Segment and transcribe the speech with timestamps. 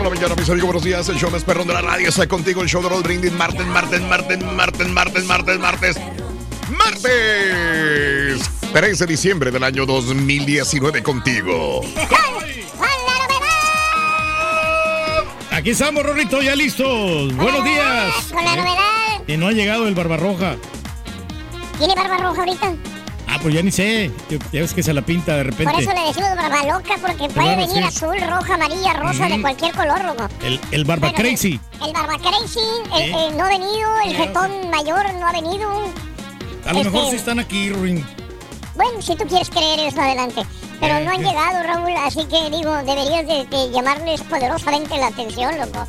[0.00, 1.08] Por la mañana, mis amigos, buenos días.
[1.10, 2.62] El show más perrón de la radio está contigo.
[2.62, 3.32] El show de Roll Brindis.
[3.32, 5.96] Martes, martes, martes, martes, martes, martes, martes.
[6.70, 8.40] Martes
[8.72, 11.82] 13 de diciembre del año 2019 contigo.
[15.50, 17.36] Aquí estamos, Rorrito, ya listos.
[17.36, 18.14] Buenos días.
[18.32, 19.22] Con la novedad.
[19.26, 20.56] Y no ha llegado el Barbarroja.
[21.78, 22.74] ¿Tiene barba roja ahorita?
[23.32, 24.10] Ah, pues ya ni sé.
[24.52, 25.72] Ya ves que se la pinta de repente.
[25.72, 27.82] Por eso le decimos barba loca, porque puede venir sí.
[27.84, 30.28] azul, roja, amarilla, rosa, de cualquier color, loco.
[30.42, 31.60] El, el Barba Pero, Crazy.
[31.86, 32.58] El barba crazy,
[32.96, 35.70] el, el no ha venido, el jetón mayor no ha venido.
[36.66, 38.04] A lo mejor este- sí están aquí, Ruin.
[38.74, 40.42] Bueno, si tú quieres creer eso, adelante.
[40.80, 41.28] Pero Eh, no han eh.
[41.28, 45.86] llegado, Raúl, así que digo, deberías de, de llamarles poderosamente la atención, loco.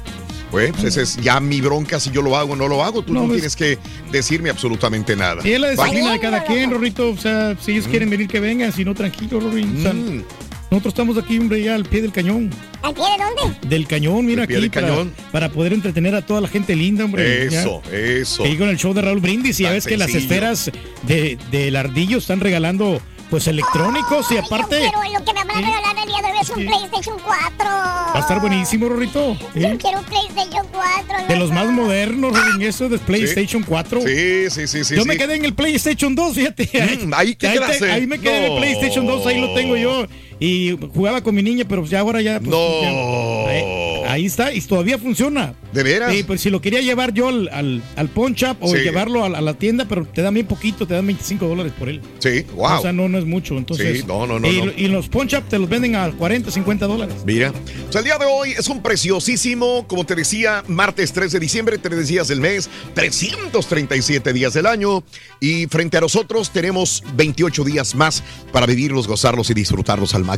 [0.51, 3.01] Pues esa es ya mi bronca si yo lo hago o no lo hago.
[3.01, 3.77] Tú no, No, pues- tienes que
[4.11, 5.41] decirme absolutamente nada.
[5.47, 6.69] Y es la disciplina de cada quien.
[6.69, 7.09] Rorrito.
[7.09, 8.71] O sea, si ellos quieren venir, que vengan.
[8.73, 9.77] Si no, tranquilo, Rorin.
[9.79, 10.23] O sea, Mm,
[10.69, 12.49] nosotros estamos aquí, hombre, ya al pie del cañón.
[12.81, 13.67] ¿Al pie de dónde?
[13.67, 14.53] Del cañón, mira aquí.
[14.53, 15.13] del para, cañón.
[15.31, 17.49] para poder entretener a toda la gente linda, hombre.
[17.51, 17.61] ya.
[17.61, 18.43] eso, eso.
[18.45, 20.71] Ahí con el show de Raúl Brindis y ya ves que las esferas
[21.03, 23.01] de, del ardillo están regalando
[23.31, 25.63] pues electrónicos y Ay, aparte Yo quiero lo que me van a Sí.
[25.65, 26.65] regalar el día de hoy es un Sí.
[26.65, 27.65] PlayStation 4.
[27.65, 29.37] va a estar buenísimo, Rorrito.
[29.53, 29.61] ¿sí?
[29.61, 31.27] Yo quiero un PlayStation 4.
[31.27, 34.01] De los más modernos, Rorin, eso de PlayStation 4.
[34.01, 34.95] Sí, sí, sí, sí.
[34.95, 35.07] Yo sí.
[35.07, 36.69] me quedé en el PlayStation 2, fíjate.
[37.05, 37.91] Mm, ahí, ¿qué ahí, quedaste?
[37.91, 38.57] ahí me quedé en el No.
[38.57, 40.05] PlayStation 2, ahí lo tengo yo.
[40.43, 42.39] Y jugaba con mi niña, pero ya ahora ya.
[42.39, 42.81] pues, No.
[42.81, 43.63] ya- ahí,
[44.07, 45.53] ahí está, y todavía funciona.
[45.71, 46.11] ¿De veras?
[46.13, 48.77] Sí, pues si lo quería llevar yo al, al, al shop o Sí.
[48.79, 51.71] llevarlo a, la- a la tienda, pero te dan bien poquito, te dan 25 dólares
[51.77, 52.01] por él.
[52.17, 52.79] Sí, wow.
[52.79, 53.55] O sea, no, no es mucho.
[53.55, 54.71] Entonces, Sí, no, no, no, Y, no.
[54.75, 57.13] y los shop te los venden a 40, 50 dólares.
[57.23, 57.53] Mira,
[57.87, 61.39] o sea, el día de hoy es un preciosísimo, como te decía, martes 3 de
[61.39, 65.03] diciembre, tres días del mes, 337 días del año.
[65.39, 70.30] Y frente a nosotros tenemos 28 días más para vivirlos, gozarlos y disfrutarlos al máximo.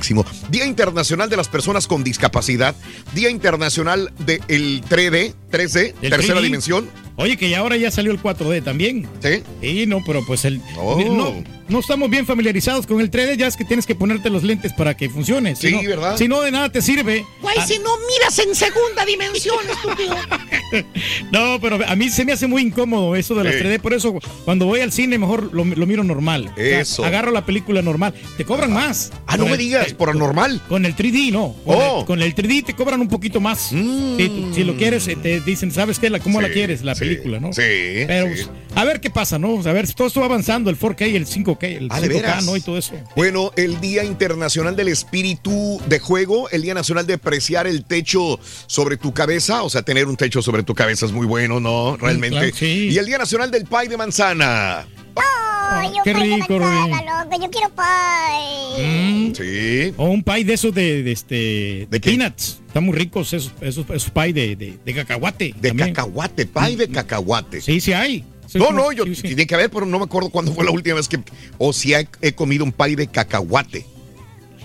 [0.50, 2.76] Día Internacional de las Personas con Discapacidad,
[3.14, 4.42] Día Internacional del
[4.84, 6.44] 3D, 3D, Del tercera 3D.
[6.44, 6.90] dimensión.
[7.16, 9.08] Oye, que ya ahora ya salió el 4D también.
[9.22, 9.44] ¿Sí?
[9.62, 10.62] Sí, no, pero pues el.
[10.78, 11.00] Oh.
[11.00, 14.44] No, no estamos bien familiarizados con el 3D, ya es que tienes que ponerte los
[14.44, 15.56] lentes para que funcione.
[15.56, 16.17] Si Sí, no- ¿verdad?
[16.17, 17.25] Si no, de nada te sirve.
[17.41, 20.16] Güey, Ah, si no miras en segunda dimensión, estúpido.
[21.31, 23.59] No, pero a mí se me hace muy incómodo eso de las Sí.
[23.61, 26.49] 3D, por eso cuando voy al cine mejor lo, lo miro normal.
[26.53, 27.05] O sea, Eso.
[27.05, 28.14] agarro la película normal.
[28.37, 29.11] Te cobran más.
[29.28, 30.61] Ah, no me digas, por anormal.
[30.67, 31.55] Con el 3D, no.
[31.64, 31.99] Con, Oh.
[31.99, 33.69] el, con el 3D te cobran un poquito más.
[33.72, 34.53] Mm.
[34.53, 36.09] Si, lo quieres, eh, te dicen, ¿sabes qué?
[36.09, 36.84] La, ¿Cómo la quieres?
[36.84, 37.53] La sí, película, ¿no?
[37.53, 37.61] sí,
[38.08, 38.43] Pero sí.
[38.75, 39.59] A ver qué pasa, ¿no?
[39.59, 42.14] A ver, todo esto va avanzando, el 4K y el 5K, el Ah, ¿de 5K,
[42.14, 42.46] veras?
[42.46, 42.55] ¿no?
[42.55, 42.93] Y todo eso.
[43.16, 48.40] Bueno, el Día Internacional del Espíritu de Juego, el Día Nacional de apreciar el techo
[48.67, 51.97] sobre tu cabeza, o sea, tener un techo sobre tu cabeza es muy bueno, ¿no?
[51.97, 52.37] Realmente.
[52.37, 52.90] claro, sí.
[52.91, 54.87] Y el Día Nacional del Pie de Manzana.
[55.16, 57.43] Ay, yo qué pie de rico, manzana, loco.
[57.43, 58.85] Yo quiero pie.
[58.85, 59.35] Mm.
[59.35, 59.93] Sí.
[59.97, 62.11] O un pie de esos de, de este de, qué?
[62.11, 62.59] peanuts.
[62.67, 65.53] Están muy ricos esos, esos, esos pie de, de, de cacahuate.
[65.59, 65.93] De también.
[65.93, 67.61] cacahuate, pay de cacahuate.
[67.61, 68.23] Sí, sí hay.
[68.59, 69.22] No, no, yo sí, sí.
[69.23, 71.20] tiene que haber, pero no me acuerdo cuándo fue la última vez que.
[71.58, 73.85] O si he, he comido un pay de cacahuate.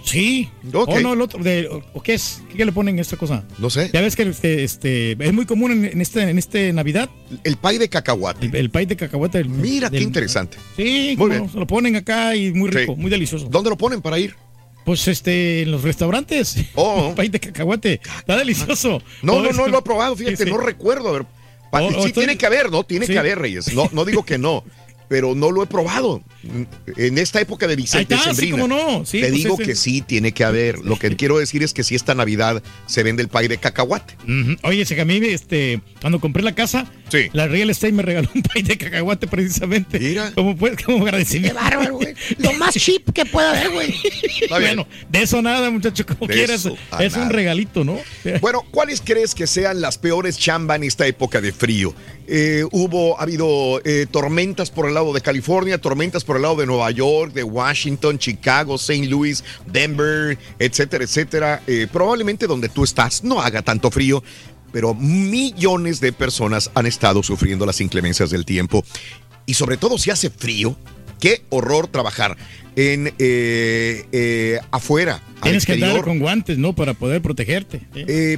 [0.04, 0.48] Sí.
[0.72, 0.88] Ok.
[0.88, 1.42] O no, el otro.
[1.42, 2.40] De, o, qué es?
[2.56, 3.44] ¿Qué le ponen a esta cosa?
[3.58, 3.90] No sé.
[3.92, 7.10] Ya ves que este, este, es muy común en, en este, en este Navidad.
[7.44, 8.46] El pay de cacahuate.
[8.46, 9.38] El, el pie de cacahuate.
[9.38, 10.56] el- Mira, qué del- interesante.
[10.76, 11.50] Sí, Muy bien.
[11.50, 13.00] se lo ponen acá y muy rico, Sí.
[13.00, 13.48] muy delicioso.
[13.50, 14.34] ¿Dónde lo ponen para ir?
[14.86, 16.56] Pues este, en los restaurantes.
[16.74, 17.08] Oh.
[17.10, 18.00] Un pie de cacahuate.
[18.20, 19.02] Está delicioso.
[19.22, 20.50] No, no, no lo he probado, fíjate, Sí, sí.
[20.50, 21.14] no recuerdo.
[21.14, 21.26] A
[21.70, 22.84] O- sí, estoy- tiene que haber, ¿no?
[22.84, 23.12] Tiene Sí.
[23.12, 23.72] que haber, Reyes.
[23.74, 24.64] No, no digo que no,
[25.08, 26.22] pero no lo he probado.
[26.96, 29.04] En esta época de Vicente está, sí, no.
[29.04, 30.78] Sí, te pues digo ese- que sí, tiene que haber.
[30.80, 34.14] Lo que quiero decir es que si esta Navidad se vende el pay de cacahuate.
[34.24, 34.56] Ujú.
[34.62, 37.28] Oye, ese que a mí, este, cuando compré la casa, Sí.
[37.32, 39.98] la Real Estate me regaló un pay de cacahuate precisamente.
[39.98, 40.32] Mira.
[40.34, 41.54] Como, pues, como Qué agradecimiento.
[41.58, 42.14] bárbaro, güey.
[42.38, 43.94] Lo más cheap que pueda haber, güey.
[44.42, 44.76] Está bien.
[44.76, 46.60] Bueno, de eso nada, muchacho, como De quieras.
[46.66, 47.98] eso Es un regalito, ¿no?
[48.40, 51.94] Bueno, ¿cuáles crees que sean las peores chamba en esta época de frío?
[52.30, 56.56] Eh, hubo, ha habido eh, tormentas por el lado de California, tormentas por el lado
[56.56, 59.06] de Nueva York, de Washington, Chicago, St.
[59.06, 61.62] Louis, Denver, etcétera, etcétera.
[61.66, 64.22] Eh, probablemente donde tú estás no haga tanto frío,
[64.72, 68.84] pero millones de personas han estado sufriendo las inclemencias del tiempo.
[69.46, 70.76] Y sobre todo si hace frío,
[71.20, 72.36] qué horror trabajar
[72.76, 75.22] en eh, eh, afuera.
[75.42, 76.74] Tienes que andar con guantes, ¿no?
[76.74, 77.80] Para poder protegerte.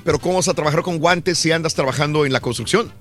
[0.04, 2.92] pero ¿cómo vas a trabajar con guantes si andas trabajando en la construcción?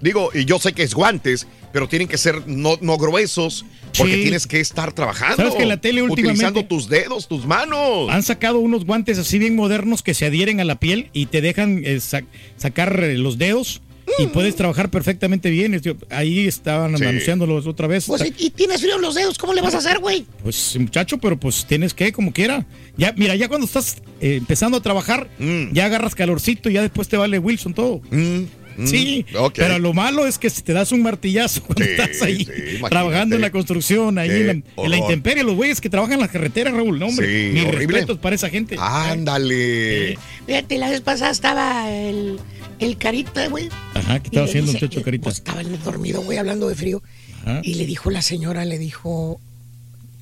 [0.00, 3.64] Digo, y yo sé que es guantes, pero tienen que ser no, no gruesos,
[3.96, 4.22] porque Sí.
[4.22, 5.36] tienes que estar trabajando.
[5.36, 8.08] ¿Sabes que la tele últimamente- Utilizando tus dedos, tus manos.
[8.10, 11.40] Han sacado unos guantes así bien modernos que se adhieren a la piel y te
[11.40, 12.22] dejan eh, sa-
[12.56, 13.80] sacar eh, los dedos
[14.18, 15.80] y puedes trabajar perfectamente bien.
[16.10, 17.04] Ahí estaban Sí.
[17.04, 18.04] anunciándolos otra vez.
[18.06, 20.24] Pues, y, tienes frío en los dedos, ¿cómo le vas a hacer, güey?
[20.42, 22.64] Pues muchacho, pero pues tienes que, como quiera.
[22.96, 25.72] Ya, mira, ya cuando estás eh, empezando a trabajar, Mm.
[25.72, 28.00] ya agarras calorcito y ya después te vale Wilson todo.
[28.10, 28.46] Mm, mm,
[28.84, 29.54] Sí, ok.
[29.56, 32.52] pero lo malo es que si te das un martillazo cuando Sí, estás ahí sí,
[32.90, 34.52] trabajando en la construcción, ahí en la,
[34.84, 37.64] en la intemperie, los güeyes que trabajan en las carreteras, Raúl, no, hombre, Sí, mis
[37.64, 37.86] horrible.
[37.86, 38.76] respetos para esa gente.
[38.78, 40.18] Ándale.
[40.46, 42.38] Fíjate, la vez pasada estaba el,
[42.78, 43.68] el carita, güey.
[43.94, 45.24] Ajá, ¿qué estaba haciendo dice- muchacho carita?
[45.24, 47.02] Pues estaba dormido, güey, hablando de frío.
[47.42, 47.60] Ajá.
[47.62, 49.40] Y le dijo la señora, le dijo,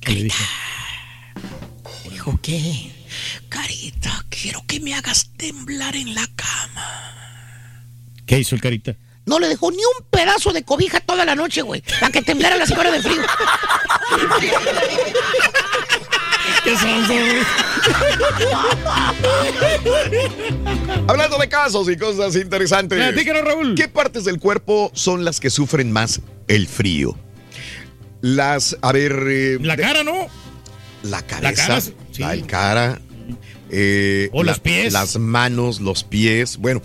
[0.01, 0.43] ¿Qué le dije?
[2.05, 2.91] le dijo, ¿qué?
[3.49, 6.64] Carita, quiero que me hagas temblar en la cama.
[8.25, 8.95] ¿Qué hizo el carita?
[9.25, 12.55] No le dejó ni un pedazo de cobija toda la noche, güey, para que temblara
[12.57, 13.21] la señora de frío.
[21.07, 22.97] Hablando de casos y cosas interesantes.
[22.97, 23.75] Platícanos, Raúl.
[23.75, 27.17] ¿Qué partes del cuerpo son las que sufren más el frío?
[28.21, 29.13] Las, a ver.
[29.27, 30.27] eh, La cara, ¿no?
[31.03, 31.65] La cabeza,
[32.17, 33.01] cara, la, cara,
[33.69, 34.91] eh, O los pies.
[34.93, 36.57] las manos, los pies.
[36.57, 36.81] Bueno,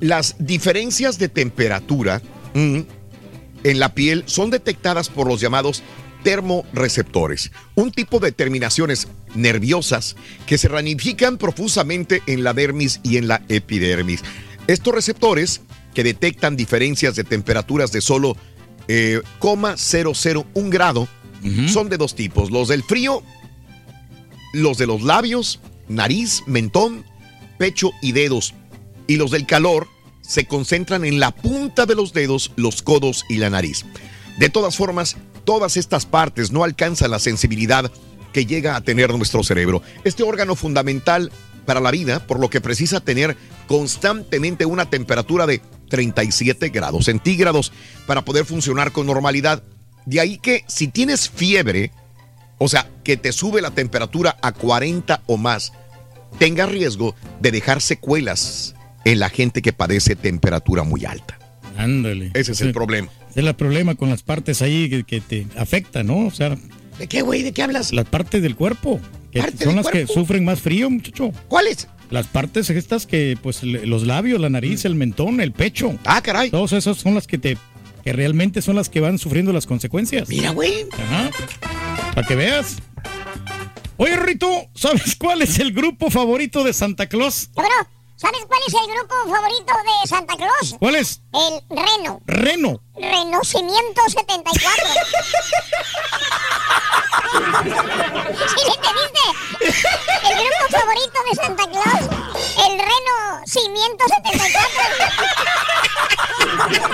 [0.00, 2.22] las diferencias de temperatura
[2.54, 2.80] mm,
[3.64, 5.82] en la piel son detectadas por los llamados
[6.22, 10.16] termorreceptores, un tipo de terminaciones nerviosas
[10.46, 14.22] que se ramifican profusamente en la dermis y en la epidermis.
[14.66, 15.60] Estos receptores,
[15.94, 18.36] que detectan diferencias de temperaturas de solo
[18.88, 21.08] eh, 0,001 grado,
[21.68, 23.22] son de dos tipos, los del frío
[24.56, 27.04] los de los labios, nariz, mentón,
[27.58, 28.54] pecho y dedos.
[29.06, 29.88] Y los del calor
[30.20, 33.84] se concentran en la punta de los dedos, los codos y la nariz.
[34.38, 37.90] De todas formas, todas estas partes no alcanzan la sensibilidad
[38.32, 39.82] que llega a tener nuestro cerebro.
[40.04, 41.32] Este órgano fundamental
[41.64, 47.72] para la vida, por lo que precisa tener constantemente una temperatura de 37 grados centígrados
[48.06, 49.62] para poder funcionar con normalidad.
[50.04, 51.92] De ahí que si tienes fiebre,
[52.58, 55.72] o sea, que te sube la temperatura a 40 o más,
[56.38, 58.75] tenga riesgo de dejar secuelas
[59.06, 61.38] en la gente que padece temperatura muy alta.
[61.78, 62.32] Ándale.
[62.34, 63.08] Ese es el problema.
[63.30, 66.26] Ese es el problema con las partes ahí que, que te afectan, ¿no?
[66.26, 66.56] O sea,
[66.98, 67.42] ¿De qué, güey?
[67.42, 67.92] ¿De qué hablas?
[67.92, 69.00] las partes del cuerpo.
[69.30, 71.30] Que ¿Parte son del las que sufren más frío, muchacho.
[71.48, 71.88] ¿Cuáles?
[72.10, 75.96] Las partes estas que, pues, los labios, la nariz, el mentón, el pecho.
[76.04, 76.50] Ah, caray.
[76.50, 77.58] Todos esos son las que te,
[78.02, 80.28] que realmente son las que van sufriendo las consecuencias.
[80.28, 80.86] Mira, güey.
[80.92, 81.30] Ajá.
[82.14, 82.78] Para que veas.
[83.98, 87.50] Oye, Rito, ¿sabes cuál es el grupo favorito de Santa Claus?
[87.54, 87.68] Pero,
[88.16, 90.76] ¿sabes cuál es el grupo favorito de Santa Claus?
[90.78, 91.20] ¿Cuál es?
[91.32, 92.20] El Reno.
[92.26, 92.80] Reno.
[92.94, 94.86] Renocimiento 74.
[98.46, 99.24] ¿Sí entendiste?
[100.28, 102.04] El grupo favorito de Santa Claus.
[102.66, 104.60] El Renocimiento 74.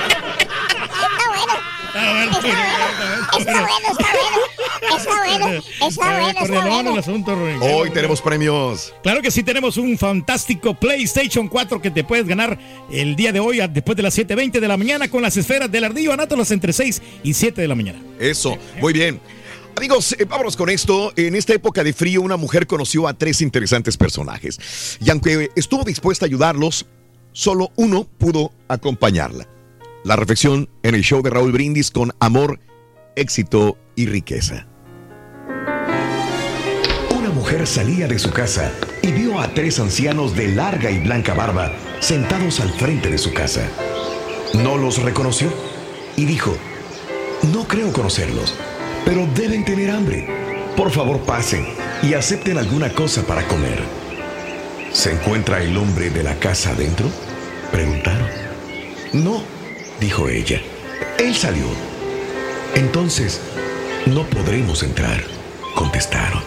[0.82, 1.81] Está bueno.
[1.92, 2.72] Bueno, Está bueno.
[3.38, 5.62] Está bueno, está bueno.
[5.88, 6.92] Está bueno, está Cordialón bueno.
[6.92, 7.58] el asunto, Rubén.
[7.62, 8.94] Hoy tenemos premios.
[9.02, 12.58] Claro que sí, tenemos un fantástico PlayStation 4 que te puedes ganar
[12.90, 15.84] el día de hoy, después de las 7.20 de la mañana, con las esferas del
[15.84, 16.12] ardillo.
[16.12, 18.00] Anátolas entre 6 y 7 de la mañana.
[18.18, 19.20] Eso, muy bien.
[19.76, 21.12] Amigos, eh, vámonos con esto.
[21.16, 24.98] En esta época de frío, una mujer conoció a tres interesantes personajes.
[25.00, 26.86] Y aunque estuvo dispuesta a ayudarlos,
[27.32, 29.46] solo uno pudo acompañarla.
[30.04, 32.58] La reflexión en el show de Raúl Brindis con amor,
[33.14, 34.66] éxito y riqueza.
[37.16, 41.34] Una mujer salía de su casa y vio a tres ancianos de larga y blanca
[41.34, 43.62] barba sentados al frente de su casa.
[44.54, 45.52] No los reconoció
[46.16, 46.56] y dijo,
[47.52, 48.56] no creo conocerlos,
[49.04, 50.26] pero deben tener hambre.
[50.76, 51.64] Por favor pasen
[52.02, 53.80] y acepten alguna cosa para comer.
[54.90, 57.06] ¿Se encuentra el hombre de la casa adentro?
[57.70, 58.26] Preguntaron.
[59.12, 59.42] No,
[60.02, 60.60] dijo ella.
[61.18, 61.66] Él salió.
[62.74, 63.40] Entonces,
[64.06, 65.22] no podremos entrar,
[65.76, 66.42] contestaron.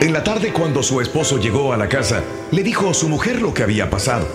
[0.00, 3.42] En la tarde, cuando su esposo llegó a la casa, le dijo a su mujer
[3.42, 4.26] lo que había pasado.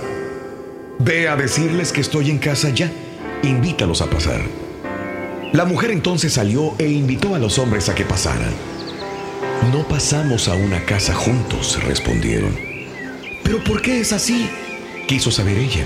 [1.00, 2.92] Ve a decirles que estoy en casa ya.
[3.42, 4.42] Invítalos a pasar.
[5.52, 8.54] La mujer entonces salió e invitó a los hombres a que pasaran.
[9.72, 12.56] No pasamos a una casa juntos, respondieron.
[13.44, 14.48] ¿Pero por qué es así?
[15.08, 15.86] quiso saber ella.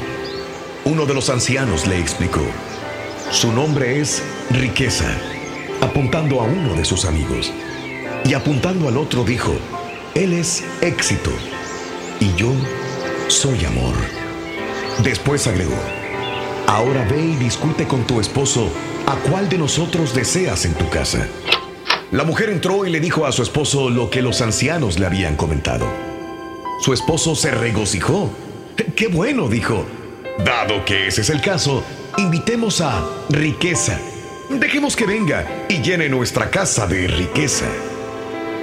[0.83, 2.41] Uno de los ancianos le explicó.
[3.29, 5.15] Su nombre es Riqueza,
[5.79, 7.53] apuntando a uno de sus amigos.
[8.25, 9.53] Y apuntando al otro dijo,
[10.15, 11.29] Él es éxito
[12.19, 12.51] y yo
[13.27, 13.93] soy amor.
[15.03, 15.77] Después agregó,
[16.65, 18.67] ahora ve y discute con tu esposo
[19.05, 21.27] a cuál de nosotros deseas en tu casa.
[22.11, 25.35] La mujer entró y le dijo a su esposo lo que los ancianos le habían
[25.35, 25.85] comentado.
[26.79, 28.31] Su esposo se regocijó.
[28.95, 29.47] ¡Qué bueno!
[29.47, 29.85] dijo.
[30.45, 31.83] Dado que ese es el caso,
[32.17, 34.00] invitemos a riqueza.
[34.50, 37.65] Dejemos que venga y llene nuestra casa de riqueza.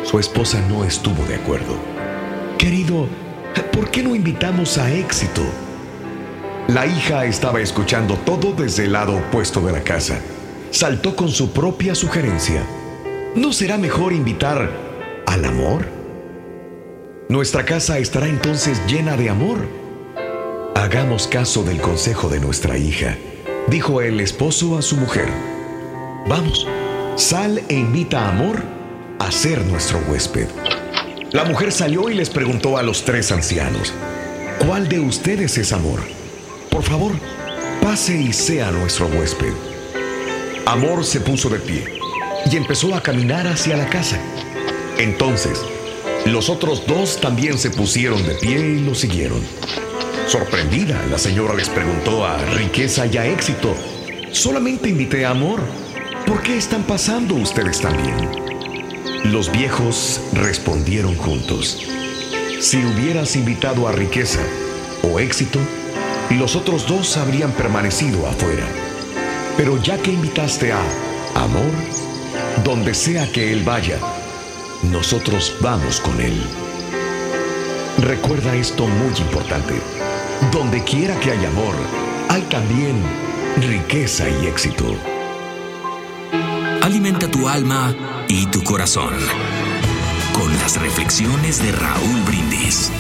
[0.03, 1.77] Su esposa no estuvo de acuerdo.
[2.59, 3.07] Querido,
[3.73, 5.43] ¿por qué no invitamos a éxito?
[6.67, 10.19] La hija estaba escuchando todo desde el lado opuesto de la casa.
[10.71, 12.63] Saltó con su propia sugerencia.
[13.37, 14.69] ¿No será mejor invitar
[15.27, 15.87] al amor?
[17.29, 19.78] Nuestra casa estará entonces llena de amor.
[20.79, 23.19] Hagamos caso del consejo de nuestra hija,
[23.67, 25.29] dijo el esposo a su mujer.
[26.29, 26.69] Vamos,
[27.17, 28.63] sal e invita a Amor
[29.19, 30.47] a ser nuestro huésped.
[31.33, 33.93] La mujer salió y les preguntó a los tres ancianos,
[34.65, 35.99] ¿cuál de ustedes es Amor?
[36.71, 37.11] Por favor,
[37.83, 39.53] pase y sea nuestro huésped.
[40.65, 41.87] Amor se puso de pie
[42.49, 44.17] y empezó a caminar hacia la casa.
[44.97, 45.61] Entonces,
[46.25, 49.43] los otros dos también se pusieron de pie y lo siguieron.
[50.29, 53.75] Sorprendida, la señora les preguntó a Riqueza y a Éxito,
[54.31, 55.59] solamente invité a Amor.
[56.27, 58.15] ¿Por qué están pasando ustedes también?
[59.33, 61.83] Los viejos respondieron juntos.
[62.61, 64.41] Si hubieras invitado a Riqueza
[65.03, 65.61] o Éxito,
[66.29, 68.67] los otros dos habrían permanecido afuera.
[69.57, 70.81] Pero ya que invitaste a
[71.37, 71.73] Amor,
[72.65, 73.99] donde sea que él vaya,
[74.83, 76.39] nosotros vamos con él.
[77.97, 79.98] Recuerda esto muy importante.
[80.53, 81.75] Donde quiera que hay amor,
[82.29, 83.03] hay también
[83.57, 84.95] riqueza y éxito.
[86.83, 87.95] Alimenta tu alma
[88.29, 89.15] y tu corazón
[90.33, 92.91] con las reflexiones de Raúl Brindis.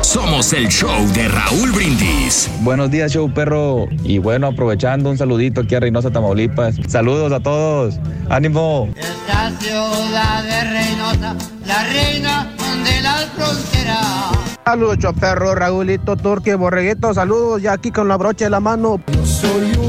[0.00, 2.50] Somos el show de Raúl Brindis.
[2.62, 3.86] Buenos días, show perro.
[4.02, 6.74] Y bueno, aprovechando un saludito aquí a Reynosa, Tamaulipas.
[6.88, 8.00] Saludos a todos.
[8.28, 8.88] ¡Ánimo!
[9.28, 12.50] La ciudad de Reynosa, la reina
[12.84, 14.38] de las fronteras.
[14.64, 19.00] Saludos, choperro, Raulito, Turque, Borreguito, saludos, ya aquí con la brocha de la mano.
[19.24, 19.87] Soy un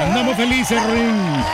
[0.00, 1.44] Andamos felices, Ring.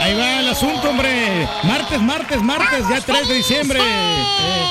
[0.00, 1.48] Ahí va el asunto, hombre.
[1.62, 3.78] Martes, martes, martes, ya 3 de diciembre.
[3.80, 4.64] Eh,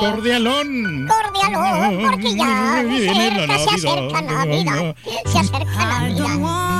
[0.00, 1.08] cordialón.
[1.08, 4.94] Cordialón, porque ya Viene la cerca, se acerca Navidad.
[5.26, 6.76] Se acerca Navidad.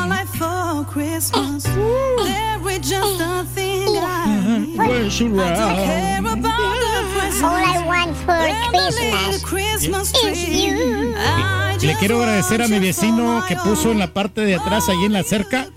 [0.93, 1.65] Christmas.
[11.81, 15.13] Le quiero agradecer a mi vecino que puso en la parte de atrás, ahí en
[15.13, 15.69] la cerca,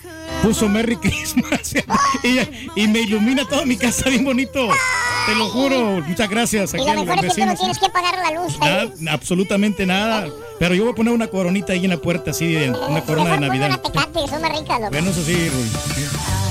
[0.42, 1.74] puso Merry Christmas
[2.24, 4.70] y, y me ilumina toda mi casa bien bonito.
[5.26, 6.02] Te lo juro.
[6.08, 6.74] Muchas gracias.
[6.74, 7.60] Y aquí lo a los mejor es que tú no vecinos.
[7.60, 8.60] tienes que pagar la luz.
[8.60, 9.08] Nada, ahí.
[9.10, 10.28] absolutamente nada.
[10.58, 13.32] Pero yo voy a poner una coronita ahí en la puerta, así, de, una corona
[13.32, 13.82] de una Navidad.
[13.82, 14.90] tecate, loco.
[14.90, 16.49] Bueno, eso sí, Rui.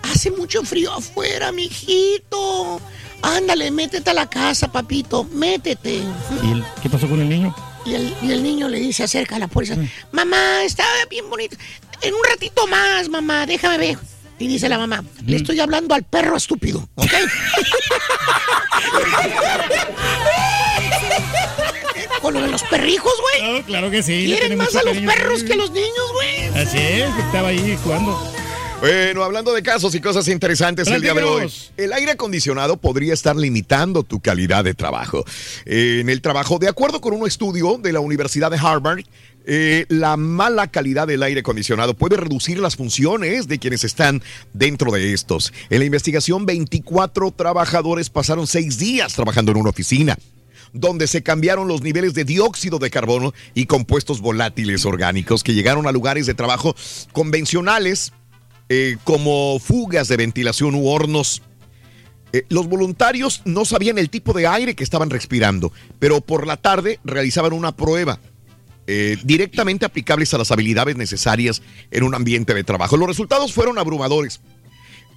[0.01, 2.81] hace mucho frío afuera, mijito.
[3.21, 6.01] Ándale, métete a la casa, papito, métete.
[6.43, 7.55] ¿Y el- qué pasó con el niño?
[7.85, 9.77] Y el, y el niño le dice acerca a la puerta,
[10.11, 11.55] mamá, está bien bonito.
[12.01, 13.97] En un ratito más, mamá, déjame ver.
[14.39, 17.11] Y dice la mamá, le estoy hablando al perro estúpido, ¿ok?
[22.21, 23.59] Con lo de los perrijos, güey.
[23.59, 24.25] No, claro que sí.
[24.25, 25.07] Quieren más a los cariño.
[25.09, 26.61] perros que a los niños, güey.
[26.61, 28.19] Así es, estaba ahí jugando.
[28.81, 31.51] Bueno, hablando de casos y cosas interesantes el día de hoy.
[31.75, 35.25] El aire acondicionado podría estar limitando tu calidad de trabajo.
[35.65, 39.01] Eh, en el trabajo, de acuerdo con un estudio de la Universidad de Harvard,
[39.45, 44.21] eh, la mala calidad del aire acondicionado puede reducir las funciones de quienes están
[44.53, 45.51] dentro de estos.
[45.69, 50.17] En la investigación, 24 trabajadores pasaron seis días trabajando en una oficina
[50.73, 55.87] donde se cambiaron los niveles de dióxido de carbono y compuestos volátiles orgánicos que llegaron
[55.87, 56.75] a lugares de trabajo
[57.11, 58.13] convencionales
[58.69, 61.41] eh, como fugas de ventilación u hornos.
[62.33, 66.57] Eh, los voluntarios no sabían el tipo de aire que estaban respirando, pero por la
[66.57, 68.19] tarde realizaban una prueba
[68.91, 72.97] eh, directamente aplicables a las habilidades necesarias en un ambiente de trabajo.
[72.97, 74.41] Los resultados fueron abrumadores.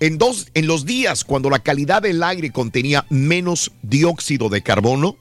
[0.00, 5.16] En, dos, en los días cuando la calidad del aire contenía menos dióxido de carbono,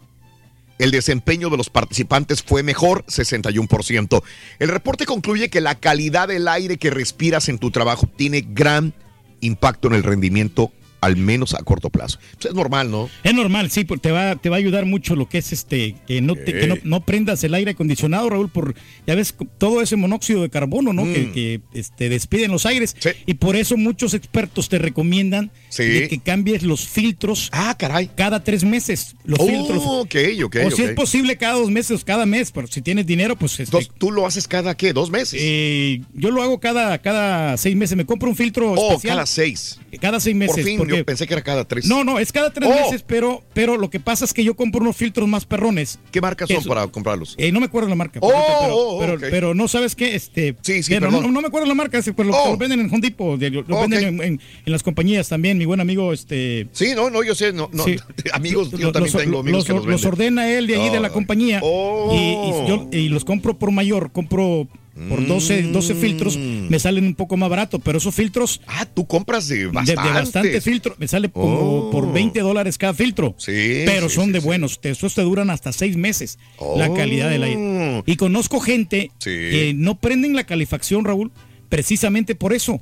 [0.81, 4.23] el desempeño de los participantes fue mejor, 61%.
[4.57, 8.95] El reporte concluye que la calidad del aire que respiras en tu trabajo tiene gran
[9.41, 12.19] impacto en el rendimiento, al menos a corto plazo.
[12.35, 13.09] Pues es normal, ¿no?
[13.23, 15.95] Es normal, sí, porque te va, te va a ayudar mucho lo que es este,
[16.07, 18.75] que no, te- que no, no prendas el aire acondicionado, Raúl, por,
[19.07, 21.05] ya ves, todo ese monóxido de carbono, ¿no?
[21.05, 21.13] Mm.
[21.13, 22.95] Que, que, este, despiden los aires.
[23.25, 25.83] Y por eso muchos expertos te recomiendan Sí.
[25.83, 28.09] de que cambies los filtros ah, caray.
[28.15, 29.15] cada tres meses.
[29.23, 29.83] Los Oh, filtros.
[29.85, 33.53] O si es posible cada dos meses, cada mes, pero si tienes dinero, pues...
[33.53, 34.93] este, Entonces, ¿tú lo haces cada qué?
[34.93, 35.39] ¿Dos meses?
[35.43, 37.97] eh, yo lo hago cada, cada seis meses.
[37.97, 39.15] Me compro un filtro oh, especial.
[39.15, 39.79] cada seis.
[39.99, 40.55] Cada seis meses.
[40.55, 41.85] Por fin, porque- yo pensé que era cada tres.
[41.87, 42.73] No, no, es cada tres Oh.
[42.85, 45.99] meses, pero, pero lo que pasa es que yo compro unos filtros más perrones.
[46.11, 47.35] ¿Qué marcas son para comprarlos?
[47.37, 48.19] Eh, no me acuerdo la marca.
[48.21, 50.55] Oh, ahorita, pero, oh, oh, pero, no sabes qué, este.
[50.61, 51.23] Sí, sí, pero perdón.
[51.23, 52.51] no, no me acuerdo la marca, pero lo, Oh.
[52.51, 53.81] lo venden en Home Depot, de- lo, lo Ok.
[53.89, 55.57] venden en, en- en las compañías también.
[55.57, 56.67] Mi buen amigo, este.
[56.71, 57.83] Sí, no, no, yo sé, no, no.
[57.83, 57.95] Sí.
[58.33, 60.99] amigos, yo también los, tengo amigos los- que los los ordena él de ahí de
[60.99, 62.09] la compañía Oh.
[62.11, 64.67] y, y yo- y los compro por mayor, compro
[65.09, 68.63] por 12, 12 filtros, me salen un poco más barato, pero esos filtros Mm.
[68.67, 70.01] Ah, tú compras de bastante.
[70.01, 71.91] de bastantes filtros, me sale como Oh.
[71.91, 73.35] por 20 dólares cada filtro.
[73.37, 74.45] Sí, Pero sí, son sí, de sí.
[74.45, 76.39] buenos, te- esos te duran hasta seis meses
[76.77, 76.93] la Oh.
[76.93, 78.03] calidad del aire.
[78.05, 81.31] Y conozco gente que no prenden la calefacción, Raúl,
[81.69, 82.81] precisamente por eso.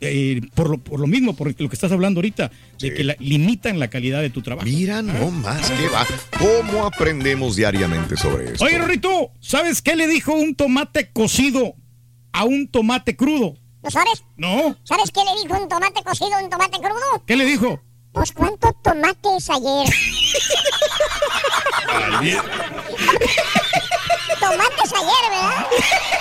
[0.00, 3.16] Eh, por, lo, por lo mismo, por lo que estás hablando ahorita, de que la-
[3.18, 4.66] limitan la calidad de tu trabajo.
[4.66, 6.06] Mira, no más que va.
[6.38, 8.64] ¿Cómo aprendemos diariamente sobre esto?
[8.64, 11.74] Oye, Rorrito, ¿sabes qué le dijo un tomate cocido
[12.32, 13.54] a un tomate crudo?
[13.82, 14.24] ¿No sabes?
[14.36, 14.76] No.
[14.84, 17.24] ¿Sabes qué le dijo un tomate cocido a un tomate crudo?
[17.26, 17.80] ¿Qué le dijo?
[18.12, 19.88] Pues cuántos tomates ayer.
[24.38, 25.66] tomates ayer, ¿verdad?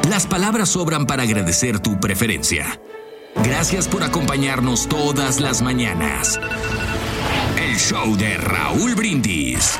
[0.09, 2.79] Las palabras sobran para agradecer tu preferencia.
[3.35, 6.39] Gracias por acompañarnos todas las mañanas.
[7.57, 9.77] El show de Raúl Brindis.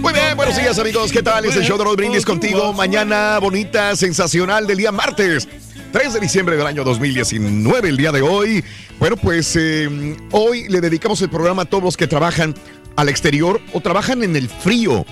[0.00, 1.44] Muy bien, buenos días amigos, ¿qué tal?
[1.44, 2.72] Es el show de Raúl Brindis contigo.
[2.72, 5.48] Mañana bonita, sensacional del día martes.
[5.92, 8.64] 3 de diciembre del año 2019, el día de hoy.
[8.98, 12.54] Bueno, pues eh, hoy le dedicamos el programa a todos los que trabajan
[12.96, 15.04] al exterior o trabajan en el frío.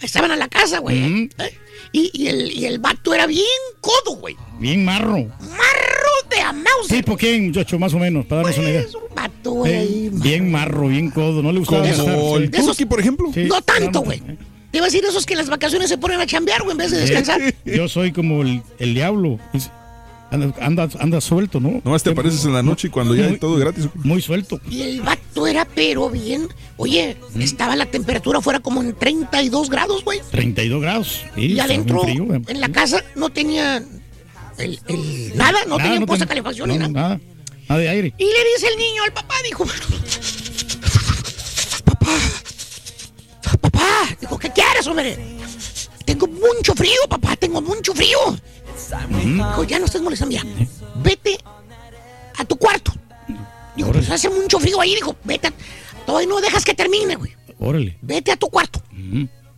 [0.00, 1.28] Estaban a la casa, güey.
[1.38, 1.58] ¿eh?
[1.92, 3.44] Y, y el, y el vato era bien
[3.80, 4.36] codo, güey.
[4.58, 5.16] Bien marro.
[5.40, 6.88] Marro de a mouse.
[6.88, 7.78] ¿Tipo quién, muchacho?
[7.78, 8.82] Más o menos, para darnos una idea.
[8.82, 10.10] Un vato, güey.
[10.10, 11.42] Bien marro, bien codo.
[11.42, 12.84] No le gustaba Como estar, el sí.
[12.84, 13.30] Por ejemplo.
[13.32, 13.44] Sí.
[13.44, 14.20] No tanto, güey.
[14.70, 16.78] Te iba a decir esos que en las vacaciones se ponen a chambear, güey, en
[16.78, 17.40] vez de descansar.
[17.64, 19.38] Yo soy como el, el diablo.
[20.30, 21.80] Anda, anda, anda suelto, ¿no?
[21.84, 23.88] Nomás te apareces en la noche y cuando ya hay todo gratis.
[23.94, 24.60] Muy suelto.
[24.68, 26.48] Y el vato era, pero bien.
[26.76, 30.20] Oye, estaba la temperatura fuera como en 32 grados, güey.
[30.32, 31.20] 32 grados.
[31.36, 33.76] Sí, Y adentro, muy frío, en la casa, no tenía
[34.58, 36.92] el, el- nada, no Nada, tenía no puesta ten- calefacción no, ni nada.
[36.92, 37.20] nada.
[37.68, 38.14] Nada de aire.
[38.18, 39.64] Y le dice el niño al papá, dijo,
[41.84, 42.12] papá,
[43.60, 45.16] papá, dijo, ¿qué quieres, hombre?
[46.04, 48.18] Tengo mucho frío, papá, tengo mucho frío.
[49.24, 50.42] Dijo, ya no estés molestando, ya.
[51.02, 51.38] Vete
[52.38, 52.92] a tu cuarto.
[53.76, 55.48] Dijo, pues hace mucho frío ahí, dijo, vete.
[55.48, 55.52] a-
[56.06, 57.32] Todavía no dejas que termine, güey.
[57.58, 57.98] Órale.
[58.00, 58.80] Vete a tu cuarto.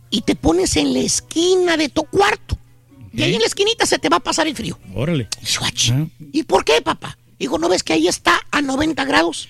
[0.09, 2.57] Y te pones en la esquina de tu cuarto.
[3.13, 4.79] Y ahí en la esquinita se te va a pasar el frío.
[4.95, 5.27] Órale.
[6.31, 7.17] ¿Y por qué, papá?
[7.39, 9.47] Digo, ¿no ves que ahí está a 90 grados?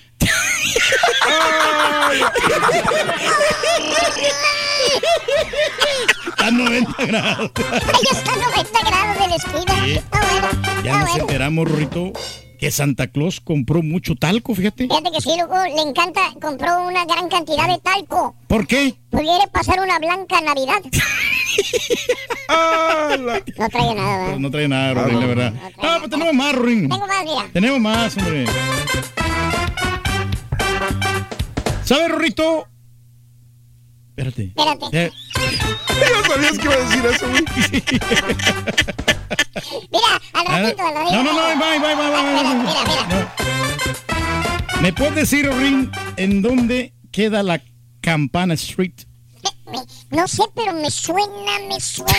[6.24, 7.50] Está a 90 grados.
[7.72, 9.84] Ahí está a 90 grados de la esquina.
[9.84, 9.92] Sí.
[9.92, 10.48] Está bueno.
[10.84, 11.22] Ya nos bueno.
[11.22, 12.12] enteramos, Rorrito,
[12.60, 14.86] que Santa Claus compró mucho talco, fíjate.
[14.86, 18.36] Fíjate que sí, loco, le encanta, compró una gran cantidad de talco.
[18.46, 18.94] ¿Por qué?
[19.10, 20.80] Pues quiere pasar una blanca Navidad.
[23.58, 24.38] No trae nada, ¿verdad?
[24.38, 25.52] No trae nada, Rorín, la verdad.
[25.82, 26.88] No, pues tenemos más, Rorín.
[26.88, 27.48] Tengo más, mira.
[27.52, 28.44] Tenemos más, hombre.
[31.84, 32.66] ¿Sabes, Rorrito?
[34.10, 34.52] Espérate.
[34.56, 34.86] Espérate.
[34.92, 35.10] Eh,
[36.00, 37.44] Ya sabías que iba a decir eso, güey.
[39.92, 41.16] Mira, al Ah, ratito, al ratito.
[41.16, 42.22] no, no, no, bye, bye, bye, bye.
[42.32, 42.54] Mira,
[43.08, 43.34] mira.
[44.80, 47.60] ¿Me puedes decir, Rorín, en dónde queda la
[48.00, 48.94] Campana Street?
[49.70, 52.12] Me- no sé, pero me suena, me suena.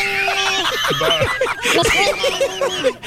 [1.76, 3.00] me suena.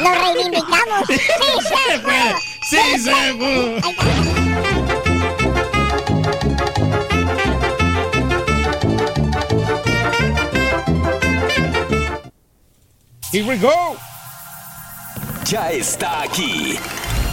[0.00, 1.06] Nos reivindicamos.
[1.08, 2.34] Sí, se puede.
[2.68, 4.86] Sí, se puede.
[13.32, 13.96] Here we go.
[15.44, 16.78] Ya está aquí.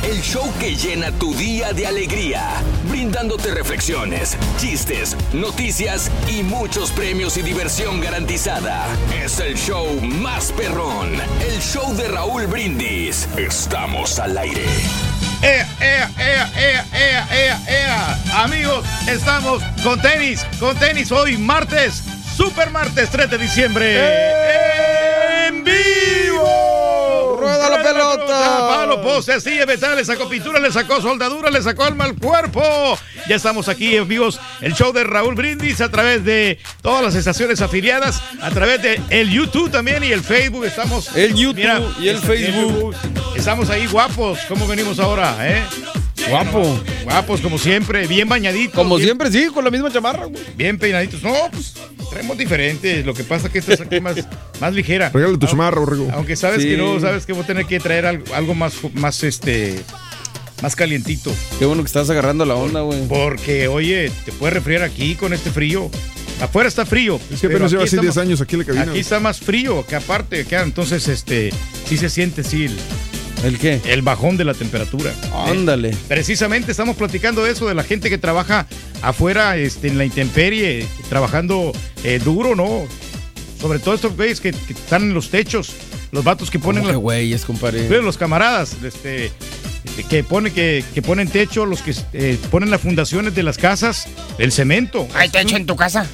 [0.04, 7.38] El show que llena tu día de alegría, brindándote reflexiones, chistes, noticias y muchos premios
[7.38, 8.86] y diversión garantizada.
[9.24, 11.14] Es el show más perrón,
[11.48, 13.30] el show de Raúl Brindis.
[13.38, 14.66] Estamos al aire.
[15.42, 18.20] ¡Ea, ea, ea, ea, ea, ea, ea!
[18.44, 22.04] Amigos, estamos con tenis, con tenis hoy martes,
[22.36, 25.48] super martes 3 de diciembre.
[25.48, 26.93] ¡En vivo!
[27.44, 28.68] ¡Rueda la pelota!
[28.68, 32.98] Palo, poste, silla, metal, le sacó pintura, le sacó soldadura, le sacó alma al cuerpo.
[33.28, 37.62] Ya estamos aquí, amigos, el show de Raúl Brindis a través de todas las estaciones
[37.62, 40.66] afiliadas, a través de el YouTube también y el Facebook.
[40.66, 41.16] Estamos.
[41.16, 42.96] El YouTube y el Facebook.
[43.36, 44.40] Estamos ahí guapos.
[44.48, 45.64] ¿Cómo venimos ahora, eh?
[46.30, 46.80] Guapo.
[47.04, 48.76] Guapos como siempre, bien bañaditos.
[48.76, 50.42] Como bien- siempre, sí, con la misma chamarra, güey.
[50.56, 51.22] Bien peinaditos.
[51.22, 51.74] No, pues
[52.10, 53.06] traemos diferentes.
[53.06, 54.16] Lo que pasa es que esta es aquí más,
[54.60, 55.10] más ligera.
[55.10, 56.10] Regálale tu chamarra, Borrego.
[56.14, 56.70] Aunque sabes Sí.
[56.70, 59.80] que no, sabes que voy a tener que traer algo, algo más, más este,
[60.62, 61.34] más calientito.
[61.60, 63.06] Qué bueno que estás agarrando la onda, güey.
[63.08, 65.90] Porque, oye, te puedes resfriar aquí con este frío.
[66.42, 67.20] Afuera está frío.
[67.32, 68.84] Es que pero apenas lleva así está 10 más- años aquí en la cabina.
[68.92, 71.52] Aquí está más frío que aparte, que entonces, este,
[71.88, 72.76] sí se siente, sí, el,
[73.44, 73.82] ¿El qué?
[73.86, 75.14] el bajón de la temperatura.
[75.34, 75.96] Ándale.
[76.08, 78.68] Precisamente estamos platicando de eso, de la gente que trabaja
[79.02, 81.72] afuera este, en la intemperie, trabajando
[82.04, 82.84] eh, duro, ¿no?
[83.60, 85.72] Sobre todo estos güeyes que, que están en los techos,
[86.12, 86.82] los vatos que ponen...
[86.84, 87.88] ¿Cómo que la- güeyes, compadre?
[87.88, 89.32] Güey, los camaradas, este,
[90.10, 94.08] que, pone, que, que ponen techo, los que eh, ponen las fundaciones de las casas,
[94.38, 95.08] el cemento.
[95.16, 96.06] ¿Hay techo en tu casa?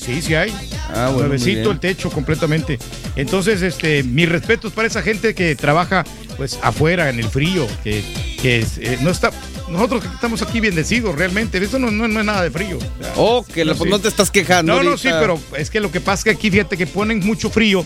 [0.00, 0.50] Sí, sí hay.
[0.94, 2.78] Ah, bueno, Nuevecito el techo completamente.
[3.16, 6.04] Entonces, este, mis respetos para esa gente que trabaja
[6.36, 8.02] pues afuera en el frío, que,
[8.40, 9.30] que eh, no está.
[9.68, 12.78] Nosotros estamos aquí bendecidos realmente, eso no, no- no es nada de frío.
[13.16, 14.74] Oh, que la- pues no te estás quejando.
[14.74, 17.20] No, no, sí, pero es que lo que pasa es que aquí fíjate que ponen
[17.20, 17.84] mucho frío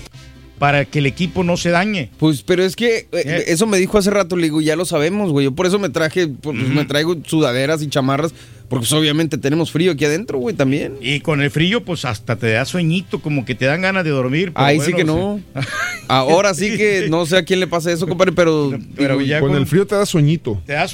[0.58, 2.10] para que el equipo no se dañe.
[2.16, 5.32] Pues, pero es que eh, eso me dijo hace rato, le digo, ya lo sabemos,
[5.32, 5.44] güey.
[5.44, 8.32] Yo por eso me traje, pues, me traigo sudaderas y chamarras,
[8.68, 10.94] porque pues, obviamente tenemos frío aquí adentro, güey, también.
[11.00, 14.10] Y con el frío, pues hasta te da sueñito, como que te dan ganas de
[14.10, 14.52] dormir.
[14.54, 15.40] pero Ahí sí que no.
[16.08, 18.78] Ahora sí que no sé a quién le pasa eso, compadre, pero.
[18.96, 20.60] Pero digo, ya Con el frío te da sueñito.
[20.66, 20.86] Te da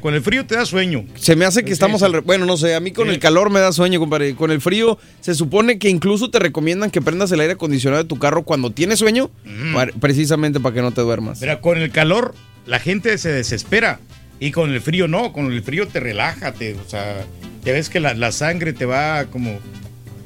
[0.00, 1.04] con el frío te da sueño.
[1.14, 2.06] Se me hace que Sí, estamos sí.
[2.06, 2.20] al.
[2.22, 3.14] Bueno, no sé, a mí con Sí.
[3.14, 4.34] el calor me da sueño, compadre.
[4.34, 8.08] Con el frío, se supone que incluso te recomiendan que prendas el aire acondicionado de
[8.08, 9.30] tu carro cuando tienes sueño,
[9.74, 11.38] para- precisamente para que no te duermas.
[11.40, 12.34] Pero con el calor,
[12.66, 14.00] la gente se desespera.
[14.40, 17.24] Y con el frío no, con el frío te relaja, te, o sea,
[17.64, 19.58] ya ves que la, la sangre te va como.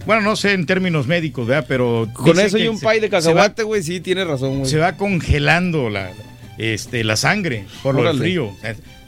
[0.05, 1.64] Bueno, no sé en términos médicos, ¿verdad?
[1.68, 2.09] Pero.
[2.12, 4.70] Con eso y un pay de cacahuate, güey, sí, tienes razón, güey.
[4.70, 6.11] se va congelando la,
[6.59, 8.20] este, la sangre por lo del Órale.
[8.20, 8.53] frío.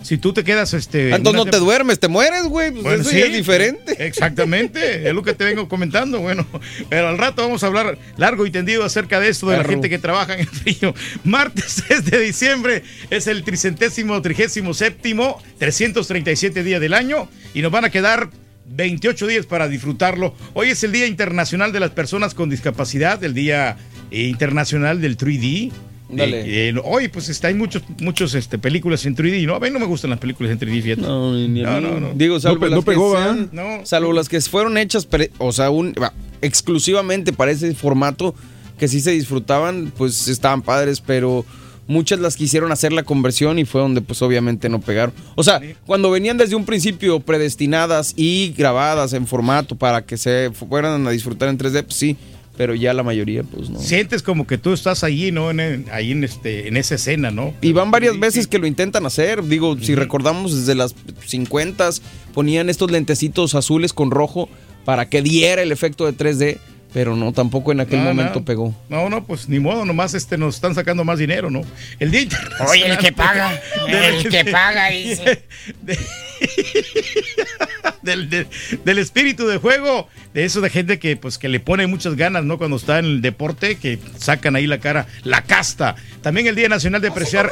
[0.05, 1.15] Si tú te quedas, este.
[1.15, 2.71] Entonces no te duermes, te mueres, güey.
[2.73, 3.97] Pues Bueno, eso sí, ya es diferente.
[4.07, 6.21] Exactamente, es lo que te vengo comentando.
[6.21, 6.47] Bueno,
[6.91, 9.71] pero al rato vamos a hablar largo y tendido acerca de esto, de la Perro.
[9.73, 10.95] gente que trabaja en el frío.
[11.25, 17.73] Martes 3 de diciembre es el tricentésimo, trigésimo séptimo, 337 días del año y nos
[17.73, 18.29] van a quedar
[18.67, 20.35] 28 días para disfrutarlo.
[20.53, 23.79] Hoy es el Día Internacional de las Personas con Discapacidad, el Día
[24.11, 25.73] Internacional del 3D.
[26.17, 26.41] Dale.
[26.43, 29.55] Eh, eh, hoy, pues está, hay muchos, muchos este, películas en 3D, ¿no?
[29.55, 31.03] A mí no me gustan las películas en 3D, fíjate.
[31.03, 31.87] No, ni a No, mí.
[31.95, 32.13] no, no.
[32.15, 33.85] Digo, salvo las no pegó, que No.
[33.85, 35.95] salvo las que fueron hechas, pre- o sea, un,
[36.43, 38.35] exclusivamente para ese formato
[38.79, 41.45] que sí se disfrutaban, pues estaban padres, pero
[41.87, 45.15] muchas las quisieron hacer la conversión y fue donde pues obviamente no pegaron.
[45.35, 50.51] O sea, cuando venían desde un principio predestinadas y grabadas en formato para que se
[50.53, 52.17] fueran a disfrutar en 3D, pues sí,
[52.57, 53.79] pero ya la mayoría pues no.
[53.81, 55.51] Sientes como que tú estás allí, ¿no?
[55.51, 57.53] En, el- ahí en, este, en esa escena, ¿no?
[57.61, 59.43] Y van varias veces que lo intentan hacer.
[59.45, 60.95] Digo, si recordamos desde las
[61.27, 61.91] 50
[62.33, 64.49] ponían estos lentecitos azules con rojo
[64.85, 66.59] para que diera el efecto de 3D,
[66.93, 68.45] pero no, tampoco en aquel No, momento no.
[68.45, 68.75] pegó.
[68.89, 71.63] No, no, pues ni modo, nomás este, nos están sacando más dinero, ¿no?
[71.99, 72.69] El Día Internacional.
[72.71, 75.43] Oye, el que paga, el que paga, dice.
[78.03, 78.47] del, del-
[78.85, 82.45] del espíritu de juego, de eso de gente que pues que le pone muchas ganas,
[82.45, 82.59] ¿no?
[82.59, 85.97] Cuando está en el deporte, que sacan ahí la cara, la casta.
[86.23, 87.51] También el Día Nacional de Apreciar.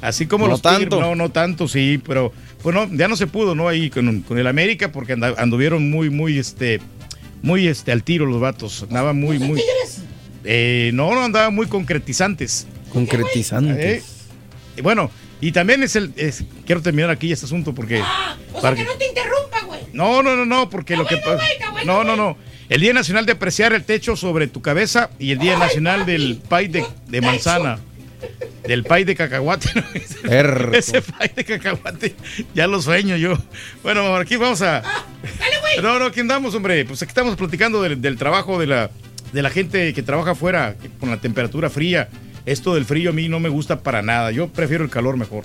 [0.00, 1.00] Así como No los Tigres, tanto.
[1.00, 2.32] no, no tanto, sí, pero
[2.62, 3.68] bueno, ya no se pudo, ¿no?
[3.68, 6.80] Ahí con, con el América, porque anduvieron muy, muy, este,
[7.42, 8.82] muy, este, al tiro los vatos.
[8.82, 9.62] Andaban muy, muy.
[10.44, 12.66] Eh, no, no, andaban muy concretizantes.
[12.92, 14.04] Concretizantes.
[14.76, 15.10] Eh, bueno,
[15.48, 16.12] y también es el.
[16.16, 18.02] es- quiero terminar aquí este asunto porque.
[18.62, 19.80] para que- te interrumpa, güey.
[19.92, 21.42] no, no, no, no, porque lo que pasa.
[21.84, 22.36] No, no, no.
[22.68, 26.40] El Día Nacional de Apreciar el Techo sobre tu cabeza y el Día Nacional del
[26.48, 27.78] Pay de, de Manzana.
[28.66, 29.68] Del pay de cacahuate.
[29.74, 29.82] ¿no?
[30.72, 32.14] Ese pay de cacahuate.
[32.54, 33.36] Ya lo sueño yo.
[33.82, 34.82] Bueno, aquí vamos a.
[35.82, 36.86] No, no, aquí andamos, hombre.
[36.86, 38.90] Pues aquí estamos platicando del, del trabajo de la,
[39.34, 42.08] de la gente que trabaja afuera con la temperatura fría.
[42.46, 44.30] Esto del frío a mí no me gusta para nada.
[44.30, 45.44] Yo prefiero el calor mejor.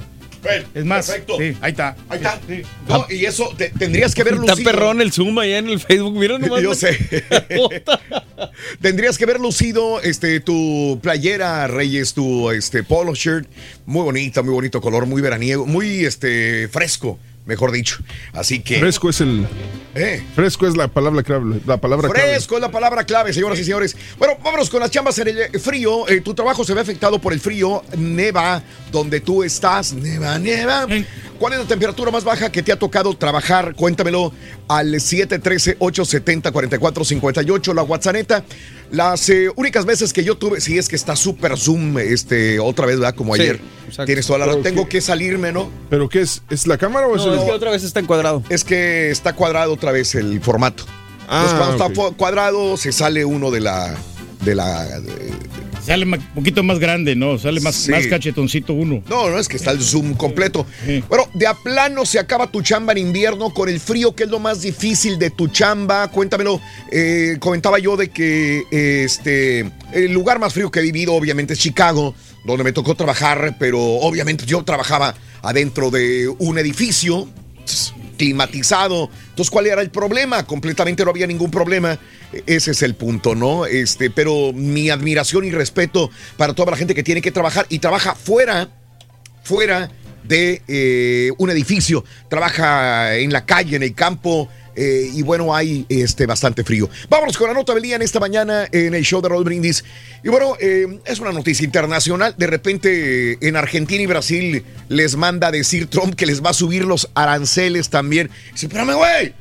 [0.73, 1.35] Es más, Perfecto.
[1.37, 1.97] sí, ahí está.
[2.07, 2.39] Ahí está.
[2.87, 4.71] No, y eso te- tendrías que ver Está lucido.
[4.71, 6.15] perrón el zoom allá en el Facebook.
[6.17, 6.61] Mira nomás.
[6.61, 6.97] Yo sé.
[8.81, 13.47] Tendrías que ver lucido este, tu playera, Reyes, tu este, polo shirt.
[13.85, 17.97] Muy bonita, muy bonito color, muy veraniego, muy este, fresco, mejor dicho.
[18.31, 18.79] Así que.
[18.79, 19.45] Fresco es el.
[19.95, 20.23] Eh.
[20.35, 21.59] Fresco es la palabra clave.
[21.65, 22.29] La palabra clave.
[22.29, 23.97] Fresco es la palabra clave, señoras y señores.
[24.17, 26.07] Bueno, vámonos con las chambas en el frío.
[26.07, 27.83] Eh, tu trabajo se ve afectado por el frío.
[27.97, 29.91] Neva, donde tú estás.
[29.91, 30.87] Neva, neva.
[31.39, 33.73] ¿Cuál es la temperatura más baja que te ha tocado trabajar?
[33.75, 34.33] Cuéntamelo
[34.67, 38.09] al 713-870-4458, la WhatsApp.
[38.91, 42.85] Las eh, únicas veces que yo tuve, sí es que está súper Zoom, este, otra
[42.87, 43.15] vez, ¿verdad?
[43.15, 43.59] Como Sí, ayer.
[43.87, 44.05] exacto.
[44.05, 44.63] Tienes toda la razón.
[44.63, 45.69] Tengo que salirme, ¿no?
[45.89, 46.41] ¿Pero qué es?
[46.49, 47.39] ¿Es la cámara o es No, el.?
[47.39, 48.43] es que otra vez está encuadrado.
[48.49, 50.83] Es que está cuadrado otra vez el formato.
[51.27, 53.95] Ah, Entonces, cuando está cuadrado, se sale uno de la.
[54.43, 55.33] De la de-
[55.85, 57.37] Sale un poquito más grande, ¿no?
[57.37, 57.91] Sale más, Sí.
[57.91, 59.01] más cachetoncito uno.
[59.09, 60.65] no, no es que está el zoom completo.
[61.07, 64.29] Bueno, de a plano se acaba tu chamba en invierno con el frío, que es
[64.29, 66.07] lo más difícil de tu chamba.
[66.09, 66.61] Cuéntamelo.
[66.91, 71.59] Eh, comentaba yo de que este el lugar más frío que he vivido, obviamente, es
[71.59, 72.13] Chicago,
[72.45, 77.27] donde me tocó trabajar, pero obviamente yo trabajaba adentro de un edificio
[78.19, 79.09] climatizado.
[79.29, 80.45] Entonces, ¿cuál era el problema?
[80.45, 81.97] Completamente no había ningún problema.
[82.45, 83.65] Ese es el punto, ¿no?
[83.65, 87.79] Este, pero mi admiración y respeto para toda la gente que tiene que trabajar y
[87.79, 88.69] trabaja fuera,
[89.41, 89.89] fuera
[90.23, 94.49] de eh, un edificio, trabaja en la calle, en el campo,
[94.81, 96.89] eh, y bueno, hay este, bastante frío.
[97.09, 99.83] Vámonos con la nota del día en esta mañana en el show de Raúl Brindis.
[100.23, 102.33] Y bueno, eh, es una noticia internacional.
[102.37, 106.51] De repente eh, en Argentina y Brasil les manda a decir Trump que les va
[106.51, 108.29] a subir los aranceles también.
[108.53, 109.33] Dice, espérame, güey.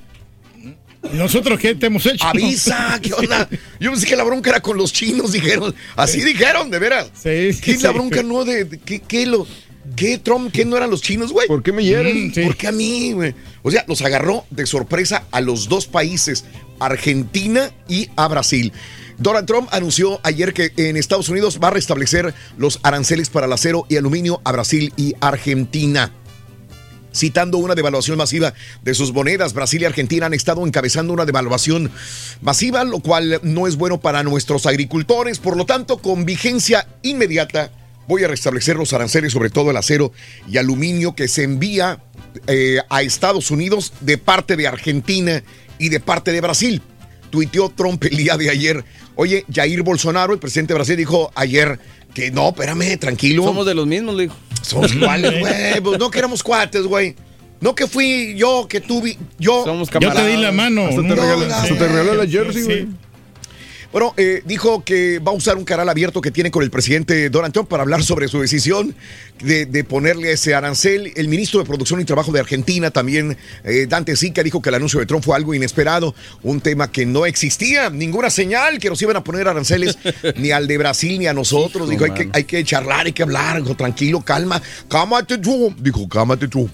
[1.12, 2.26] ¿Nosotros qué te hemos hecho?
[2.26, 3.48] Avisa, ¿qué onda?
[3.78, 5.72] Yo pensé que la bronca era con los chinos, dijeron.
[5.94, 7.06] Así dijeron, de veras.
[7.14, 7.78] Sí, ¿Qué sí.
[7.82, 9.46] la bronca no de, de- qué, qué lo
[9.96, 11.46] qué Trump, qué no eran los chinos, güey?
[11.48, 12.32] ¿Por qué me hieren?
[12.32, 13.34] ¿Por qué a mí, güey?
[13.62, 16.44] O sea, los agarró de sorpresa a los dos países,
[16.78, 18.72] Argentina y a Brasil.
[19.18, 23.52] Donald Trump anunció ayer que en Estados Unidos va a restablecer los aranceles para el
[23.52, 26.12] acero y aluminio a Brasil y Argentina
[27.14, 29.52] citando una devaluación masiva de sus monedas.
[29.52, 31.90] Brasil y Argentina han estado encabezando una devaluación
[32.40, 35.38] masiva, lo cual no es bueno para nuestros agricultores.
[35.38, 37.72] Por lo tanto, con vigencia inmediata,
[38.08, 40.12] voy a restablecer los aranceles, sobre todo el acero
[40.50, 42.00] y aluminio que se envía
[42.46, 45.42] eh, a Estados Unidos de parte de Argentina
[45.78, 46.82] y de parte de Brasil.
[47.30, 48.84] Tuiteó Trump el día de ayer.
[49.14, 51.78] Oye, Jair Bolsonaro, el presidente de Brasil, dijo ayer
[52.14, 53.44] que no, espérame, tranquilo.
[53.44, 54.36] Somos de los mismos, le dijo.
[54.62, 55.80] Somos iguales, güey.
[55.82, 57.14] Pues no que éramos cuates, güey.
[57.60, 59.64] No que fui yo, que tú, vi- yo.
[59.64, 60.86] Somos Yo te di la mano.
[60.86, 62.66] Hasta te No, regaló, no, hasta te regaló la jersey, Sí.
[62.66, 62.86] güey.
[63.90, 67.30] Bueno, eh, dijo que va a usar un canal abierto que tiene con el presidente
[67.30, 68.94] Donald Trump para hablar sobre su decisión
[69.42, 71.10] de, de ponerle ese arancel.
[71.16, 74.74] El ministro de Producción y Trabajo de Argentina, también eh, Dante Sica, dijo que el
[74.74, 79.00] anuncio de Trump fue algo inesperado, un tema que no existía, ninguna señal que nos
[79.00, 79.96] iban a poner aranceles
[80.36, 81.90] ni al de Brasil ni a nosotros.
[81.90, 85.74] Hijo, dijo, hay que, hay que charlar, hay que hablar, dijo, tranquilo, calma, cálmate tú.
[85.78, 86.68] Dijo, cálmate tú,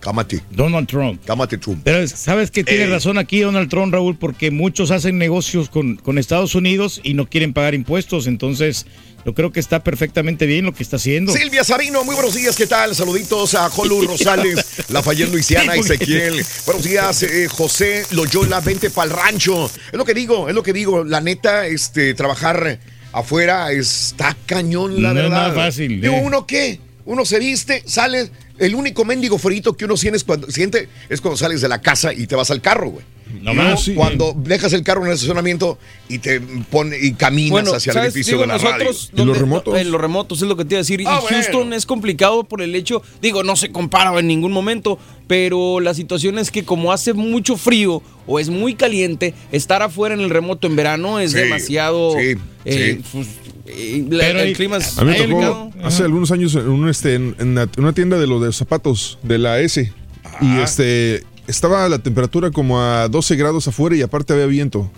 [0.00, 1.20] cálmate, Donald Trump.
[1.24, 1.76] cálmate tú.
[1.84, 2.88] Pero sabes que tiene Eh.
[2.88, 7.26] razón aquí Donald Trump, Raúl, porque muchos hacen negocios con, con Estados Unidos y no
[7.26, 8.26] quieren pagar impuestos.
[8.26, 8.86] Entonces,
[9.26, 11.32] yo creo que está perfectamente bien lo que está haciendo.
[11.32, 12.94] Silvia Sabino, muy buenos días, ¿qué tal?
[12.94, 16.42] Saluditos a Jolu Rosales, Lafayette Luisiana, Ezequiel.
[16.66, 19.66] Buenos días, eh, José Loyola, vente pa'l rancho.
[19.66, 21.04] Es lo que digo, es lo que digo.
[21.04, 22.78] La neta, este, trabajar
[23.12, 25.30] afuera está cañón, la No es verdad.
[25.48, 26.22] nada fácil, Digo, eh.
[26.24, 26.80] ¿uno qué?
[27.08, 28.30] Uno se viste, sale.
[28.58, 31.80] El único mendigo frito que uno siente es cuando, siente es cuando sales de la
[31.80, 33.04] casa y te vas al carro, güey.
[33.42, 33.94] No más, sí.
[33.94, 37.98] cuando dejas el carro en el estacionamiento y te pone y caminas Bueno, hacia el
[37.98, 39.78] edificio Digo, de la nosotros, ¿Y donde- los remotos?
[39.78, 41.02] En los remotos es lo que te iba a decir.
[41.06, 41.76] Ah, y Houston bueno.
[41.76, 46.38] es complicado por el hecho, digo, no se compara en ningún momento, pero la situación
[46.38, 50.66] es que como hace mucho frío o es muy caliente, estar afuera en el remoto
[50.66, 52.12] en verano es Sí, demasiado...
[52.18, 53.04] sí, eh, sí.
[53.12, 53.28] pues,
[53.66, 55.70] eh, la- Pero el clima es A mí me complicado.
[55.74, 58.52] tocó hace algunos años en, un, este, en, en una- una tienda de los de
[58.52, 59.92] zapatos de la S.
[60.40, 64.90] Y este estaba la temperatura como a 12 grados afuera y aparte había viento.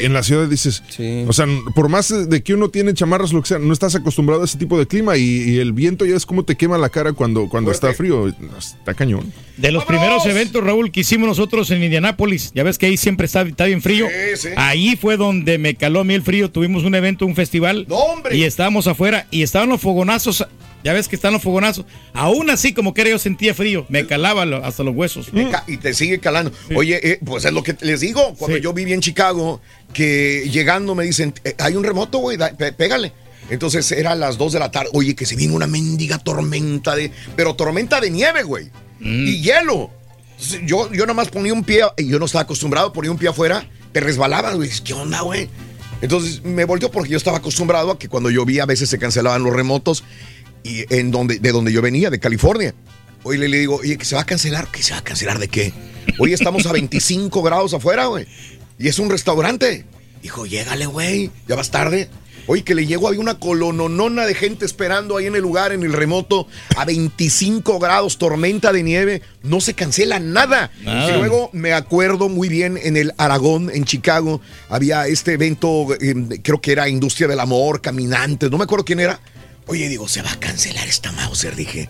[0.00, 1.24] En la ciudad dices, Sí.
[1.28, 4.40] o sea, por más de que uno tiene chamarras, lo que sea, no estás acostumbrado
[4.40, 6.88] a ese tipo de clima y, y el viento ya es como te quema la
[6.88, 7.88] cara cuando, cuando Fuerte.
[7.88, 8.28] está frío.
[8.56, 9.30] Está cañón.
[9.58, 9.86] De los ¡Vámonos!
[10.22, 13.64] primeros eventos, Raúl, que hicimos nosotros en Indianápolis, ya ves que ahí siempre está, está
[13.66, 14.06] bien frío.
[14.36, 14.48] Sí, sí.
[14.56, 16.50] Ahí fue donde me caló a mí el frío.
[16.50, 17.84] Tuvimos un evento, un festival.
[17.88, 18.36] ¡No, hombre!
[18.38, 20.46] Y estábamos afuera y estaban los fogonazos.
[20.84, 21.86] Ya ves que están los fogonazos.
[22.12, 23.86] Aún así, como que era, yo sentía frío.
[23.88, 25.28] Me calaba hasta los huesos.
[25.66, 26.52] Y te sigue calando.
[26.76, 28.34] Oye, eh, pues es lo que les digo.
[28.34, 28.62] Cuando Sí.
[28.62, 29.60] yo viví en Chicago,
[29.94, 32.36] que llegando me dicen, eh, hay un remoto, güey,
[32.76, 33.12] pégale.
[33.50, 34.90] Entonces era a las 2 de la tarde.
[34.92, 37.10] Oye, que se viene una mendiga tormenta de.
[37.34, 38.70] Pero tormenta de nieve, güey.
[39.00, 39.90] Y hielo.
[40.66, 43.66] Yo, yo nomás ponía un pie, y yo no estaba acostumbrado, ponía un pie afuera,
[43.92, 44.68] te resbalaba, güey.
[44.84, 45.48] ¿Qué onda, güey?
[46.02, 49.42] Entonces me volteó porque yo estaba acostumbrado a que cuando llovía a veces se cancelaban
[49.42, 50.04] los remotos
[50.64, 52.74] y en donde, de donde yo venía, de California.
[53.22, 54.70] Oye, le, le digo, oye, que se va a cancelar.
[54.72, 55.72] ¿Que se va a cancelar de qué?
[56.18, 58.26] Hoy estamos a 25 grados afuera, güey.
[58.78, 59.84] Y es un restaurante.
[60.22, 61.30] Dijo, llégale, güey.
[61.46, 62.08] Ya vas tarde.
[62.46, 65.82] Oye, que le llegó, había una colononona de gente esperando ahí en el lugar, en
[65.82, 66.46] el remoto,
[66.76, 69.22] a 25 grados, tormenta de nieve.
[69.42, 70.70] No se cancela nada.
[70.82, 71.08] Nada.
[71.08, 76.14] Y luego me acuerdo muy bien en el Aragón, en Chicago, había este evento, eh,
[76.42, 79.20] creo que era Industria del Amor, Caminantes, no me acuerdo quién era.
[79.66, 81.88] Oye, digo, se va a cancelar esta Mauser, dije.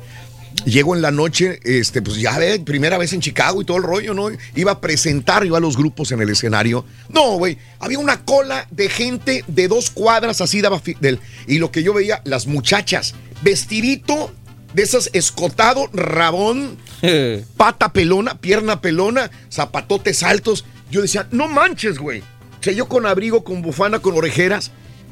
[0.65, 3.83] Llego en la noche, este, pues ya ve, primera vez en Chicago y todo el
[3.83, 4.31] rollo, ¿no?
[4.55, 6.85] Iba a presentar yo a los grupos en el escenario.
[7.09, 11.71] No, güey, había una cola de gente de dos cuadras así daba del, y lo
[11.71, 14.33] que yo veía, las muchachas, vestidito
[14.75, 16.79] de esas escotado, rabón,
[17.57, 20.65] pata pelona, pierna pelona, zapatotes altos.
[20.91, 22.21] Yo decía, no manches, güey.
[22.21, 24.71] O sea, yo con abrigo, con bufana, con orejeras.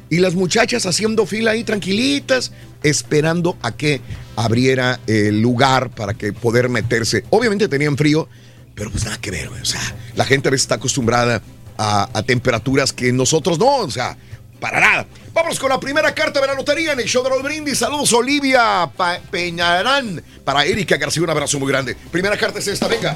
[0.09, 2.51] Y las muchachas haciendo fila ahí tranquilitas,
[2.83, 4.01] esperando a que
[4.35, 7.23] abriera el lugar para que poder meterse.
[7.29, 8.27] Obviamente tenían frío,
[8.75, 9.61] pero pues nada que ver, güey.
[9.61, 9.81] O sea,
[10.15, 11.41] la gente a veces está acostumbrada
[11.77, 14.15] a, a temperaturas que nosotros no, o sea,
[14.59, 15.05] para nada.
[15.33, 17.79] Vamos con la primera carta de la lotería en el show de los brindis.
[17.79, 20.21] Saludos, Olivia Pa- Peñarán.
[20.45, 21.95] Para Erika García, un abrazo muy grande.
[22.11, 23.15] Primera carta es esta, venga.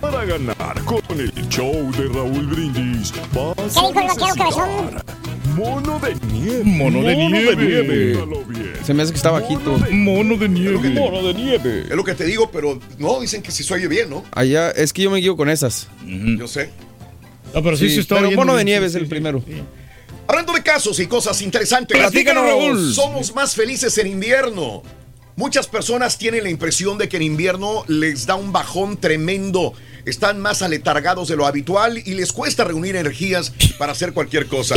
[0.00, 3.12] para ganar con el show de Raúl Brindis.
[3.34, 5.02] Vas ¿Qué dijo el vaquero cabezón?
[5.54, 6.64] Mono de nieve.
[6.64, 8.18] Mono de nieve.
[8.84, 9.78] Se me hace que está bajito.
[9.90, 10.90] Mono de nieve.
[10.90, 11.80] Mono de nieve.
[11.82, 14.24] Es lo que te digo, pero no, dicen que si se oye bien, ¿no?
[14.32, 15.88] Allá, es que yo me guío con esas.
[16.04, 16.70] Yo sé.
[17.54, 19.42] No, pero sí, se está Pero mono de nieve sí, es el sí, primero.
[20.26, 21.98] Hablando de casos y cosas interesantes.
[21.98, 22.92] Platícanos, Raúl.
[22.92, 24.82] Somos más felices en invierno.
[25.36, 29.74] Muchas personas tienen la impresión de que en invierno les da un bajón tremendo.
[30.04, 34.74] Están más aletargados de lo habitual y les cuesta reunir energías para hacer cualquier cosa.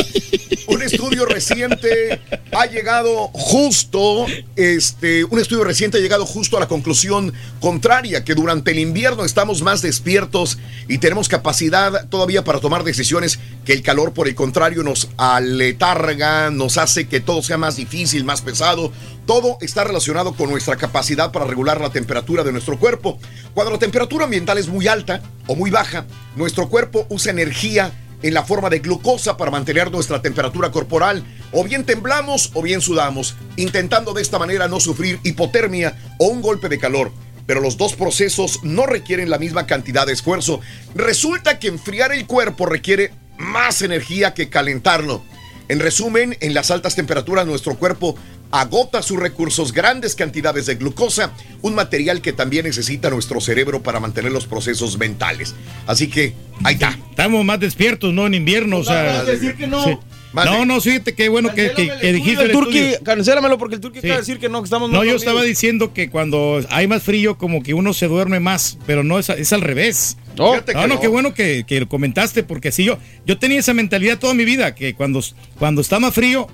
[0.68, 2.20] Un estudio reciente
[2.52, 8.34] ha llegado justo, este, un estudio reciente ha llegado justo a la conclusión contraria, que
[8.34, 10.58] durante el invierno estamos más despiertos
[10.88, 16.50] y tenemos capacidad todavía para tomar decisiones que el calor, por el contrario, nos aletarga,
[16.50, 18.92] nos hace que todo sea más difícil, más pesado.
[19.26, 23.18] Todo está relacionado con nuestra capacidad para regular la temperatura de nuestro cuerpo.
[23.54, 26.06] Cuando la temperatura ambiental es muy alta o muy baja,
[26.36, 31.24] nuestro cuerpo usa energía en la forma de glucosa para mantener nuestra temperatura corporal.
[31.50, 36.40] O bien temblamos o bien sudamos, intentando de esta manera no sufrir hipotermia o un
[36.40, 37.10] golpe de calor.
[37.46, 40.60] Pero los dos procesos no requieren la misma cantidad de esfuerzo.
[40.94, 45.24] Resulta que enfriar el cuerpo requiere más energía que calentarlo.
[45.68, 48.16] En resumen, en las altas temperaturas nuestro cuerpo
[48.50, 54.00] agota sus recursos, grandes cantidades de glucosa, un material que también necesita nuestro cerebro para
[54.00, 55.54] mantener los procesos mentales.
[55.86, 56.96] Así que ahí está.
[57.10, 58.26] Estamos más despiertos, ¿no?
[58.26, 59.24] En invierno, o sea.
[59.24, 59.82] decir que no.
[59.82, 59.98] sí.
[60.36, 60.50] Mande.
[60.52, 64.00] No, no, fíjate qué bueno que, que, que dijiste el turqui, cancélamelo porque el turqui
[64.00, 64.06] Sí.
[64.06, 65.22] acaba de decir que no, que estamos No, yo dormidos.
[65.22, 69.18] estaba diciendo que cuando hay más frío, como que uno se duerme más, pero no
[69.18, 70.16] es, es al revés.
[70.36, 71.00] No, No, que no, no.
[71.00, 74.44] qué bueno que, que lo comentaste, porque sí, yo, yo tenía esa mentalidad toda mi
[74.44, 75.20] vida, que cuando,
[75.58, 76.46] cuando está más frío,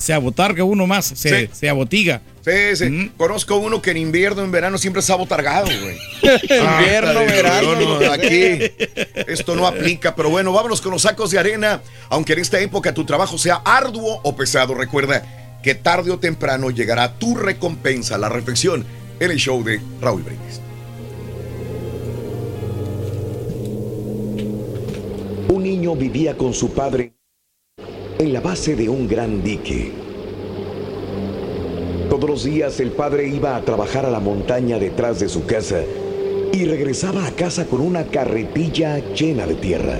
[0.00, 1.50] se abotarga uno más, se, Sí.
[1.52, 2.22] se abotiga.
[2.42, 2.84] Sí, sí.
[2.86, 3.08] Mm.
[3.18, 5.98] Conozco uno que en invierno, en verano siempre está botargado, güey.
[6.42, 7.74] Invierno, Ah, verano.
[7.76, 8.32] no, no, aquí
[9.28, 11.82] esto no aplica, pero bueno, vámonos con los sacos de arena.
[12.08, 16.70] Aunque en esta época tu trabajo sea arduo o pesado, recuerda que tarde o temprano
[16.70, 18.86] llegará tu recompensa, la reflexión
[19.20, 20.62] en el show de Raúl Brindis.
[25.50, 27.12] Un niño vivía con su padre
[28.20, 29.92] en la base de un gran dique.
[32.10, 35.80] Todos los días el padre iba a trabajar a la montaña detrás de su casa
[36.52, 39.98] y regresaba a casa con una carretilla llena de tierra.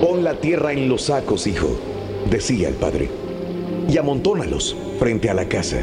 [0.00, 1.76] Pon la tierra en los sacos, hijo,
[2.30, 3.08] decía el padre,
[3.88, 5.78] y amontónalos frente a la casa.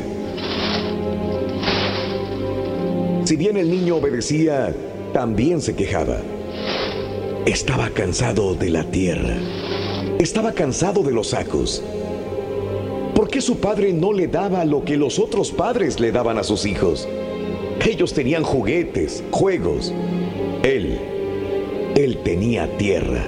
[3.25, 4.73] Si bien el niño obedecía,
[5.11, 6.19] también se quejaba.
[7.45, 9.35] Estaba cansado de la tierra.
[10.19, 11.83] Estaba cansado de los sacos.
[13.13, 16.43] ¿Por qué su padre no le daba lo que los otros padres le daban a
[16.43, 17.07] sus hijos?
[17.85, 19.93] Ellos tenían juguetes, juegos.
[20.63, 20.99] Él,
[21.95, 23.25] él tenía tierra.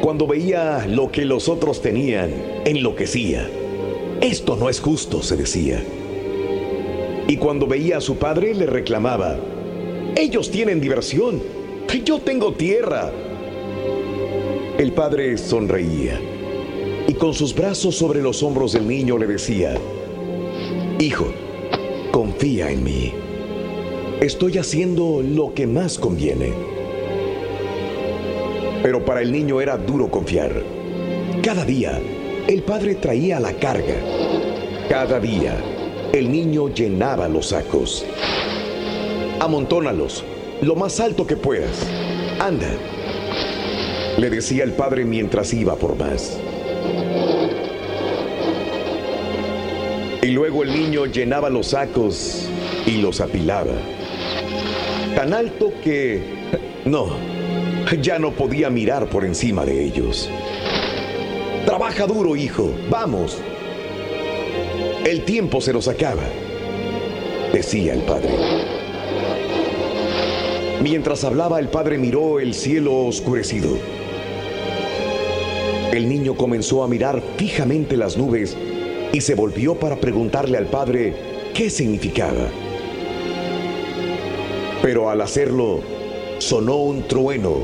[0.00, 2.30] Cuando veía lo que los otros tenían,
[2.64, 3.48] enloquecía.
[4.20, 5.82] Esto no es justo, se decía.
[7.28, 9.36] Y cuando veía a su padre, le reclamaba,
[10.16, 11.42] ellos tienen diversión,
[12.04, 13.10] yo tengo tierra.
[14.78, 16.20] El padre sonreía
[17.08, 19.74] y con sus brazos sobre los hombros del niño le decía,
[20.98, 21.32] Hijo,
[22.12, 23.14] confía en mí.
[24.20, 26.52] Estoy haciendo lo que más conviene.
[28.82, 30.62] Pero para el niño era duro confiar.
[31.42, 31.98] Cada día,
[32.46, 33.96] el padre traía la carga.
[34.90, 35.56] Cada día,
[36.12, 38.04] el niño llenaba los sacos.
[39.40, 40.22] Amontónalos,
[40.60, 41.86] lo más alto que puedas.
[42.38, 42.68] Anda,
[44.18, 46.38] le decía el padre mientras iba por más.
[50.22, 52.48] Y luego el niño llenaba los sacos
[52.86, 53.74] y los apilaba.
[55.14, 56.34] Tan alto que...
[56.84, 57.16] No,
[58.00, 60.30] ya no podía mirar por encima de ellos.
[61.64, 63.38] Trabaja duro, hijo, vamos.
[65.04, 66.22] El tiempo se nos acaba,
[67.52, 68.30] decía el padre.
[70.82, 73.95] Mientras hablaba, el padre miró el cielo oscurecido.
[75.96, 78.54] El niño comenzó a mirar fijamente las nubes
[79.14, 81.14] y se volvió para preguntarle al padre
[81.54, 82.50] qué significaba.
[84.82, 85.80] Pero al hacerlo,
[86.36, 87.60] sonó un trueno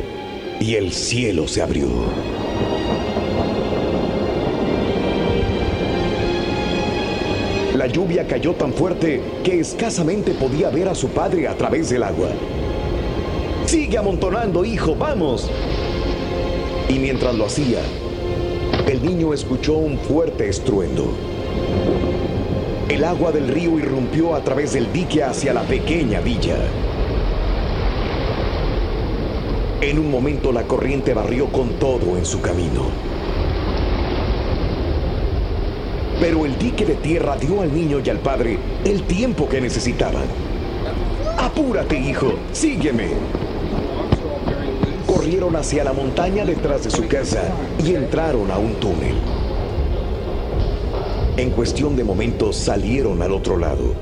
[0.60, 1.88] y el cielo se abrió.
[7.76, 12.02] La lluvia cayó tan fuerte que escasamente podía ver a su padre a través del
[12.02, 12.30] agua.
[13.66, 15.50] Sigue amontonando, hijo, vamos.
[16.88, 17.80] Y mientras lo hacía,
[18.86, 21.14] el niño escuchó un fuerte estruendo.
[22.88, 26.56] El agua del río irrumpió a través del dique hacia la pequeña villa.
[29.80, 32.86] En un momento la corriente barrió con todo en su camino.
[36.20, 40.24] Pero el dique de tierra dio al niño y al padre el tiempo que necesitaban.
[41.38, 43.08] Apúrate, hijo, sígueme.
[45.12, 47.42] Corrieron hacia la montaña detrás de su casa
[47.84, 49.14] y entraron a un túnel.
[51.36, 53.94] En cuestión de momentos salieron al otro lado,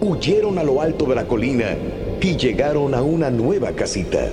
[0.00, 1.76] huyeron a lo alto de la colina
[2.20, 4.28] y llegaron a una nueva casita.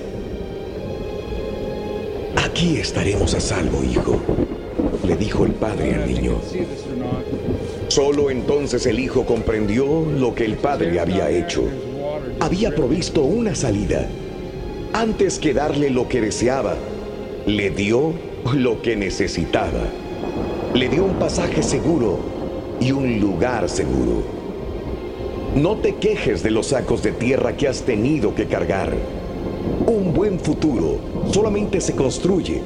[2.36, 4.20] Aquí estaremos a salvo, hijo,
[5.04, 6.34] le dijo el padre al niño.
[7.88, 11.64] Solo entonces el hijo comprendió lo que el padre había hecho.
[12.38, 14.06] Había provisto una salida.
[14.94, 16.76] Antes que darle lo que deseaba,
[17.46, 18.12] le dio
[18.52, 19.84] lo que necesitaba.
[20.74, 22.18] Le dio un pasaje seguro
[22.78, 24.22] y un lugar seguro.
[25.56, 28.92] No te quejes de los sacos de tierra que has tenido que cargar.
[29.86, 30.98] Un buen futuro
[31.32, 32.60] solamente se construye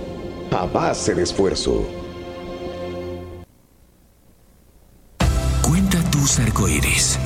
[0.50, 1.86] a base de esfuerzo.
[5.62, 7.20] Cuenta tus arcoíris,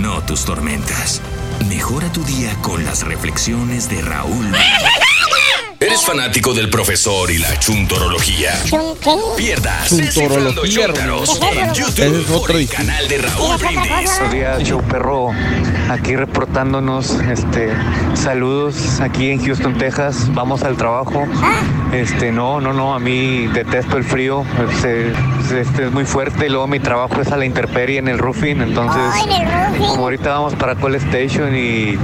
[0.00, 1.20] no tus tormentas.
[1.66, 4.52] Mejora tu día con las reflexiones de Raúl.
[5.80, 8.50] ¿Eres fanático del profesor y la chuntorología?
[9.36, 12.76] Pierdas Chuntorología, en YouTube es otro por el distinto.
[12.76, 14.18] canal de Raúl Brindis.
[14.18, 15.30] Buenos días, show perro.
[15.88, 17.70] Aquí reportándonos, este,
[18.14, 20.26] saludos aquí en Houston, Texas.
[20.34, 21.28] Vamos al trabajo.
[21.92, 24.44] Este, no, no, no, a mí detesto el frío.
[24.72, 25.12] Este,
[25.60, 28.62] este es muy fuerte y luego mi trabajo es a la intemperie en el roofing.
[28.62, 29.00] Entonces,
[29.78, 31.96] como ahorita vamos para Call Station y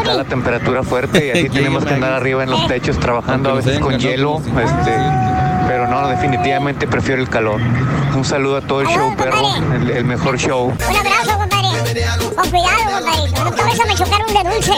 [0.00, 3.52] está la temperatura fuerte y así tenemos que andar arriba en los techos trabajando a
[3.54, 4.38] veces con hielo.
[4.38, 4.96] Este,
[5.68, 7.60] pero no, definitivamente prefiero el calor.
[8.14, 9.56] Un saludo a todo el show, perro.
[9.74, 10.66] El, el mejor show.
[10.66, 11.68] Un abrazo, compadre.
[12.34, 13.30] Con cuidado, compadre.
[13.44, 14.72] No te vayas a me chocar un de dulce.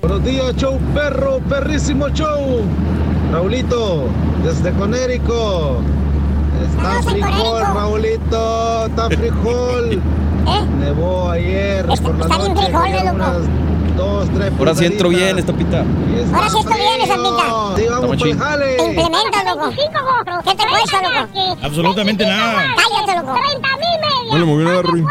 [0.00, 2.62] Buenos días, show perro, perrísimo show.
[3.32, 4.06] Raulito,
[4.42, 5.80] desde Conérico.
[6.70, 10.02] Está frijol, Raulito, está frijol.
[10.80, 12.72] Nevó ayer por la está bien noche.
[12.72, 13.30] cayeron loco.
[13.98, 15.84] Dos, tres Ahora sí entro bien, esta pita.
[16.32, 17.76] Ahora sí estoy bien, esa pinta.
[17.76, 18.76] Sí, vamos jale.
[18.76, 19.70] Te implementa, loco.
[20.44, 21.58] ¿Qué te cuesta, loco?
[21.62, 22.74] Absolutamente nada.
[22.76, 23.34] Cállate, loco.
[23.34, 24.32] 30 mil medios.
[24.32, 25.06] No le movió nada, Ruin.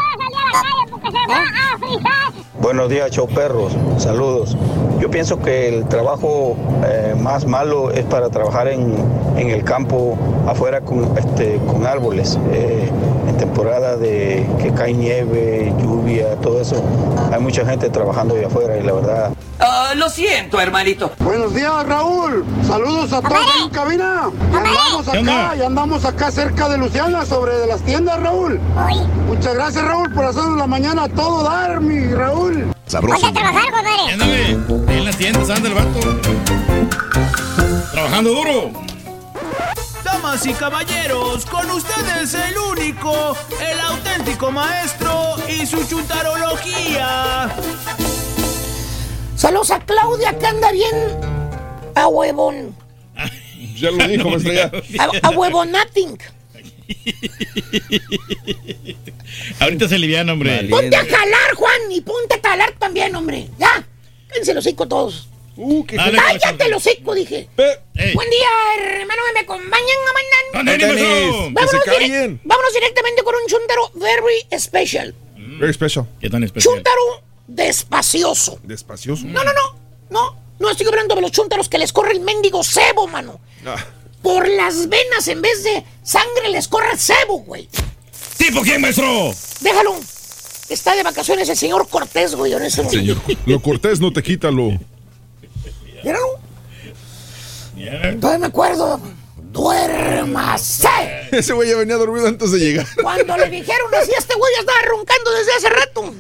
[1.11, 2.47] Porque se va a frizar.
[2.59, 3.73] Buenos días, show perros.
[3.97, 4.57] Saludos.
[4.99, 8.95] Yo pienso que el trabajo eh, más malo es para trabajar en,
[9.37, 12.37] en el campo afuera con, este, con árboles.
[12.51, 12.89] Eh,
[13.27, 16.83] en temporada de que cae nieve, lluvia, todo eso.
[17.31, 21.11] Hay mucha gente trabajando ahí afuera y la verdad Ah, lo siento, hermanito.
[21.19, 22.45] Buenos días, Raúl.
[22.65, 24.29] Saludos a todos en cabina.
[24.51, 28.59] Ya andamos acá, ya andamos acá cerca de Luciana, sobre de las tiendas, Raúl.
[29.27, 32.73] Muchas gracias, Raúl, por hacernos la mañana a todo dar, mi Raúl.
[32.87, 33.21] Sabroso.
[33.21, 34.13] Ponte a trabajar, compadre.
[34.13, 35.99] Ándale, ahí en las tiendas anda el vato.
[37.91, 38.71] Trabajando duro.
[40.03, 47.49] Damas y caballeros, con ustedes el único, el auténtico maestro y su chuntarología.
[49.35, 50.95] Saludos a Claudia, que anda bien
[51.93, 52.75] a huevón.
[53.75, 54.71] Ya lo dijo, maestra.
[54.99, 56.17] A, a huevonating.
[59.59, 60.63] Ahorita se alivian, hombre.
[60.69, 63.47] Ponte a jalar, Juan, y ponte a jalar también, hombre.
[63.57, 63.85] Ya.
[64.29, 65.27] Cállense los hocico todos.
[65.55, 67.49] Uh, qué Dale, pues, Cállate los hocico, dije.
[67.55, 69.97] Buen día, hermano, ¿me acompañan
[70.53, 71.51] a ánimo, eso.
[71.51, 72.41] Vámonos, Que se direct- callen.
[72.43, 75.15] vámonos directamente con un chuntaro very special.
[75.59, 76.05] Very special.
[76.19, 76.75] ¿Qué tan especial?
[76.75, 78.59] Chuntaro despacioso.
[78.63, 79.25] Despacioso.
[79.25, 79.79] No, no, no.
[80.09, 83.39] No, no estoy hablando de los chúntaros que les corre el mendigo cebo, mano.
[83.65, 83.83] Ah,
[84.21, 87.69] Por las venas, en vez de sangre, les corre cebo, güey.
[88.37, 89.31] ¿Tipo quién, maestro?
[89.61, 89.95] Déjalo.
[90.69, 93.17] Está de vacaciones el señor Cortés, güey, en ese señor.
[93.45, 94.71] Lo cortés no te quita lo.
[96.03, 96.39] Míralo.
[98.19, 98.99] Todavía me acuerdo.
[99.51, 100.89] ¡Duérmase!
[101.31, 102.85] Ese güey ya venía dormido antes de llegar.
[103.01, 106.13] Cuando le dijeron así, este güey ya estaba roncando desde hace rato.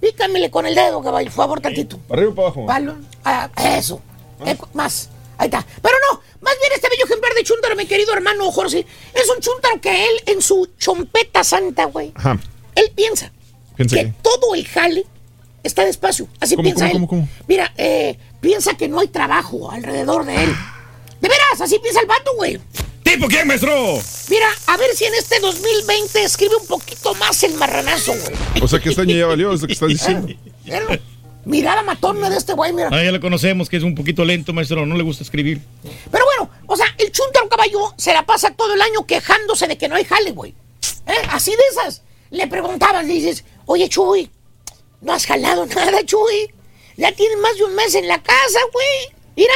[0.00, 1.98] Pícamele con el dedo, caballo, por favor, tantito.
[1.98, 2.66] ¿Para arriba o para abajo?
[2.66, 2.96] Palo.
[3.24, 4.02] Ah, eso.
[4.44, 5.08] Eh, más.
[5.38, 5.64] Ahí está.
[5.82, 8.84] Pero no, más bien este bello ejemplar de chúntaro, mi querido hermano Jorge,
[9.14, 12.38] es un chúntaro que él, en su chompeta santa, güey, Ajá.
[12.74, 13.32] él piensa
[13.76, 14.12] que que.
[14.22, 15.06] todo el jale
[15.62, 16.28] está despacio.
[16.40, 17.08] Así ¿Cómo, piensa cómo, él.
[17.08, 17.28] cómo, cómo?
[17.46, 20.54] Mira, eh, piensa que no hay trabajo alrededor de él.
[21.20, 22.60] De veras, así piensa el vato, güey.
[23.02, 24.00] ¿Tipo quién, maestro?
[24.28, 28.62] Mira, a ver si en este 2020 escribe un poquito más el marranazo, güey.
[28.62, 30.28] O sea que este año ya valió, es lo que estás diciendo.
[31.48, 31.80] Míralo.
[31.80, 32.88] Mirada matona de este güey, mira.
[32.92, 34.84] Ah, ya lo conocemos, que es un poquito lento, maestro.
[34.86, 35.60] No le gusta escribir.
[36.10, 39.76] Pero bueno, o sea, el chuntaro caballo se la pasa todo el año quejándose de
[39.78, 40.54] que no hay jale, güey.
[41.06, 41.12] ¿Eh?
[41.30, 42.02] Así de esas.
[42.30, 44.30] Le preguntaban, le dices, oye, Chuy,
[45.00, 46.52] no has jalado nada, Chuy.
[46.96, 49.16] Ya tienes más de un mes en la casa, güey.
[49.36, 49.52] Mira,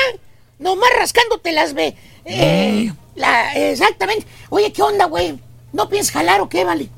[0.59, 1.95] nomás rascándote las ve.
[2.25, 4.27] Eh, la- exactamente.
[4.49, 5.39] Oye, ¿qué onda, güey?
[5.73, 6.89] ¿No piensas jalar o qué, vale?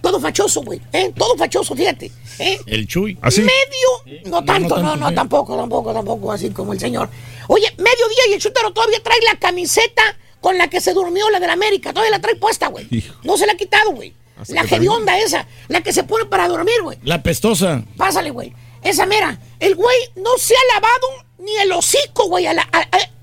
[0.00, 0.80] Todo fachoso, güey.
[0.92, 1.12] ¿eh?
[1.16, 2.10] Todo fachoso, fíjate.
[2.38, 2.60] ¿Eh?
[2.66, 3.18] El Chuy.
[3.22, 5.14] Medio, no tanto, no, no, ¿eh?
[5.14, 7.08] tampoco, tampoco, tampoco, así como el señor.
[7.48, 10.02] Oye, mediodía y el chúntaro todavía trae la camiseta
[10.40, 11.92] con la que se durmió la de la América.
[11.92, 12.86] Todavía la trae puesta, güey.
[13.24, 14.14] No se la ha quitado, güey.
[14.38, 16.98] Hasta La hedionda esa, la que se pone para dormir, güey.
[17.04, 17.82] La pestosa.
[17.96, 18.52] Pásale, güey.
[18.82, 19.40] Esa mera.
[19.58, 21.08] El güey no se ha lavado
[21.38, 22.66] ni el hocico, güey, a las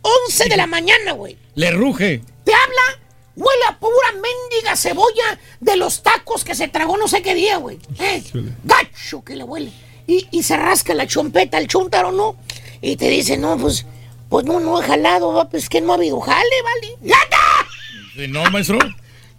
[0.01, 1.37] 11 de la mañana, güey.
[1.55, 2.21] Le ruge.
[2.43, 3.02] Te habla,
[3.35, 7.57] huele a pura mendiga cebolla de los tacos que se tragó no sé qué día,
[7.57, 7.79] güey.
[7.99, 8.23] Eh,
[8.63, 9.71] Gacho que le huele.
[10.07, 12.35] Y, y se rasca la chompeta, el chúntaro, ¿no?
[12.81, 13.85] Y te dice, no, pues,
[14.29, 16.97] pues no, no he jalado, va, pues que no ha habido jale, ¿vale?
[17.01, 17.37] ¡Yata!
[18.17, 18.77] Eh, No, maestro.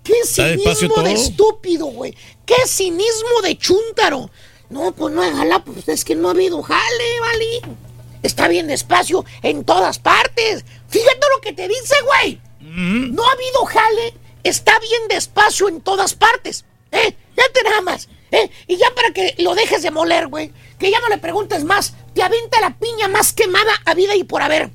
[0.02, 2.14] ¡Qué cinismo de estúpido, güey!
[2.46, 4.30] ¡Qué cinismo de chúntaro!
[4.70, 7.76] No, pues no he jalado, pues es que no ha habido jale, ¿vale?
[8.22, 10.64] Está bien despacio en todas partes.
[10.88, 12.40] Fíjate lo que te dice, güey.
[12.64, 16.64] No ha habido jale, está bien despacio en todas partes.
[16.90, 17.14] ¿Eh?
[17.36, 18.08] Ya te nada más.
[18.30, 18.50] ¿Eh?
[18.66, 20.52] Y ya para que lo dejes de moler, güey.
[20.78, 21.94] Que ya no le preguntes más.
[22.14, 24.70] Te avienta la piña más quemada a vida y por haber.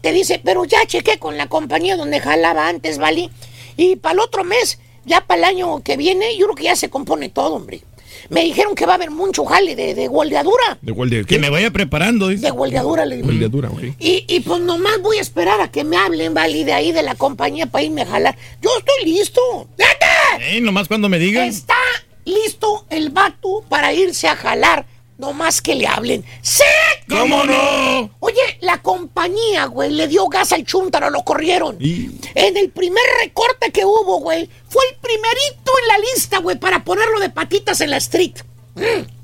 [0.00, 3.30] Te dice, pero ya chequé con la compañía donde jalaba antes, ¿vale?
[3.76, 6.76] Y para el otro mes, ya para el año que viene, yo creo que ya
[6.76, 7.82] se compone todo, hombre.
[8.28, 10.78] Me dijeron que va a haber mucho jale de, de guardiadura.
[10.82, 11.24] De guardia.
[11.24, 12.28] Que me vaya preparando.
[12.28, 13.26] De guardiadura, le digo.
[13.28, 13.82] Guardiadura, ok.
[13.98, 16.64] Y, y pues nomás voy a esperar a que me hablen, ¿vale?
[16.64, 18.36] De ahí de la compañía para irme a jalar.
[18.62, 19.40] Yo estoy listo.
[19.78, 20.06] ¡Neta!
[20.40, 21.46] Eh, nomás cuando me digan.
[21.48, 21.76] Está
[22.24, 24.86] listo el vato para irse a jalar.
[25.16, 26.24] Nomás que le hablen.
[26.42, 26.62] ¡Sí!
[27.08, 28.10] ¿Cómo no?
[28.20, 31.76] Oye, la compañía, güey, le dio gas al chúntaro, lo corrieron.
[31.80, 36.82] En el primer recorte que hubo, güey, fue el primerito en la lista, güey, para
[36.84, 38.38] ponerlo de patitas en la street.
[38.74, 39.23] Mm.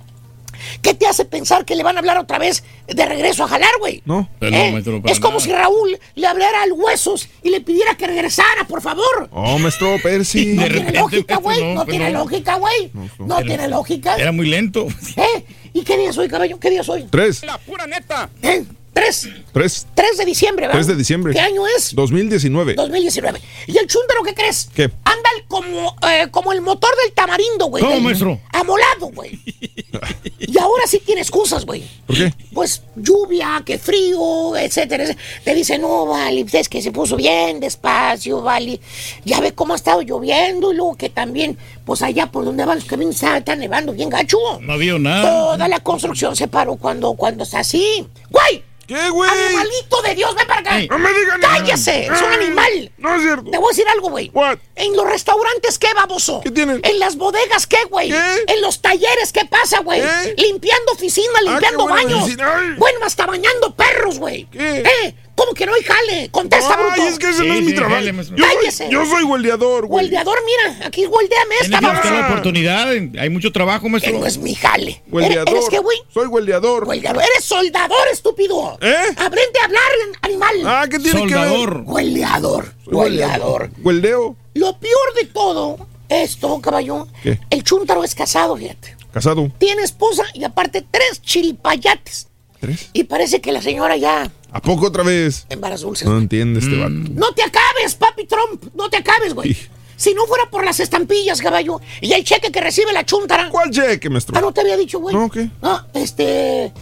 [0.83, 3.71] ¿Qué te hace pensar que le van a hablar otra vez de regreso a jalar,
[3.79, 4.03] güey?
[4.05, 4.29] No.
[4.39, 4.73] Pero no, ¿Eh?
[4.73, 5.45] maestro, Es como nada.
[5.45, 9.29] si Raúl le hablara al Huesos y le pidiera que regresara, por favor.
[9.33, 10.55] Oh, maestro Percy.
[10.55, 11.61] No tiene lógica, güey.
[11.63, 12.91] No, no, tiene lógica, güey.
[13.19, 14.17] No, Era- tiene lógica.
[14.17, 14.87] Era muy lento.
[15.17, 15.45] ¿Eh?
[15.73, 16.59] ¿Y qué día soy, caballo?
[16.59, 17.05] ¿Qué día soy?
[17.11, 17.43] Tres.
[17.45, 18.29] La pura neta.
[18.43, 18.65] ¿Eh?
[19.01, 19.28] Tres.
[19.53, 19.86] Tres.
[19.94, 20.78] 3 de diciembre, ¿verdad?
[20.78, 21.32] 3 de diciembre.
[21.32, 21.94] ¿Qué año es?
[21.94, 22.74] 2019.
[22.74, 23.40] 2019.
[23.66, 24.68] ¿Y el chúntaro qué crees?
[24.74, 24.90] ¿Qué?
[25.05, 27.82] Anda como, eh, como el motor del tamarindo, güey.
[27.82, 28.40] ¿Cómo, Del- maestro?
[28.53, 29.32] Amolado, güey.
[30.38, 31.82] y ahora sí tiene excusas, güey.
[32.07, 32.32] ¿Por qué?
[32.53, 35.05] Pues lluvia, que frío, etcétera.
[35.05, 35.24] etcétera.
[35.44, 38.80] Te dice, no, vale, pues, es que se puso bien despacio, vale.
[39.24, 42.76] Ya ve cómo ha estado lloviendo y luego que también, pues allá por donde van
[42.78, 44.38] los caminos está, está nevando bien gacho.
[44.61, 45.22] No había nada.
[45.53, 48.07] Toda la construcción se paró cuando, cuando está así.
[48.30, 48.70] ¡Güey!
[48.91, 49.30] ¿Qué, güey?
[49.30, 50.80] ¡Animalito de Dios, ven para acá!
[50.91, 51.59] No me digan nada.
[51.59, 52.07] ¡Cállese!
[52.07, 52.91] ¡Es un animal!
[52.99, 53.49] No es cierto.
[53.49, 54.32] Te voy a decir algo, güey.
[54.34, 54.59] What?
[54.74, 56.41] En los restaurantes, ¿qué, baboso?
[56.43, 56.80] ¿Qué tienen?
[56.82, 58.11] En las bodegas, ¿qué, güey?
[58.11, 58.45] ¿Qué?
[58.49, 60.03] En los talleres, ¿qué pasa, güey?
[60.36, 62.78] Limpiando oficina, limpiando qué buena baños.
[62.78, 64.47] Bueno, hasta bañando perros, güey.
[64.51, 64.78] ¿Qué?
[64.80, 65.14] ¿Eh?
[65.41, 66.28] ¿Cómo que no hay jale?
[66.30, 67.09] Contesta, Ay, bruto.
[67.09, 68.03] es que ese no Sí, es mi trabajo.
[68.36, 68.84] Yo Cállese.
[68.84, 70.05] soy, yo soy hueldeador, güey.
[70.05, 72.88] Hueldeador, mira, aquí hueldeame esta, Tiene que buscar la oportunidad.
[72.91, 74.18] Hay mucho trabajo, Que maestro.
[74.18, 75.03] no es mi jale.
[75.11, 75.49] Hueldeador.
[75.49, 75.97] ¿Eres qué, güey?
[76.12, 76.84] Soy hueldeador.
[76.86, 77.22] Hueldeador.
[77.22, 78.76] Eres soldador, estúpido.
[78.82, 78.95] ¿Eh?
[79.16, 80.55] Aprende a hablar, animal.
[80.66, 81.84] Ah, ¿qué tiene Soldador.
[81.86, 82.64] Hueldeador.
[82.64, 82.74] que ver?
[82.84, 83.70] Soy Hueldeador.
[83.82, 84.36] Hueldeo.
[84.53, 87.38] Lo peor de todo, esto, caballo, ¿Qué?
[87.49, 88.95] el chúntaro es casado, fíjate.
[89.11, 89.51] Casado.
[89.59, 92.26] Tiene esposa y aparte tres chilpayates.
[92.61, 92.91] ¿Tres?
[92.93, 95.47] Y parece que la señora ya ¿A poco otra vez?
[95.49, 96.07] embarazó dulces.
[96.07, 96.93] No entiende este vato.
[97.15, 98.65] No te acabes, papi Trump.
[98.75, 99.55] No te acabes, güey.
[99.55, 99.67] Sí.
[99.97, 103.49] Si no fuera por las estampillas, caballo, y el cheque que recibe la chúntara.
[103.51, 104.37] ¿Cuál cheque, maestro?
[104.37, 105.15] Ah, no te había dicho, güey.
[105.15, 105.51] No, ¿qué?
[105.63, 106.73] No, este.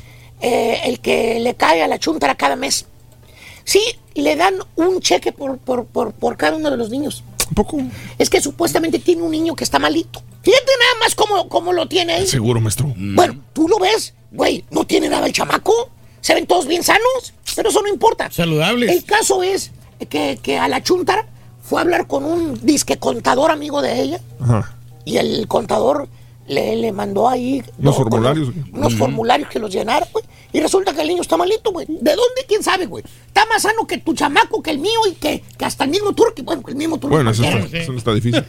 [0.41, 2.87] eh, el que le cae a la chúntara cada mes.
[3.65, 3.83] Sí,
[4.15, 7.23] le dan un cheque por, por, por, por cada uno de los niños.
[7.51, 7.79] ¿A poco?
[8.19, 10.23] Es que supuestamente tiene un niño que está malito.
[10.43, 12.27] Fíjate nada más cómo, cómo lo tiene ahí.
[12.27, 12.93] Seguro, maestro.
[12.97, 15.73] Bueno, tú lo ves, güey, no tiene nada el chamaco.
[16.21, 18.31] Se ven todos bien sanos, pero eso no importa.
[18.31, 18.91] Saludables.
[18.91, 19.71] El caso es
[20.09, 21.27] que, que a la chuntara
[21.63, 24.75] fue a hablar con un disque contador amigo de ella Ajá.
[25.05, 26.09] y el contador
[26.47, 28.49] le, le mandó ahí Unos formularios.
[28.73, 30.25] unos formularios que los llenara, güey.
[30.51, 31.87] Y resulta que el niño está malito, güey.
[31.87, 32.45] ¿De dónde?
[32.49, 33.05] ¿Quién sabe, güey?
[33.27, 36.15] Está más sano que tu chamaco, que el mío y que, que hasta el mismo
[36.15, 36.41] turqui.
[36.41, 37.15] Bueno, que el mismo turqui.
[37.17, 38.43] Bueno, eso está, eso no está difícil.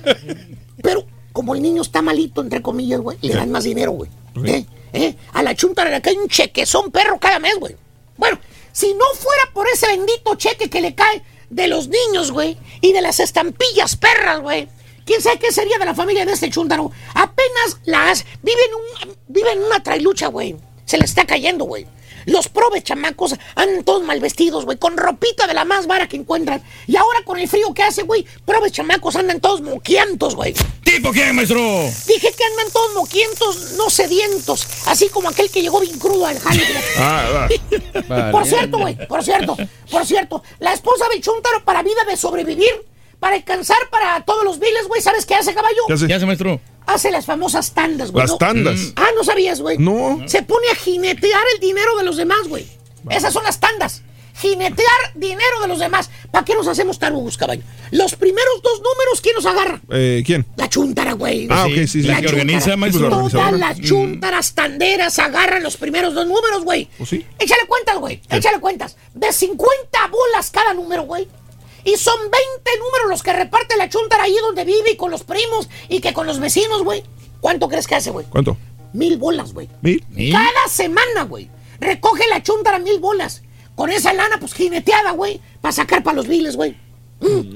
[0.81, 1.03] Pero
[1.33, 4.09] como el niño está malito, entre comillas, güey, le dan más dinero, güey.
[4.45, 4.65] ¿Eh?
[4.93, 5.15] ¿Eh?
[5.33, 7.75] A la chuntara le un chequezón perro cada mes, güey.
[8.17, 8.39] Bueno,
[8.71, 12.93] si no fuera por ese bendito cheque que le cae de los niños, güey, y
[12.93, 14.67] de las estampillas perras, güey.
[15.05, 16.91] ¿Quién sabe qué sería de la familia de este chúntaro?
[17.15, 18.25] Apenas las...
[18.43, 20.55] Vive en, un, vive en una trailucha, güey.
[20.85, 21.87] Se le está cayendo, güey.
[22.25, 26.17] Los probes chamacos andan todos mal vestidos, güey, con ropita de la más vara que
[26.17, 26.61] encuentran.
[26.87, 30.53] Y ahora con el frío que hace, güey, probes chamacos andan todos moquientos, güey.
[30.83, 31.59] ¿Tipo quién, maestro?
[32.07, 36.39] Dije que andan todos moquientos, no sedientos, así como aquel que llegó bien crudo al
[36.39, 36.63] jale.
[36.97, 37.47] Ah,
[38.31, 39.57] Por cierto, güey, por cierto,
[39.89, 42.85] por cierto, la esposa del Chuntaro para vida de sobrevivir,
[43.19, 45.81] para alcanzar para todos los biles, güey, ¿sabes qué hace, caballo?
[45.87, 46.07] ¿Qué hace?
[46.07, 46.59] ¿Qué hace, maestro?
[46.93, 48.23] Hace las famosas tandas, güey.
[48.23, 48.37] Las ¿no?
[48.37, 48.93] tandas.
[48.95, 49.77] Ah, ¿no sabías, güey?
[49.77, 50.21] No.
[50.25, 52.65] Se pone a jinetear el dinero de los demás, güey.
[53.11, 54.01] Esas son las tandas.
[54.35, 56.09] Jinetear dinero de los demás.
[56.31, 57.61] ¿Para qué nos hacemos tarugos, caballo?
[57.91, 59.81] Los primeros dos números, ¿quién nos agarra?
[59.91, 60.45] Eh, ¿Quién?
[60.55, 61.47] La chuntara, güey.
[61.51, 62.01] Ah, ok, sí, sí.
[62.03, 62.41] La que chúntara.
[62.41, 62.77] organiza.
[62.77, 66.89] Pues la Todas las chuntaras tanderas agarran los primeros dos números, güey.
[66.99, 67.23] ¿O sí?
[67.37, 68.21] Échale cuentas, güey.
[68.31, 68.97] Échale cuentas.
[69.13, 71.27] De 50 bolas cada número, güey.
[71.83, 72.35] Y son 20
[72.79, 76.13] números los que reparte la chuntara ahí donde vive y con los primos y que
[76.13, 77.03] con los vecinos, güey.
[77.41, 78.25] ¿Cuánto crees que hace, güey?
[78.29, 78.57] ¿Cuánto?
[78.93, 79.69] Mil bolas, güey.
[79.81, 80.03] ¿Mil?
[80.31, 81.49] Cada semana, güey.
[81.79, 83.43] Recoge la chuntara mil bolas.
[83.75, 85.39] Con esa lana, pues jineteada, güey.
[85.61, 86.75] Para sacar para los biles, güey.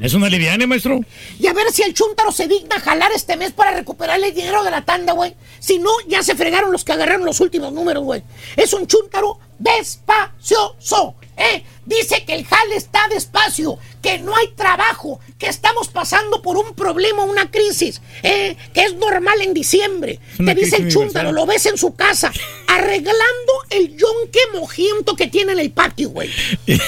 [0.01, 0.99] ¿Es una liviana, maestro?
[1.39, 4.63] Y a ver si el chúntaro se digna jalar este mes para recuperar el dinero
[4.63, 5.35] de la tanda, güey.
[5.59, 8.23] Si no, ya se fregaron los que agarraron los últimos números, güey.
[8.57, 11.63] Es un chúntaro despacioso, ¿eh?
[11.85, 16.73] Dice que el jale está despacio, que no hay trabajo, que estamos pasando por un
[16.73, 18.55] problema, una crisis, ¿eh?
[18.73, 20.19] Que es normal en diciembre.
[20.39, 21.33] una Te dice el universal.
[21.35, 22.31] lo ves en su casa,
[22.67, 26.29] arreglando el yonque mojiento que tiene en el patio, güey.
[26.65, 26.79] Te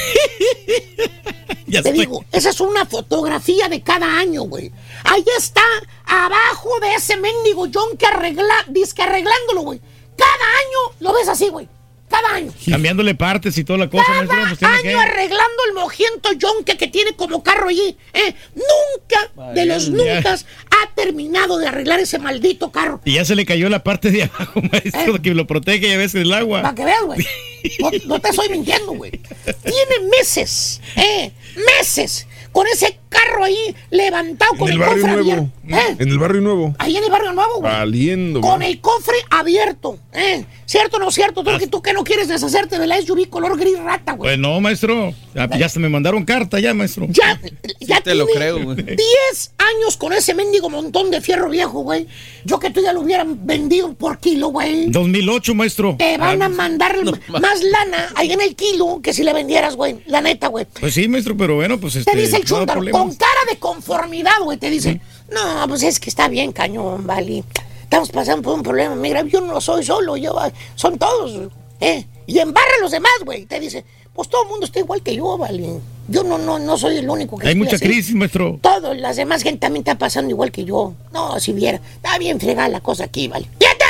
[1.79, 4.71] estoy- digo, esa es una fotografía de cada año, güey.
[5.03, 5.63] Ahí está,
[6.05, 9.81] abajo de ese mendigo John que arregla, disque arreglándolo, güey.
[10.15, 11.67] Cada año lo ves así, güey.
[12.09, 12.53] Cada año.
[12.69, 14.37] Cambiándole partes y toda la cosa, maestro.
[14.49, 14.93] Pues Año que...
[14.93, 17.97] arreglando el mojiento John que, tiene como carro allí.
[18.13, 18.35] ¿eh?
[18.53, 23.01] Nunca, de los nunca, ha terminado de arreglar ese maldito carro.
[23.05, 26.21] Y ya se le cayó la parte de abajo, maestro, que lo protege a veces
[26.21, 26.61] el agua.
[26.61, 27.25] Para que veas, güey.
[27.79, 29.09] No, no te estoy mintiendo, güey.
[29.09, 31.31] Tiene meses, ¿eh?
[31.79, 32.27] Meses.
[32.55, 35.31] Con ese carro ahí levantado En con el el, barrio cofre nuevo.
[35.31, 35.51] abierto.
[35.67, 35.95] ¿eh?
[35.99, 36.75] En el barrio nuevo.
[36.79, 37.73] Ahí en el barrio nuevo, güey.
[37.73, 38.39] Valiendo.
[38.39, 38.61] Con man.
[38.61, 40.45] el cofre abierto, ¿eh?
[40.65, 41.43] ¿Cierto o no cierto?
[41.43, 44.29] Tú, que, tú que no quieres deshacerte de la SUV color gris rata, güey.
[44.29, 45.13] Pues no, maestro.
[45.33, 47.07] Ya, ya se me mandaron carta ya, maestro.
[47.09, 47.41] Ya,
[47.81, 48.77] ya te lo creo, güey.
[48.77, 52.07] 10 años con ese mendigo montón de fierro viejo, güey.
[52.43, 54.87] Yo que tú ya lo hubieran vendido por kilo, güey.
[54.89, 55.95] 2008, maestro.
[55.97, 56.95] Te van a Ah, mandar
[57.29, 60.01] más lana ahí en el kilo que si le vendieras, güey.
[60.05, 60.65] La neta, güey.
[60.79, 62.11] Pues sí, maestro, pero bueno, pues este.
[62.11, 63.01] Te dice el no problemas.
[63.01, 64.57] con cara de conformidad, güey.
[64.57, 65.01] Te dice,
[65.31, 67.43] no, pues es que está bien, cañón, vale.
[67.83, 68.95] Estamos pasando por un problema.
[68.95, 70.35] Mira, yo no soy solo, yo,
[70.75, 72.05] son todos, ¿eh?
[72.27, 73.45] Y embarra a los demás, güey.
[73.45, 73.85] Te dice,
[74.15, 75.79] pues todo el mundo está igual que yo, vale.
[76.07, 77.85] Yo no, no, no soy el único que Hay mucha así.
[77.85, 78.59] crisis, maestro.
[78.61, 80.93] Todos, las demás gente también está pasando igual que yo.
[81.11, 83.47] No, si viera, está bien fregada la cosa aquí, vale.
[83.59, 83.83] Fíjate,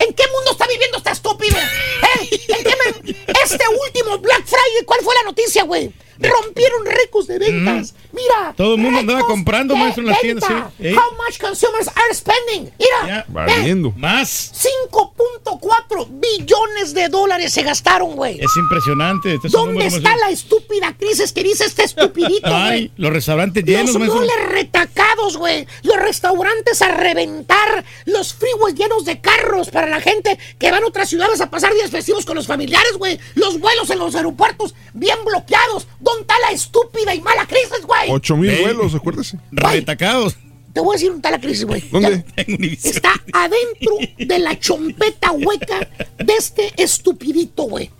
[0.00, 1.56] ¿en qué mundo está viviendo esta estúpido?
[1.56, 2.28] ¿Eh?
[2.48, 2.74] ¿En qué
[3.04, 3.10] me-
[3.44, 5.92] Este último Black Friday, ¿cuál fue la noticia, güey?
[6.20, 7.94] Rompieron récords de ventas.
[8.12, 8.50] Mira.
[8.50, 8.56] Mm.
[8.56, 10.54] Todo el mundo andaba comprando, maestro, en las tiendas, sí.
[10.80, 10.94] ¿Eh?
[10.94, 12.70] How much consumers are spending?
[12.78, 13.24] Mira.
[13.28, 13.92] Valiendo.
[13.96, 14.52] Más.
[14.90, 18.38] 5.4 billones de dólares se gastaron, güey.
[18.40, 19.34] Es impresionante.
[19.34, 22.62] Este es ¿Dónde está la estúpida crisis que dice este estupidito, güey?
[22.62, 24.20] Ay, los restaurantes llenos, Los maestro.
[24.20, 25.66] moles retacados, güey.
[25.82, 27.84] Los restaurantes a reventar.
[28.04, 31.72] Los freeways llenos de carros para la gente que van a otras ciudades a pasar
[31.74, 33.18] días festivos con los familiares, güey.
[33.34, 35.86] Los vuelos en los aeropuertos bien bloqueados.
[36.10, 38.10] ¿Dónde está la estúpida y mala crisis, güey?
[38.10, 38.62] Ocho mil Ey.
[38.62, 39.38] vuelos, acuérdese.
[39.52, 40.36] Retacados.
[40.72, 41.80] Te voy a decir dónde está la crisis, güey.
[41.90, 42.24] ¿Dónde?
[42.84, 45.88] Está adentro de la chompeta hueca
[46.18, 47.90] de este estupidito, güey.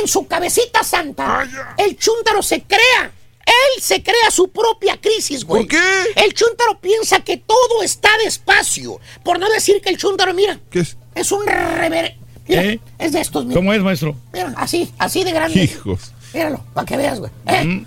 [0.00, 1.46] En su cabecita santa,
[1.76, 3.12] el chúntaro se crea.
[3.46, 5.62] Él se crea su propia crisis, güey.
[5.62, 5.80] ¿Por qué?
[6.16, 8.98] El chúntaro piensa que todo está despacio.
[9.22, 10.96] Por no decir que el chúntaro, mira, ¿Qué es?
[11.14, 12.16] es un rever...
[12.48, 12.80] Mira, ¿Eh?
[12.98, 13.56] es de estos, mira.
[13.58, 14.16] ¿Cómo es, maestro?
[14.32, 15.62] Mira, así, así de grande.
[15.62, 16.12] Hijos.
[16.36, 17.32] Míralo, para que veas, güey.
[17.46, 17.82] ¿Eh?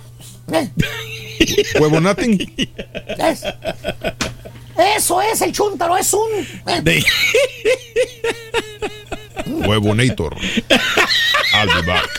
[0.53, 0.69] ¿Eh?
[1.79, 2.51] Huevonating.
[3.15, 3.43] ¿Ves?
[4.97, 6.27] Eso es el chúntaro, es un...
[6.65, 6.81] ¿eh?
[6.81, 7.05] De-.
[11.53, 12.09] I'll be back.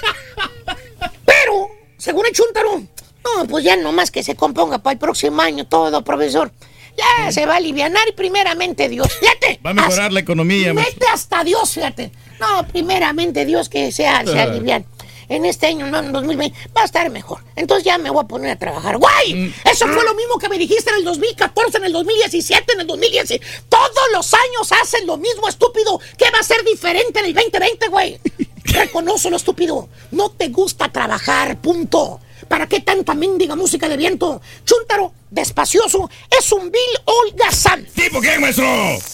[1.24, 5.66] Pero, según el Chuntaro, no, pues ya nomás que se componga para el próximo año
[5.66, 6.52] todo, profesor.
[6.96, 9.08] Ya se va a alivianar y primeramente Dios.
[9.20, 9.58] Fíjate.
[9.64, 10.74] Va a mejorar hasta- la economía.
[10.74, 12.12] Mete hasta Dios, fíjate.
[12.40, 14.84] No, primeramente Dios que sea, se alivian.
[15.30, 17.38] En este año, no, en 2020, va a estar mejor.
[17.54, 18.98] Entonces ya me voy a poner a trabajar.
[18.98, 19.34] ¡Guay!
[19.34, 19.54] Mm.
[19.64, 22.86] Eso fue lo mismo que me dijiste en el 2014, en el 2017, en el
[22.88, 23.40] 2010.
[23.68, 26.00] Todos los años hacen lo mismo, estúpido.
[26.18, 28.20] ¿Qué va a ser diferente en el 2020, güey?
[28.64, 29.88] Reconócelo, estúpido.
[30.10, 32.18] No te gusta trabajar, punto.
[32.48, 34.42] ¿Para qué tanta mendiga música de viento?
[34.64, 37.86] Chuntaro, despacioso, es un Bill holgazán.
[37.94, 38.64] ¿Tipo qué, maestro?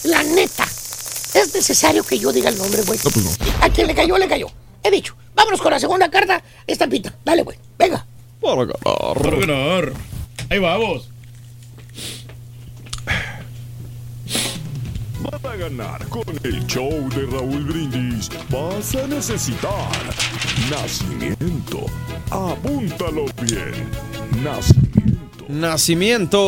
[0.05, 0.63] La neta.
[1.35, 2.97] Es necesario que yo diga el nombre, güey.
[3.03, 3.31] No, pues no.
[3.61, 4.47] A quien le cayó, le cayó.
[4.81, 5.15] He dicho.
[5.37, 6.43] Vámonos con la segunda carta.
[6.65, 7.13] Estampita.
[7.23, 7.57] Dale, güey.
[7.77, 8.03] Venga.
[8.41, 9.21] Para ganar.
[9.21, 9.93] Para ganar.
[10.49, 11.09] Ahí vamos.
[15.41, 19.91] Para ganar con el show de Raúl Brindis vas a necesitar
[20.71, 21.85] nacimiento.
[22.31, 23.91] Apúntalo bien.
[24.43, 25.06] Nacimiento.
[25.47, 26.39] Nacimiento.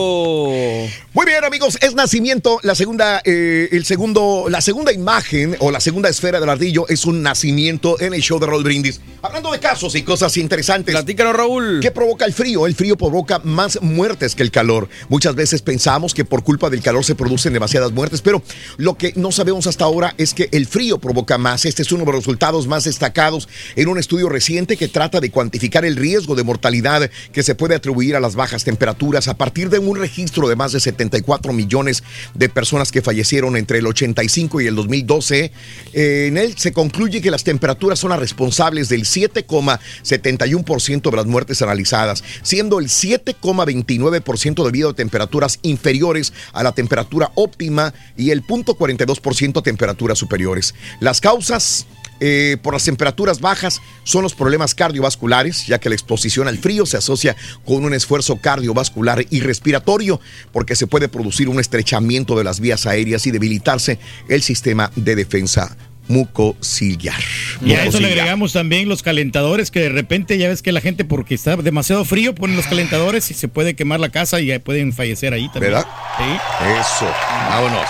[1.13, 2.59] Muy bien, amigos, es nacimiento.
[2.63, 7.05] La segunda, eh, el segundo, la segunda imagen o la segunda esfera del ardillo es
[7.05, 8.99] un nacimiento en el show de Raúl Brindis.
[9.21, 10.93] Hablando de casos y cosas interesantes.
[10.93, 11.79] Platícanos, Raúl.
[11.81, 12.67] ¿Qué provoca el frío?
[12.67, 14.89] El frío provoca más muertes que el calor.
[15.07, 18.43] Muchas veces pensamos que por culpa del calor se producen demasiadas muertes, pero
[18.75, 21.63] lo que no sabemos hasta ahora es que el frío provoca más.
[21.63, 23.47] Este es uno de los resultados más destacados
[23.77, 27.75] en un estudio reciente que trata de cuantificar el riesgo de mortalidad que se puede
[27.75, 28.88] atribuir a las bajas temperaturas
[29.27, 33.79] a partir de un registro de más de 74 millones de personas que fallecieron entre
[33.79, 35.51] el 85 y el 2012.
[35.93, 41.25] Eh, en él se concluye que las temperaturas son las responsables del 7,71% de las
[41.25, 48.43] muertes analizadas, siendo el 7,29% debido a temperaturas inferiores a la temperatura óptima y el
[48.45, 50.73] 0.42% a temperaturas superiores.
[50.99, 51.85] Las causas
[52.19, 56.85] eh, por las temperaturas bajas son los problemas cardiovasculares, ya que la exposición al frío
[56.85, 60.19] se asocia con un esfuerzo cardiovascular y respiratorio,
[60.51, 65.15] porque se puede producir un estrechamiento de las vías aéreas y debilitarse el sistema de
[65.15, 65.77] defensa
[66.09, 67.19] mucociliar.
[67.63, 70.81] Y a eso le agregamos también los calentadores, que de repente ya ves que la
[70.81, 74.57] gente, porque está demasiado frío, ponen los calentadores y se puede quemar la casa y
[74.59, 75.73] pueden fallecer ahí también.
[75.73, 75.87] ¿Verdad?
[76.17, 76.37] Sí.
[76.79, 77.13] Eso.
[77.49, 77.87] Vámonos.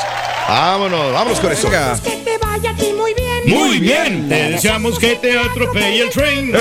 [0.50, 1.70] Vámonos, vámonos con eso.
[1.70, 2.92] Que te vaya a ti
[3.50, 4.30] muy bien.
[4.30, 6.52] Te deseamos que te atropelle el tren,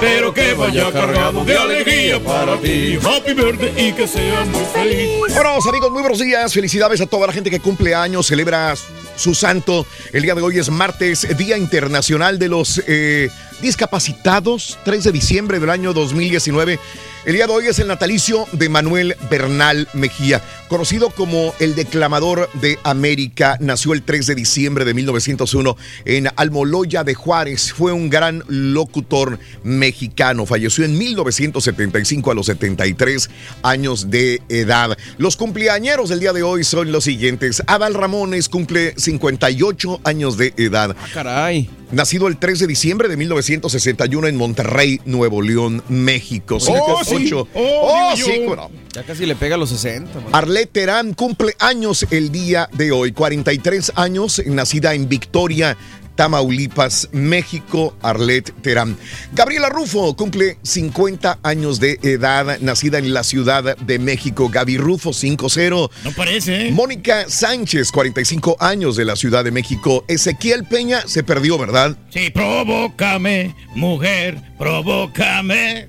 [0.00, 2.98] pero que vaya cargado de alegría para ti.
[3.02, 5.18] Happy birthday y que sea muy feliz.
[5.18, 6.52] Bueno, amigos, muy buenos días.
[6.52, 8.74] Felicidades a toda la gente que cumple años, celebra
[9.16, 9.86] su santo.
[10.12, 13.28] El día de hoy es martes, Día Internacional de los eh,
[13.62, 16.78] Discapacitados, 3 de diciembre del año 2019.
[17.26, 22.48] El día de hoy es el natalicio de Manuel Bernal Mejía, conocido como el declamador
[22.54, 23.58] de América.
[23.60, 27.74] Nació el 3 de diciembre de 1901 en Almoloya de Juárez.
[27.74, 30.46] Fue un gran locutor mexicano.
[30.46, 33.28] Falleció en 1975 a los 73
[33.62, 34.96] años de edad.
[35.18, 37.62] Los cumpleañeros del día de hoy son los siguientes.
[37.66, 40.96] Adal Ramones cumple 58 años de edad.
[41.12, 41.68] Caray.
[41.92, 46.56] Nacido el 3 de diciembre de 1961 en Monterrey, Nuevo León, México.
[46.56, 47.16] Oh, sí.
[47.16, 47.48] 58.
[47.54, 48.44] Oh, Oh, digo sí, yo.
[48.44, 48.70] cómo no.
[48.92, 50.20] Ya casi le pega a los 60.
[50.20, 50.28] man.
[50.32, 55.76] Arlette Terán cumple años el día de hoy, 43 años, nacida en Victoria,
[56.20, 58.98] Tamaulipas, México, Arlette Terán.
[59.32, 64.50] Gabriela Rufo cumple 50 años de edad, nacida en la Ciudad de México.
[64.50, 65.90] Gaby Rufo, 5-0.
[66.04, 66.72] No parece, ¿eh?
[66.72, 70.04] Mónica Sánchez, 45 años de la Ciudad de México.
[70.08, 71.96] Ezequiel Peña se perdió, ¿verdad?
[72.10, 75.88] Sí, provócame, mujer, provócame.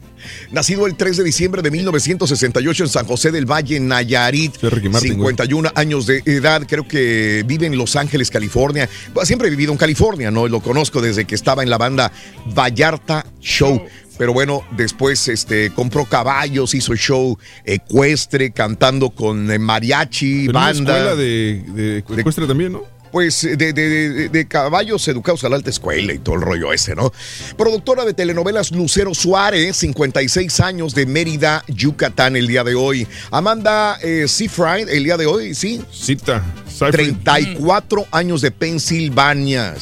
[0.51, 4.61] Nacido el 3 de diciembre de 1968 en San José del Valle, Nayarit.
[4.89, 6.63] Martin, 51 años de edad.
[6.67, 8.89] Creo que vive en Los Ángeles, California.
[9.24, 10.47] Siempre he vivido en California, ¿no?
[10.47, 12.11] Lo conozco desde que estaba en la banda
[12.55, 13.84] Vallarta Show.
[14.17, 20.67] Pero bueno, después este, compró caballos, hizo show ecuestre, cantando con eh, mariachi, Pero una
[20.67, 20.97] banda.
[20.97, 23.01] escuela de, de ecuestre también, ¿no?
[23.12, 26.95] Pues de, de- de- caballos educados a la alta escuela y todo el rollo ese,
[26.95, 27.12] ¿no?
[27.57, 33.07] Productora de telenovelas Lucero Suárez, 56 años de Mérida, Yucatán, el día de hoy.
[33.32, 35.82] Amanda eh, Seyfried, el día de hoy, sí.
[35.91, 36.43] Cita.
[36.89, 39.76] 34 años de Pensilvania.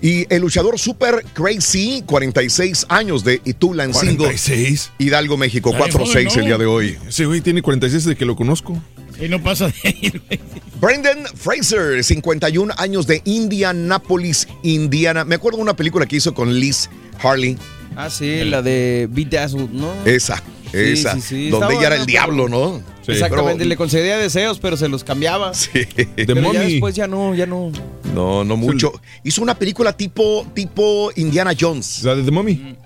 [0.00, 4.24] Y el luchador Super Crazy, 46 años de Itulancingo.
[4.24, 4.92] 46.
[4.98, 6.98] Hidalgo, México, 4-6 el día de hoy.
[7.08, 8.80] Ese güey tiene 46 de que lo conozco.
[9.24, 10.40] Y no pasa de ahí, güey.
[10.80, 15.24] Brendan Fraser, 51 años de Indianapolis, Indiana.
[15.24, 16.90] Me acuerdo de una película que hizo con Liz
[17.22, 17.56] Harley.
[17.94, 19.92] Ah, sí, la de Beat ¿no?
[20.04, 20.42] Esa,
[20.72, 21.14] Sí, esa.
[21.14, 22.82] sí, sí, donde está ella era el diablo, ¿no?
[23.06, 25.52] Exactamente, Pero- le concedía deseos, pero se los cambiaba.
[25.54, 25.86] Sí.
[26.16, 27.70] Pero ya después ya no, ya no.
[28.14, 28.92] No, no mucho.
[29.22, 32.02] Hizo una película tipo, tipo Indiana Jones.
[32.02, 32.76] La de The Mummy.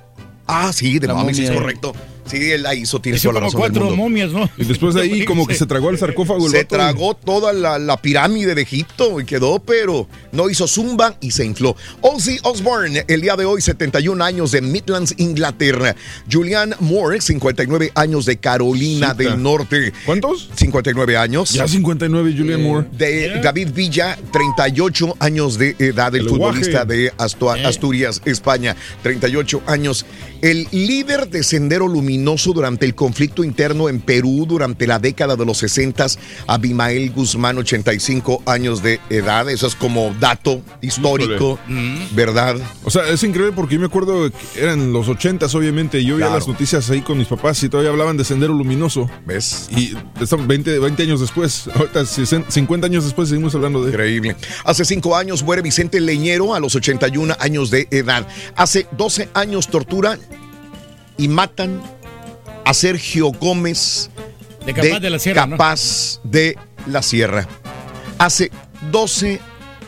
[0.46, 1.92] Ah, sí, de La Mummy, sí, es correcto.
[2.26, 3.96] Sí, él la hizo, tiene Hizo toda la como cuatro mundo.
[3.96, 4.50] momias, ¿no?
[4.56, 7.78] Y después de ahí, como que se tragó el sarcófago el Se tragó toda la,
[7.78, 11.76] la pirámide de Egipto y quedó, pero no hizo zumba y se infló.
[12.00, 15.94] Ozzy Osbourne, el día de hoy, 71 años de Midlands, Inglaterra.
[16.30, 19.14] Julian Moore, 59 años de Carolina Cita.
[19.30, 19.92] del Norte.
[20.04, 20.50] ¿Cuántos?
[20.56, 21.50] 59 años.
[21.50, 22.88] Ya 59, Julian Moore.
[22.92, 27.00] De David Villa, 38 años de edad, el, El futbolista guaje.
[27.02, 30.04] de Astu- Asturias, España, 38 años.
[30.42, 35.44] El líder de Sendero Luminoso durante el conflicto interno en Perú durante la década de
[35.44, 36.06] los 60,
[36.46, 39.48] Abimael Guzmán, 85 años de edad.
[39.48, 41.58] Eso es como dato histórico,
[42.12, 42.56] ¿verdad?
[42.84, 46.14] O sea, es increíble porque yo me acuerdo que eran los 80 obviamente, y yo
[46.16, 46.38] veía Claro.
[46.40, 49.08] las noticias ahí con mis papás y todavía hablaban de Sendero Luminoso.
[49.26, 49.68] ¿Ves?
[49.70, 54.36] Y estamos 20, 20 años después, ahorita 60, 50 años después seguimos hablando de Increíble.
[54.64, 58.26] Hace cinco años muere Vicente Leñero a los 81 años de edad.
[58.56, 60.18] Hace 12 años tortura
[61.18, 61.80] y matan
[62.66, 64.10] a Sergio Gómez
[64.66, 65.56] De Capaz de la Sierra, ¿no?
[65.56, 66.58] Capaz de
[66.88, 67.46] la Sierra.
[68.18, 68.50] Hace
[68.90, 69.40] 12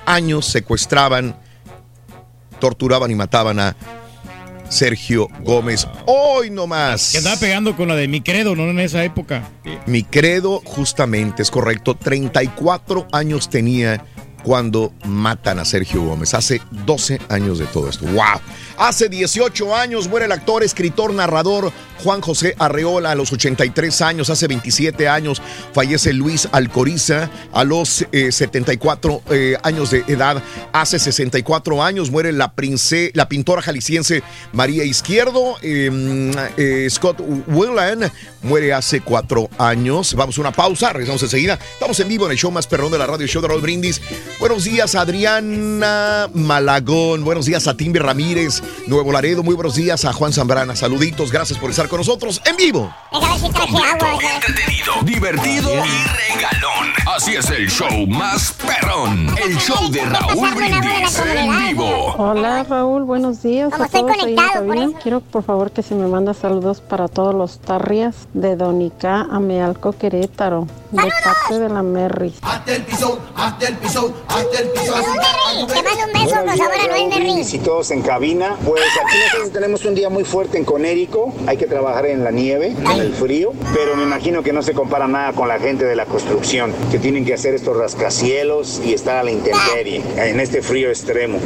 [0.07, 1.37] años secuestraban,
[2.61, 3.76] torturaban y mataban a
[4.68, 5.89] Sergio Gómez.
[6.07, 7.11] Hoy no más.
[7.11, 8.70] Que andaba pegando con la de mi credo, ¿no?
[8.70, 9.51] En esa época.
[9.87, 11.97] Mi credo, justamente, es correcto.
[11.97, 14.05] 34 años tenía
[14.45, 16.33] cuando matan a Sergio Gómez.
[16.35, 18.07] Hace 12 años de todo esto.
[18.07, 18.41] ¡Wow!
[18.79, 21.72] Hace 18 años muere el actor, escritor, narrador
[22.05, 24.31] Juan José Arreola a los 83 años.
[24.31, 30.41] Hace 27 años fallece Luis Alcoriza a los eh, 74 eh, años de edad.
[30.72, 34.22] Hace 64 años muere la, prince- la pintora jalisciense
[34.53, 35.57] María Izquierdo.
[35.62, 38.12] Eh, eh, Scott Willan
[38.43, 40.14] muere hace cuatro años.
[40.14, 41.59] Vamos a una pausa, regresamos enseguida.
[41.72, 44.01] Estamos en vivo en el show más perrón de la radio, show de Raúl Brindis.
[44.39, 47.24] Buenos días, Adriana Malagón.
[47.24, 49.42] Buenos días a Ramírez, Nuevo Laredo.
[49.42, 50.74] Muy buenos días a Juan Zambrana.
[50.76, 52.92] Saluditos, gracias por estar con nosotros en vivo.
[53.12, 54.18] Agua.
[54.34, 56.88] Entretenido, divertido y regalón.
[57.14, 59.34] Así es el show más perrón.
[59.44, 62.14] El show de Raúl Brindis en vivo.
[62.16, 64.98] Hola Raúl, buenos días Como a estoy todos conectado, por cabina.
[65.02, 69.40] Quiero por favor que se me manda saludos para todos los tarrias de Donica a
[69.40, 72.34] Mealco Querétaro, de parte de la Merry.
[72.42, 74.94] Hasta el piso, hasta el piso, hasta el piso.
[74.94, 77.42] Te mando un beso, por favor, a Noel Merry.
[77.52, 78.56] y todos en cabina.
[78.64, 81.32] Pues aquí nosotros tenemos un día muy fuerte en Conérico.
[81.46, 83.52] Hay que trabajar en la nieve, en el frío.
[83.74, 86.98] Pero me imagino que no se compara nada con la gente de la construcción, que
[86.98, 91.38] tienen que hacer estos rascacielos y estar a la intemperie en este frío extremo.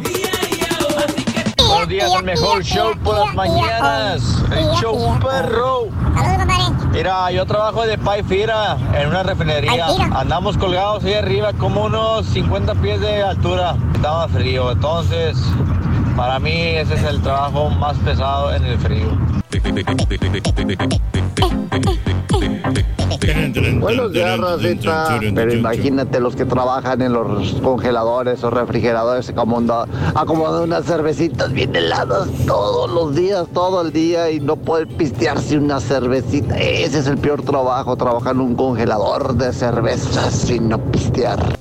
[1.58, 4.22] Buenos días, el mejor show por las mañanas.
[4.50, 5.88] El show perro.
[6.92, 9.86] Mira, yo trabajo de paifira en una refinería.
[10.14, 13.76] Andamos colgados ahí arriba como unos 50 pies de altura.
[13.94, 15.38] Estaba frío, entonces
[16.16, 19.06] para mí ese es el trabajo más pesado en el frío.
[23.78, 25.18] Buenos días, Rosita.
[25.34, 31.74] Pero imagínate los que trabajan en los congeladores o refrigeradores acomodando, acomodando unas cervecitas bien
[31.74, 36.58] heladas todos los días, todo el día y no poder pistearse una cervecita.
[36.58, 41.58] Ese es el peor trabajo, trabajar en un congelador de cervezas sin no pistear.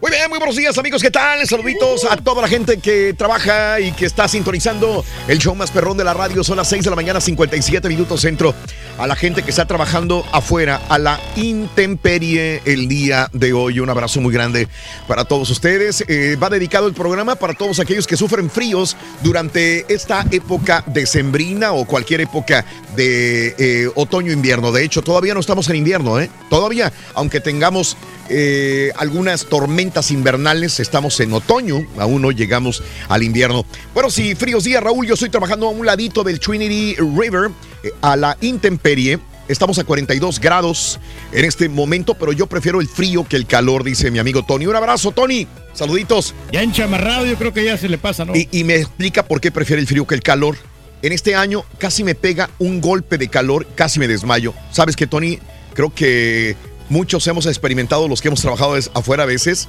[0.00, 1.46] Muy bien, muy buenos días amigos, ¿qué tal?
[1.46, 5.98] Saluditos a toda la gente que trabaja y que está sintonizando el show más perrón
[5.98, 6.42] de la radio.
[6.42, 8.54] Son las 6 de la mañana, 57 minutos centro.
[8.96, 13.78] A la gente que está trabajando afuera, a la intemperie el día de hoy.
[13.80, 14.68] Un abrazo muy grande
[15.06, 16.02] para todos ustedes.
[16.08, 21.72] Eh, va dedicado el programa para todos aquellos que sufren fríos durante esta época decembrina
[21.72, 22.64] o cualquier época
[22.96, 24.72] de eh, otoño-invierno.
[24.72, 26.30] De hecho, todavía no estamos en invierno, ¿eh?
[26.48, 27.98] Todavía, aunque tengamos
[28.32, 33.66] eh, algunas tormentas invernales, estamos en otoño, aún no llegamos al invierno.
[33.92, 37.50] Bueno, sí, fríos días, Raúl, yo estoy trabajando a un ladito del Trinity River,
[37.82, 39.18] eh, a la intemperie.
[39.48, 41.00] Estamos a 42 grados
[41.32, 44.66] en este momento, pero yo prefiero el frío que el calor, dice mi amigo Tony.
[44.68, 45.48] Un abrazo, Tony.
[45.74, 46.32] Saluditos.
[46.52, 48.36] Ya enchamarrado, yo creo que ya se le pasa, ¿no?
[48.36, 50.56] Y, y me explica por qué prefiere el frío que el calor.
[51.02, 54.54] En este año casi me pega un golpe de calor, casi me desmayo.
[54.70, 55.40] ¿Sabes que Tony?
[55.74, 56.56] Creo que
[56.90, 59.68] muchos hemos experimentado, los que hemos trabajado afuera a veces,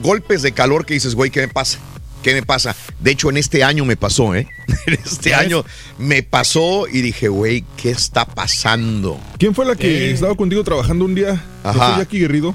[0.00, 1.78] golpes de calor que dices, güey, ¿qué me pasa?
[2.22, 2.76] ¿Qué me pasa?
[3.00, 4.48] De hecho, en este año me pasó, ¿eh?
[4.86, 5.64] En este año
[5.98, 9.20] me pasó y dije, güey, ¿qué está pasando?
[9.38, 11.42] ¿Quién fue la que estaba contigo trabajando un día?
[11.64, 11.94] ¿No Ajá.
[11.94, 12.54] fue Jackie Guerrido?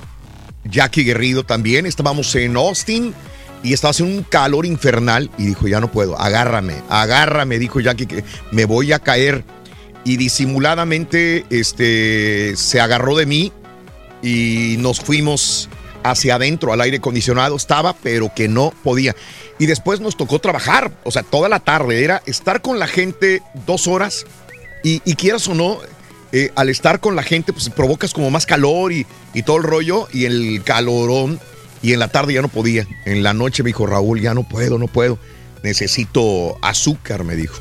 [0.66, 1.86] Jackie Guerrido también.
[1.86, 3.14] Estábamos en Austin
[3.64, 8.06] y estaba haciendo un calor infernal y dijo, ya no puedo, agárrame, agárrame, dijo Jackie,
[8.06, 9.44] que me voy a caer.
[10.06, 13.54] Y disimuladamente este, se agarró de mí
[14.24, 15.70] y nos fuimos
[16.04, 17.56] hacia adentro al aire acondicionado.
[17.56, 19.16] Estaba, pero que no podía.
[19.60, 22.04] Y después nos tocó trabajar, o sea, toda la tarde.
[22.04, 24.26] Era estar con la gente dos horas
[24.84, 25.78] y, quieras o no,
[26.32, 29.64] eh, al estar con la gente, pues provocas como más calor y, y todo el
[29.64, 31.40] rollo, y el calorón,
[31.82, 32.88] y en la tarde ya no podía.
[33.06, 35.20] En la noche me dijo Raúl, ya no puedo, no puedo.
[35.64, 37.60] Necesito azúcar, me dijo.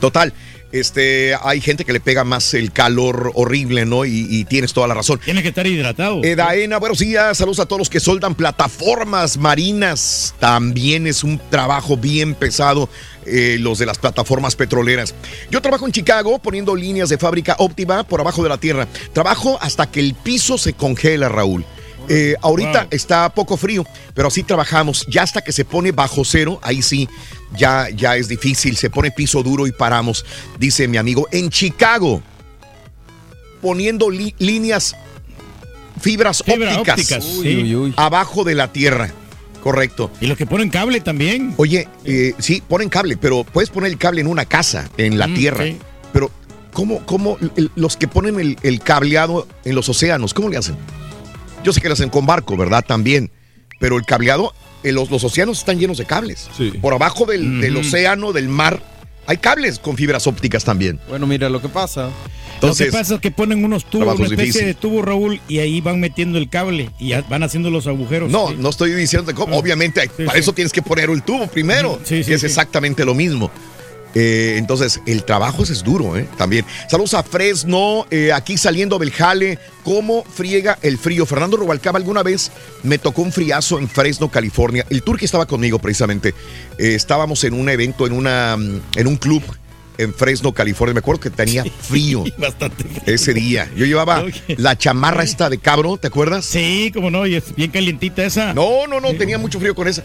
[0.00, 0.34] Total,
[0.72, 4.06] Este, hay gente que le pega más el calor horrible, ¿no?
[4.06, 5.20] Y, y tienes toda la razón.
[5.22, 6.24] Tiene que estar hidratado.
[6.24, 7.36] Edaena, buenos días.
[7.36, 10.34] Saludos a todos los que soldan plataformas marinas.
[10.38, 12.88] También es un trabajo bien pesado,
[13.26, 15.14] eh, los de las plataformas petroleras.
[15.50, 18.88] Yo trabajo en Chicago poniendo líneas de fábrica óptima por abajo de la tierra.
[19.12, 21.66] Trabajo hasta que el piso se congela, Raúl.
[22.08, 23.84] Eh, ahorita está poco frío,
[24.14, 25.06] pero así trabajamos.
[25.08, 27.08] Ya hasta que se pone bajo cero, ahí sí,
[27.56, 28.76] ya, ya es difícil.
[28.76, 30.24] Se pone piso duro y paramos,
[30.58, 31.28] dice mi amigo.
[31.32, 32.22] En Chicago,
[33.60, 34.94] poniendo líneas,
[36.00, 37.24] fibras Fibra ópticas,
[37.96, 39.12] abajo de la tierra.
[39.62, 40.10] Correcto.
[40.20, 41.54] Y los que ponen cable también.
[41.56, 45.28] Oye, eh, sí, ponen cable, pero puedes poner el cable en una casa, en la
[45.28, 45.64] Mm, tierra.
[45.64, 45.76] sí.
[46.12, 46.32] Pero,
[46.72, 50.76] ¿cómo, cómo el- los que ponen el, el cableado en los océanos, cómo le hacen?
[51.64, 52.84] Yo sé que lo hacen con barco, ¿verdad?
[52.86, 53.30] También.
[53.78, 54.52] Pero el cableado,
[54.82, 56.48] en los, los océanos están llenos de cables.
[56.80, 58.82] Por abajo del, océano, del mar,
[59.26, 61.00] hay cables con fibras ópticas también.
[61.08, 62.10] Bueno, mira, lo que pasa.
[62.54, 64.66] Entonces, lo que pasa es que ponen unos tubos, una es especie difícil.
[64.66, 68.30] de tubo, Raúl, y ahí van metiendo el cable y van haciendo los agujeros.
[68.30, 68.56] No, Sí.
[68.58, 69.56] no estoy diciendo cómo.
[69.56, 70.38] Obviamente, hay- para sí.
[70.38, 72.46] eso tienes que poner el tubo primero, Sí, sí, que es sí.
[72.46, 73.50] exactamente lo mismo.
[74.14, 76.28] Eh, entonces, el trabajo es duro, ¿eh?
[76.36, 76.64] También.
[76.90, 79.58] Saludos a Fresno, eh, aquí saliendo del jale.
[79.84, 81.26] ¿Cómo friega el frío?
[81.26, 82.52] Fernando Rubalcaba, alguna vez
[82.82, 84.86] me tocó un friazo en Fresno, California.
[84.90, 86.34] El tour que estaba conmigo, precisamente,
[86.78, 89.42] eh, estábamos en un evento, en, una, mm, en un club
[89.98, 90.94] en Fresno, California.
[90.94, 92.84] Me acuerdo que tenía frío Bastante.
[93.06, 93.70] ese día.
[93.76, 94.24] Yo llevaba
[94.56, 96.44] la chamarra esta de cabro, ¿te acuerdas?
[96.44, 98.54] Sí, como no, y es bien calientita esa.
[98.54, 100.04] No, no, no, tenía mucho frío con esa.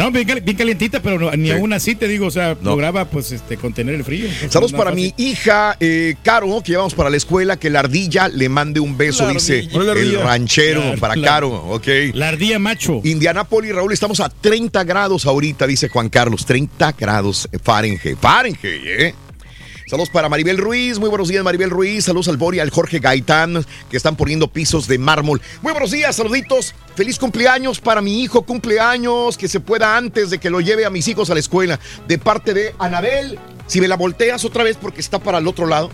[0.00, 1.54] No, bien, cal- bien calientita, pero no- ni Sí.
[1.54, 2.70] aún así te digo, o sea, No.
[2.70, 4.24] lograba pues este contener el frío.
[4.26, 5.14] Entonces, Saludos para fácil.
[5.16, 8.96] mi hija, eh, Caro, que llevamos para la escuela, que la ardilla le mande un
[8.96, 9.92] beso, La dice ardilla.
[10.00, 11.86] El ranchero, La- para la- Caro, ok.
[12.14, 13.00] La ardilla macho.
[13.04, 19.14] Indianápolis, Raúl, estamos a 30 grados ahorita, dice Juan Carlos, 30 grados Fahrenheit, Fahrenheit, ¿eh?
[19.90, 23.66] Saludos para Maribel Ruiz, muy buenos días Maribel Ruiz, saludos al Bori, al Jorge Gaitán,
[23.90, 25.42] que están poniendo pisos de mármol.
[25.62, 30.38] Muy buenos días, saluditos, feliz cumpleaños para mi hijo, cumpleaños, que se pueda antes de
[30.38, 33.36] que lo lleve a mis hijos a la escuela, de parte de Anabel.
[33.66, 35.90] Si me la volteas otra vez porque está para el otro lado.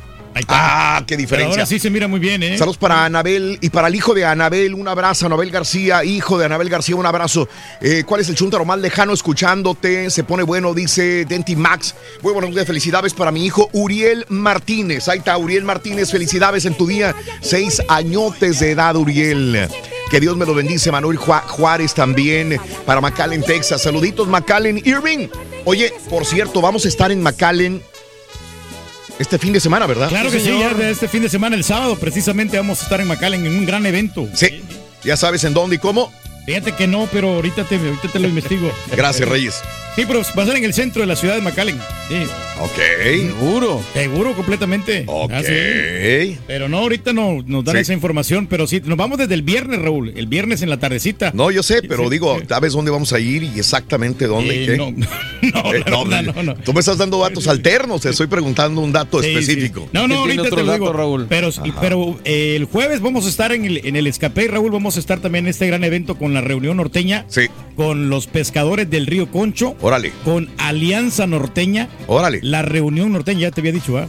[0.48, 1.52] Ah, qué Pero diferencia.
[1.54, 2.58] ahora sí se mira muy bien, ¿eh?
[2.58, 5.26] Saludos para Anabel y para el hijo de Anabel, un abrazo.
[5.26, 7.48] Anabel García, hijo de Anabel García, un abrazo.
[7.80, 10.10] Eh, ¿Cuál es el chuntaro más lejano escuchándote?
[10.10, 11.94] Se pone bueno, dice Denti Max.
[12.22, 15.08] Muy buenos días, felicidades para mi hijo Uriel Martínez.
[15.08, 17.14] Ahí está, Uriel Martínez, felicidades en tu día.
[17.40, 19.68] Seis añotes de edad, Uriel.
[20.10, 22.60] Que Dios me lo bendice, Manuel Ju- Juárez también.
[22.84, 23.82] Para McAllen, Texas.
[23.82, 25.28] Saluditos, McAllen Irving.
[25.64, 27.82] Oye, por cierto, vamos a estar en McAllen
[29.18, 30.08] este fin de semana, ¿verdad?
[30.08, 33.00] Claro que sí, ya de este fin de semana, el sábado, precisamente vamos a estar
[33.00, 34.28] en McAllen en un gran evento.
[34.34, 34.62] Sí.
[35.04, 36.12] ¿Ya sabes en dónde y cómo?
[36.44, 38.70] Fíjate que no, pero ahorita te, ahorita te lo investigo.
[38.92, 39.60] Gracias, Reyes.
[39.94, 41.78] Sí, pero va a ser en el centro de la ciudad de McAllen.
[42.08, 42.14] Sí.
[42.60, 42.78] Ok.
[43.02, 43.82] Seguro.
[43.92, 45.04] Seguro, completamente.
[45.06, 45.30] Ok.
[45.34, 46.38] Ah, sí.
[46.46, 47.80] Pero no, ahorita no nos dan Sí.
[47.82, 50.12] esa información, pero sí, nos vamos desde el viernes, Raúl.
[50.16, 51.32] El viernes en la tardecita.
[51.34, 52.46] No, yo sé, pero Sí, digo, sí.
[52.48, 54.76] ¿sabes dónde vamos a ir y exactamente dónde y Eh, qué?
[54.78, 56.54] no, no, Eh, verdad, no, no.
[56.54, 59.80] Tú me estás dando datos alternos, te estoy preguntando un dato Sí, específico.
[59.82, 59.88] sí.
[59.92, 61.26] No, no, ahorita te lo digo.
[61.28, 61.50] Pero,
[61.80, 65.00] pero eh, el jueves vamos a estar en el, en el escape, Raúl, vamos a
[65.00, 67.26] estar también en este gran evento con la reunión norteña.
[67.28, 67.42] Sí.
[67.74, 69.76] Con los pescadores del río Concho.
[69.82, 70.12] Órale.
[70.24, 71.88] Con Alianza Norteña.
[72.06, 72.40] Órale.
[72.42, 74.06] La reunión norteña, ya te había dicho, ¿ah?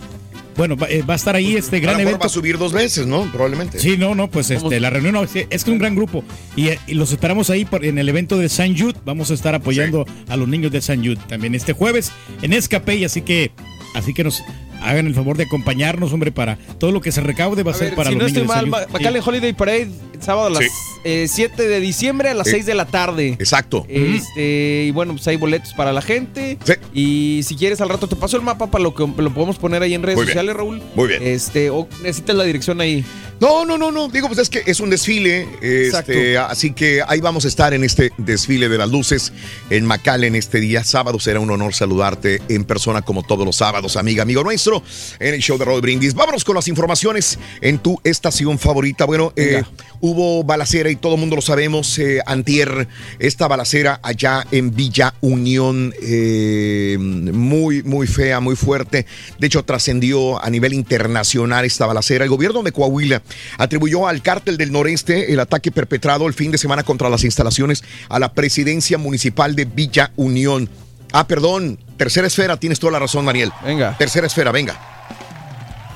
[0.55, 2.19] Bueno, va, eh, va a estar ahí este A lo gran mejor evento.
[2.21, 3.31] va a subir dos veces, ¿no?
[3.31, 3.79] Probablemente.
[3.79, 6.23] Sí, no, no, pues este, la reunión no, es que es un gran grupo
[6.55, 8.95] y, eh, y los esperamos ahí por- en el evento de San Jude.
[9.05, 12.11] Vamos a estar apoyando a los niños de San Jude también este jueves
[12.41, 13.51] en Escape, así que,
[13.93, 14.41] así que nos
[14.81, 17.77] hagan el favor de acompañarnos, hombre, para todo lo que se recaude va a, A
[17.77, 18.99] ser ver, para si los no estoy niños mal, de Ma- San Jude.
[18.99, 19.29] McAllen Sí.
[19.29, 19.87] Holiday Parade,
[20.19, 20.69] sábado a las Sí.
[21.03, 22.53] eh, 7 de diciembre a las Sí.
[22.53, 23.29] 6 de la tarde.
[23.39, 23.85] Exacto.
[23.89, 26.57] Este, y bueno, pues hay boletos para la gente.
[26.93, 29.81] Y si quieres al rato te paso el mapa para lo que lo podemos poner
[29.81, 30.33] ahí en redes Muy bien.
[30.33, 30.81] sociales, Raúl.
[30.95, 31.21] Muy bien.
[31.23, 33.03] Este, o necesitas la dirección ahí.
[33.39, 34.07] No, no, no, no.
[34.07, 35.47] Digo, pues es que es un desfile.
[35.61, 36.11] Exacto.
[36.11, 39.31] Este, así que ahí vamos a estar en este desfile de las luces
[39.69, 40.83] en McAllen este día.
[40.83, 44.81] Sábado será un honor saludarte en persona como todos los sábados, amiga, amigo nuestro,
[45.19, 46.13] en el show de Roll Brindis.
[46.13, 49.05] Vámonos con las informaciones en tu estación favorita.
[49.05, 49.63] Bueno, eh,
[50.01, 51.99] hubo balacera y todo el mundo lo sabemos.
[51.99, 52.87] Eh, antier,
[53.19, 59.05] esta balacera allá en Villa Unión, eh, muy, muy fea, muy fuerte.
[59.39, 62.23] De hecho, trascendió a nivel internacional esta balacera.
[62.23, 63.21] El gobierno de Coahuila
[63.57, 67.83] atribuyó al cártel del noreste el ataque perpetrado el fin de semana contra las instalaciones
[68.09, 70.69] a la presidencia municipal de Villa Unión.
[71.11, 73.51] Ah, perdón, tercera esfera, tienes toda la razón, Daniel.
[73.63, 73.97] Venga.
[73.97, 74.77] Tercera esfera, venga.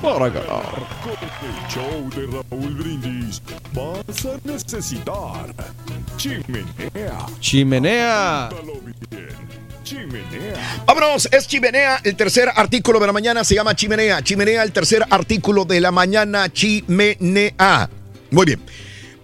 [0.02, 0.32] Con el
[1.68, 3.40] show de Raúl Brindis
[3.72, 5.54] vas a necesitar
[6.16, 7.26] chimenea.
[7.38, 8.48] Chimenea.
[9.10, 9.31] Bien.
[10.86, 12.00] Vámonos, es Chimenea.
[12.04, 14.22] El tercer artículo de la mañana se llama Chimenea.
[14.22, 17.90] Chimenea, el tercer artículo de la mañana, Chimenea.
[18.30, 18.60] Muy bien.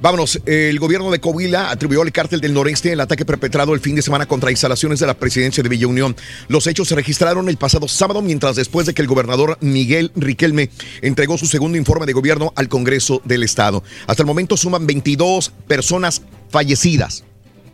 [0.01, 3.97] Vámonos, el gobierno de Coahuila atribuyó al cártel del noreste el ataque perpetrado el fin
[3.97, 6.15] de semana contra instalaciones de la presidencia de Villa Unión.
[6.47, 10.71] Los hechos se registraron el pasado sábado, mientras después de que el gobernador Miguel Riquelme
[11.03, 13.83] entregó su segundo informe de gobierno al Congreso del Estado.
[14.07, 17.25] Hasta el momento suman 22 personas fallecidas.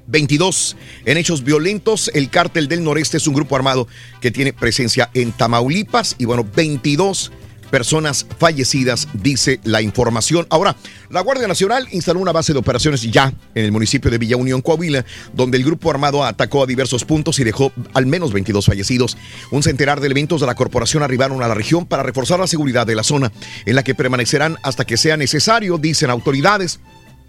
[0.06, 2.10] 22 en hechos violentos.
[2.14, 3.88] El cártel del noreste es un grupo armado
[4.20, 7.32] que tiene presencia en Tamaulipas y bueno, 22
[7.74, 10.46] personas fallecidas, dice la información.
[10.48, 10.76] Ahora,
[11.10, 14.62] la Guardia Nacional instaló una base de operaciones ya en el municipio de Villa Unión,
[14.62, 19.16] Coahuila, donde el grupo armado atacó a diversos puntos y dejó al menos 22 fallecidos.
[19.50, 22.86] Un centenar de elementos de la corporación arribaron a la región para reforzar la seguridad
[22.86, 23.32] de la zona,
[23.66, 26.78] en la que permanecerán hasta que sea necesario, dicen autoridades.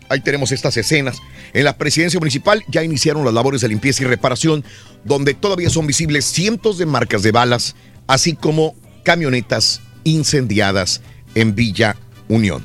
[0.10, 1.18] Ahí tenemos estas escenas.
[1.54, 4.64] En la presidencia municipal ya iniciaron las labores de limpieza y reparación,
[5.04, 7.76] donde todavía son visibles cientos de marcas de balas,
[8.08, 11.02] así como camionetas incendiadas
[11.34, 11.96] en Villa
[12.28, 12.64] Unión.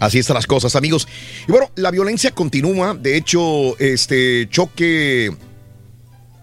[0.00, 1.06] Así están las cosas, amigos.
[1.46, 2.94] Y bueno, la violencia continúa.
[2.94, 5.30] De hecho, este choque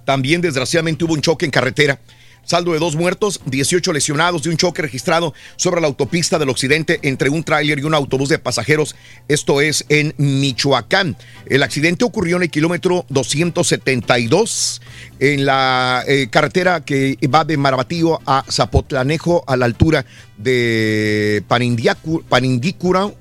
[0.06, 2.00] también desgraciadamente hubo un choque en carretera.
[2.48, 6.98] Saldo de dos muertos, 18 lesionados de un choque registrado sobre la autopista del occidente
[7.04, 8.96] entre un tráiler y un autobús de pasajeros.
[9.28, 11.18] Esto es en Michoacán.
[11.48, 14.82] El accidente ocurrió en el kilómetro 272
[15.20, 20.06] en la eh, carretera que va de Marabatío a Zapotlanejo a la altura
[20.38, 23.12] de Parindícura,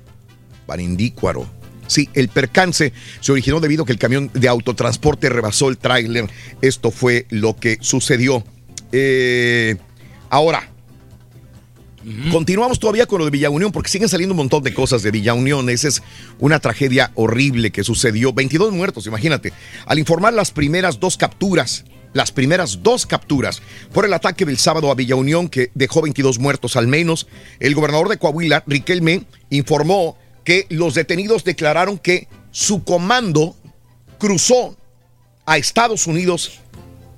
[0.65, 1.49] Parindícuaro.
[1.87, 6.29] Sí, el percance se originó debido a que el camión de autotransporte rebasó el tráiler.
[6.61, 8.45] Esto fue lo que sucedió.
[8.91, 9.75] Eh,
[10.29, 10.69] ahora,
[12.31, 15.11] continuamos todavía con lo de Villa Unión porque siguen saliendo un montón de cosas de
[15.11, 15.69] Villa Unión.
[15.69, 16.03] Esa es
[16.39, 18.33] una tragedia horrible que sucedió.
[18.33, 19.53] 22 muertos, imagínate.
[19.85, 23.61] Al informar las primeras dos capturas, las primeras dos capturas
[23.93, 27.27] por el ataque del sábado a Villa Unión que dejó 22 muertos al menos,
[27.59, 33.55] el gobernador de Coahuila, Riquelme, informó que los detenidos declararon que su comando
[34.17, 34.77] cruzó
[35.45, 36.59] a Estados Unidos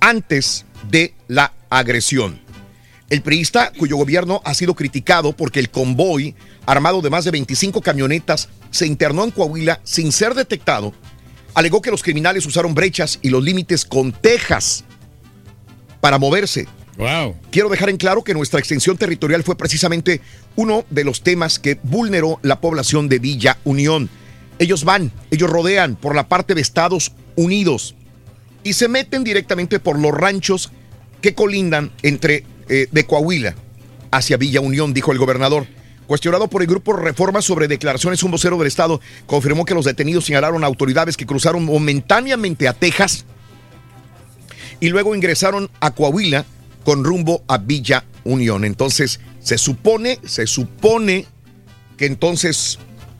[0.00, 2.40] antes de la agresión.
[3.08, 7.80] El priista, cuyo gobierno ha sido criticado porque el convoy, armado de más de 25
[7.80, 10.92] camionetas, se internó en Coahuila sin ser detectado,
[11.54, 14.84] alegó que los criminales usaron brechas y los límites con Texas
[16.00, 16.68] para moverse.
[16.96, 17.34] Wow.
[17.50, 20.20] Quiero dejar en claro que nuestra extensión territorial fue precisamente
[20.54, 24.08] uno de los temas que vulneró la población de Villa Unión.
[24.58, 27.94] Ellos van, ellos rodean por la parte de Estados Unidos
[28.62, 30.70] y se meten directamente por los ranchos
[31.20, 33.54] que colindan entre eh, de Coahuila
[34.10, 35.66] hacia Villa Unión, dijo el gobernador.
[36.06, 40.24] Cuestionado por el grupo Reforma sobre declaraciones, un vocero del Estado confirmó que los detenidos
[40.24, 43.24] señalaron a autoridades que cruzaron momentáneamente a Texas
[44.80, 46.44] y luego ingresaron a Coahuila
[46.84, 48.64] con rumbo a Villa Unión.
[48.64, 51.26] Entonces, se supone, se supone
[51.96, 52.78] que entonces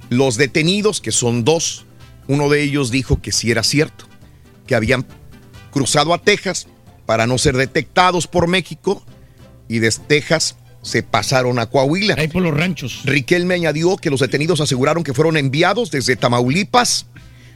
[0.09, 1.87] los detenidos, que son dos,
[2.27, 4.07] uno de ellos dijo que sí era cierto,
[4.67, 5.07] que habían
[5.71, 6.67] cruzado a Texas
[7.11, 9.03] para no ser detectados por México
[9.67, 12.15] y desde Texas se pasaron a Coahuila.
[12.17, 13.01] Ahí por los ranchos.
[13.05, 17.07] Riquelme añadió que los detenidos aseguraron que fueron enviados desde Tamaulipas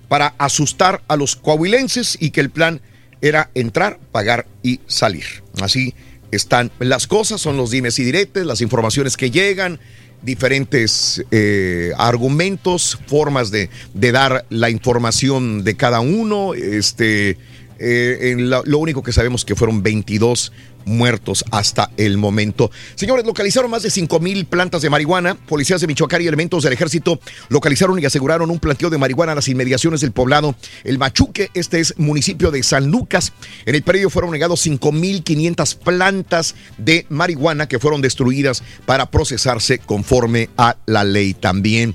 [0.08, 2.80] para asustar a los coahuilenses y que el plan
[3.20, 5.44] era entrar, pagar y salir.
[5.62, 5.94] Así
[6.32, 9.78] están las cosas, son los dimes y diretes, las informaciones que llegan,
[10.22, 16.54] diferentes eh, argumentos, formas de, de, dar la información de cada uno.
[16.54, 17.38] Este,
[17.78, 20.52] eh, en lo único que sabemos que fueron 22
[20.84, 22.70] muertos hasta el momento.
[22.94, 25.34] Señores, localizaron más de 5 mil plantas de marihuana.
[25.34, 29.34] Policías de Michoacán y elementos del ejército localizaron y aseguraron un planteo de marihuana a
[29.36, 31.50] las inmediaciones del poblado El Machuque.
[31.54, 33.32] Este es municipio de San Lucas.
[33.66, 39.10] En el predio fueron negados 5 mil 500 plantas de marihuana que fueron destruidas para
[39.10, 41.94] procesarse conforme a la ley también.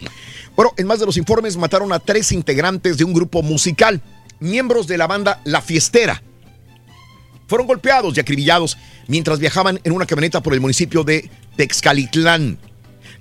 [0.56, 4.02] Bueno, en más de los informes mataron a tres integrantes de un grupo musical,
[4.40, 6.22] miembros de la banda La Fiestera
[7.50, 12.60] fueron golpeados y acribillados mientras viajaban en una camioneta por el municipio de Texcalitlán.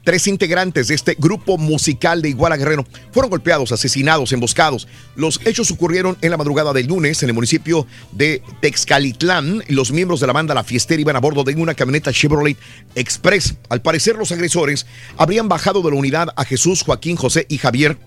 [0.05, 4.87] Tres integrantes de este grupo musical de Iguala Guerrero fueron golpeados, asesinados, emboscados.
[5.17, 9.65] Los hechos ocurrieron en la madrugada del lunes en el municipio de Texcalitlán.
[9.69, 12.57] Los miembros de la banda La Fiestera iban a bordo de una camioneta Chevrolet
[12.95, 13.57] Express.
[13.69, 14.87] Al parecer, los agresores
[15.17, 17.99] habrían bajado de la unidad a Jesús, Joaquín, José y Javier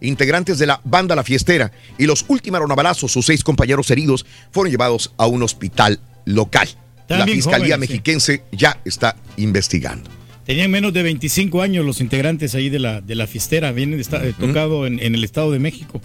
[0.00, 3.12] integrantes de la banda La Fiestera, y los ultimaron a balazos.
[3.12, 6.68] Sus seis compañeros heridos fueron llevados a un hospital local.
[7.08, 8.56] La Fiscalía jóvenes, Mexiquense sí.
[8.56, 10.10] ya está investigando.
[10.44, 14.24] Tenían menos de 25 años los integrantes ahí de la, de la Fiestera, vienen está,
[14.24, 16.00] eh, tocado en, en, el Estado de México.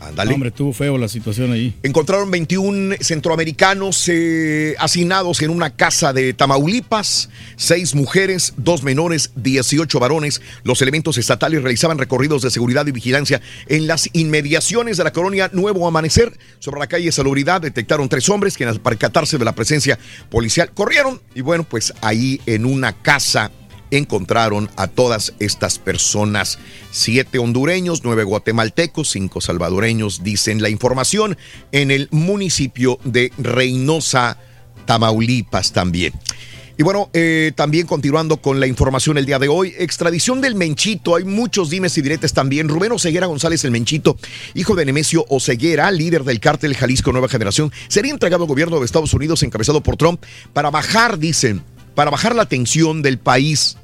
[0.00, 0.30] Ándale.
[0.30, 1.74] No, hombre, estuvo feo la situación ahí.
[1.82, 9.98] Encontraron 21 centroamericanos eh, hacinados en una casa de Tamaulipas, seis mujeres, dos menores, 18
[9.98, 10.40] varones.
[10.62, 15.50] Los elementos estatales realizaban recorridos de seguridad y vigilancia en las inmediaciones de la colonia
[15.52, 16.38] Nuevo Amanecer.
[16.60, 19.98] Sobre la calle Salubridad detectaron tres hombres que al percatarse de la presencia
[20.30, 23.50] policial corrieron y bueno, pues ahí en una casa
[23.90, 26.58] encontraron a todas estas personas.
[26.90, 31.36] Siete hondureños, nueve guatemaltecos, cinco salvadoreños, dicen la información,
[31.72, 34.38] en el municipio de Reynosa,
[34.86, 36.12] Tamaulipas también.
[36.80, 41.16] Y bueno, eh, también continuando con la información el día de hoy, extradición del Menchito,
[41.16, 42.68] hay muchos dimes y diretes también.
[42.68, 44.16] Rubén Oseguera González el Menchito,
[44.54, 48.84] hijo de Nemesio Oseguera, líder del cártel Jalisco Nueva Generación, sería entregado al gobierno de
[48.84, 51.64] Estados Unidos encabezado por Trump para bajar, dicen,
[51.98, 53.76] para bajar la tensión del país.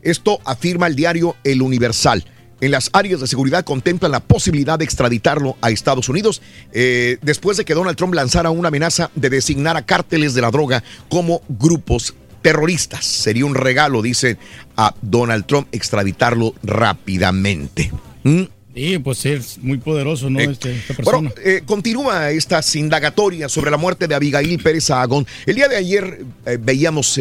[0.00, 2.24] Esto afirma el diario El Universal.
[2.62, 6.40] En las áreas de seguridad contemplan la posibilidad de extraditarlo a Estados Unidos
[6.72, 10.50] eh, después de que Donald Trump lanzara una amenaza de designar a cárteles de la
[10.50, 13.04] droga como grupos terroristas.
[13.04, 14.38] Sería un regalo, dice
[14.74, 17.92] a Donald Trump, extraditarlo rápidamente.
[18.22, 18.44] ¿Mm?
[18.78, 20.38] Sí, pues es muy poderoso, ¿no?
[20.38, 21.18] Eh, Este- esta persona.
[21.18, 25.26] Bueno, eh, continúa estas indagatorias sobre la muerte de Abigail Pérez Sahagón.
[25.46, 27.18] El día de ayer eh, veíamos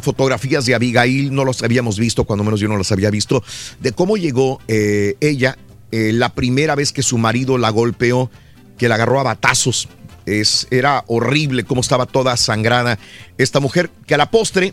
[0.00, 3.44] fotografías de Abigail, no las habíamos visto, cuando menos yo no las había visto,
[3.80, 5.58] de cómo llegó ella
[5.90, 8.30] la primera vez que su marido la golpeó,
[8.78, 9.88] que la agarró a batazos.
[10.24, 12.98] Es, era horrible cómo estaba toda sangrada
[13.36, 14.72] esta mujer, que a la postre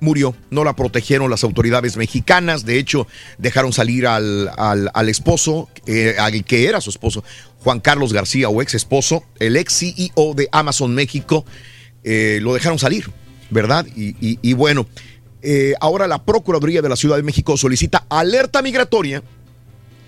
[0.00, 0.34] murió.
[0.50, 2.64] No la protegieron las autoridades mexicanas.
[2.64, 3.06] De hecho,
[3.38, 7.22] dejaron salir al, al- esposo, eh, al que era su esposo,
[7.60, 11.44] Juan Carlos García, o ex esposo, el ex CEO de Amazon México.
[12.04, 13.10] eh, lo dejaron salir,
[13.50, 13.86] ¿verdad?
[13.96, 14.86] Y, y- bueno,
[15.42, 19.22] eh, ahora la Procuraduría de la Ciudad de México solicita alerta migratoria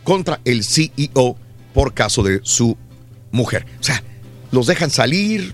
[0.05, 1.36] contra el CEO
[1.74, 2.77] por caso de su
[3.32, 3.66] mujer.
[3.81, 4.02] O sea,
[4.52, 5.52] los dejan salir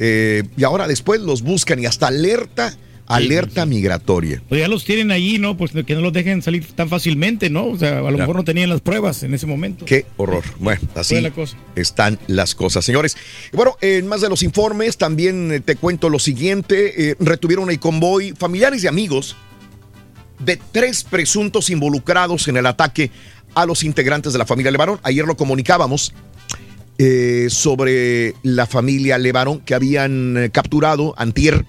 [0.00, 2.76] y ahora después los buscan y hasta alerta,
[3.14, 4.42] alerta migratoria.
[4.48, 5.56] Pues ya los tienen allí, ¿no?
[5.56, 7.66] Pues que no los dejen salir tan fácilmente, ¿no?
[7.66, 9.84] O sea, a lo mejor no tenían las pruebas en ese momento.
[9.84, 10.44] Qué horror.
[10.58, 11.56] Bueno, así Fue la cosa.
[11.76, 13.16] están las cosas, señores.
[13.52, 17.10] Bueno, en más de los informes, también eh, te cuento lo siguiente.
[17.10, 19.36] eh, retuvieron el convoy familiares y amigos
[20.38, 23.10] de tres presuntos involucrados en el ataque
[23.54, 24.98] a los integrantes de la familia Levarón.
[25.02, 26.14] Ayer lo comunicábamos
[26.98, 31.64] eh, sobre la familia Levarón que habían capturado antier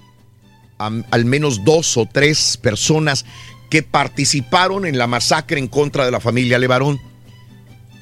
[1.11, 3.25] al menos dos o tres personas
[3.69, 6.99] que participaron en la masacre en contra de la familia Levarón.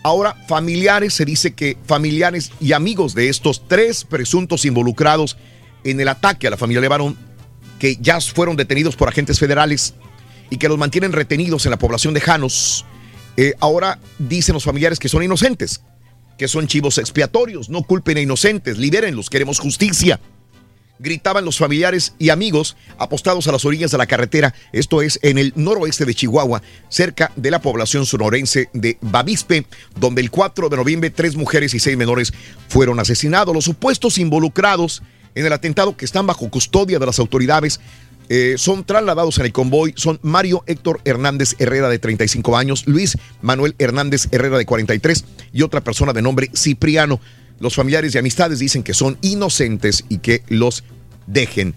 [0.04, 5.38] Ahora, familiares, se dice que familiares y amigos de estos tres presuntos involucrados
[5.84, 7.18] en el ataque a la familia Levarón,
[7.80, 9.94] que ya fueron detenidos por agentes federales
[10.50, 12.86] y que los mantienen retenidos en la población de Janos,
[13.38, 15.82] eh, ahora dicen los familiares que son inocentes,
[16.38, 20.20] que son chivos expiatorios, no culpen a inocentes, libérenlos, queremos justicia
[21.02, 25.38] gritaban los familiares y amigos apostados a las orillas de la carretera, esto es en
[25.38, 29.66] el noroeste de Chihuahua, cerca de la población sonorense de Bavispe,
[30.00, 32.34] donde el 4 de noviembre tres mujeres y seis menores
[32.68, 33.54] fueron asesinados.
[33.54, 35.02] Los supuestos involucrados
[35.36, 37.80] en el atentado que están bajo custodia de las autoridades
[38.30, 43.18] eh, son trasladados en el convoy, son Mario Héctor Hernández Herrera de 35 años, Luis
[43.42, 47.20] Manuel Hernández Herrera de 43 y otra persona de nombre Cipriano.
[47.62, 50.84] Los familiares y amistades dicen que son inocentes y que los
[51.28, 51.74] dejen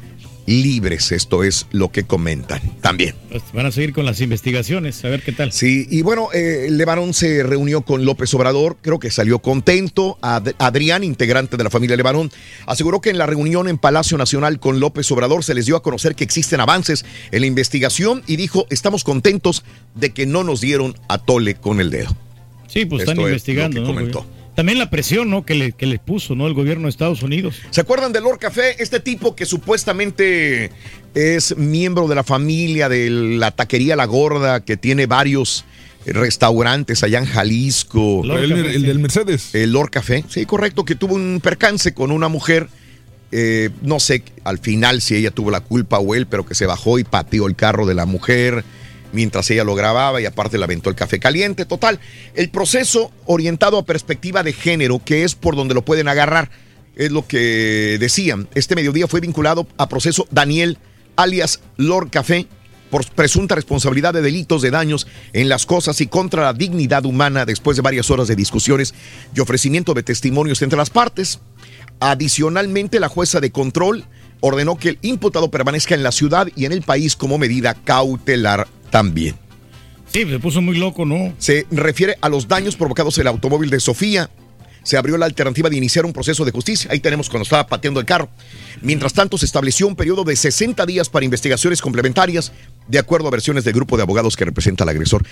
[0.47, 1.11] libres.
[1.13, 3.15] Esto es lo que comentan también.
[3.31, 5.53] Pues van a seguir con las investigaciones, a ver qué tal.
[5.53, 10.19] Sí, y bueno, eh, Levarón se reunió con López Obrador, creo que salió contento.
[10.21, 12.31] Ad- Adrián, integrante de la familia Levarón,
[12.67, 15.83] aseguró que en la reunión en Palacio Nacional con López Obrador se les dio a
[15.83, 20.61] conocer que existen avances en la investigación y dijo, estamos contentos de que no nos
[20.61, 22.15] dieron a tole con el dedo.
[22.69, 23.95] Sí, pues están es investigando, lo que ¿no?
[23.99, 24.27] comentó.
[24.55, 25.45] También la presión, ¿no?
[25.45, 26.47] Que le, que le puso, ¿no?
[26.47, 27.57] El gobierno de Estados Unidos.
[27.71, 28.77] ¿Se acuerdan de Lord Café?
[28.83, 30.71] Este tipo que supuestamente
[31.15, 35.65] es miembro de la familia de la taquería La Gorda, que tiene varios
[36.07, 38.23] restaurantes allá en Jalisco.
[38.25, 39.55] El, el del Mercedes.
[39.55, 42.69] El Lord Café, sí, correcto, que tuvo un percance con una mujer.
[43.33, 46.67] eh, no sé al final si ella tuvo la culpa o él, pero que se
[46.67, 48.65] bajó y pateó el carro de la mujer
[49.15, 51.65] mientras ella lo grababa y aparte le aventó el café caliente.
[51.65, 51.99] Total,
[52.35, 56.51] el proceso orientado a perspectiva de género, que es por donde lo pueden agarrar,
[56.97, 58.49] es lo que decían.
[58.55, 60.79] Este mediodía fue vinculado a proceso Daniel,
[61.17, 62.47] alias Lord Café,
[62.91, 67.45] por presunta responsabilidad de delitos de daños en las cosas y contra la dignidad humana
[67.45, 68.95] después de varias horas de discusiones
[69.35, 71.41] y ofrecimiento de testimonios entre las partes.
[71.99, 74.05] Adicionalmente, la jueza de control
[74.41, 78.69] ordenó que el imputado permanezca en la ciudad y en el país como medida cautelar
[78.95, 79.35] también.
[80.13, 81.35] Sí, se puso muy loco, ¿no?
[81.39, 84.31] Se refiere a los daños provocados en el automóvil de Sofía.
[84.85, 86.93] Se abrió la alternativa de iniciar un proceso de justicia.
[86.93, 88.29] Ahí tenemos cuando estaba pateando el carro.
[88.83, 92.53] Mientras tanto, se estableció un periodo de 60 días para investigaciones complementarias,
[92.87, 95.27] de acuerdo a versiones del grupo de abogados que representa al agresor.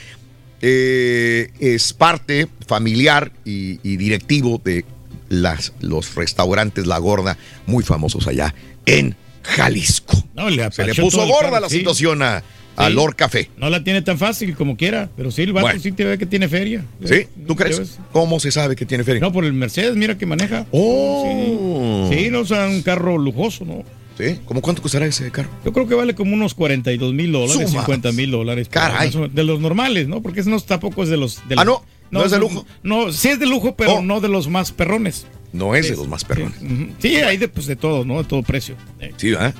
[0.61, 4.85] Eh, es parte familiar y, y directivo de
[5.29, 8.57] las, los restaurantes La Gorda, muy famosos allá
[8.87, 9.15] en
[9.45, 10.25] Jalisco.
[10.35, 11.79] No, le Se le puso gorda carro, la sí.
[11.79, 12.43] situación a
[12.79, 12.93] Sí.
[12.93, 13.51] Lord Café.
[13.57, 15.81] No la tiene tan fácil como quiera, pero sí, el vato Bueno.
[15.81, 16.85] sí te ve que tiene feria.
[17.05, 17.27] ¿Sí?
[17.47, 17.79] ¿Tú crees?
[17.79, 17.99] ves?
[18.13, 19.21] ¿Cómo se sabe que tiene feria?
[19.21, 20.67] No, por el Mercedes, mira que maneja.
[20.73, 22.09] Oh.
[22.11, 23.85] Sí, sí no, o sea, un carro lujoso, ¿no?
[24.19, 24.39] ¿Sí?
[24.45, 25.49] ¿Cómo cuánto costará ese carro?
[25.65, 27.71] Yo creo que vale como unos 42 mil dólares, Sumas.
[27.85, 28.69] 50 mil dólares.
[28.71, 29.11] Caray.
[29.33, 30.21] De los normales, ¿no?
[30.23, 31.41] Porque ese no tampoco es de los...
[31.49, 31.81] de Ah, los-
[32.11, 32.19] ¿no?
[32.21, 32.67] ¿No es de lujo?
[32.83, 34.03] No, sí es de lujo, pero Oh.
[34.03, 35.27] no de los más perrones.
[35.53, 36.59] No es de los más perrones.
[36.99, 38.23] Sí, hay de, pues, de todo, ¿no?
[38.23, 38.75] De todo precio.
[39.01, 39.13] Eh.
[39.17, 39.55] Sí, ¿verdad?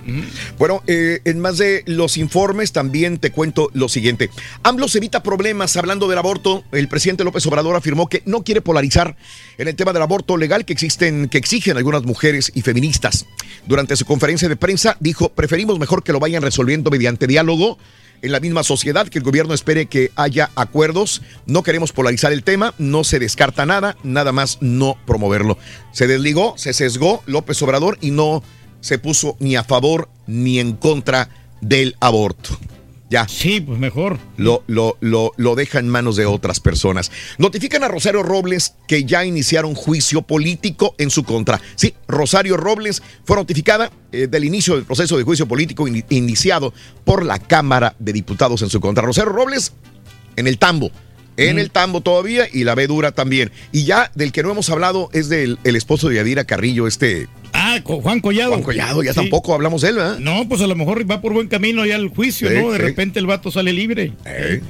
[0.59, 4.31] Bueno, eh, en más de los informes también te cuento lo siguiente.
[4.63, 6.65] AMLO se evita problemas hablando del aborto.
[6.73, 9.17] El presidente López Obrador afirmó que no quiere polarizar
[9.59, 13.27] en el tema del aborto legal que existen, que exigen algunas mujeres y feministas.
[13.67, 17.79] Durante su conferencia de prensa dijo, preferimos mejor que lo vayan resolviendo mediante diálogo
[18.23, 21.23] en la misma sociedad, que el gobierno espere que haya acuerdos.
[21.47, 25.59] No queremos polarizar el tema, no se descarta nada, nada más no promoverlo.
[25.93, 28.43] Se desligó, se sesgó López Obrador y no
[28.81, 31.29] se puso ni a favor ni en contra
[31.61, 32.59] del aborto.
[33.13, 33.29] Ya.
[33.29, 34.19] Sí, pues mejor.
[34.39, 37.13] Lo, lo, lo, lo deja en manos de otras personas.
[37.37, 41.61] Notifican a Rosario Robles que ya iniciaron juicio político en su contra.
[41.77, 46.73] Sí, Rosario Robles fue notificada eh, del inicio del proceso de juicio político in- iniciado
[47.05, 49.05] por la Cámara de Diputados en su contra.
[49.05, 49.75] Rosario Robles
[50.37, 50.91] en el tambo.
[51.37, 53.51] En el tambo todavía y la ve dura también.
[53.73, 57.27] Y ya del que no hemos hablado es del el esposo de Yadira Carrillo, este
[57.77, 58.51] Ah, Juan Collado.
[58.53, 59.21] Juan Collado, ya Sí.
[59.21, 60.19] tampoco hablamos de él, ¿verdad?
[60.19, 62.71] No, pues a lo mejor va por buen camino ya el juicio, Sí, ¿no?
[62.73, 62.83] De sí.
[62.83, 64.13] repente el vato sale libre.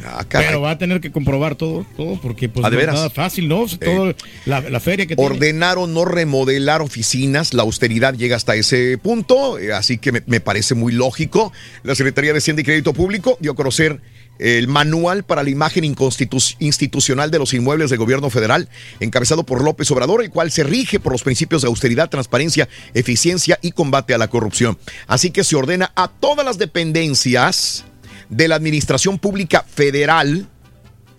[0.04, 0.24] ah.
[0.28, 2.94] Pero va a tener que comprobar todo, todo, porque pues Ah, ¿de no es veras?
[2.96, 3.66] nada fácil, ¿no?
[3.66, 4.14] Todo
[4.46, 5.30] la, la feria que tiene.
[5.30, 10.40] Ordenaron no remodelar oficinas, la austeridad llega hasta ese punto, eh, así que me, me
[10.40, 11.52] parece muy lógico.
[11.82, 14.00] La Secretaría de Hacienda y Crédito Público dio a conocer
[14.42, 19.88] el manual para la imagen institucional de los inmuebles del gobierno federal, encabezado por López
[19.92, 24.18] Obrador, el cual se rige por los principios de austeridad, transparencia, eficiencia y combate a
[24.18, 24.76] la corrupción.
[25.06, 27.84] Así que se ordena a todas las dependencias
[28.30, 30.48] de la Administración Pública Federal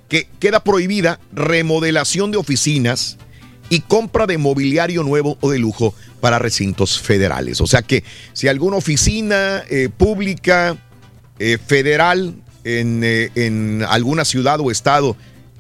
[0.09, 3.17] que queda prohibida remodelación de oficinas
[3.69, 7.61] y compra de mobiliario nuevo o de lujo para recintos federales.
[7.61, 10.77] O sea que si alguna oficina eh, pública
[11.39, 15.15] eh, federal en, eh, en alguna ciudad o estado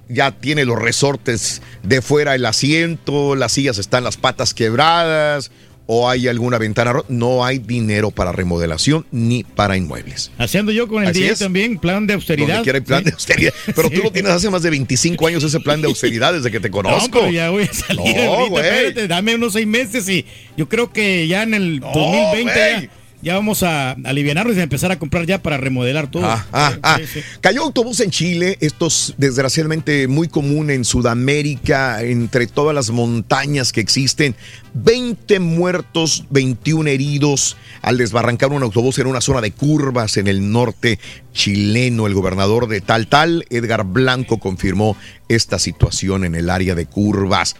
[0.09, 5.49] ya tiene los resortes de fuera el asiento, las sillas están las patas quebradas
[5.85, 10.31] o hay alguna ventana rota, no hay dinero para remodelación ni para inmuebles.
[10.37, 11.39] Haciendo yo con el Así día es.
[11.39, 12.63] también, plan de austeridad.
[12.63, 13.05] Donde plan Sí.
[13.05, 13.53] de austeridad.
[13.75, 13.95] Pero Sí.
[13.95, 16.69] tú lo tienes hace más de 25 años ese plan de austeridad desde que te
[16.69, 17.19] No, conozco.
[17.19, 20.25] pero ya voy a salir No, ahorita, espérate, dame unos seis meses y
[20.55, 22.89] yo creo que ya en el 2020 güey.
[23.23, 26.25] Ya, vamos a aliviarnos y a empezar a comprar ya para remodelar todo.
[26.25, 26.97] Ah, ah, ah.
[26.99, 27.19] Sí, sí.
[27.39, 33.71] Cayó autobús en Chile, esto es desgraciadamente muy común en Sudamérica, entre todas las montañas
[33.71, 34.35] que existen.
[34.73, 40.51] 20 muertos, 21 heridos al desbarrancar un autobús en una zona de curvas en el
[40.51, 40.99] norte
[41.33, 42.07] chileno.
[42.07, 44.97] El gobernador de Tal Tal, Edgar Blanco, confirmó
[45.29, 47.55] esta situación en el área de curvas.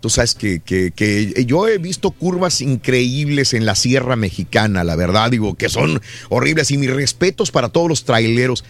[0.00, 5.30] Tú sabes que, que- yo he visto curvas increíbles en la Sierra Mexicana, la verdad,
[5.30, 6.70] digo, que son horribles.
[6.70, 8.64] Y mis respetos para todos los traileros.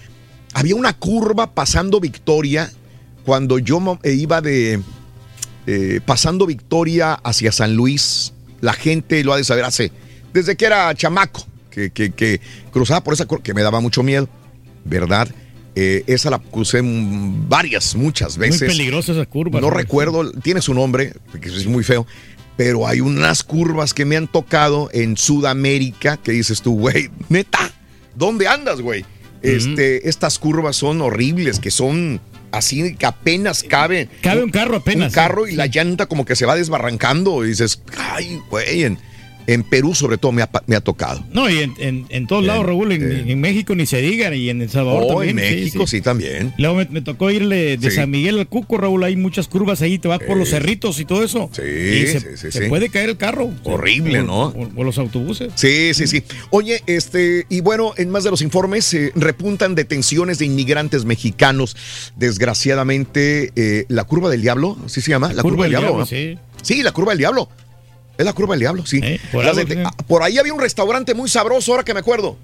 [0.54, 2.70] Había una curva pasando Victoria
[3.24, 4.80] cuando yo iba de.
[5.66, 8.32] Eh, pasando Victoria hacia San Luis.
[8.60, 9.92] La gente lo ha de saber hace.
[10.32, 12.40] Desde que era chamaco, que, que- que
[12.72, 14.28] cruzaba por esa curva, que me daba mucho miedo,
[14.84, 15.28] ¿verdad?
[15.74, 18.68] Eh, esa la crucé varias, muchas Muy veces.
[18.68, 19.60] peligrosa esa curva.
[19.60, 22.06] No recuerdo, tiene su nombre, que es muy feo,
[22.56, 27.70] pero hay unas curvas que me han tocado en Sudamérica que dices tú, güey, neta,
[28.14, 29.04] ¿dónde andas, güey?
[29.42, 32.20] Este, estas curvas son horribles, que son
[32.56, 34.08] así que apenas cabe.
[34.20, 37.48] Cabe un carro apenas, Un carro y la llanta como que se va desbarrancando y
[37.48, 38.96] dices, ay, güey,
[39.46, 41.24] en, Perú sobre todo me ha, me ha tocado.
[41.32, 44.50] No, y en, en- en todos lados, Raúl, en, en México ni se diga, y
[44.50, 45.38] en El Salvador Oh, también.
[45.38, 46.52] en México sí, también.
[46.58, 47.96] Luego me, me tocó irle de Sí.
[47.96, 51.04] San Miguel al Cuco, Raúl, hay muchas curvas ahí, te vas por los cerritos y
[51.04, 51.48] todo eso.
[51.52, 52.68] Sí, y se, sí, sí, se sí.
[52.68, 53.50] puede caer el carro.
[53.64, 54.42] Horrible, O- ¿no?
[54.48, 55.52] O, o los autobuses.
[55.54, 56.22] Sí, sí, sí.
[56.50, 61.76] Oye, este, y bueno, en más de los informes, eh, repuntan detenciones de inmigrantes mexicanos.
[62.16, 65.32] Desgraciadamente, eh, la curva del diablo, ¿sí se llama?
[65.32, 65.98] La curva, del diablo.
[65.98, 66.06] ¿no?
[66.06, 66.38] sí.
[66.62, 67.48] Sí, la curva del diablo.
[68.18, 69.00] Es la curva del diablo, sí.
[69.32, 69.74] por algo, sí.
[69.84, 72.36] ah, por ahí había un restaurante muy sabroso, ahora que me acuerdo.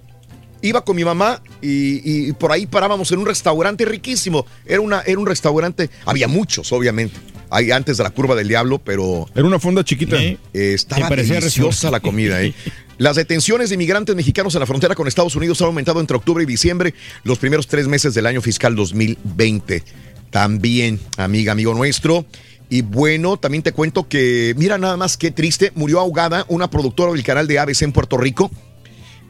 [0.61, 4.47] iba con mi mamá y, y por ahí parábamos en un restaurante riquísimo.
[4.67, 7.17] Era, una, era un restaurante, había muchos, obviamente.
[7.51, 10.17] Ahí antes de la curva del diablo, pero Era una fonda chiquita.
[10.17, 12.43] eh, estaba Que parecía deliciosa la comida.
[12.43, 12.55] ¿eh?
[12.99, 16.43] Las detenciones de inmigrantes mexicanos en la frontera con Estados Unidos han aumentado entre octubre
[16.45, 16.95] y diciembre,
[17.25, 19.83] los primeros tres meses del año fiscal 2020.
[20.31, 22.25] También, amiga, amigo nuestro.
[22.73, 27.13] Y bueno, también te cuento que, mira nada más qué triste, murió ahogada una productora
[27.13, 28.51] del canal de ABC en Puerto Rico.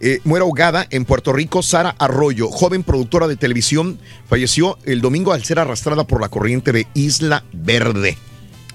[0.01, 3.99] Eh, muere ahogada en Puerto Rico Sara Arroyo, joven productora de televisión,
[4.29, 8.17] falleció el domingo al ser arrastrada por la corriente de Isla Verde.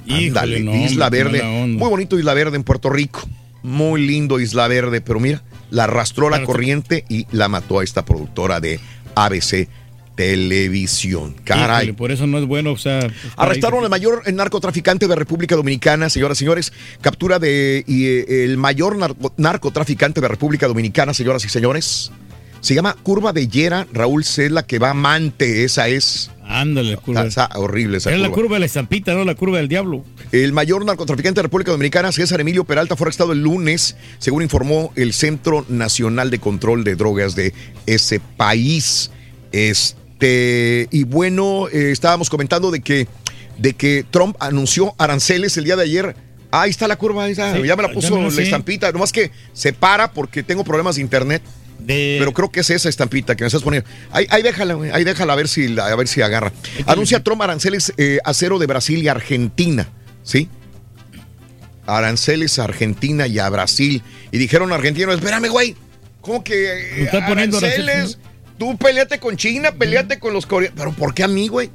[0.09, 1.43] Ándale, no, Isla Verde.
[1.43, 3.21] Muy bonito Isla Verde en Puerto Rico.
[3.63, 8.03] Muy lindo Isla Verde, pero mira, la arrastró la corriente y la mató a esta
[8.03, 8.81] productora de
[9.15, 9.69] ABC
[10.17, 11.35] Televisión.
[11.43, 11.85] Caray.
[11.85, 12.99] Híjole, por eso no es bueno, o sea.
[12.99, 13.85] estar Arrestaron ahí.
[13.85, 16.73] al mayor narcotraficante de República Dominicana, señoras y señores.
[17.01, 22.11] Captura de y, eh, el mayor narco- narcotraficante de República Dominicana, señoras y señores.
[22.59, 26.31] Se llama Curva de Yera, Raúl Cela, que va amante, esa es.
[26.43, 27.23] Ándale, la curva.
[27.27, 28.41] Está, está horrible esa Era la curva.
[28.41, 30.03] curva de la estampita, no la curva del diablo.
[30.31, 34.91] El mayor narcotraficante de República Dominicana, César Emilio Peralta, fue arrestado el lunes, según informó
[34.95, 37.53] el Centro Nacional de Control de Drogas de
[37.85, 39.11] ese país.
[39.51, 43.07] Este, y bueno, eh, estábamos comentando de que,
[43.57, 46.15] de que Trump anunció aranceles el día de ayer.
[46.49, 49.31] Ahí está la curva, ahí está, Sí, ya me la puso la estampita, nomás que
[49.53, 51.41] se para porque tengo problemas de internet.
[51.85, 53.87] Pero creo que es esa estampita que me estás poniendo.
[54.11, 56.51] Ahí, ahí déjala, ahí déjala a ver si, a ver si agarra.
[56.85, 59.87] Anuncia Trump aranceles eh, acero de Brasil y Argentina,
[60.23, 60.49] ¿sí?
[61.85, 64.01] Aranceles a Argentina y a Brasil.
[64.31, 65.75] Y dijeron argentinos, espérame, güey,
[66.21, 68.17] ¿cómo que eh, poniendo aranceles?
[68.57, 70.77] Tú peleate con China, peleate con los coreanos.
[70.77, 71.69] ¿Pero por qué a mí, güey?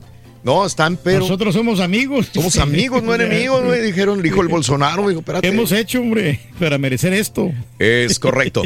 [0.44, 1.20] No, están, pero...
[1.20, 2.30] Nosotros somos amigos.
[2.34, 3.80] Somos amigos, no enemigos, güey.
[3.80, 5.46] Dijeron, dijo el Bolsonaro, dijo, espérate.
[5.48, 7.52] ¿Qué hemos hecho, hombre, para merecer esto?
[7.78, 8.62] Es correcto.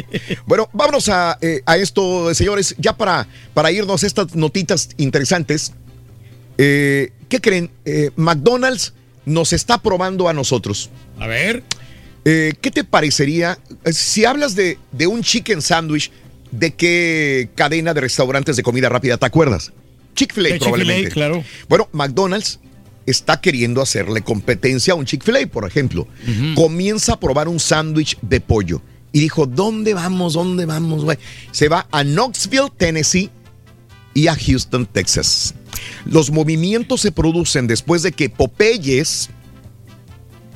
[0.47, 5.73] Bueno, vámonos a, eh, a esto, señores, ya para, para irnos a estas notitas interesantes.
[6.57, 7.69] Eh, ¿Qué creen?
[7.85, 8.93] Eh, McDonald's
[9.25, 10.89] nos está probando a nosotros.
[11.19, 11.63] A ver.
[12.23, 13.57] ¿Qué te parecería
[13.89, 16.11] si hablas de, de un chicken sandwich?
[16.51, 19.71] ¿De qué cadena de restaurantes de comida rápida te acuerdas?
[20.15, 21.11] Chick-fil-A Chick-fil-A, probablemente.
[21.11, 21.43] claro.
[21.67, 22.59] Bueno, McDonald's
[23.05, 26.07] está queriendo hacerle competencia a un Chick-fil-A, por ejemplo.
[26.55, 28.81] Comienza a probar un sándwich de pollo.
[29.11, 30.33] Y dijo, ¿dónde vamos?
[30.33, 31.17] ¿Dónde vamos, güey?
[31.51, 33.29] Se va a Knoxville, Tennessee
[34.13, 35.53] y a Houston, Texas.
[36.05, 39.29] Los movimientos se producen después de que Popeyes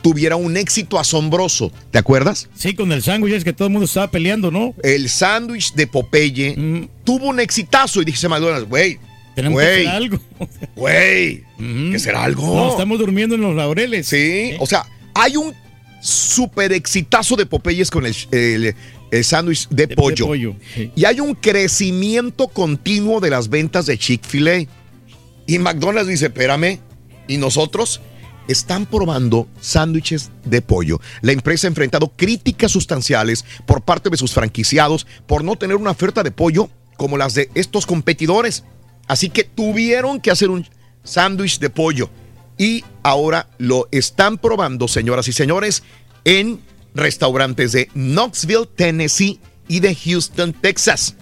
[0.01, 1.71] tuviera un éxito asombroso.
[1.91, 2.49] ¿Te acuerdas?
[2.55, 4.73] Sí, con el sándwich es que todo el mundo estaba peleando, ¿no?
[4.83, 8.99] El sándwich de Popeye tuvo un exitazo y dije McDonald's, güey,
[9.35, 10.19] Tenemos que hacer algo.
[10.75, 11.43] güey,
[11.91, 12.45] ¿que será algo?
[12.55, 14.07] No, estamos durmiendo en los laureles.
[14.07, 15.53] Sí, o sea, hay un
[16.01, 18.75] super exitazo de Popeyes con el, el-
[19.11, 20.25] el sándwich de, pollo.
[20.25, 20.89] pollo, sí.
[20.95, 24.65] Y hay un crecimiento continuo de las ventas de Chick-fil-A.
[25.47, 26.79] Y McDonald's dice, espérame,
[27.27, 27.99] ¿y nosotros?
[28.47, 30.99] Están probando sándwiches de pollo.
[31.21, 35.91] La empresa ha enfrentado críticas sustanciales por parte de sus franquiciados por no tener una
[35.91, 38.63] oferta de pollo como las de estos competidores.
[39.07, 40.67] Así que tuvieron que hacer un
[41.03, 42.09] sándwich de pollo.
[42.57, 45.83] Y ahora lo están probando, señoras y señores,
[46.25, 46.61] en
[46.93, 51.15] restaurantes de Knoxville, Tennessee y de Houston, Texas.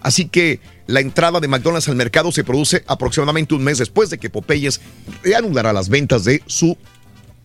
[0.00, 4.18] Así que la entrada de McDonald's al mercado se produce aproximadamente un mes después de
[4.18, 4.80] que Popeyes
[5.22, 6.76] reanudara las ventas de su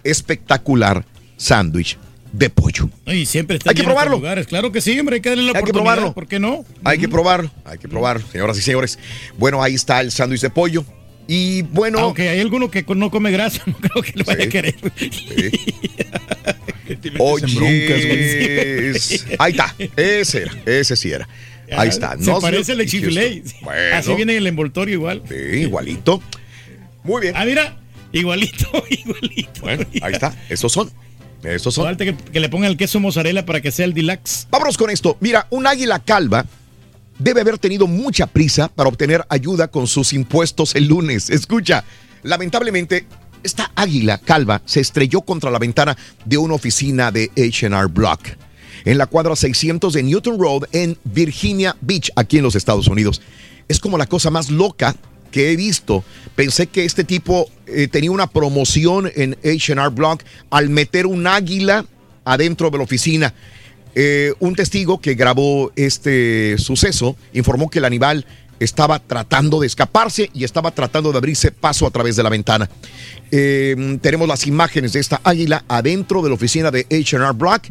[0.04, 1.06] espectacular
[1.38, 1.98] sándwich
[2.32, 2.90] de pollo.
[3.08, 4.18] Y siempre está Hay que probarlo.
[4.18, 4.48] lugares.
[4.48, 6.14] Claro que sí, hombre, hay que darle la Hay que probarlo.
[6.14, 6.66] ¿Por qué no?
[6.84, 9.00] Hay que probarlo, hay que probarlo, señoras y señores.
[9.38, 10.86] Bueno, ahí está el sándwich de pollo.
[11.28, 12.00] Y bueno.
[12.00, 14.76] Aunque hay alguno que no come grasa, no creo que lo vaya a querer.
[17.20, 18.96] Oye,
[19.38, 21.28] ahí está, ese era, ese sí era.
[21.78, 22.12] Ahí está.
[22.12, 23.44] Se Knoxville parece al.
[23.62, 23.96] Bueno.
[23.96, 25.24] Así viene el envoltorio igual.
[25.28, 26.22] Sí, igualito.
[27.04, 27.34] Muy bien.
[27.36, 27.78] Ah, mira,
[28.12, 29.62] igualito, igualito.
[29.62, 30.36] Bueno, ahí está.
[30.50, 30.92] Estos son.
[31.44, 31.96] Estos son.
[31.96, 34.48] Que, que le pongan el queso mozzarella para que sea el deluxe.
[34.50, 35.18] Vámonos con esto.
[35.20, 36.46] Mira, un águila calva
[37.18, 41.30] debe haber tenido mucha prisa para obtener ayuda con sus impuestos el lunes.
[41.30, 41.84] Escucha,
[42.24, 43.06] lamentablemente,
[43.44, 48.22] esta águila calva se estrelló contra la ventana de una oficina de HR Block
[48.86, 53.22] en la cuadra 600 de Newton Road en Virginia Beach, aquí en los Estados Unidos.
[53.68, 54.96] Es como la cosa más loca
[55.32, 56.04] que he visto.
[56.36, 61.86] Pensé que este tipo eh, tenía una promoción en HR Block al meter un águila
[62.26, 63.34] adentro de la oficina.
[63.96, 68.26] Eh, un testigo que grabó este suceso informó que el animal
[68.60, 72.70] estaba tratando de escaparse y estaba tratando de abrirse paso a través de la ventana.
[73.32, 77.68] Eh, tenemos las imágenes de esta águila adentro de la oficina de HR Block.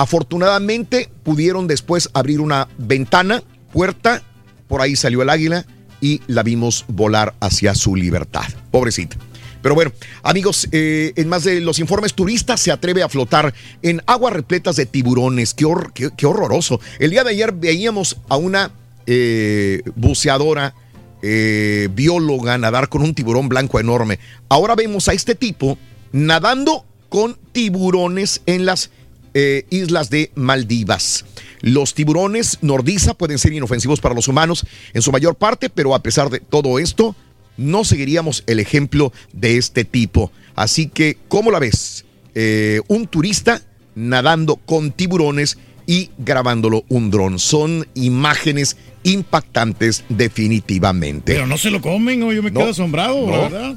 [0.00, 4.22] Afortunadamente pudieron después abrir una ventana puerta,
[4.66, 5.66] por ahí salió el águila
[6.00, 8.44] y la vimos volar hacia su libertad.
[8.70, 9.18] Pobrecita.
[9.60, 13.52] Pero bueno, amigos, eh, en más de los informes, turistas se atreve a flotar
[13.82, 15.52] en aguas repletas de tiburones.
[15.52, 16.80] Qué, hor- qué- horroroso.
[16.98, 18.70] El día de ayer veíamos a una
[19.06, 20.74] eh, buceadora,
[21.22, 24.18] eh, bióloga, nadar con un tiburón blanco enorme.
[24.48, 25.76] Ahora vemos a este tipo
[26.12, 28.90] nadando con tiburones en las
[29.34, 31.24] eh, islas de Maldivas.
[31.60, 36.02] Los tiburones nordiza pueden ser inofensivos para los humanos en su mayor parte, pero a
[36.02, 37.14] pesar de todo esto,
[37.56, 40.32] no seguiríamos el ejemplo de este tipo.
[40.54, 42.04] Así que, ¿cómo la ves?
[42.34, 43.62] Eh, un turista
[43.94, 47.38] nadando con tiburones y grabándolo un dron.
[47.38, 51.34] Son imágenes impactantes definitivamente.
[51.34, 53.26] Pero no se lo comen, o yo me No, quedo asombrado, no.
[53.42, 53.74] verdad.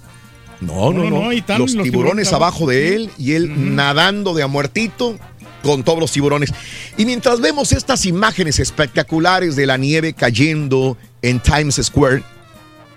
[0.62, 1.32] No, no, No, no, no.
[1.32, 5.18] los, los tiburones tiburones abajo de él y él nadando de a muertito
[5.64, 6.54] con todos los tiburones.
[6.98, 12.22] Y mientras vemos estas imágenes espectaculares de la nieve cayendo en Times Square,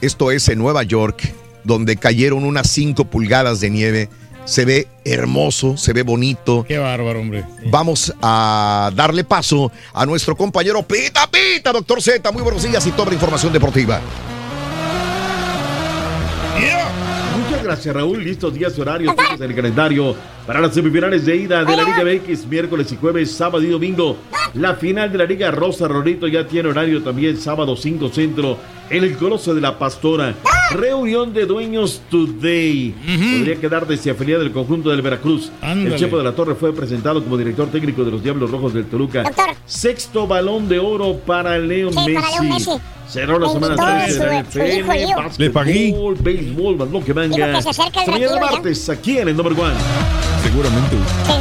[0.01, 1.33] esto es en Nueva York,
[1.65, 4.09] donde cayeron unas 5 pulgadas de nieve,
[4.45, 6.65] se ve hermoso, se ve bonito.
[6.69, 7.45] Qué bárbaro, hombre.
[7.71, 12.31] Vamos a darle paso a nuestro compañero Pita Pita, doctor Z.
[12.31, 14.01] Muy buenos días y toda la información deportiva.
[17.37, 18.25] Muchas gracias, Raúl.
[18.25, 20.17] Listos días y horarios tenemos en el calendario
[20.47, 24.17] para las semifinales de ida de la Liga MX, miércoles y jueves, sábado y domingo.
[24.55, 28.57] La final de la Liga Rosa Rorito ya tiene horario también sábado 5 centro
[28.89, 30.35] en el Coloso de la Pastora.
[30.73, 32.95] Reunión de dueños today.
[33.39, 35.51] Podría quedar desafiliado del conjunto del Veracruz.
[35.61, 35.95] Ándale.
[35.95, 38.87] El Chepo de la Torre fue presentado como director técnico de los Diablos Rojos del
[38.87, 39.25] Toluca.
[39.65, 42.71] Sexto balón de oro para Leo Sí, para Leo Messi.
[43.09, 44.19] Cerró la semana Bendito
[44.51, 45.43] 13 de la NFL.
[45.43, 45.95] Le pagué.
[46.21, 47.53] béisbol, lo que venga.
[47.55, 50.36] que se acerca el Hasta mañana martes, aquí en el Number One.
[50.47, 50.97] Seguramente.
[51.27, 51.33] Sí,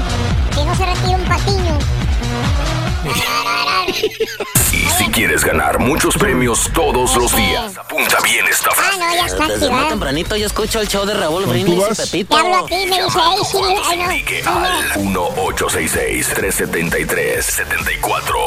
[0.55, 1.77] que no se retire un patiño.
[4.71, 8.97] Y si quieres ganar muchos premios todos los días, apunta bien esta Ah, frase.
[8.97, 11.95] no, ya está Desde muy tempranito yo escucho el show de Raúl Brindis y?
[11.95, 12.35] Pepito.
[12.35, 13.97] Te hablo a ti, me dice, hey, Siri, ay,
[14.43, 14.51] no.
[14.51, 14.93] Al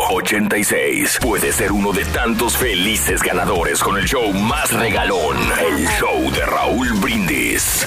[0.09, 1.19] 1-866-373-7486.
[1.21, 6.45] Puedes ser uno de tantos felices ganadores con el show más regalón, el show de
[6.45, 7.87] Raúl Brindis.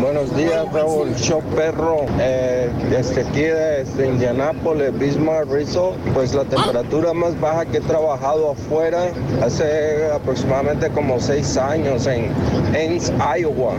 [0.00, 1.14] Buenos días, Raúl.
[1.16, 2.04] Show perro.
[2.20, 5.94] Eh, desde aquí, desde Indianápolis, Bismarck, Rizzo.
[6.12, 9.06] Pues la temperatura más baja que he trabajado afuera
[9.42, 12.30] hace aproximadamente como seis años en
[12.74, 13.72] Ames, Iowa.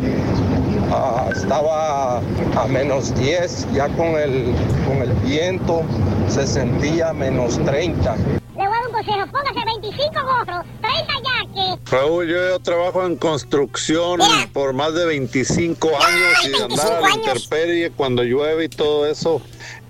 [0.92, 4.56] Ah, estaba a menos 10, ya con el,
[4.88, 5.84] con el viento
[6.30, 8.16] se sentía menos 30.
[8.58, 11.92] Le voy a dar un consejo, póngase 25 gorros, 30 yaques.
[11.92, 14.20] Raúl, yo trabajo en construcción
[14.52, 19.42] por más de 25 años y andar a la intemperie cuando llueve y todo eso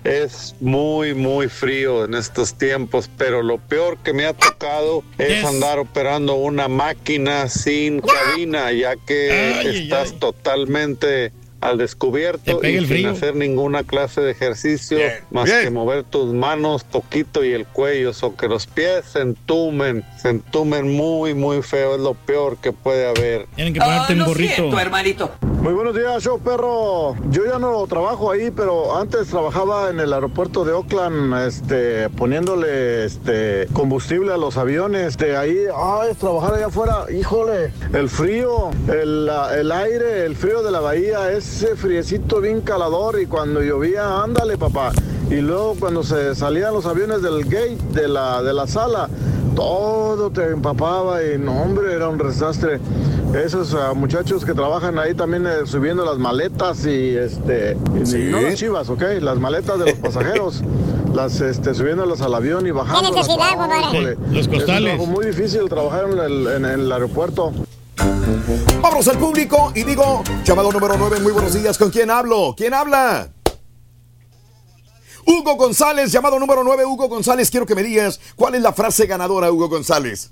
[0.04, 5.44] es muy, muy frío en estos tiempos, pero lo peor que me ha tocado es
[5.44, 13.06] andar operando una máquina sin cabina, ya que estás totalmente al descubierto y el sin
[13.06, 14.98] hacer ninguna clase de ejercicio
[15.30, 15.62] más bien.
[15.64, 20.28] que mover tus manos poquito y el cuello, o que los pies se entumen, se
[20.30, 23.46] entumen muy, muy feo, es lo peor que puede haber.
[23.56, 24.54] Tienen que Ah, ponerte un gorrito.
[24.54, 25.30] siento, hermanito.
[25.60, 27.16] Muy buenos días, show perro.
[27.30, 33.04] Yo ya no trabajo ahí, pero antes trabajaba en el aeropuerto de Oakland, este, poniéndole
[33.04, 35.16] este combustible a los aviones.
[35.18, 40.62] De ahí, ay, trabajar allá afuera, híjole, el frío, el, la- el aire, el frío
[40.62, 44.92] de la bahía, ese friecito bien calador y cuando llovía, ándale, papá.
[45.30, 49.08] Y luego cuando se salían los aviones del gate de la, de la sala,
[49.56, 52.80] todo te empapaba y no, hombre, era un desastre.
[53.34, 58.40] Esos ah, muchachos que trabajan ahí también eh, subiendo las maletas y este y no
[58.40, 59.02] las chivas, ¿ok?
[59.20, 60.62] Las maletas de los pasajeros,
[61.14, 63.10] las este subiéndolas al avión y bajando.
[63.10, 64.16] Los costales.
[64.32, 67.52] Es un trabajo muy difícil trabajar en el, en el aeropuerto.
[68.80, 71.76] Vamos al público y digo, llamado número 9, muy buenos días.
[71.76, 72.54] ¿Con quién hablo?
[72.56, 73.32] ¿Quién habla?
[75.26, 79.06] Hugo González, llamado número 9, Hugo González, quiero que me digas cuál es la frase
[79.06, 80.30] ganadora, Hugo González.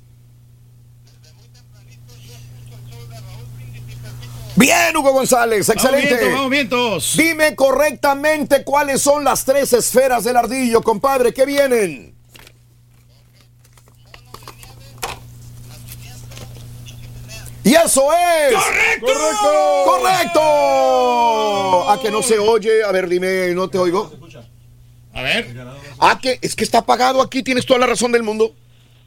[4.54, 6.08] Bien, Hugo González, excelente.
[6.08, 7.14] vientos, vamos, vientos.
[7.18, 12.15] Dime correctamente cuáles son las tres esferas del ardillo, compadre, ¿qué vienen?
[17.66, 18.54] Y eso es.
[19.00, 19.84] ¡Correcto!
[19.84, 21.90] ¡Correcto!
[21.90, 22.84] A que no se oye.
[22.84, 24.08] A ver, dime, ¿no te oigo?
[25.12, 25.52] A ver.
[25.98, 28.54] Ah, que es que está apagado aquí, tienes toda la razón del mundo.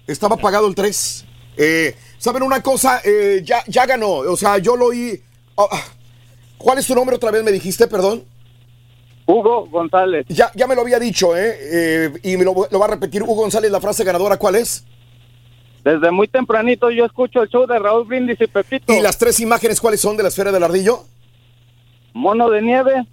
[0.07, 1.25] Estaba apagado el 3.
[1.55, 2.99] Eh, ¿Saben una cosa?
[3.05, 4.09] Eh, ya, ya ganó.
[4.09, 5.23] O sea, yo lo oí.
[5.55, 5.85] Oh, ah.
[6.57, 7.41] ¿Cuál es tu nombre otra vez?
[7.45, 8.25] Me dijiste, perdón.
[9.25, 10.25] Hugo González.
[10.27, 11.57] Ya, ya me lo había dicho, ¿eh?
[11.61, 14.83] Eh, y me lo, lo va a repetir Hugo González, la frase ganadora, ¿cuál es?
[15.83, 18.93] Desde muy tempranito yo escucho el show de Raúl Brindis y Pepito.
[18.93, 21.03] ¿Y las tres imágenes cuáles son de la esfera del ardillo?
[22.13, 23.05] Mono de nieve,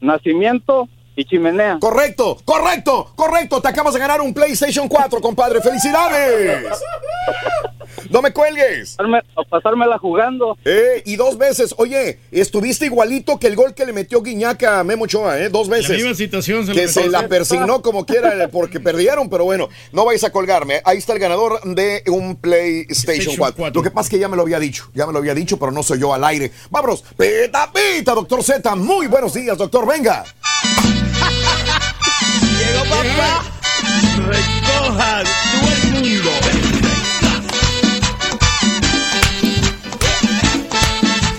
[0.00, 1.78] nacimiento y chimenea.
[1.80, 3.60] Correcto, correcto, correcto.
[3.62, 5.60] Te acabas de ganar un PlayStation 4, compadre.
[5.60, 6.68] ¡Felicidades!
[8.10, 8.96] No me cuelgues.
[8.98, 10.56] A pasármela jugando.
[10.64, 11.74] Eh, y dos veces.
[11.78, 15.48] Oye, estuviste igualito que el gol que le metió Guiñaca a Memo Ochoa, ¿eh?
[15.48, 15.90] Dos veces.
[15.90, 16.66] La misma situación.
[16.66, 20.80] que lo se la persignó como quiera porque perdieron, pero bueno, no vais a colgarme.
[20.84, 23.56] Ahí está el ganador de un PlayStation PlayStation 4.
[23.56, 23.80] 4.
[23.80, 25.58] Lo que pasa es que ya me lo había dicho, ya me lo había dicho,
[25.58, 26.50] pero no soy yo al aire.
[26.70, 28.74] Vámonos, pita, pita, doctor Z.
[28.76, 30.24] Muy buenos días, doctor, venga.
[32.58, 33.44] Llegó papá.
[34.26, 36.30] Recoja todo el mundo.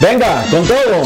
[0.07, 1.02] Venga, con todo.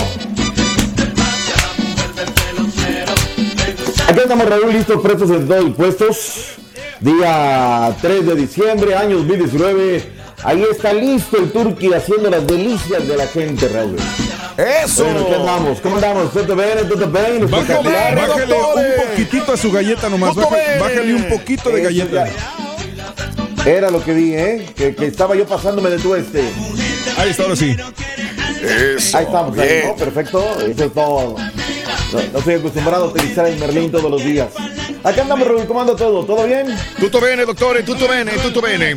[4.10, 6.18] Aquí estamos, Raúl, listos, prestos en todos puestos.
[7.00, 10.04] Día 3 de diciembre, año 2019.
[10.44, 13.96] Ahí está listo el Turqui haciendo las delicias de la gente, Raúl.
[14.58, 15.06] ¡Eso!
[15.06, 15.80] Bueno, ¿qué andamos?
[15.80, 16.34] ¿Cómo andamos?
[16.34, 16.90] ¿Todo bien?
[16.90, 17.50] ¿Todo bien?
[17.50, 20.36] Bájale, bájale un poquitito a su galleta nomás.
[20.36, 22.28] Bájale, bájale un poquito de galleta.
[23.66, 24.74] Era lo que vi, ¿eh?
[24.76, 26.44] Que, que estaba yo pasándome de tueste.
[27.18, 27.78] Ahí está, ahora sí.
[28.62, 29.96] Ahí estamos, ahí, ¿no?
[29.96, 30.60] Perfecto.
[30.62, 31.36] Eso es todo.
[32.12, 34.50] No, no estoy acostumbrado a utilizar el Merlín todos los días.
[35.04, 35.66] Acá andamos, Raúl.
[35.66, 36.26] ¿Cómo anda todo?
[36.26, 36.76] ¿Todo bien?
[37.00, 38.96] Tutto bene, doctor, tutto bene, tutto bene.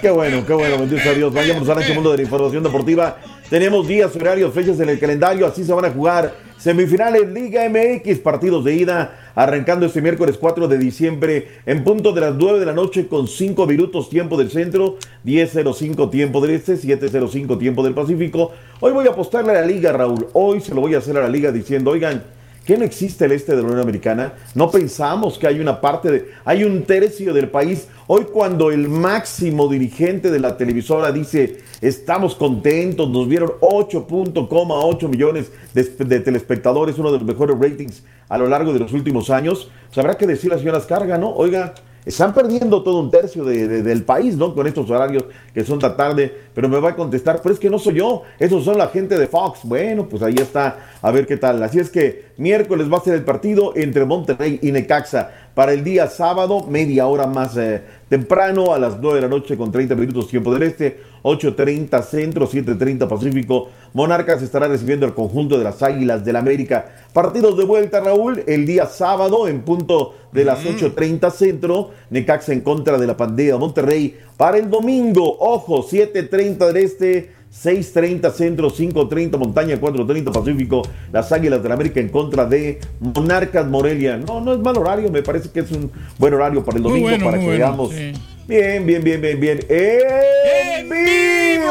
[0.00, 1.32] Qué bueno, qué bueno, bendito sea Dios.
[1.32, 3.18] Vayamos al ancho mundo de la información deportiva.
[3.48, 5.46] Tenemos días, horarios, fechas en el calendario.
[5.46, 10.66] Así se van a jugar semifinales Liga MX, partidos de ida, arrancando este miércoles 4
[10.66, 14.50] de diciembre en punto de las 9 de la noche con 5 minutos tiempo del
[14.50, 18.50] centro, 10.05 tiempo del este, 7.05 tiempo del Pacífico.
[18.80, 20.26] Hoy voy a apostarle a la Liga, Raúl.
[20.32, 22.24] Hoy se lo voy a hacer a la Liga diciendo, oigan,
[22.66, 24.32] ¿Qué no existe el este de la Unión Americana?
[24.56, 27.86] No pensamos que hay una parte de, hay un tercio del país.
[28.08, 35.52] Hoy cuando el máximo dirigente de la televisora dice, estamos contentos, nos vieron 8.8 millones
[35.74, 39.70] de, de telespectadores, uno de los mejores ratings a lo largo de los últimos años,
[39.86, 41.32] pues habrá que decir la señora ¿no?
[41.36, 41.72] Oiga,
[42.06, 44.54] están perdiendo todo un tercio de- de- del país, ¿no?
[44.54, 47.68] Con estos horarios que son tan tarde, pero me va a contestar, pero es que
[47.68, 49.60] no soy yo, esos son la gente de Fox.
[49.64, 51.62] Bueno, pues ahí está, a ver qué tal.
[51.62, 55.30] Así es que miércoles va a ser el partido entre Monterrey y Necaxa.
[55.54, 59.56] Para el día sábado, media hora más eh, temprano, a las 9 de la noche
[59.56, 63.68] con 30 minutos tiempo del este, 8.30 centro, 7.30 pacífico.
[63.94, 66.86] Monarcas estará recibiendo el conjunto de las Águilas del América.
[67.12, 71.90] Partidos de vuelta, Raúl, el día sábado en punto de las 8.30 centro.
[72.10, 74.16] Necaxa en contra de la pandilla Monterrey.
[74.36, 77.36] Para el domingo, ojo, 7.30 del este.
[77.52, 84.18] 6.30 centro, 5.30 montaña, 4.30 pacífico, las Águilas del América en contra de Monarcas Morelia.
[84.18, 87.08] No, no es mal horario, me parece que es un buen horario para el domingo,
[87.08, 87.90] bueno, para que bueno, veamos.
[87.92, 88.12] sí.
[88.48, 89.58] Bien, bien, bien, bien, bien.
[89.68, 91.66] ¡En vivo!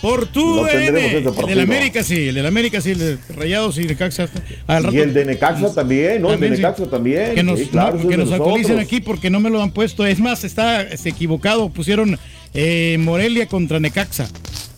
[0.00, 1.50] Por tu tendremos DN.
[1.50, 4.28] El del América sí, el del América sí, el de Rayados y de Caxa.
[4.66, 6.32] Al Y el de Necaxa también, ¿no?
[6.32, 6.56] El de sí.
[6.56, 7.34] Necaxa también.
[7.34, 10.06] Que nos, Sí, claro, no, que nos actualicen aquí porque no me lo han puesto.
[10.06, 11.68] Es más, está equivocado.
[11.68, 12.18] Pusieron
[12.54, 14.28] eh, Morelia contra Necaxa.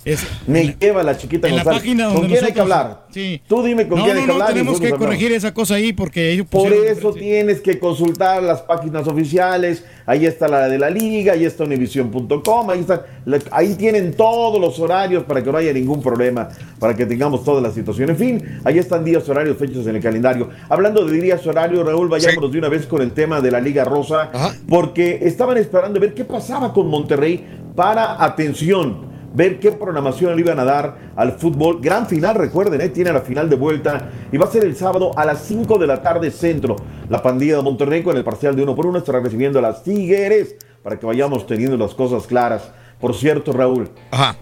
[0.07, 1.83] Es, Me lleva la chiquita en la González.
[1.83, 3.07] página ¿Con donde quién hay que hablar?
[3.11, 3.43] Sí.
[3.49, 4.49] Tú dime con no, quién no, hay que no, hablar.
[4.53, 9.09] tenemos que corregir esa cosa ahí porque ellos Por eso tienes que consultar las páginas
[9.09, 9.85] oficiales.
[10.07, 14.61] Ahí está la de la liga, ahí está univision.com, ahí está, la- ahí tienen todos
[14.61, 18.11] los horarios para que no haya ningún problema, para que tengamos toda la situación.
[18.11, 20.51] En fin, ahí están días, horarios, fechas en el calendario.
[20.69, 23.83] Hablando de días, horarios, Raúl, vayámonos de una vez con el tema de la Liga
[23.83, 24.31] Rosa,
[24.69, 30.59] porque estaban esperando ver qué pasaba con Monterrey para atención ver qué programación le iban
[30.59, 31.81] a dar al fútbol.
[31.81, 32.89] Gran final, recuerden, ¿eh?
[32.89, 35.87] tiene la final de vuelta y va a ser el sábado a las 5 de
[35.87, 36.77] la tarde centro.
[37.11, 39.83] La pandilla de Monterrey con el parcial de uno por uno estará recibiendo a las
[39.83, 42.71] Tigres para que vayamos teniendo las cosas claras.
[42.99, 43.91] Por cierto, Raúl,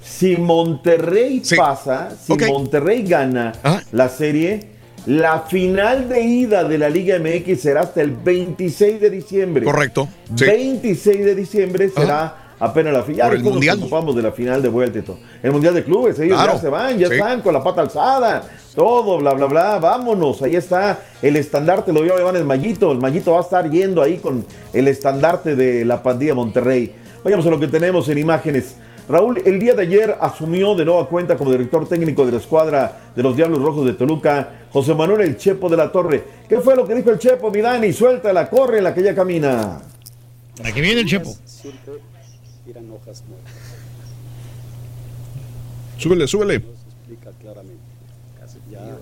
[0.00, 3.52] si Monterrey pasa, si Monterrey gana
[3.90, 4.60] la serie,
[5.06, 9.64] la final de ida de la Liga MX será hasta el 26 de diciembre.
[9.64, 10.08] Correcto.
[10.36, 10.44] sí.
[10.44, 13.28] 26 de diciembre será apenas la final.
[13.28, 13.76] Por el Mundial.
[13.78, 15.18] Nos ocupamos de la final de vuelta y todo.
[15.42, 16.54] El Mundial de Clubes, ellos Claro.
[16.54, 17.14] ya se van, ya Sí.
[17.14, 18.42] están con la pata alzada.
[18.74, 19.78] Todo, bla, bla, bla.
[19.78, 22.90] Vámonos, ahí está el estandarte, lo vio Iván el Mallito.
[22.92, 26.92] El Mallito va a estar yendo ahí con el estandarte de la pandilla Monterrey.
[27.22, 28.76] Vayamos a lo que tenemos en imágenes.
[29.06, 32.96] Raúl, el día de ayer asumió de nueva cuenta como director técnico de la escuadra
[33.14, 36.24] de los Diablos Rojos de Toluca, José Manuel El Chepo de la Torre.
[36.48, 37.92] ¿Qué fue lo que dijo el Chepo, mi Dani?
[37.92, 39.78] Suéltala, corre la que ya camina.
[40.56, 41.34] Para que viene el Chepo.
[42.94, 43.50] Hojas nuevas.
[45.98, 46.54] Súbele, súbele.
[46.54, 47.82] explica claramente.
[48.70, 48.80] Ya.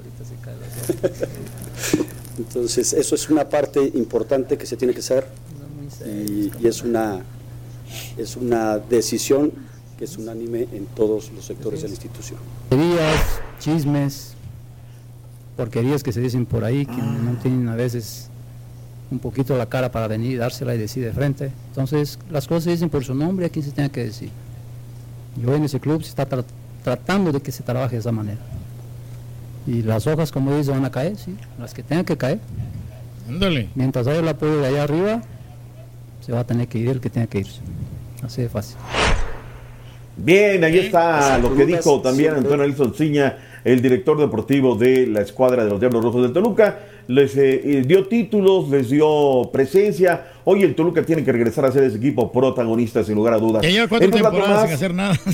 [2.38, 5.26] Entonces, eso es una parte importante que se tiene que hacer
[6.04, 7.22] y, y es, una,
[8.16, 9.52] es una decisión
[9.98, 12.40] que es unánime en todos los sectores de la institución.
[12.68, 14.34] Porquerías, chismes,
[15.56, 18.28] porquerías que se dicen por ahí, que no tienen a veces
[19.12, 21.52] un poquito la cara para venir y dársela y decir de frente.
[21.68, 24.30] Entonces, las cosas se dicen por su nombre, aquí se tiene que decir.
[25.40, 26.44] Yo en ese club se está tra-
[26.82, 28.40] tratando de que se trabaje de esa manera.
[29.66, 32.40] Y las hojas, como dice, van a caer, sí, las que tengan que caer.
[33.28, 33.68] Ándale.
[33.74, 35.22] Mientras haya el apoyo de allá arriba,
[36.20, 37.60] se va a tener que ir el que tenga que irse.
[38.22, 38.76] Así de fácil.
[40.16, 45.20] Bien, ahí está lo que dijo también Antonio Nelson Ciña, el director deportivo de la
[45.20, 46.78] escuadra de los Diablos Rojos del Toluca.
[47.08, 50.26] Les eh, eh, dio títulos, les dio presencia.
[50.44, 53.62] Hoy el Toluca tiene que regresar a ser ese equipo protagonista, sin lugar a dudas.
[53.62, 55.18] Ya cuatro En temporadas sin hacer nada.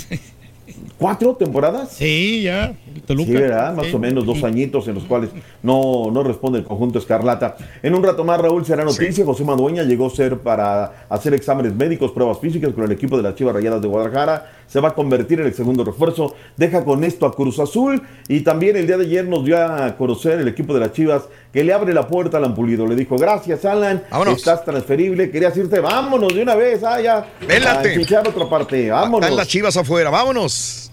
[0.98, 1.92] ¿Cuatro temporadas?
[1.92, 2.74] Sí, ya.
[2.94, 3.26] el Toluca.
[3.28, 3.74] Sí, ¿verdad?
[3.76, 3.94] Más Sí.
[3.94, 5.30] o menos dos añitos en los cuales
[5.62, 7.56] no, no responde el conjunto Escarlata.
[7.84, 9.24] En un rato más, Raúl, será noticia.
[9.24, 13.22] José Madueña llegó a ser para hacer exámenes médicos, pruebas físicas con el equipo de
[13.22, 14.50] las Chivas Rayadas de Guadalajara.
[14.66, 16.34] Se va a convertir en el segundo refuerzo.
[16.56, 18.02] Deja con esto a Cruz Azul.
[18.28, 21.28] Y también el día de ayer nos dio a conocer el equipo de las Chivas
[21.52, 22.86] que le abre la puerta a Alan Pulido.
[22.86, 24.02] Le dijo, gracias, Alan.
[24.34, 25.30] Estás transferible.
[25.30, 26.82] Querías irte, vámonos de una vez.
[26.82, 27.26] Ah, ya.
[27.46, 28.16] Vélate.
[28.16, 28.90] A otra parte.
[28.90, 29.26] Vámonos.
[29.26, 30.90] Están las chivas afuera, vámonos.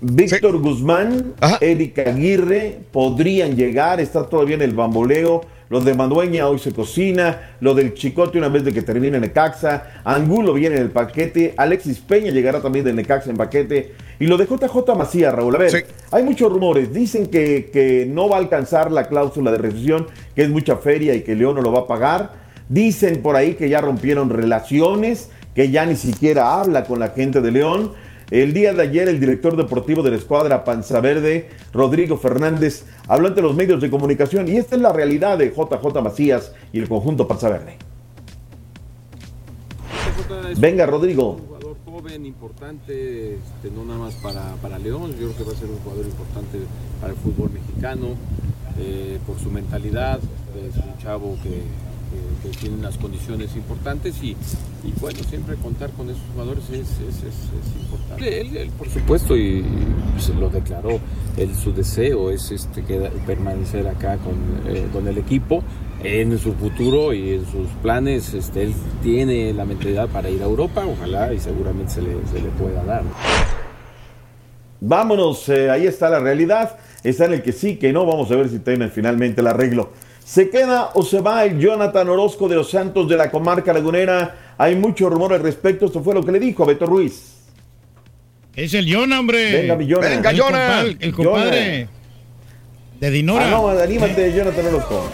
[0.00, 5.42] Víctor Guzmán, Eric Aguirre podrían llegar, está todavía en el bamboleo.
[5.70, 10.02] Lo de Madueña hoy se cocina, lo del Chicote una vez de que termine Necaxa,
[10.04, 14.36] Angulo viene en el paquete, Alexis Peña llegará también de Necaxa en paquete, y lo
[14.36, 15.56] de JJ Macías, Raúl.
[15.56, 19.58] A ver, hay muchos rumores, dicen que, que no va a alcanzar la cláusula de
[19.58, 22.44] rescisión, que es mucha feria y que León no lo va a pagar.
[22.68, 27.40] Dicen por ahí que ya rompieron relaciones, que ya ni siquiera habla con la gente
[27.40, 27.92] de León.
[28.30, 33.28] El día de ayer, el director deportivo de la escuadra Panza Verde, Rodrigo Fernández, habló
[33.28, 36.88] ante los medios de comunicación y esta es la realidad de JJ Macías y el
[36.88, 37.76] conjunto Panza Verde.
[40.56, 41.38] Venga, Rodrigo.
[41.46, 45.56] jugador joven, importante, este, no nada más para, para León, yo creo que va a
[45.56, 46.58] ser un jugador importante
[47.00, 48.08] para el fútbol mexicano,
[48.78, 51.62] eh, por su mentalidad, es un chavo que,
[52.42, 54.30] que- que tiene unas condiciones importantes y,
[54.84, 58.40] y bueno, siempre contar con esos jugadores es, es- es- es importante.
[58.40, 59.64] Él, él, por supuesto, y,
[60.12, 61.00] pues, lo declaró,
[61.36, 64.34] él, su deseo es este, queda- permanecer acá con,
[64.74, 65.62] eh, con el equipo
[66.02, 70.44] en su futuro y en sus planes, este, él tiene la mentalidad para ir a
[70.44, 73.02] Europa, ojalá y seguramente se le, se le pueda dar.
[74.80, 76.76] Vámonos, eh, ahí está la realidad.
[77.02, 78.04] Está en el que sí, que no.
[78.06, 79.90] Vamos a ver si tienen finalmente el arreglo.
[80.24, 84.54] ¿Se queda o se va el Jonathan Orozco de los Santos de la comarca lagunera?
[84.56, 85.86] Hay mucho rumor al respecto.
[85.86, 87.34] Esto fue lo que le dijo a Beto Ruiz.
[88.56, 89.52] Es el Yona, hombre.
[89.52, 90.08] Venga, mi Yona.
[90.08, 91.88] Venga, El compadre- El compadre
[93.00, 93.46] de Dinora.
[93.48, 95.04] Ah, no, anímate, Jonathan Orozco.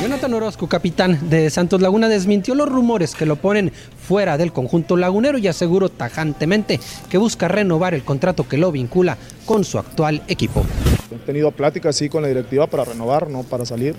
[0.00, 3.70] Jonathan Orozco, capitán de Santos Laguna, desmintió los rumores que lo ponen
[4.00, 6.80] fuera del conjunto lagunero y aseguró tajantemente
[7.10, 10.64] que busca renovar el contrato que lo vincula con su actual equipo.
[11.10, 13.94] He tenido pláticas sí con la directiva para renovar, no para salir.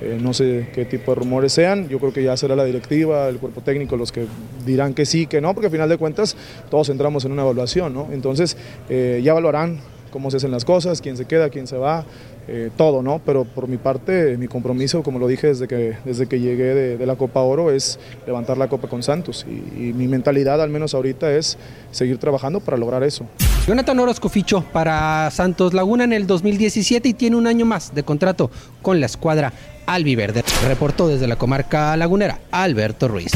[0.00, 1.88] Eh, no sé qué tipo de rumores sean.
[1.88, 4.26] Yo creo que ya será la directiva, el cuerpo técnico los que
[4.66, 6.36] dirán que sí, que no, porque al final de cuentas
[6.70, 8.08] todos entramos en una evaluación, ¿no?
[8.12, 8.56] Entonces
[8.88, 9.80] eh, ya evaluarán
[10.10, 12.04] cómo se hacen las cosas, quién se queda, quién se va,
[12.48, 13.20] eh, todo, ¿no?
[13.24, 16.96] Pero por mi parte, mi compromiso, como lo dije desde que, desde que llegué de,
[16.98, 19.46] de la Copa Oro, es levantar la Copa con Santos.
[19.48, 21.56] Y, y mi mentalidad, al menos ahorita, es
[21.90, 23.26] seguir trabajando para lograr eso.
[23.66, 28.02] Jonathan Orozco fichó para Santos Laguna en el 2017 y tiene un año más de
[28.02, 28.50] contrato
[28.82, 29.52] con la escuadra
[29.86, 30.42] albiverde.
[30.66, 33.32] Reportó desde la comarca lagunera Alberto Ruiz.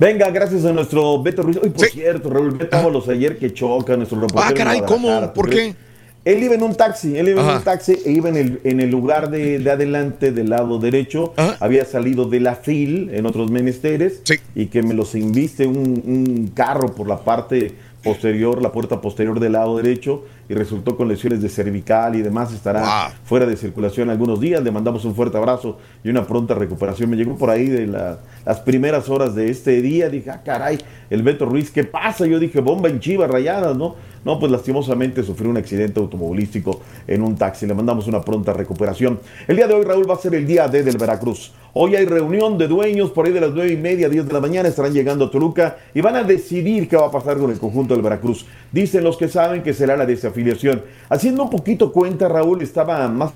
[0.00, 1.58] Venga, gracias a nuestro Beto Ruiz.
[1.60, 4.48] Hoy, por cierto, Raúl, vetámoslos ayer que choca nuestro reportero.
[4.48, 5.08] Ah, caray, ¿cómo?
[5.08, 5.74] Guadalajara, ¿tú ¿Por crees?
[5.74, 5.87] qué?
[6.24, 8.80] Él iba en un taxi, él iba en un taxi e iba en el, en
[8.80, 11.32] el lugar de, de adelante del lado derecho.
[11.60, 14.20] Había salido de la fil en otros menesteres
[14.54, 15.76] y que me los inviste un,
[16.06, 17.72] un carro por la parte
[18.02, 22.52] posterior, la puerta posterior del lado derecho y resultó con lesiones de cervical y demás.
[22.52, 22.82] Estará
[23.24, 24.62] fuera de circulación algunos días.
[24.62, 27.10] Le mandamos un fuerte abrazo y una pronta recuperación.
[27.10, 30.08] Me llegó por ahí de la- las primeras horas de este día.
[30.08, 30.78] Dije, ah, caray,
[31.10, 32.26] el Beto Ruiz, ¿qué pasa?
[32.26, 33.96] Yo dije, bomba en chivas rayadas, ¿no?
[34.24, 37.66] No, pues lastimosamente sufrió un accidente automovilístico en un taxi.
[37.66, 39.20] Le mandamos una pronta recuperación.
[39.46, 41.52] El día de hoy, Raúl, va a ser el día D del Veracruz.
[41.74, 44.40] Hoy hay reunión de dueños por ahí de las nueve y media, 10 de la
[44.40, 44.68] mañana.
[44.68, 47.94] Estarán llegando a Toluca y van a decidir qué va a pasar con el conjunto
[47.94, 48.46] del Veracruz.
[48.72, 50.82] Dicen los que saben que será la desafiliación.
[51.08, 53.32] Haciendo un poquito cuenta, Raúl estaba más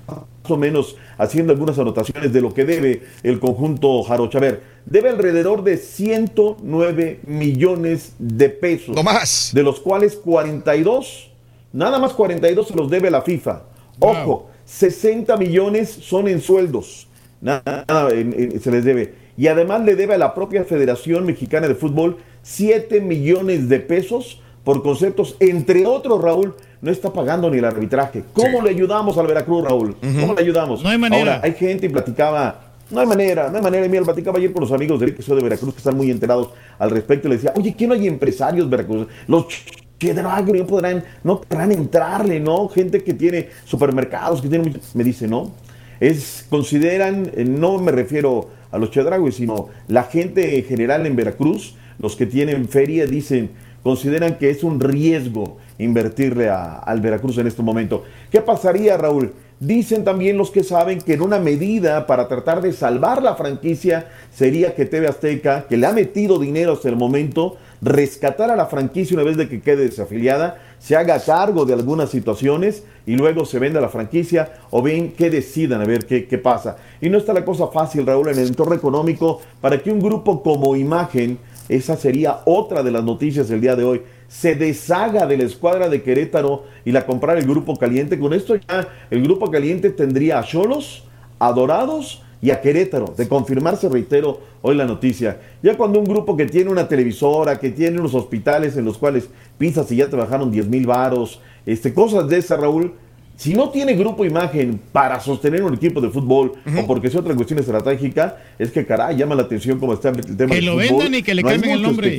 [0.51, 4.61] o menos haciendo algunas anotaciones de lo que debe el conjunto Jarochaver.
[4.85, 8.95] Debe alrededor de 109 millones de pesos.
[8.95, 9.51] No más.
[9.53, 11.31] De los cuales 42,
[11.71, 13.63] nada más 42 se los debe la FIFA.
[13.99, 17.07] Ojo, 60 millones son en sueldos.
[17.41, 19.13] Nada, nada, en- en- se les debe.
[19.37, 24.41] Y además le debe a la propia Federación Mexicana de Fútbol 7 millones de pesos
[24.63, 28.23] por conceptos, entre otros, Raúl, no está pagando ni el arbitraje.
[28.33, 29.95] ¿Cómo le ayudamos al Veracruz, Raúl?
[30.19, 30.83] ¿Cómo le ayudamos?
[30.83, 31.35] No hay manera.
[31.37, 32.59] Ahora, hay gente y platicaba,
[32.91, 33.87] no hay manera, no hay manera.
[33.87, 36.91] Mira, platicaba ayer con los amigos del episodio de Veracruz que están muy enterados al
[36.91, 39.07] respecto y le decía, oye, ¿qué no hay empresarios Veracruz?
[39.27, 39.45] Los
[39.97, 42.67] Chedragri no podrán, no podrán entrarle, ¿no?
[42.67, 45.51] Gente que tiene supermercados, que tiene mucho- Me dice, no.
[46.01, 51.15] Es, consideran, eh, no me refiero a los Chedragui, sino la gente en general en
[51.15, 53.51] Veracruz, los que tienen feria, dicen,
[53.83, 58.03] consideran que es un riesgo invertirle a- al Veracruz en este momento.
[58.31, 59.33] ¿Qué pasaría, Raúl?
[59.59, 64.07] Dicen también los que saben que en una medida para tratar de salvar la franquicia
[64.33, 68.65] sería que TV Azteca, que le ha metido dinero hasta el momento, rescatar a la
[68.65, 73.45] franquicia una vez de que quede desafiliada, se haga cargo de algunas situaciones y luego
[73.45, 76.77] se venda la franquicia o bien que decidan a ver qué, qué pasa.
[76.99, 80.43] Y no está la cosa fácil, Raúl, en el entorno económico para que un grupo
[80.43, 81.37] como Imagen,
[81.69, 85.89] esa sería otra de las noticias del día de hoy, se deshaga de la escuadra
[85.89, 88.19] de Querétaro y la comprar el Grupo Caliente.
[88.19, 91.03] Con esto ya el Grupo Caliente tendría a Cholos,
[91.39, 93.13] a Dorados y a Querétaro.
[93.15, 95.39] De confirmarse, reitero, hoy la noticia.
[95.61, 99.29] Ya cuando un grupo que tiene una televisora, que tiene unos hospitales en los cuales
[99.57, 102.93] pisas y ya te bajaron 10 mil varos, este, cosas de esa, Raúl.
[103.35, 107.35] Si no tiene grupo imagen para sostener un equipo de fútbol o porque sea otra
[107.35, 110.73] cuestión estratégica, es que caray, llama la atención cómo está el tema Que del lo
[110.73, 110.87] fútbol.
[110.89, 112.15] vendan y que le No cambien el nombre.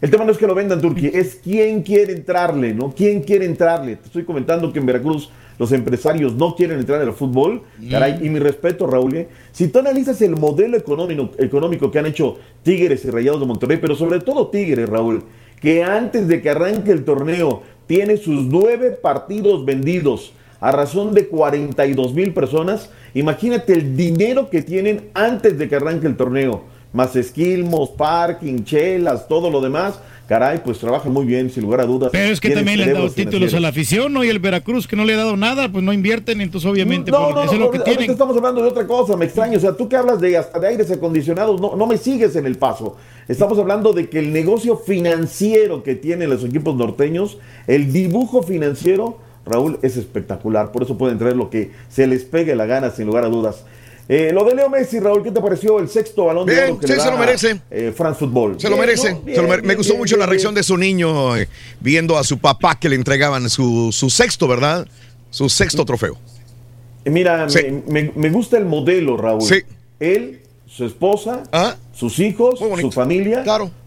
[0.00, 2.92] El tema no es que lo vendan, Turquía, es quién quiere entrarle, ¿no?
[2.94, 3.96] ¿Quién quiere entrarle?
[3.96, 7.62] Te estoy comentando que en Veracruz los empresarios no quieren entrar al fútbol.
[7.90, 9.16] Caray, y mi respeto, Raúl.
[9.16, 9.28] ¿eh?
[9.52, 13.78] Si tú analizas el modelo económico, económico que han hecho Tigres y Rayados de Monterrey,
[13.80, 15.24] pero sobre todo Tigres, Raúl,
[15.60, 21.28] que antes de que arranque el torneo tiene sus nueve partidos vendidos a razón de
[21.28, 22.90] 42 mil personas.
[23.14, 29.28] Imagínate el dinero que tienen antes de que arranque el torneo más esquilmos, parking, chelas,
[29.28, 30.00] todo lo demás.
[30.26, 32.10] Caray, pues trabajan muy bien, sin lugar a dudas.
[32.10, 34.24] Pero es que también le han dado títulos a la afición, ¿no?
[34.24, 37.18] Y el Veracruz, que no le ha dado nada, pues no invierten, entonces obviamente No,
[37.18, 38.10] porque no, eso es no, lo que ahorita tienen.
[38.10, 39.56] estamos hablando de otra cosa, me extraño.
[39.56, 42.46] O sea, tú que hablas de hasta de aires acondicionados, no, no me sigues en
[42.46, 42.96] el paso.
[43.28, 47.38] Estamos hablando de que el negocio financiero que tienen los equipos norteños,
[47.68, 50.72] el dibujo financiero, Raúl, es espectacular.
[50.72, 53.64] Por eso pueden traer lo que se les pegue la gana, sin lugar a dudas.
[54.08, 56.86] Eh, lo de Leo Messi, Raúl, ¿qué te pareció el sexto balón de oro que
[56.86, 57.60] sí, le se lo merece.
[57.70, 58.60] eh, France Football?
[58.60, 59.12] Se lo merece.
[59.14, 59.22] ¿no?
[59.24, 61.48] se lo mere- Bien, me gustó mucho la reacción de su niño eh,
[61.80, 64.86] viendo a su papá que le entregaban su, su sexto, ¿verdad?
[65.30, 66.16] Su sexto trofeo.
[67.04, 69.42] Eh, Mira, me, me- me gusta el modelo, Raúl.
[69.42, 69.62] Sí.
[69.98, 71.42] Él, su esposa,
[71.92, 73.44] sus hijos, su familia,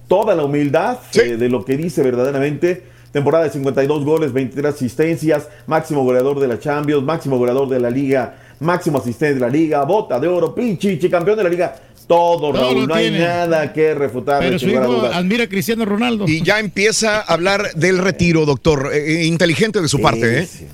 [0.09, 2.83] toda la humildad de lo que dice verdaderamente.
[3.11, 7.89] Temporada de 52 goles, 23 asistencias, máximo goleador de la Champions, máximo goleador de la
[7.89, 11.75] Liga, máximo asistente de la Liga, bota de oro, pinchichi, campeón de la Liga.
[12.07, 14.39] Todo, Raúl, no hay nada que refutar.
[14.39, 16.25] Pero su hijo admira a Cristiano Ronaldo.
[16.27, 18.89] Y ya empieza a hablar del retiro, doctor.
[18.91, 20.45] Eh, eh, inteligente de su Sí, parte, ¿eh?
[20.47, 20.65] sí.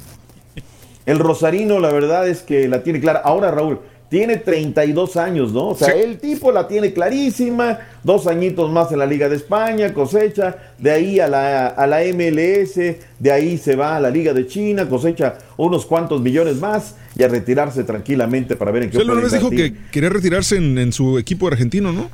[1.05, 3.21] El Rosarino, la verdad es que la tiene clara.
[3.23, 3.79] Ahora, Raúl,
[4.09, 5.69] tiene 32 años, ¿no?
[5.69, 5.99] O sea, Sí.
[5.99, 7.79] el tipo la tiene clarísima.
[8.01, 10.55] Dos añitos más en la Liga de España, cosecha.
[10.77, 14.47] De ahí a la, a la MLS, de ahí se va a la Liga de
[14.47, 19.09] China, cosecha unos cuantos millones más y a retirarse tranquilamente para ver en qué Usted
[19.11, 22.09] una dijo que quería retirarse en, en su equipo argentino, ¿no?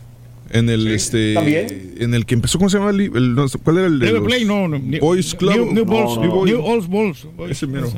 [0.53, 1.93] En el este ¿También?
[1.97, 2.89] en el que empezó, ¿cómo se llama?
[2.89, 4.79] El, el- no, ¿Cuál era el de los Plate, no, no.
[4.79, 5.53] New- Boys Club?
[5.53, 6.45] New, New Balls, No, no.
[6.45, 7.25] New Old Boys.
[7.49, 7.89] Ese mero.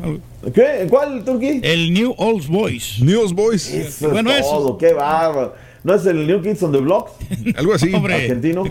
[0.53, 0.85] ¿Qué?
[0.87, 1.59] ¿Cuál, Turquí?
[1.63, 2.99] El New Old Boys.
[3.01, 3.73] News Boys.
[3.73, 4.49] Eso Bueno, es eso.
[4.51, 5.55] todo, qué bárbaro.
[5.83, 7.09] ¿No es el New Kids on the Block?
[7.57, 7.93] Algo así.
[7.93, 8.15] Hombre.
[8.15, 8.63] Argentino.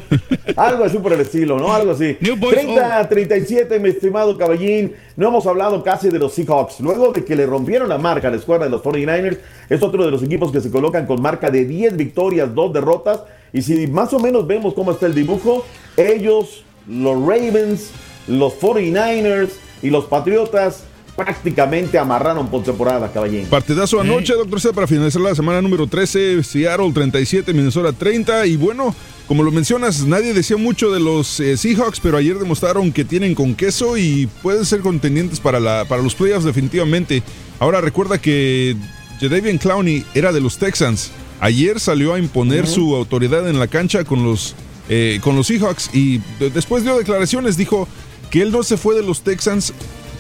[0.56, 1.72] Algo así por el estilo, ¿no?
[1.72, 2.16] Algo así.
[2.20, 4.94] New Boys 30 a 37, mi estimado caballín.
[5.16, 6.80] No hemos hablado casi de los Seahawks.
[6.80, 10.05] Luego de que le rompieron la marca a la escuadra de los 49ers, es otro
[10.05, 13.20] de los equipos que se colocan con marca de 10 victorias, 2 derrotas.
[13.52, 15.66] Y si más o menos vemos cómo está el dibujo,
[15.98, 17.90] ellos, los Ravens,
[18.26, 19.51] los 49ers
[19.82, 20.84] y los Patriotas
[21.16, 23.47] prácticamente amarraron por temporada, caballín.
[23.47, 28.47] Partidazo anoche, doctor C, para finalizar la semana número 13, Seattle 37, Minnesota 30.
[28.47, 28.94] Y bueno,
[29.28, 33.34] como lo mencionas, nadie decía mucho de los eh, Seahawks, pero ayer demostraron que tienen
[33.34, 37.22] con queso y pueden ser contendientes para, la, para los playoffs definitivamente.
[37.59, 38.76] Ahora recuerda que
[39.20, 41.10] Jadavian Clowney era de los Texans.
[41.40, 44.55] Ayer salió a imponer su autoridad en la cancha con los,
[44.89, 47.89] eh, con los Seahawks y de- después dio declaraciones, dijo
[48.30, 49.72] que él no se fue de los Texans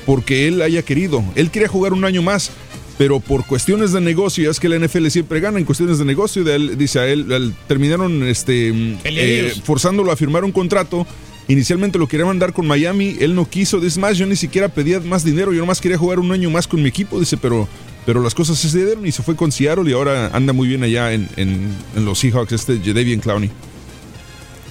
[0.06, 1.22] porque él haya querido.
[1.34, 2.50] Él quería jugar un año más,
[2.98, 6.44] pero por cuestiones de negocio, es que la NFL siempre gana en cuestiones de negocio,
[6.44, 11.06] de él, dice a él, él- terminaron este, mm, eh, forzándolo a firmar un contrato.
[11.48, 15.00] Inicialmente lo quería mandar con Miami, él no quiso, dice más, yo ni siquiera pedía
[15.00, 17.68] más dinero, yo nomás quería jugar un año más con mi equipo, dice, pero
[18.06, 20.82] pero las cosas se dieron y se fue con Seattle y ahora anda muy bien
[20.82, 23.50] allá en, en- en los Seahawks, este Jadavian Clowney.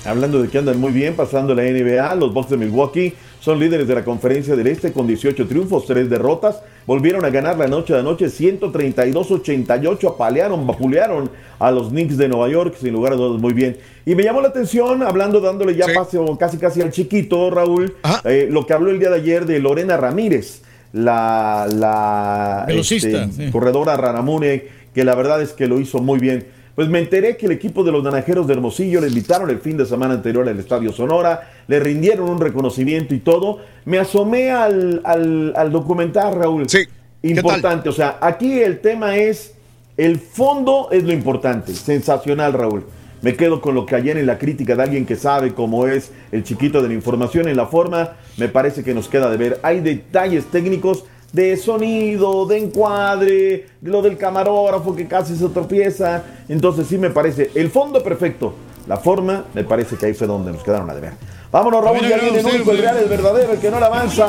[0.03, 3.88] Hablando de que andan muy bien pasando la NBA, los Bucks de Milwaukee son líderes
[3.88, 6.61] de la conferencia del Este con 18 triunfos, 3 derrotas.
[6.85, 12.49] Volvieron a ganar la noche de anoche 132-88, apalearon, vapulearon a los Knicks de Nueva
[12.49, 13.77] York, sin lugar a dudas muy bien.
[14.05, 17.95] Y me llamó la atención, hablando, dándole ya paso casi casi al chiquito, Raúl,
[18.26, 20.61] eh, lo que habló el día de ayer de Lorena Ramírez,
[20.93, 23.49] la, este, sí.
[23.51, 26.45] corredora Raramune, que la verdad es que lo hizo muy bien.
[26.82, 29.78] Pues me enteré que el equipo de los Naranjeros de Hermosillo le invitaron el fin
[29.78, 33.60] de semana anterior al Estadio Sonora, le rindieron un reconocimiento y todo.
[33.86, 36.68] Me asomé al, al, al documental, Raúl.
[36.68, 36.80] Sí.
[37.22, 39.53] Importante, o sea, aquí el tema es,
[39.95, 42.84] el fondo es lo importante, sensacional, Raúl.
[43.22, 46.12] Me quedo con lo que ayer en la crítica de alguien que sabe cómo es
[46.32, 49.60] el chiquito de la información, en la forma, me parece que nos queda de ver.
[49.62, 56.24] Hay detalles técnicos de sonido, de encuadre, lo del camarógrafo que casi se tropieza.
[56.49, 58.53] Entonces sí me parece el fondo perfecto.
[58.88, 61.14] La forma, me parece que ahí fue donde nos quedaron a deber.
[61.52, 64.26] Vámonos, Raúl, ya viene el único, el real, el verdadero, el que no le avanza.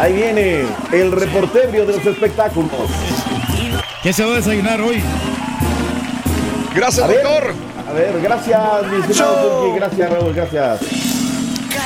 [0.00, 2.70] Ahí viene el reporterio de los espectáculos.
[4.02, 5.02] ¿Qué se va a desayunar hoy?
[6.74, 7.54] Gracias, A ver, doctor.
[7.88, 8.60] A ver, gracias,
[8.90, 11.09] mi estimado Turki, Gracias, Raúl, gracias.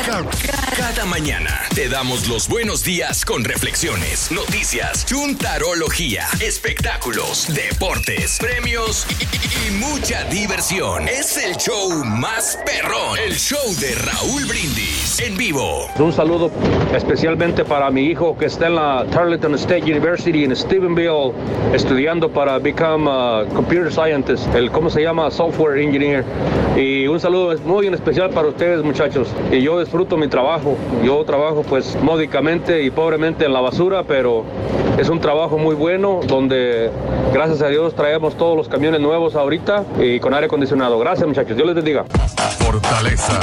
[0.07, 9.25] Cada, mañana te damos los buenos días con reflexiones, noticias, chuntarología, espectáculos, deportes, premios y,
[9.25, 11.09] y- y mucha diversión.
[11.09, 15.89] Es el show más perrón, el show de Raúl Brindis en vivo.
[15.99, 16.51] Un saludo
[16.95, 21.33] especialmente para mi hijo que está en la Tarleton State University en Stephenville
[21.73, 26.25] estudiando para become a computer scientist, el cómo se llama software engineer.
[26.77, 29.29] Y un saludo muy en especial para ustedes muchachos.
[29.53, 30.77] Y yo disfruto mi trabajo.
[31.05, 34.45] Yo trabajo pues módicamente y pobremente en la basura, pero
[34.99, 36.91] es un trabajo muy bueno donde
[37.33, 40.99] gracias a Dios traemos todos los camiones nuevos ahorita y con aire acondicionado.
[40.99, 41.55] Gracias muchachos.
[41.55, 42.05] Dios les bendiga.
[42.59, 43.39] Fortaleza.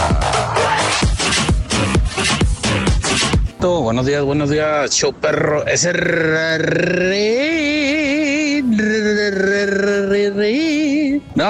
[3.61, 5.65] Buenos días, buenos días, show perro.
[5.65, 5.93] Ese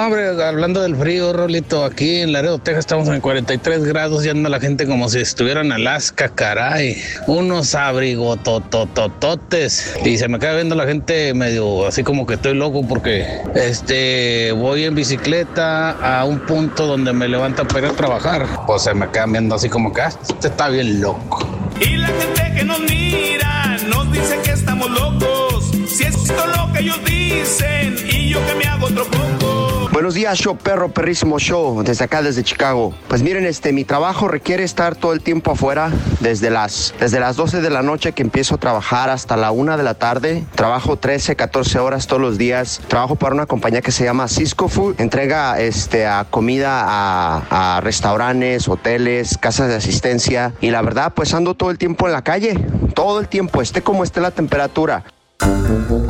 [0.04, 4.48] Hombre, hablando del frío, Rolito, aquí en Laredo, Texas, estamos en 43 grados y anda
[4.48, 7.00] la gente como si estuviera en Alaska, caray.
[7.28, 9.94] Unos abrigototototes.
[10.04, 14.50] Y se me queda viendo la gente medio así como que estoy loco porque este
[14.50, 18.44] voy en bicicleta a un punto donde me levanta para ir a trabajar.
[18.66, 21.46] Pues se me quedan viendo así como que ah, este está bien loco.
[21.80, 25.81] Y la gente que nos mira nos dice que estamos locos.
[25.92, 29.90] Si es esto lo que ellos dicen y yo que me hago otro poco.
[29.92, 32.94] Buenos días, show perro, perrísimo show, desde acá, desde Chicago.
[33.08, 37.36] Pues miren, este, mi trabajo requiere estar todo el tiempo afuera, desde las, desde las
[37.36, 40.46] 12 de la noche que empiezo a trabajar hasta la 1 de la tarde.
[40.54, 42.80] Trabajo 13, 14 horas todos los días.
[42.88, 44.98] Trabajo para una compañía que se llama Cisco Food.
[44.98, 50.54] Entrega este, a comida a, a restaurantes, hoteles, casas de asistencia.
[50.62, 52.54] Y la verdad, pues ando todo el tiempo en la calle,
[52.94, 55.04] todo el tiempo, esté como esté la temperatura.
[55.44, 56.06] ¡En vivo!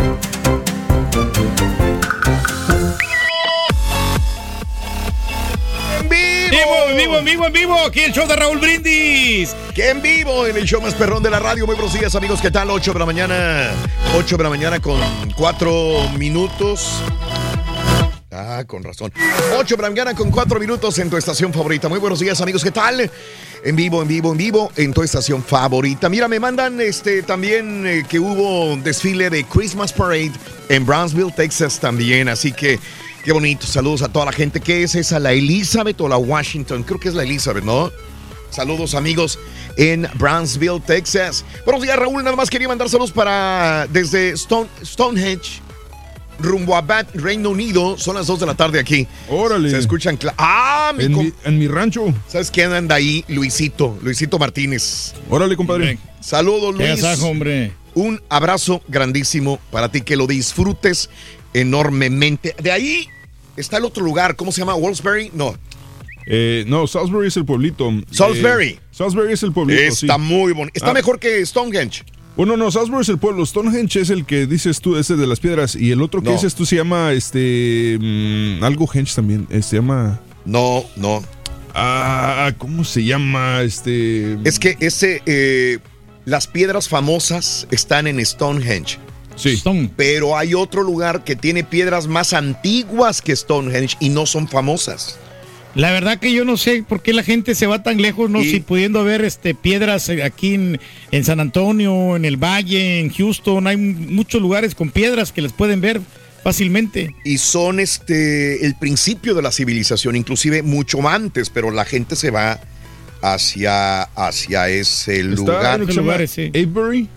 [6.51, 7.79] vivo, en vivo, en vivo, en vivo!
[7.87, 9.57] Aquí el show de Raúl Brindis.
[9.75, 11.65] Que en vivo en el show más perrón de la radio.
[11.67, 12.43] Muy buenos días, amigos.
[12.43, 12.71] ¿Qué tal?
[12.71, 13.71] 8 de la mañana.
[14.15, 15.01] 8 de la mañana con
[15.35, 17.03] 4 minutos.
[18.33, 19.13] Ah, con razón.
[19.59, 21.91] 8 de la mañana con 4 minutos en tu estación favorita.
[21.91, 22.65] Muy buenos días, amigos.
[22.65, 23.11] ¿Qué tal?
[23.63, 26.09] En vivo, en vivo, en vivo, en tu estación favorita.
[26.09, 30.33] Mira, me mandan este también eh, que hubo un desfile de Christmas Parade
[30.71, 32.29] en Brownsville, Texas también.
[32.29, 32.81] Así que
[33.23, 33.67] qué bonito.
[33.67, 34.61] Saludos a toda la gente.
[34.61, 35.19] ¿Qué es esa?
[35.19, 36.85] ¿La Elizabeth o la Washington?
[36.85, 37.93] Creo que es la Elizabeth, ¿no?
[38.53, 39.39] Saludos amigos
[39.79, 41.43] en Brownsville, Texas.
[41.65, 42.23] Buenos días, Raúl.
[42.23, 45.62] Nada más quería mandar saludos para desde Stone, Stonehenge,
[46.39, 47.97] rumbo a Bath, Reino Unido.
[47.99, 49.07] Son las 2 de la tarde aquí.
[49.29, 49.71] Órale.
[49.71, 50.19] Se escuchan.
[50.39, 50.93] ¡Ah!
[50.97, 52.13] Mi En mi, en mi rancho.
[52.29, 53.25] ¿Sabes quién anda ahí?
[53.29, 55.15] Luisito, Luisito Martínez.
[55.31, 55.99] Órale, compadre.
[56.21, 57.03] Saludos, Qué Luis.
[57.05, 57.73] agasajo, hombre.
[57.95, 61.11] Un abrazo grandísimo para ti, que lo disfrutes
[61.53, 62.55] enormemente.
[62.63, 63.09] De ahí
[63.57, 64.75] está el otro lugar, ¿cómo se llama?
[64.75, 65.31] ¿Wolfsbury?
[65.35, 65.55] No.
[66.27, 67.91] Eh, no, Salisbury es el pueblito.
[68.11, 68.67] Salisbury.
[68.69, 69.83] Eh, Salisbury es el pueblito.
[69.83, 70.21] Está sí.
[70.21, 70.73] muy bonito.
[70.75, 70.95] Está Ah.
[70.95, 72.05] mejor que Stonehenge.
[72.37, 73.45] Bueno, no, Salisbury es el pueblo.
[73.45, 75.77] Stonehenge es el que dices tú, ese de las piedras.
[75.77, 76.35] Y el otro que No.
[76.35, 79.47] dices tú se llama, este, mm, algo Henge también.
[79.51, 80.19] eh, se llama...
[80.45, 81.23] No, no.
[81.75, 83.63] Ah, ¿cómo se llama?
[83.63, 84.39] Este...
[84.45, 85.79] Es que ese, eh,
[86.25, 88.99] las piedras famosas están en Stonehenge.
[89.37, 89.63] Sí.
[89.97, 95.19] Pero hay otro lugar que tiene piedras más antiguas que Stonehenge y no son famosas.
[95.75, 98.43] La verdad que yo no sé por qué la gente se va tan lejos, no
[98.43, 100.79] Y- si pudiendo ver este piedras eh, aquí en,
[101.11, 105.53] en San Antonio, en el Valle, en Houston, hay muchos lugares con piedras que les
[105.53, 106.01] pueden ver
[106.43, 107.15] fácilmente.
[107.25, 112.31] Y son este el principio de la civilización, inclusive mucho antes, pero la gente se
[112.31, 112.61] va
[113.23, 115.81] hacia, hacia ese Está lugar.
[115.81, 116.15] en llama
[116.49, 117.09] Avebury.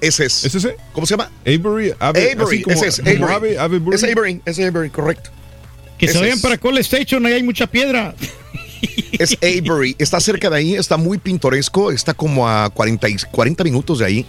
[0.00, 0.44] Ese es.
[0.44, 0.76] ¿Es ese?
[0.92, 1.30] ¿Cómo se llama?
[2.00, 3.22] Ave, Avery, como- ese es Avery.
[3.22, 3.94] Ave- Avebury.
[3.94, 5.30] Es Avery, es Avery, correcto.
[6.06, 6.42] Que se vayan es.
[6.42, 8.14] para Cole Station, ahí hay mucha piedra.
[9.12, 13.62] Es Avery, está cerca de ahí, está muy pintoresco, está como a 40, y- 40
[13.64, 14.26] minutos de ahí.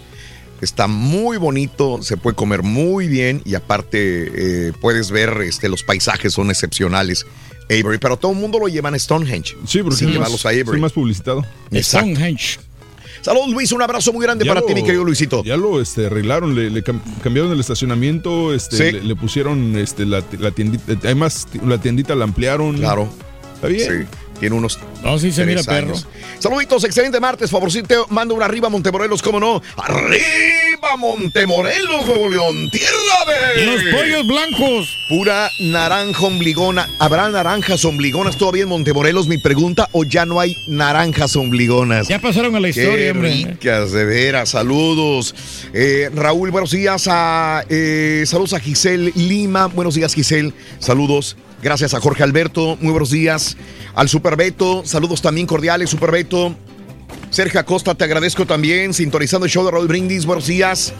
[0.60, 5.82] Está muy bonito, se puede comer muy bien y aparte eh, puedes ver, este, los
[5.82, 7.26] paisajes son excepcionales.
[7.64, 9.56] Avery, pero todo el mundo lo llevan a Stonehenge.
[9.66, 10.80] Sí, porque Sin es llevarlos más, a es Avery.
[10.80, 11.44] más publicitado.
[11.72, 12.08] Exacto.
[13.24, 15.42] Saludos Luis, un abrazo muy grande Ya para lo- ti, mi querido Luisito.
[15.44, 18.82] Ya lo este, arreglaron, le, le cam- cambiaron el estacionamiento, este, Sí.
[18.92, 22.76] le, le pusieron este, la, la tiendita, además la tiendita la ampliaron.
[22.76, 23.08] Claro.
[23.54, 23.80] Está bien.
[24.02, 24.08] Sí,
[24.38, 24.78] tiene unos.
[25.02, 25.94] No, sí se mira perro.
[26.38, 27.50] Saluditos, excelente martes.
[27.50, 29.62] Favorcito, manda una arriba Montemorelos, cómo no.
[29.76, 32.70] ¡Arriba Montemorelos, Nuevo León!
[32.70, 33.66] ¡Tierra de.
[33.66, 34.88] Los pollos blancos.
[35.08, 36.88] Pura naranja ombligona.
[36.98, 39.28] ¿Habrá naranjas ombligonas todavía en Montemorelos?
[39.28, 42.08] Mi pregunta, ¿o ya no hay naranjas ombligonas?
[42.08, 43.30] Ya pasaron a la historia, Qué hombre.
[43.30, 44.50] ricas, de veras.
[44.50, 45.34] Saludos.
[45.72, 47.06] Eh, Raúl, buenos días.
[47.10, 49.66] A, eh, saludos a Giselle Lima.
[49.66, 50.52] Buenos días, Giselle.
[50.78, 51.36] Saludos.
[51.64, 52.76] Gracias a Jorge Alberto.
[52.82, 53.56] Muy buenos días.
[53.94, 54.82] Al Super Beto.
[54.84, 56.54] Saludos también cordiales, Super Beto.
[57.30, 58.92] Sergio Acosta, te agradezco también.
[58.92, 60.26] Sintonizando el show de Raúl Brindis.
[60.26, 60.92] Buenos días.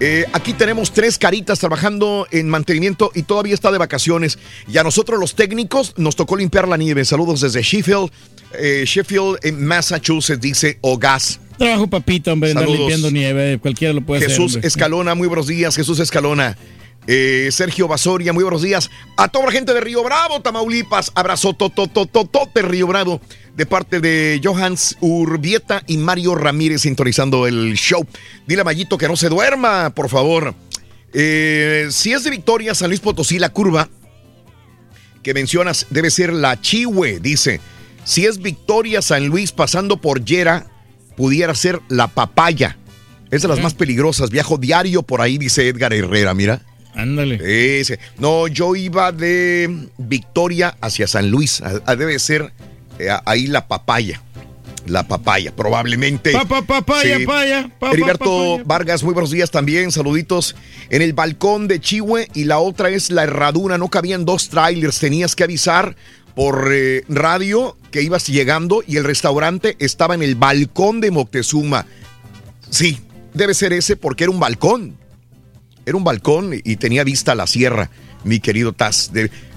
[0.00, 4.38] Eh, aquí tenemos tres caritas trabajando en mantenimiento y todavía está de vacaciones.
[4.66, 7.04] Y a nosotros los técnicos nos tocó limpiar la nieve.
[7.04, 8.10] Saludos desde Sheffield,
[8.54, 11.38] eh, Sheffield, en Massachusetts, dice Ogas.
[11.58, 14.56] Trabajo papito, hombre, andar limpiando nieve, cualquiera lo puede Jesús hacer.
[14.56, 14.68] hombre.
[14.68, 15.76] Escalona, muy buenos días.
[15.76, 16.56] Jesús Escalona.
[17.06, 18.90] Eh, Sergio Basoria, muy buenos días.
[19.16, 21.10] A toda la gente de Río Bravo, Tamaulipas.
[21.14, 23.20] Abrazo tototototote Río Bravo.
[23.56, 28.06] De parte de Johans Urbieta y Mario Ramírez sintonizando el show.
[28.46, 30.54] Dile a Mayito que no se duerma, por favor.
[31.12, 33.88] Eh, si es de Victoria, San Luis Potosí, la curva
[35.22, 37.60] que mencionas debe ser la Chihue, dice.
[38.04, 40.66] Si es Victoria, San Luis, pasando por Yera,
[41.16, 42.78] pudiera ser la Papaya.
[43.30, 44.30] Es de las más peligrosas.
[44.30, 46.62] Viajo diario por ahí, dice Edgar Herrera, mira.
[46.94, 47.80] Ándale.
[47.80, 47.98] Ese.
[48.18, 51.60] No, yo iba de Victoria hacia San Luis.
[51.62, 52.52] Ah, ah, Debe ser
[52.98, 54.20] eh, ahí la papaya.
[54.86, 56.32] La papaya, probablemente.
[56.32, 57.24] Pa, pa, papaya, Sí.
[57.24, 58.58] paya, pa, pa, Heriberto.
[58.64, 59.92] Vargas, muy buenos días también.
[59.92, 60.56] Saluditos.
[60.90, 63.78] En el balcón de Chihue y la otra es la herradura.
[63.78, 64.98] No cabían dos trailers.
[64.98, 65.94] Tenías que avisar
[66.34, 71.86] por eh, radio que ibas llegando y el restaurante estaba en el balcón de Moctezuma.
[72.68, 72.98] Sí,
[73.34, 74.96] debe ser ese porque era un balcón.
[75.84, 77.90] Era un balcón y tenía vista a la sierra,
[78.24, 79.10] mi querido Taz.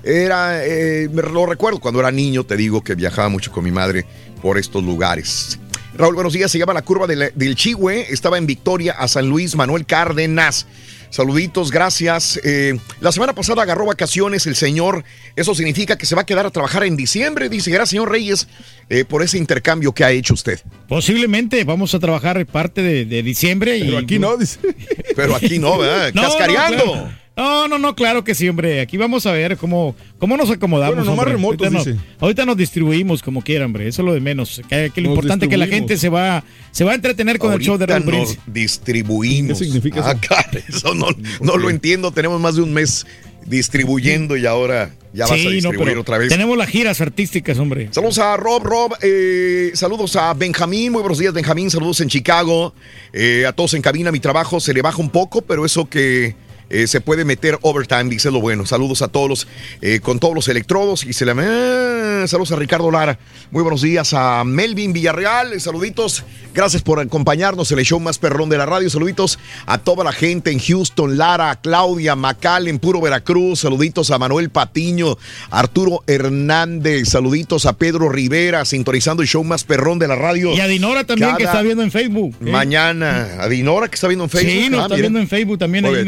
[0.03, 4.05] Era, eh, lo recuerdo cuando era niño, te digo que viajaba mucho con mi madre
[4.41, 5.59] por estos lugares.
[5.97, 6.51] Raúl, buenos días.
[6.51, 8.07] Se llama la curva del Chihue.
[8.09, 10.67] Estaba en Victoria a San Luis, Manuel Cárdenas.
[11.15, 12.41] Saluditos, gracias.
[12.43, 15.05] Eh, la semana pasada agarró vacaciones el señor.
[15.37, 17.47] Eso significa que se va a quedar a trabajar en diciembre.
[17.47, 18.49] Dice, gracias, señor Reyes,
[18.89, 20.59] eh, por ese intercambio que ha hecho usted.
[20.89, 23.79] Posiblemente vamos a trabajar parte de, de diciembre.
[23.79, 24.59] Pero y, aquí no, dice.
[25.15, 26.11] Pero aquí no, ¿verdad?
[26.13, 26.83] No, no, Cascareando.
[26.83, 27.24] claro.
[27.37, 28.79] No, no, no, claro que sí, hombre.
[28.79, 30.95] Aquí vamos a ver cómo, cómo nos acomodamos.
[30.95, 31.33] Bueno, nomás hombre.
[31.33, 31.93] remotos, ahorita, dice.
[31.95, 33.87] nos, ahorita nos distribuimos como quiera, hombre.
[33.87, 34.61] Eso es lo de menos.
[34.69, 37.37] Que, que lo Nos importante es que la gente se va, se va a entretener
[37.37, 39.59] con el show de Raúl nos distribuimos.
[39.59, 40.21] ¿Qué significa Ah, eso?
[40.21, 41.07] claro, eso no,
[41.41, 42.11] no lo entiendo.
[42.11, 43.05] Tenemos más de un mes
[43.45, 46.29] distribuyendo y ahora ya vas a Sí, no, distribuir pero otra vez.
[46.29, 47.89] Tenemos las giras artísticas, hombre.
[47.91, 52.73] Saludos a Rob, Rob, eh, saludos a Benjamín, muy buenos días Benjamín, saludos en Chicago,
[53.13, 56.35] eh, a todos en cabina, mi trabajo se le baja un poco, pero eso que
[56.69, 58.65] eh, se puede meter overtime, dice lo bueno.
[58.65, 59.47] Saludos a todos los,
[59.81, 61.33] eh, con todos los electrodos y se le...
[61.37, 63.19] eh, saludos a Ricardo Lara,
[63.51, 66.23] muy buenos días a Melvin Villarreal, saluditos,
[66.53, 70.11] gracias por acompañarnos en el show más perrón de la radio, saluditos a toda la
[70.11, 75.17] gente en Houston, Lara, Claudia, Macal en Puro Veracruz, saluditos a Manuel Patiño,
[75.51, 80.53] Arturo Hernández, saluditos a Pedro Rivera, sintonizando el show más perrón de la radio.
[80.55, 82.35] Y a Dinora también, que está viendo en Facebook.
[82.39, 84.51] Mañana, a Dinora que está viendo en Facebook.
[84.63, 85.01] Sí, nos Ah, está mira.
[85.07, 86.05] viendo en Facebook también ahí bien.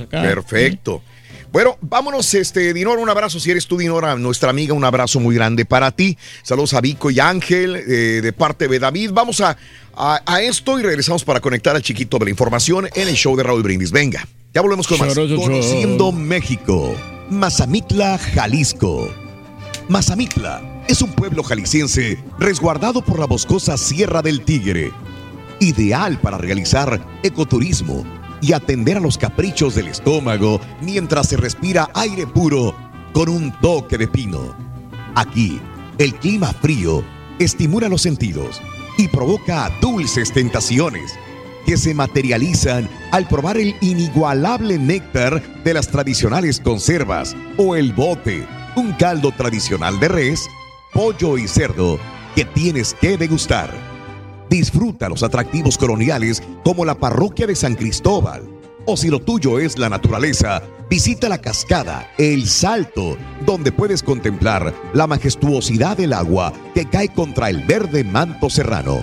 [0.00, 0.22] Acá.
[0.22, 1.02] Perfecto.
[1.52, 3.40] Bueno, vámonos, este, Dinora, un abrazo.
[3.40, 6.16] Si eres tú, Dinora, nuestra amiga, un abrazo muy grande para ti.
[6.42, 9.10] Saludos a Vico y Ángel, eh, de parte de David.
[9.12, 9.56] Vamos a,
[9.96, 13.36] a, a esto y regresamos para conectar al chiquito de la información en el show
[13.36, 13.90] de Raúl Brindis.
[13.90, 15.12] Venga, ya volvemos con más.
[15.14, 16.94] Conociendo México.
[17.30, 19.12] Mazamitla, Jalisco.
[19.88, 24.92] Mazamitla es un pueblo jalisciense resguardado por la boscosa Sierra del Tigre.
[25.58, 32.26] Ideal para realizar ecoturismo y atender a los caprichos del estómago mientras se respira aire
[32.26, 32.74] puro
[33.12, 34.54] con un toque de pino.
[35.14, 35.60] Aquí
[35.98, 37.04] El clima frío
[37.38, 38.62] estimula los sentidos
[38.96, 41.12] y provoca dulces tentaciones
[41.66, 48.46] que se materializan al probar el inigualable néctar de las tradicionales conservas o el bote,
[48.76, 50.48] un caldo tradicional de res,
[50.92, 51.98] pollo y cerdo
[52.34, 53.89] que tienes que degustar.
[54.50, 58.42] Disfruta los atractivos coloniales como la parroquia de San Cristóbal.
[58.84, 60.60] O si lo tuyo es la naturaleza,
[60.90, 63.16] visita la cascada El Salto,
[63.46, 69.00] donde puedes contemplar la majestuosidad del agua que cae contra el verde manto serrano.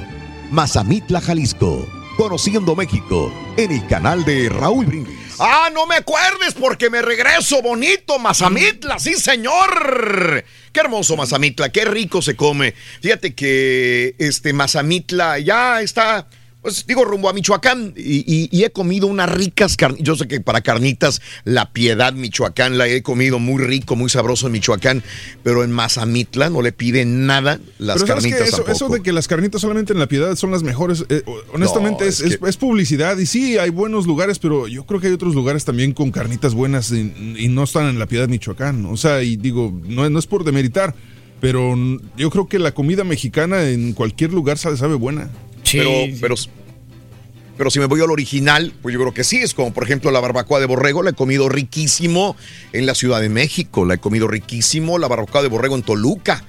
[0.52, 1.88] Mazamitla, Jalisco,
[2.18, 5.38] conociendo México, en el canal de Raúl Brindis.
[5.40, 10.44] Ah, no me acuerdes porque me regreso bonito, Mazamitla, sí señor.
[10.78, 12.76] Qué hermoso Mazamitla, qué rico se come.
[13.02, 16.28] Fíjate que este Mazamitla ya está,
[16.68, 20.06] pues digo, rumbo a Michoacán y, y- y he comido unas ricas carnitas.
[20.06, 24.48] Yo sé que para carnitas, la piedad Michoacán la he comido muy rico, muy sabroso
[24.48, 25.02] en Michoacán,
[25.44, 28.72] pero en Mazamitla no le piden nada las Pero carnitas eso, tampoco.
[28.74, 31.24] eso de que las carnitas solamente en la piedad son las mejores, eh,
[31.54, 33.18] honestamente No, es, es es- es publicidad.
[33.18, 36.54] Y sí, hay buenos lugares, pero yo creo que hay otros lugares también con carnitas
[36.54, 38.86] buenas y, y no están en la piedad Michoacán.
[38.88, 40.94] O sea, y digo, no, no es por demeritar,
[41.40, 41.76] pero
[42.18, 45.30] yo creo que la comida mexicana en cualquier lugar sabe, sabe buena.
[45.72, 45.92] Pero,
[46.22, 46.36] pero,
[47.58, 49.38] pero si me voy al original, pues yo creo que sí.
[49.38, 51.04] Es como, por ejemplo, la barbacoa de borrego.
[51.04, 52.36] La he comido riquísimo
[52.74, 53.86] en la Ciudad de México.
[53.86, 54.98] La he comido riquísimo.
[54.98, 56.46] La barbacoa de borrego en Toluca.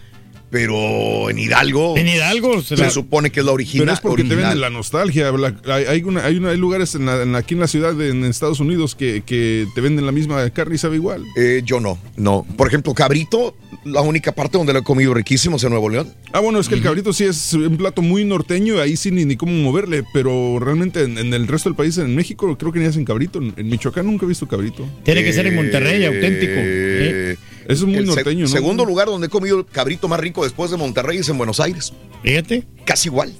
[0.51, 1.97] Pero en Hidalgo.
[1.99, 3.85] En Hidalgo se se, la- supone que es la original.
[3.87, 5.31] Pero es porque te venden la nostalgia.
[5.33, 7.95] la- hay, hay una- hay una- hay lugares en la- en aquí en la ciudad,
[7.95, 11.25] de- en Estados Unidos, que, que te venden la misma carne y sabe igual.
[11.37, 12.47] Eh, yo no, no.
[12.57, 13.55] Por ejemplo, cabrito,
[13.85, 16.13] la única parte donde lo he comido riquísimo es en Nuevo León.
[16.33, 19.25] Ah, bueno, es que el cabrito sí es un plato muy norteño, ahí sí ni,
[19.27, 22.79] ni cómo moverle, pero realmente en, en el resto del país, en México, creo que
[22.81, 23.39] ni hacen cabrito.
[23.39, 24.87] En, Michoacán nunca he visto cabrito.
[25.05, 26.53] Tiene que ser en Monterrey, auténtico.
[26.57, 27.37] Eh,
[27.69, 28.49] Eso es muy el norteño, ¿no?
[28.49, 31.61] Segundo lugar donde he comido el cabrito más rico después de Monterrey es en Buenos
[31.61, 31.93] Aires.
[32.23, 32.67] Fíjate.
[32.87, 33.35] Casi igual.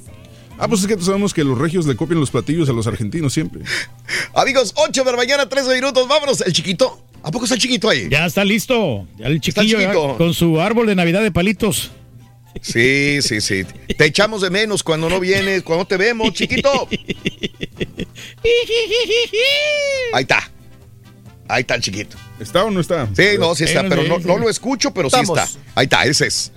[0.59, 3.33] Ah, pues es que sabemos que los regios le copian los platillos a los argentinos
[3.33, 3.63] siempre.
[4.35, 6.07] Amigos, 8 de la mañana, 13 minutos.
[6.07, 6.43] Vámonos.
[6.43, 7.03] El chiquito.
[7.23, 8.09] ¿A poco está el chiquito ahí?
[8.11, 9.07] Ya está listo.
[9.17, 10.17] Ya el chiquillo chiquito.
[10.19, 11.91] con su árbol de Navidad de palitos.
[12.61, 13.65] Sí, sí, sí.
[13.97, 16.87] Te echamos de menos cuando no vienes, cuando te vemos, chiquito.
[20.13, 20.51] Ahí está.
[21.49, 22.19] Ahí está el chiquito.
[22.41, 23.09] ¿Está o no está?
[23.17, 25.49] Sí, no, sí está, pero no, lo escucho, pero sí está.
[25.75, 26.53] Ahí está, ese es.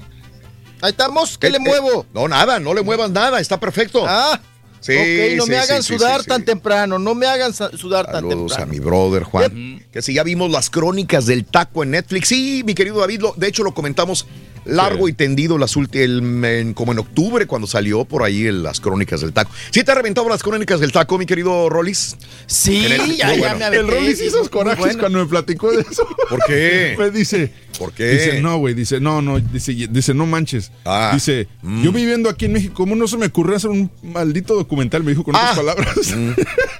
[0.81, 2.05] Ahí estamos, ¿qué Eh, le eh, muevo?
[2.13, 4.03] no, nada, no le muevas nada, está perfecto.
[4.07, 4.39] Ah,
[4.79, 7.53] Sí, ok, no sí, me hagan sí, sí, sudar sí, tan temprano, no me hagan
[7.53, 8.71] sudar tan Saludos a temprano.
[8.73, 9.85] mi brother Juan.
[9.91, 12.29] Que si ya vimos las crónicas del taco en Netflix.
[12.29, 14.25] Sí, mi querido David, lo- de hecho lo comentamos
[14.65, 19.21] largo y tendido las el- en- como en octubre cuando salió por ahí las crónicas
[19.21, 19.51] del taco.
[19.71, 22.15] ¿Sí te ha reventado las crónicas del taco, mi querido Rollis?
[22.47, 23.57] Sí, el- ya, muy ya bueno.
[23.57, 23.77] me aventé.
[23.77, 24.99] El Rollis hizo corajes bueno.
[24.99, 26.07] cuando me platicó de eso.
[26.29, 26.95] ¿Por qué?
[26.99, 28.09] Me dice, ¿Por qué?
[28.11, 30.71] Dice, no, güey, dice, no, no, dice, dice, no manches.
[30.85, 31.11] Ah.
[31.13, 31.83] Dice, Mm.
[31.83, 35.03] yo viviendo aquí en México, ¿cómo no se me ocurrió hacer un maldito documental?
[35.03, 35.39] Me dijo con Ah.
[35.51, 35.97] otras palabras.
[36.15, 36.31] Mm,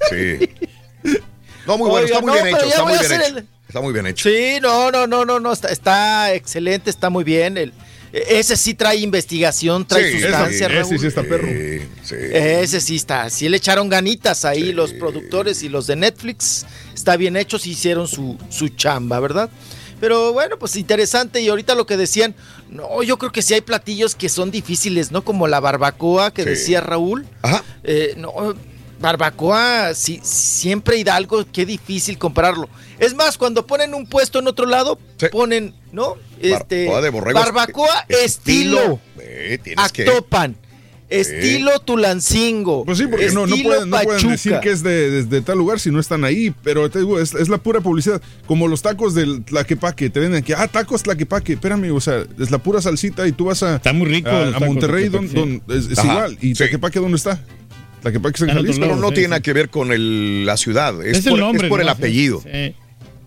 [0.09, 0.49] sí.
[1.67, 3.37] No, muy bueno, Oiga, está muy no, bien hecho, está muy a bien hecho.
[3.37, 4.27] el- Está muy bien hecho.
[4.29, 7.57] Sí, no, no, no, no, no, está, está excelente, está muy bien.
[7.57, 7.71] El,
[8.11, 10.85] ese sí trae investigación, trae Sí, sustancia, ese- Raúl.
[10.93, 11.47] ese sí está perro.
[11.47, 12.15] Sí, sí.
[12.33, 16.65] Ese sí está, sí le echaron ganitas ahí los productores y los de Netflix.
[16.93, 19.49] Está bien hecho, sí hicieron su, su chamba, ¿verdad?
[20.01, 21.39] Pero bueno, pues interesante.
[21.39, 22.35] Y ahorita lo que decían,
[22.69, 25.23] no, yo creo que sí hay platillos que son difíciles, ¿no?
[25.23, 26.49] Como la barbacoa que Sí.
[26.49, 27.25] decía Raúl.
[27.41, 27.63] Ajá.
[27.85, 28.33] Eh, no,
[29.01, 32.69] barbacoa, sí, siempre Hidalgo, qué difícil compararlo.
[32.99, 34.99] Es más, cuando ponen un puesto en otro lado,
[35.31, 36.15] ponen, ¿no?
[36.39, 37.39] Este, Barbacoa de borrego.
[37.39, 40.03] barbacoa estilo, Eh, tienes que.
[40.03, 40.55] Actopan,
[41.09, 44.31] estilo Tulancingo, Pues sí, porque no, no, estilo pueden, no pueden Pachuca.
[44.31, 47.19] decir que es de, de- de tal lugar si no están ahí, pero te digo,
[47.19, 48.21] es, es la pura publicidad.
[48.45, 52.49] Como los tacos del Tlaquepaque, te venden aquí, ah, tacos Tlaquepaque, espérame, o sea, es
[52.49, 55.89] la pura salsita y tú vas a, Está muy rico a, Monterrey, don- don- es,
[55.91, 56.37] igual.
[56.41, 56.53] ¿Y sí.
[56.55, 57.43] Tlaquepaque dónde está?
[58.01, 58.81] Tlaquepaque está en En otro Jalisco.
[58.81, 58.91] lado.
[58.93, 59.29] Pero no sí, tiene sí.
[59.29, 61.67] nada que ver con el- la ciudad, es, Es por, el nombre.
[61.67, 62.41] es por el apellido.
[62.41, 62.75] sí.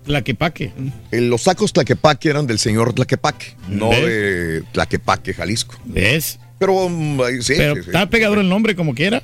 [0.04, 0.72] Tlaquepaque.
[1.12, 4.02] El- los tacos Tlaquepaque eran del señor Tlaquepaque, no ¿Ves?
[4.02, 5.76] de Tlaquepaque, Jalisco.
[5.86, 6.38] ¿Ves?
[6.58, 6.88] Pero
[7.24, 7.86] ahí sí, Pero sí, sí.
[7.88, 9.22] está pegador el nombre como quiera.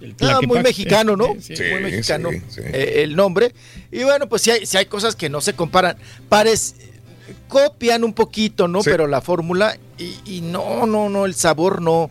[0.00, 1.34] El Ah, muy mexicano, ¿no?
[1.40, 2.60] Sí, Sí, muy mexicano sí, sí.
[2.64, 3.52] eh, el nombre.
[3.92, 5.96] Y bueno, pues sí hay, sí hay cosas que no se comparan.
[6.28, 6.74] Parece,
[7.48, 8.82] copian un poquito, ¿no?
[8.82, 8.90] Sí.
[8.90, 12.10] Pero la fórmula y, y no, no, no, el sabor no,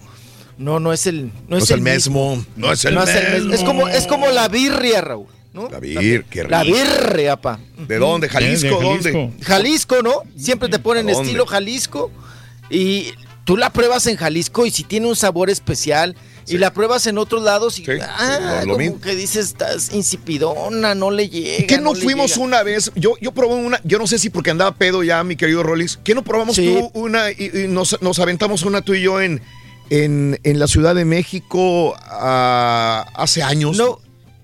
[0.57, 3.33] no, no es el, no No es, el mismo, no es el no es el
[3.33, 3.49] mismo.
[3.49, 3.53] mismo.
[3.55, 5.69] Es como, es como la birria, Raúl, ¿no?
[5.69, 7.59] La bir, qué La birria, pa.
[7.77, 8.27] ¿De dónde?
[8.29, 8.67] ¿Jalisco?
[8.79, 9.11] De ¿Dónde?
[9.11, 9.33] Jalisco.
[9.45, 10.21] Jalisco, ¿no?
[10.37, 12.11] Siempre te ponen estilo Jalisco
[12.69, 13.11] y
[13.45, 16.15] tú la pruebas en Jalisco y si tiene un sabor especial
[16.49, 19.01] Y la pruebas en otros lados y Sí, ah, lo- lo como mismo.
[19.01, 21.67] que dices, estás insipidona, no le llega.
[21.67, 22.45] ¿Qué no fuimos llega".
[22.45, 22.89] una vez?
[22.95, 25.99] Yo, yo probé una, yo no sé si porque andaba pedo ya, mi querido Rollis.
[26.05, 26.65] ¿Qué no probamos Sí.
[26.79, 29.41] tú una y, y nos, nos aventamos una tú y yo en,
[29.89, 33.77] en, en la Ciudad de México ah, hace años?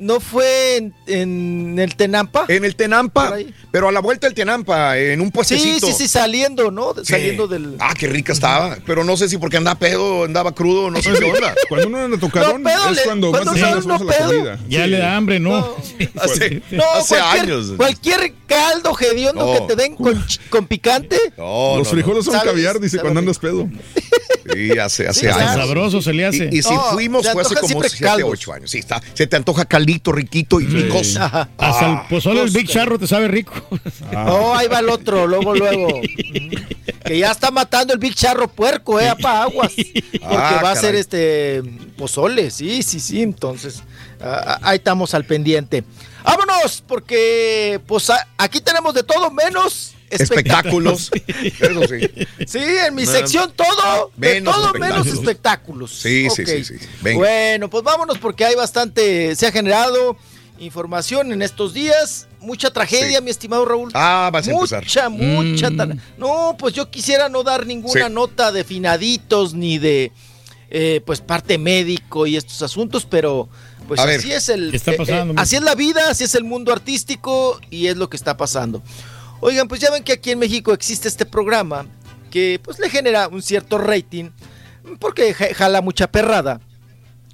[0.03, 2.43] ¿No fue en, en el Tenampa?
[2.49, 3.35] En el Tenampa,
[3.71, 5.87] pero a la vuelta del Tenampa, en un Sí, puestecito.
[5.87, 6.93] sí, sí, saliendo, ¿no?
[6.95, 7.05] Sí.
[7.05, 7.77] Saliendo del...
[7.79, 8.77] Ah, qué rica estaba.
[8.85, 11.55] Pero no sé si porque andaba pedo, andaba crudo, no sé qué onda.
[11.69, 14.11] Cuando uno anda tocadón No, pedo, es le- cuando cuando más uno no a la
[14.17, 14.27] pedo.
[14.27, 14.59] comida.
[14.67, 14.89] Ya Sí.
[14.89, 15.75] le da hambre, ¿no?
[16.21, 17.71] Hace, No, hace cualquier, años.
[17.77, 19.53] Cualquier caldo hediondo No.
[19.67, 21.17] que te den con, ch- con picante.
[21.37, 22.31] No, Los no, frijoles no.
[22.31, 22.51] son ¿Sabes?
[22.51, 23.69] caviar, dice, cuando andas pedo.
[24.53, 25.53] Sí, hace, hace Sí, años.
[25.55, 26.49] Sabroso se le hace.
[26.51, 28.29] Y, y si No, fuimos fue hace como siempre 7, caldos.
[28.33, 28.71] 8 años.
[28.71, 29.01] Sí, está.
[29.13, 29.63] Se te antoja
[29.93, 30.89] caldito, riquito y.
[31.19, 31.49] Ajá.
[31.57, 33.53] Hasta el pozole del pues, Big Charro te sabe rico.
[34.15, 36.01] Oh, ahí va el otro, luego, luego.
[37.05, 39.73] que ya está matando el Big Charro puerco, eh, pa' aguas.
[39.75, 41.63] Porque Ah, va a ser este
[41.97, 43.21] pozole, sí, sí, sí.
[43.21, 43.83] Entonces,
[44.21, 45.83] ah, ahí estamos al pendiente.
[46.23, 51.11] Vámonos, porque pues aquí tenemos de todo menos Espectáculos.
[51.59, 52.09] Eso sí.
[52.47, 55.91] Sí, en mi No, sección todo, de menos todo menos espectáculos.
[55.91, 55.91] espectáculos.
[55.91, 56.87] Sí, sí, sí, sí.
[57.01, 57.17] Venga.
[57.19, 60.17] Bueno, pues vámonos porque hay bastante, se ha generado
[60.59, 63.23] información en estos días, mucha tragedia, Sí.
[63.23, 63.91] mi estimado Raúl.
[63.93, 65.09] Ah, vas a mucha, empezar.
[65.09, 65.69] mucha.
[65.69, 65.99] Mm.
[66.17, 68.13] No, pues yo quisiera no dar ninguna Sí.
[68.13, 70.11] nota de finaditos ni de
[70.75, 73.47] eh, pues parte médico y estos asuntos, pero
[73.87, 76.09] pues A ver, así es el ¿qué está eh, eh, pasando, así es la vida,
[76.09, 78.81] así es el mundo artístico y es lo que está pasando.
[79.43, 81.85] Oigan, pues ya ven que aquí en México existe este programa
[82.31, 84.29] que pues le genera un cierto rating
[84.99, 86.61] porque ja- jala mucha perrada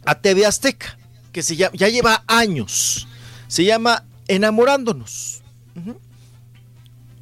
[0.05, 0.97] a TV Azteca,
[1.31, 3.07] que se llama, ya lleva años.
[3.47, 5.41] Se llama Enamorándonos.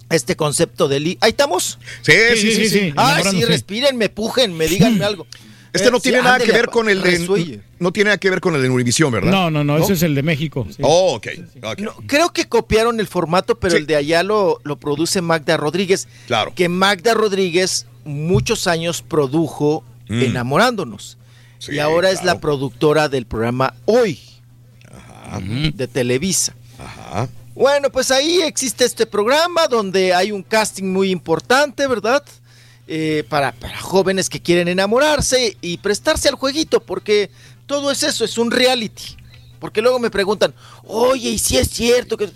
[0.10, 1.00] Este concepto de...
[1.02, 1.80] li- Ahí estamos.
[2.02, 2.80] Sí, sí, sí, sí.
[2.80, 3.46] Ay, sí, Enamorándose.
[3.48, 5.28] respiren, me pujen, me díganme algo.
[5.74, 7.58] Este no tiene sí, nada que ver con el resuelle.
[7.58, 9.32] de, no tiene nada que ver con el de Univisión, ¿verdad?
[9.32, 10.66] No, no, no, ese es el de México.
[10.70, 10.78] sí.
[10.82, 11.28] Oh, ok.
[11.64, 11.80] ok.
[11.80, 13.78] No, creo que copiaron el formato, pero Sí.
[13.82, 16.08] el de allá lo, lo produce Magda Rodríguez.
[16.28, 16.54] Claro.
[16.56, 20.22] Que Magda Rodríguez muchos años produjo Mm.
[20.22, 21.18] Enamorándonos.
[21.60, 24.18] Sí, y ahora es la productora del programa Hoy
[24.90, 25.42] Ajá.
[25.42, 26.56] de Televisa.
[26.80, 27.28] Ajá.
[27.54, 32.24] Bueno, pues ahí existe este programa donde hay un casting muy importante, ¿verdad?
[32.90, 37.30] Eh, para, para jóvenes que quieren enamorarse y prestarse al jueguito, porque
[37.66, 39.18] todo es eso, es un reality.
[39.60, 40.54] Porque luego me preguntan,
[40.86, 42.30] oye, ¿y si es cierto que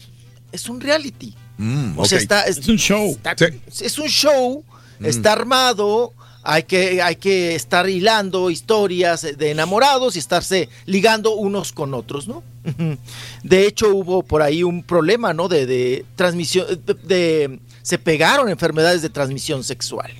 [0.51, 1.33] es un reality?
[1.57, 3.11] Mm, O sea, está, Es un show.
[3.11, 3.85] está- Sí.
[3.85, 4.65] es un show,
[4.99, 5.05] Mm.
[5.05, 6.11] está armado,
[6.43, 12.27] hay que, hay que estar hilando historias de enamorados y estarse ligando unos con otros,
[12.27, 12.43] ¿no?
[13.43, 15.47] De hecho, hubo por ahí un problema, ¿no?
[15.47, 20.11] De, de transmisión, de, de- se pegaron enfermedades de transmisión sexual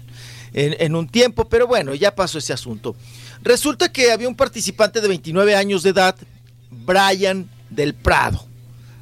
[0.53, 2.95] en, en un tiempo, pero bueno, ya pasó ese asunto.
[3.44, 6.15] Resulta que había un participante de 29 años de edad,
[6.69, 8.45] Brian del Prado.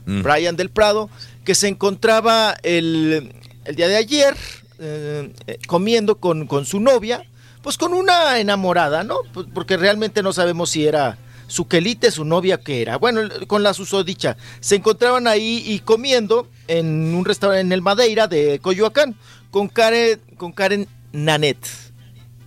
[0.05, 0.23] Mm.
[0.23, 1.09] Brian del Prado,
[1.43, 3.33] que se encontraba el,
[3.65, 4.35] el día de ayer
[4.79, 7.23] eh, eh, comiendo con, con su novia,
[7.61, 9.17] pues con una enamorada, ¿no?
[9.33, 11.17] Pues porque realmente no sabemos si era
[11.47, 12.97] su quelite, su novia, que era.
[12.97, 14.37] Bueno, con la susodicha.
[14.61, 19.15] Se encontraban ahí y comiendo en un restaurante en el Madeira de Coyoacán
[19.51, 21.57] con Karen, con Karen Nanet.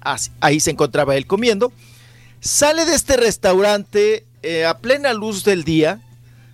[0.01, 1.73] Así- ahí se encontraba él comiendo.
[2.41, 6.01] Sale de este restaurante eh, a plena luz del día,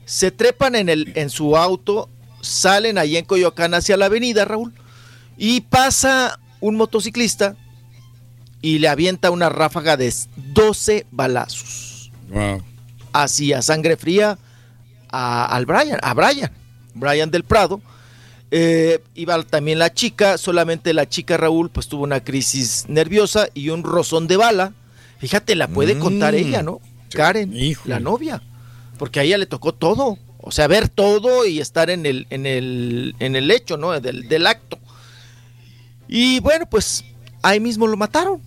[0.05, 2.11] se trepan en, el, en su auto,
[2.43, 4.75] salen ahí en Coyoacán hacia la avenida, Raúl,
[5.39, 7.57] y pasa un motociclista
[8.61, 12.11] y le avienta una ráfaga de 12 balazos.
[12.29, 12.63] Wow.
[13.13, 14.39] Así a sangre fría
[15.11, 16.51] a, al Brian, a Brian,
[16.95, 17.81] Brian del Prado.
[18.51, 23.69] Eh, iba también la chica, solamente la chica Raúl pues tuvo una crisis nerviosa y
[23.71, 24.73] un rozón de bala.
[25.19, 25.99] Fíjate, la puede Mm.
[26.01, 26.81] contar ella, ¿no?
[27.13, 27.95] Karen, Híjole.
[27.95, 28.43] la novia.
[28.99, 30.19] Porque a ella le tocó todo.
[30.39, 33.99] O sea, ver todo y estar en el, en el, en el hecho, ¿no?
[34.01, 34.79] Del, del acto.
[36.09, 37.05] Y bueno, pues
[37.43, 38.41] ahí mismo lo mataron.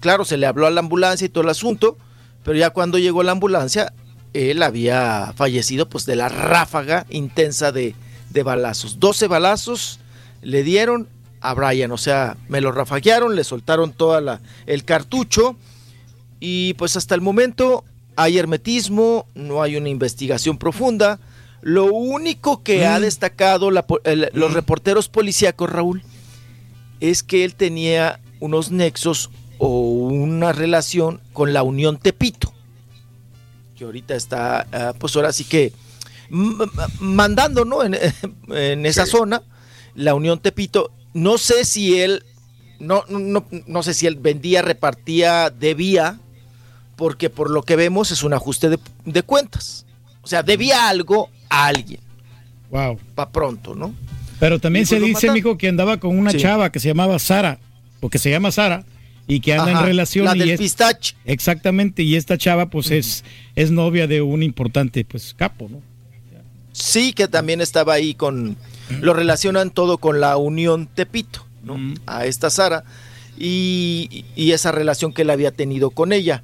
[0.00, 1.96] Claro, se le habló a la ambulancia y todo el asunto,
[2.44, 3.92] pero ya cuando llegó la ambulancia,
[4.32, 7.94] él había fallecido pues de la ráfaga intensa de,
[8.30, 8.98] de balazos.
[9.00, 10.00] 12 balazos
[10.42, 11.08] le dieron
[11.40, 14.18] a Brian, o sea, me lo rafaguearon, le soltaron todo
[14.66, 15.56] el cartucho
[16.40, 17.84] y pues hasta el momento
[18.16, 21.18] hay hermetismo, no hay una investigación profunda.
[21.62, 26.02] Lo único que ha destacado la po- el- los reporteros policíacos, Raúl,
[27.00, 32.52] es que él tenía unos nexos o una relación con la Unión Tepito,
[33.76, 35.72] que ahorita está, ah, pues ahora sí que
[37.00, 37.84] mandando, ¿no?
[37.84, 37.96] En,
[38.54, 39.12] en esa Sí.
[39.12, 39.42] zona,
[39.94, 40.92] la Unión Tepito.
[41.14, 42.24] No sé si él,
[42.78, 46.18] no, no, no sé si él vendía, repartía, debía
[46.96, 49.84] porque por lo que vemos es un ajuste de, de cuentas.
[50.22, 52.00] O sea, debía algo a alguien.
[52.70, 52.98] Wow.
[53.14, 53.94] Pa' pronto, ¿no?
[54.40, 56.38] Pero también Y se pues dice, mijo, que andaba con una Sí.
[56.38, 57.58] chava que se llamaba Sara,
[58.00, 58.84] o que se llama Sara,
[59.26, 60.24] y que anda Ajá, en relación.
[60.26, 61.14] la y del es- pistache.
[61.24, 63.24] Exactamente, y esta chava, pues, es,
[63.54, 65.80] es novia de un importante, pues, capo, ¿no?
[66.76, 68.56] Sí, que también estaba ahí con.
[69.00, 71.78] Lo relacionan todo con la unión Tepito, ¿no?
[72.04, 72.84] A esta Sara.
[73.38, 76.42] Y, y esa relación que él había tenido con ella.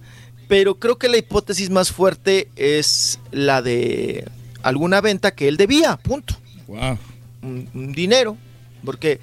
[0.49, 4.27] Pero creo que la hipótesis más fuerte es la de
[4.63, 6.35] alguna venta que él debía, punto.
[6.67, 6.99] Wow.
[7.43, 8.37] Un, un dinero.
[8.85, 9.21] Porque,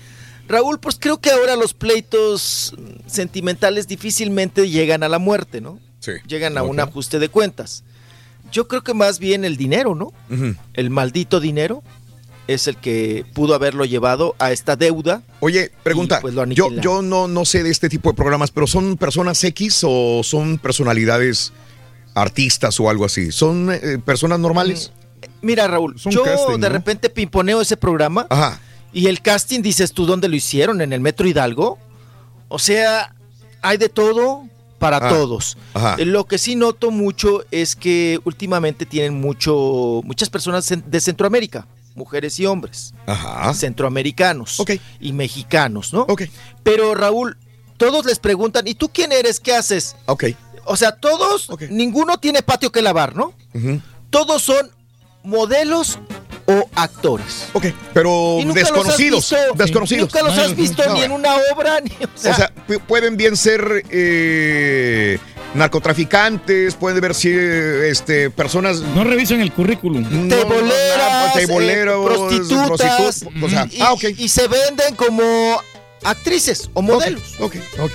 [0.48, 2.76] Raúl, pues creo que ahora los pleitos
[3.07, 5.80] sentimentales difícilmente llegan a la muerte, ¿no?
[5.99, 6.14] Sí.
[6.27, 7.84] Llegan a un ajuste de cuentas.
[8.51, 10.11] Yo creo que más bien el dinero, ¿no?
[10.73, 11.84] El maldito dinero
[12.47, 15.21] es el que pudo haberlo llevado a esta deuda.
[15.39, 18.65] Oye, pregunta, pues, lo yo, yo no, no sé de este tipo de programas, pero
[18.65, 21.53] ¿son personas X o son personalidades
[22.15, 23.31] artistas o algo así?
[23.31, 24.91] ¿Son eh, personas normales?
[25.41, 26.69] Mira, Raúl, Son yo casting, de ¿no?
[26.69, 28.27] repente pimponeo ese programa
[28.91, 30.81] y el casting, dices tú, ¿dónde lo hicieron?
[30.81, 31.77] ¿En el Metro Hidalgo?
[32.47, 33.13] O sea,
[33.61, 34.47] hay de todo
[34.80, 35.57] para Ah, todos.
[35.73, 35.95] ajá.
[35.99, 41.68] Eh, Lo que sí noto mucho es que últimamente tienen mucho, muchas personas de Centroamérica,
[41.95, 42.93] mujeres y hombres.
[43.06, 43.53] Ajá.
[43.53, 44.64] Centroamericanos
[44.99, 46.07] y mexicanos, ¿no?
[46.64, 47.38] Pero Raúl,
[47.77, 49.39] todos les preguntan, ¿y tú quién eres?
[49.39, 49.95] ¿Qué haces?
[50.06, 50.26] Ok.
[50.65, 53.34] O sea, todos, ninguno tiene patio que lavar, ¿no?
[54.10, 54.69] Todos son
[55.23, 55.99] modelos
[56.51, 57.47] o actores.
[57.53, 59.30] Ok, pero Y nunca los has desconocidos.
[59.30, 60.13] visto- desconocidos.
[60.13, 62.80] Nunca los has visto No, ni en una obra, ni, o sea, O sea, pu-
[62.81, 65.19] pueden bien ser eh,
[65.53, 68.80] narcotraficantes, pueden ver si este, personas.
[68.81, 70.03] No revisan el currículum.
[70.30, 74.03] teboleras, eh, teboleros, prostitutas, prostitu- o sea, y, ah, ok.
[74.17, 75.61] y se venden como
[76.03, 77.21] actrices o modelos.
[77.39, 77.91] Ok, ok.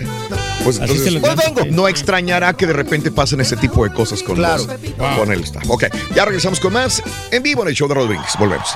[0.65, 1.65] Pues Así entonces, se les Hoy vengo.
[1.71, 4.65] no extrañará que de repente pasen ese tipo de cosas con, Claro.
[4.67, 5.65] los- con el staff.
[5.69, 8.31] Ok, ya regresamos con más en vivo en el show de Rodríguez.
[8.39, 8.69] Volvemos.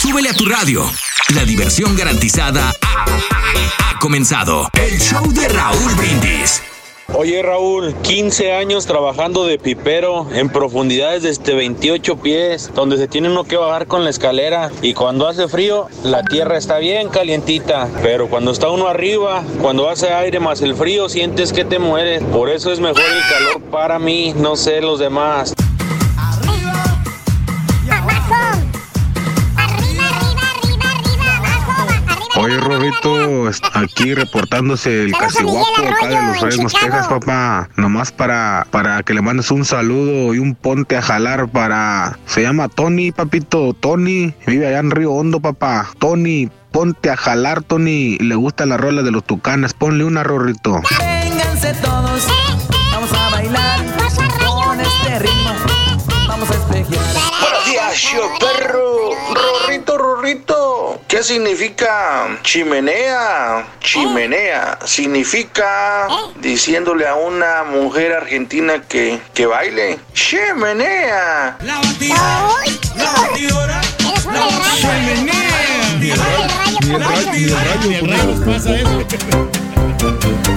[0.00, 0.90] Súbele a tu radio.
[1.34, 3.04] La diversión garantizada ha,
[3.90, 4.68] ha comenzado.
[4.74, 6.60] El show de Raúl Brindis.
[7.14, 13.06] Oye Raúl, 15 años trabajando de pipero en profundidades de este 28 pies, donde se
[13.06, 17.10] tiene uno que bajar con la escalera y cuando hace frío la tierra está bien
[17.10, 21.78] calientita, pero cuando está uno arriba, cuando hace aire más el frío sientes que te
[21.78, 25.52] mueres, por eso es mejor el calor para mí, no sé los demás.
[33.48, 37.68] Est- aquí reportándose el Casihuapo acá de los Fresnos, Texas, papá.
[37.76, 42.18] Nomás para, para que le mandes un saludo y un ponte a jalar para...
[42.26, 44.34] Se llama Tony, papito, Tony.
[44.46, 45.88] Vive allá en Río Hondo, papá.
[45.98, 48.16] Tony, ponte a jalar, Tony.
[48.18, 49.74] Le gusta la rola de los tucanes.
[49.74, 50.80] Ponle una, Rorrito.
[50.98, 52.26] Vénganse todos,
[52.92, 53.80] vamos a bailar
[54.44, 55.52] con este ritmo.
[56.28, 57.04] Vamos a espejear.
[57.40, 59.10] Buenos días, show perro.
[59.34, 60.91] Rorrito, Rorrito.
[61.12, 63.68] ¿Qué significa chimenea?
[63.80, 64.78] Chimenea.
[64.86, 66.08] Significa
[66.40, 69.98] diciéndole a una mujer argentina que, que baile.
[70.14, 71.58] Chimenea.
[71.60, 72.62] La batidora,
[72.96, 73.82] la batidora,
[74.32, 74.46] la
[76.00, 77.30] Ni el rayo,
[77.84, 80.51] ni el rayo pasa eso.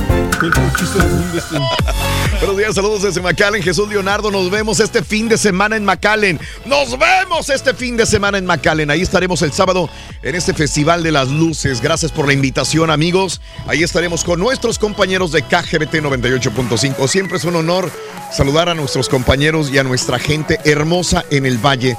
[2.39, 3.63] Buenos días, saludos desde McAllen.
[3.63, 6.39] Jesús Leonardo, nos vemos este fin de semana en McAllen.
[6.65, 8.91] Nos vemos este fin de semana en McAllen.
[8.91, 9.89] Ahí estaremos el sábado
[10.22, 11.81] en este Festival de las Luces.
[11.81, 13.41] Gracias por la invitación, amigos.
[13.67, 17.07] Ahí estaremos con nuestros compañeros de KGBT 98.5.
[17.07, 17.91] Siempre es un honor
[18.31, 21.97] saludar a nuestros compañeros y a nuestra gente hermosa en el Valle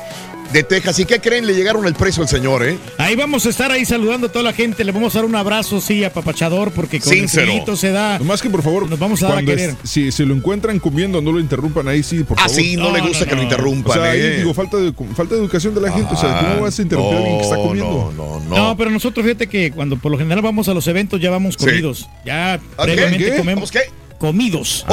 [0.53, 0.99] de Texas.
[0.99, 1.47] ¿Y qué creen?
[1.47, 2.79] Le llegaron el precio al señor, ¿eh?
[2.99, 4.85] Ahí vamos a estar ahí saludando a toda la gente.
[4.85, 7.53] Le vamos a dar un abrazo, sí, apapachador, porque con Sincero.
[7.67, 8.19] el se da.
[8.19, 9.71] Nomás que por favor, nos vamos a dar a cuando querer.
[9.83, 12.57] es- si se lo encuentran comiendo, no lo interrumpan ahí, sí, por Ah, favor.
[12.57, 14.37] sí, no le gusta que lo interrumpan, O sea, ahí eh.
[14.39, 16.15] digo, falta de, falta de educación de la gente.
[16.15, 18.13] O sea, ¿cómo vas a interrumpir a alguien que está no, comiendo?
[18.17, 21.31] No, No, pero nosotros fíjate que cuando por lo general vamos a los eventos ya
[21.31, 21.67] vamos Sí.
[21.67, 22.09] comidos.
[22.25, 23.31] Ya ¿Ah, previamente qué?
[23.33, 23.37] ¿Qué?
[23.39, 23.71] comemos.
[23.71, 23.81] qué?
[24.19, 24.85] Comidos.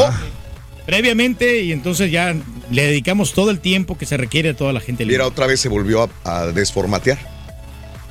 [0.85, 2.35] Previamente y entonces ya
[2.69, 5.05] le dedicamos todo el tiempo que se requiere a toda la gente.
[5.05, 7.17] Mira, otra vez se volvió a, a desformatear.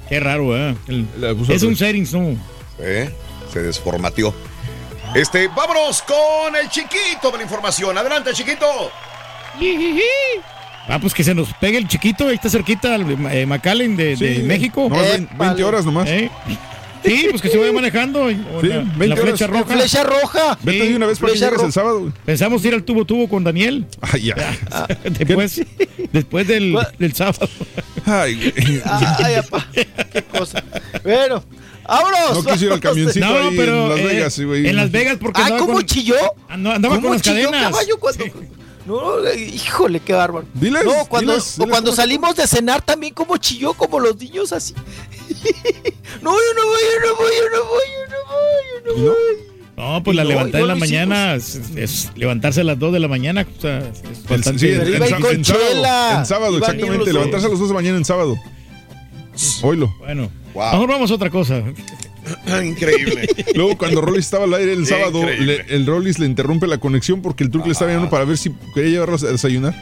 [0.08, 0.74] Qué raro, ¿eh?
[0.88, 1.06] El-
[1.50, 2.36] es un settings, ¿no?
[2.78, 3.10] ¿Eh?
[3.52, 4.34] Se desformateó.
[5.14, 7.96] Este, vámonos con el chiquito de la información.
[7.98, 8.66] Adelante, chiquito.
[10.88, 14.16] Ah, pues que se nos pegue el chiquito, ahí está cerquita el eh, McAllen de,
[14.16, 14.88] de Sí, México.
[14.90, 16.08] vein- 20 horas nomás.
[16.08, 16.30] Eh,
[17.04, 18.28] Sí, pues que se vaya manejando.
[18.30, 18.36] Sí,
[18.68, 19.60] la, 20 la flecha horas.
[19.60, 19.74] roja.
[19.74, 20.58] Flecha roja.
[20.62, 22.00] Vete de una vez para que llegues el sábado.
[22.00, 22.12] güey.
[22.24, 23.86] Pensamos ir al tubo tubo con Daniel.
[24.00, 24.34] Ay, ya.
[25.18, 25.62] después,
[26.12, 27.48] después del, del sábado.
[28.06, 28.82] Ay, güey.
[28.84, 29.66] Ay, apá,
[30.12, 30.62] qué cosa.
[31.02, 31.42] Bueno,
[31.86, 32.44] ¡Vámonos!
[32.44, 34.68] No quiso ir al camioncito No, ahí pero, en Las eh, Vegas, güey.
[34.68, 36.14] en Las Vegas porque Ay, andaba ¿cómo con- chilló?
[36.48, 37.70] Andaba ¿Cómo con las chilló cadenas.
[37.72, 38.24] caballo cuando-
[38.86, 40.46] No, eh, híjole, qué bárbaro.
[40.54, 44.52] Diles, no, cuando, diles, diles cuando salimos de cenar también como chilló, como los niños
[44.52, 44.74] así.
[46.22, 48.64] no, yo no voy, yo no voy, yo no voy, yo no voy,
[48.96, 49.36] yo no voy.
[49.74, 53.00] No, pues la No, levantada en la mañana es, es levantarse a las 2 de
[53.00, 53.44] la mañana.
[53.58, 54.58] O sea, es bastante.
[54.60, 54.84] sí, en,
[56.24, 57.12] sábado, en exactamente.
[57.12, 58.36] Levantarse a las 2 de la mañana en sábado.
[59.62, 59.92] Oilo.
[59.98, 60.72] Bueno, Wow.
[60.72, 61.62] mejor vamos a otra cosa.
[62.64, 63.26] Increíble.
[63.54, 67.20] Luego, cuando Rollis estaba al aire el sábado, le- el Rollis le interrumpe la conexión
[67.22, 69.74] porque el truco le estaba llamando para ver si quería llevarlos a desayunar.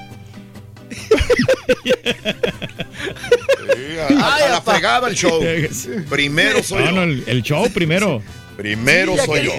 [3.74, 5.41] Sí, a, a la fregada el show.
[6.09, 7.03] Primero soy No, no, yo.
[7.03, 8.23] el, el show primero.
[8.57, 9.53] Primero Sí, soy yo.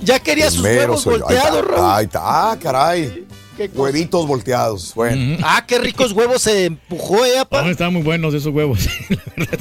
[0.00, 1.10] Ya quería sus huevos yo.
[1.12, 1.64] Volteados.
[1.66, 1.90] Raúl.
[1.92, 2.20] Ahí está.
[2.22, 3.26] Ah, caray.
[3.74, 4.92] Huevitos volteados.
[4.94, 5.36] Bueno.
[5.44, 7.70] Ah, qué ricos huevos se empujó, eh, No, apa.
[7.70, 8.80] estaban muy buenos esos huevos.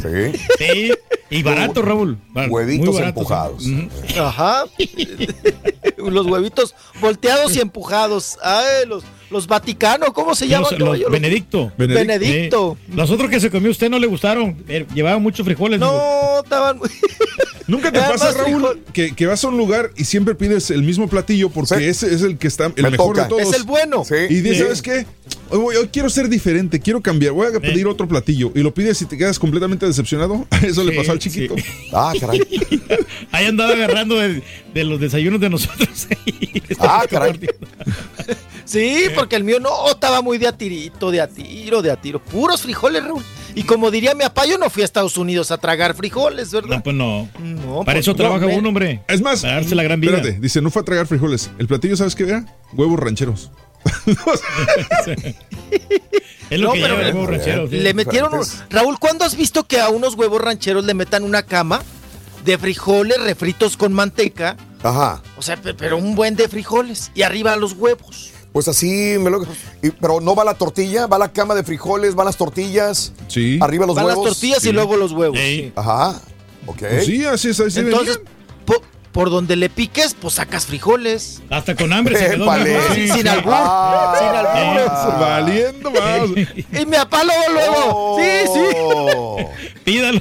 [0.01, 0.39] Sí.
[0.57, 0.91] sí.
[1.29, 2.17] Y barato, Raúl.
[2.49, 3.65] Huevitos empujados.
[3.65, 3.89] Ujú.
[4.21, 4.63] Ajá.
[5.97, 8.37] los huevitos volteados y empujados.
[8.43, 10.71] Ay, los, los Vaticano, ¿cómo se llaman?
[10.71, 11.03] Los- los caballo?
[11.03, 11.71] Los- Benedicto.
[11.77, 12.77] Benedicto.
[12.93, 14.57] Los otros que se comió usted no le gustaron.
[14.67, 15.79] Eh, Llevaban muchos frijoles.
[15.79, 15.91] digo.
[15.91, 16.89] No, estaban muy...
[17.67, 21.07] Nunca te pasa, Raúl, que, que vas a un lugar y siempre pides el mismo
[21.07, 21.83] platillo porque Sí.
[21.85, 23.23] ese es el que está el Me mejor toca.
[23.23, 23.41] de todos.
[23.43, 24.03] Es el bueno.
[24.03, 24.15] Sí.
[24.29, 24.63] Y dices, Sí.
[24.63, 25.05] ¿sabes qué?
[25.51, 28.51] Hoy, quiero ser diferente, quiero cambiar, voy a pedir otro platillo.
[28.55, 30.45] Y lo pides y te quedas completamente decepcionado.
[30.63, 31.55] Eso le pasó al chiquito.
[31.55, 31.63] sí.
[31.93, 32.41] Ah, caray.
[33.31, 34.41] Ahí andaba agarrando de,
[34.73, 36.07] de los desayunos de nosotros.
[36.79, 37.39] Ah, caray.
[38.71, 41.95] Sí, porque el mío no estaba muy de a tirito, de a tiro, de a
[41.97, 42.23] tiro.
[42.23, 43.23] Puros frijoles, Raúl.
[43.53, 46.77] Y como diría mi papá, yo no fui a Estados Unidos a tragar frijoles, ¿verdad?
[46.77, 47.29] No, pues no.
[47.39, 49.01] No, Para pues, eso no, trabaja me- uno, hombre.
[49.09, 50.15] Es más, Para darse la gran vida.
[50.17, 51.51] espérate, dice, no fue a tragar frijoles.
[51.59, 52.45] El platillo, ¿sabes qué era?
[52.73, 53.51] Huevos rancheros.
[56.49, 57.93] Es lo No, que pero lleva el le- sí.
[57.93, 58.33] Metieron.
[58.33, 61.81] un- Raúl, ¿cuándo has visto que a unos huevos rancheros le metan una cama
[62.43, 64.57] de frijoles refritos con manteca?
[64.83, 65.21] Ajá.
[65.37, 67.11] O sea, pe- pero un buen de frijoles.
[67.15, 68.31] Y arriba los huevos.
[68.53, 69.43] Pues así me lo.
[69.81, 73.13] y- pero no va la tortilla, va la cama de frijoles, van las tortillas.
[73.27, 73.57] Sí.
[73.61, 74.25] Arriba los Van huevos.
[74.25, 75.37] las tortillas y luego los huevos.
[75.39, 75.71] Sí.
[75.75, 76.19] Ajá.
[76.65, 76.79] Ok.
[76.79, 77.59] Pues sí, así es.
[77.61, 78.19] Así Entonces,
[78.65, 78.81] po-
[79.13, 81.41] por donde le piques, pues sacas frijoles.
[81.49, 82.45] Hasta con hambre se quedó.
[82.93, 83.53] Sin, albur.
[83.55, 84.15] Ah.
[84.19, 84.91] sin albur.
[84.91, 86.21] Ah, Valiendo más.
[86.81, 88.17] Y mi papá luego, luego.
[88.19, 88.75] Sí, sí.
[88.77, 89.37] Oh.
[89.85, 90.19] Pídalo.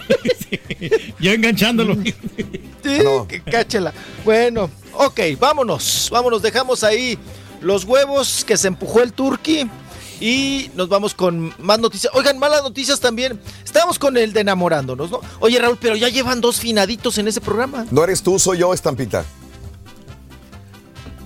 [1.21, 1.97] Yo enganchándolo.
[2.05, 3.27] Sí, No.
[3.29, 3.93] que cáchela.
[4.25, 6.09] Bueno, ok, vámonos.
[6.11, 7.19] Vámonos, dejamos ahí
[7.61, 9.69] los huevos que se empujó el turqui.
[10.23, 12.13] Y nos vamos con más noticias.
[12.15, 13.41] Oigan, malas noticias también.
[13.65, 15.21] Estábamos con el de enamorándonos, ¿no?
[15.41, 17.87] Oye, Raúl, pero ya llevan dos finaditos en ese programa.
[17.91, 19.25] No eres tú, soy yo, Estampita.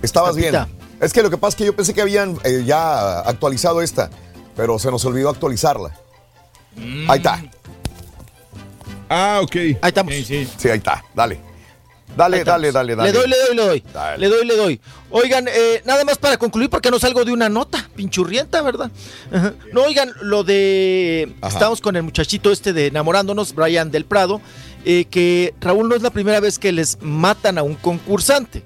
[0.01, 0.67] Estabas Estampita.
[0.67, 0.85] bien.
[1.01, 4.11] Es que lo que pasa es que yo pensé que habían eh, ya actualizado esta,
[4.55, 5.91] pero se nos olvidó actualizarla.
[7.09, 7.43] Ahí está.
[9.09, 9.57] Ah, ok.
[9.57, 10.15] Ahí estamos.
[10.15, 10.49] Sí, sí.
[10.57, 11.05] Sí, ahí está.
[11.15, 11.41] Dale.
[12.17, 13.13] Dale, dale, dale, dale.
[13.13, 13.85] Le doy, le doy, le doy.
[13.93, 14.19] Dale.
[14.19, 14.81] Le doy, le doy.
[15.11, 18.91] Oigan, eh, nada más para concluir, porque no salgo de una nota, pinchurrienta, ¿verdad?
[19.33, 19.55] Ajá.
[19.73, 21.35] No, oigan, lo de.
[21.41, 21.55] Ajá.
[21.55, 24.41] Estamos con el muchachito este de enamorándonos, Brian del Prado,
[24.85, 28.65] eh, que Raúl no es la primera vez que les matan a un concursante.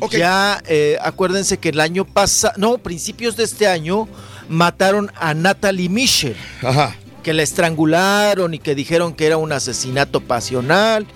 [0.00, 0.12] Ok.
[0.12, 4.08] Ya, eh, acuérdense que el año pasado, no, principios de este año,
[4.48, 6.94] mataron a Natalie Michel Ajá.
[7.22, 11.06] que la estrangularon y que dijeron que era un asesinato pasional.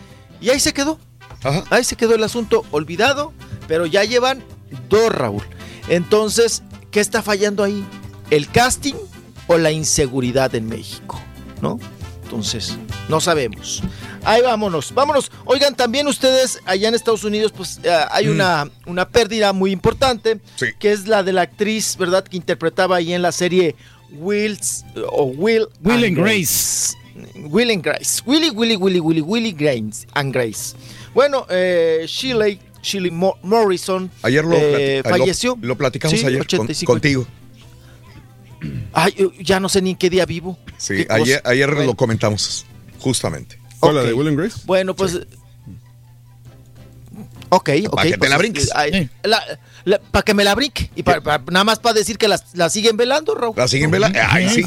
[0.40, 0.98] Y ahí se quedó.
[1.44, 1.64] Ajá.
[1.70, 3.32] Ahí se quedó el asunto olvidado,
[3.68, 4.42] pero ya llevan
[4.88, 5.42] dos, Raúl.
[5.88, 7.84] Entonces, ¿qué está fallando ahí?
[8.30, 8.94] ¿El casting
[9.46, 11.20] o la inseguridad en México?
[11.60, 11.78] ¿No?
[12.24, 12.76] Entonces,
[13.08, 13.82] no sabemos.
[14.24, 15.30] Ahí vámonos, vámonos.
[15.44, 20.40] Oigan, también ustedes allá en Estados Unidos, pues eh, hay una, una pérdida muy importante,
[20.56, 20.66] Sí.
[20.78, 22.24] que es la de la actriz, ¿verdad?
[22.24, 23.74] Que interpretaba ahí en la serie
[24.12, 26.94] Wills o Will, Will and Grace.
[27.50, 28.22] Will and Grace.
[28.24, 30.74] Willy, Willy, Willy, Willy, Willy Grace and Grace.
[31.14, 35.58] Bueno, eh, Shirley, Shirley Mo- Morrison Ayer lo, eh, plati- lo- falleció.
[35.60, 36.92] Lo, platicamos Sí, ayer con- 85.
[36.92, 37.26] contigo.
[38.92, 40.58] Ay, eh, ya no sé ni en qué día vivo.
[40.78, 41.90] Sí, ayer, ayer Bueno.
[41.90, 42.64] lo comentamos,
[42.98, 43.58] justamente.
[43.80, 44.06] ¿Cuál, la Ok.
[44.08, 44.60] de Will and Grace?
[44.64, 45.18] Bueno, pues.
[47.48, 47.94] Ok, ok.
[47.94, 48.70] Para que te pues, la brinques.
[48.74, 49.42] ay, la-
[50.10, 50.90] para que me la brinque.
[50.94, 53.54] Y pa- pa- nada más para decir que la, la siguen velando, Raúl.
[53.56, 54.18] ¿La siguen velando?
[54.28, 54.62] Ay, sí.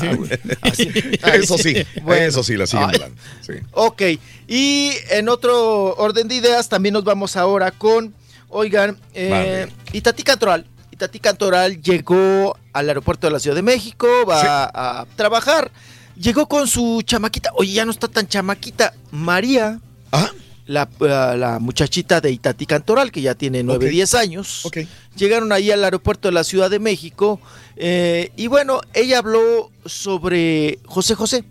[0.61, 0.89] Así.
[1.33, 2.25] Eso sí, Bueno.
[2.25, 2.91] eso sí, la siguen Ay.
[2.93, 3.21] velando.
[3.41, 3.53] Sí.
[3.71, 4.01] Ok,
[4.47, 8.13] y en otro orden de ideas también nos vamos ahora con,
[8.49, 9.67] oigan, eh.
[9.93, 10.65] Itatí Cantoral.
[10.91, 15.71] Itatí Cantoral llegó al aeropuerto de la Ciudad de México, va a trabajar.
[16.17, 19.79] Llegó con su chamaquita, oye, ya no está tan chamaquita, María,
[20.13, 20.29] Ah,
[20.65, 23.91] la, eh, la muchachita de Itatí Cantoral, que ya tiene 9, Ok.
[23.91, 24.67] 10 años.
[25.15, 27.39] Llegaron ahí al aeropuerto de la Ciudad de México
[27.75, 31.43] eh, y bueno, ella habló sobre José José,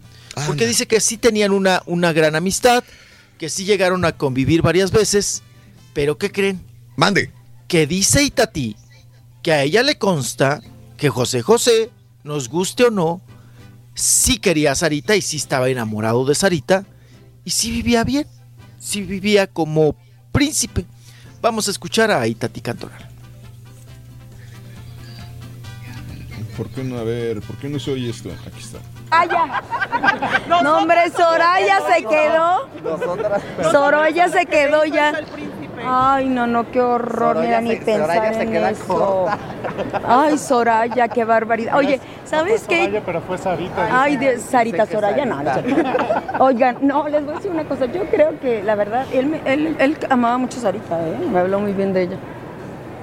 [0.47, 2.83] porque dice que sí tenían una, una gran amistad,
[3.39, 5.43] que sí llegaron a convivir varias veces,
[5.93, 6.61] pero ¿qué creen?
[6.97, 7.31] Mande.
[7.69, 8.77] Que dice Itatí
[9.43, 10.63] que a ella le consta
[10.97, 11.91] que José José,
[12.23, 13.21] nos guste o no,
[13.95, 16.87] sí quería a Sarita y sí estaba enamorado de Sarita
[17.45, 18.27] y sí vivía bien,
[18.85, 19.97] sí vivía como
[20.31, 20.85] príncipe.
[21.41, 23.09] Vamos a escuchar a Itatí Cantoral.
[26.57, 26.99] ¿Por qué no?
[26.99, 28.31] A ver, ¿por qué no se oye esto?
[28.47, 28.79] Aquí está.
[29.23, 29.63] Soraya.
[30.63, 32.69] No, hombre, Soraya se quedó.
[33.71, 35.13] Soraya se quedó ya.
[35.87, 39.27] Ay, no, no, qué horror, mira, ni pensar en eso.
[40.09, 41.77] Ay, Soraya, qué barbaridad.
[41.77, 43.03] Oye, ¿sabes qué?
[43.05, 43.89] pero fue Sarita.
[43.91, 45.43] Ay, de Sarita Soraya, no.
[45.43, 45.53] no.
[46.39, 47.87] Oigan, no, les voy a decir una cosa.
[47.87, 51.19] Yo creo que, la verdad, él, me- él, él amaba mucho a Sarita, ¿eh?
[51.31, 52.17] Me habló muy bien de ella.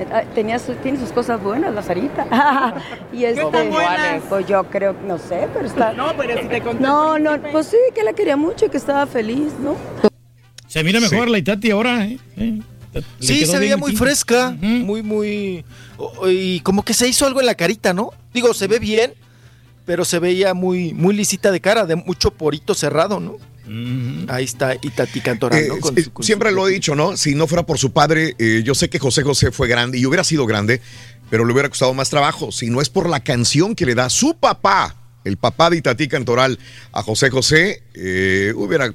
[0.01, 2.73] Eh, Tenía sus, tiene sus cosas buenas, la Sarita.
[3.13, 4.23] y este, tan buenas?
[4.30, 5.93] Pues yo creo, no sé, pero está.
[5.93, 7.51] No, pero si te conté No, no, príncipe.
[7.51, 9.75] pues sí, que la quería mucho y que estaba feliz, ¿no?
[10.67, 12.17] Se mira mejor la Itati ahora, ¿eh?
[12.38, 12.59] Eh,
[13.19, 15.63] Sí, se veía muy fresca, muy, muy...
[16.27, 18.11] Y como que se hizo algo en la carita, ¿no?
[18.33, 19.13] Digo, se ve bien,
[19.85, 23.38] pero se veía muy, muy lisita de cara, de mucho porito cerrado, ¿no?
[24.27, 25.75] Ahí está Itati Cantoral, ¿no?
[25.75, 27.15] Eh, Con eh, su- con siempre lo he dicho, ¿no?
[27.17, 30.06] Si no fuera por su padre, eh, yo sé que José José fue grande y
[30.06, 30.81] hubiera sido grande,
[31.30, 32.51] pero le hubiera costado más trabajo.
[32.51, 36.07] Si no es por la canción que le da su papá, el papá de Itatí
[36.07, 36.57] Cantoral
[36.91, 38.91] a José José, eh, hubiera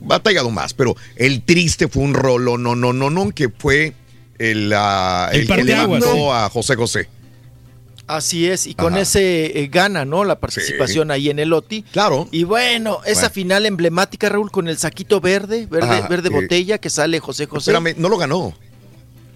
[0.00, 0.74] batallado más.
[0.74, 3.94] Pero el triste fue un rolo, no, no, no, no, que fue
[4.38, 6.28] el, El el que levantó sí.
[6.32, 7.08] a José José.
[8.16, 10.24] Así es, y con ese eh, gana, ¿no?
[10.24, 11.82] La participación ahí en el OTI.
[11.82, 12.28] Claro.
[12.32, 13.34] Y bueno, esa Bueno.
[13.34, 17.46] final emblemática, Raúl, con el saquito verde, verde, Ajá, verde eh, botella que sale José
[17.46, 17.70] José.
[17.70, 18.52] Espérame, no lo ganó.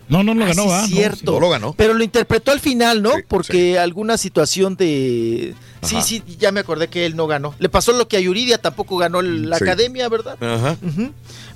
[0.09, 0.85] No, no lo Ah, ganó, sí, ¿va?
[0.85, 1.33] es cierto.
[1.33, 1.73] No lo ganó.
[1.73, 3.13] Pero lo interpretó al final, ¿no?
[3.29, 5.55] Porque alguna situación de.
[5.83, 6.05] Sí, Ajá.
[6.05, 7.55] sí, ya me acordé que él no ganó.
[7.59, 9.65] Le pasó lo que a Yuridia tampoco ganó la Sí.
[9.65, 10.37] academia, ¿verdad?
[10.43, 10.77] Ajá.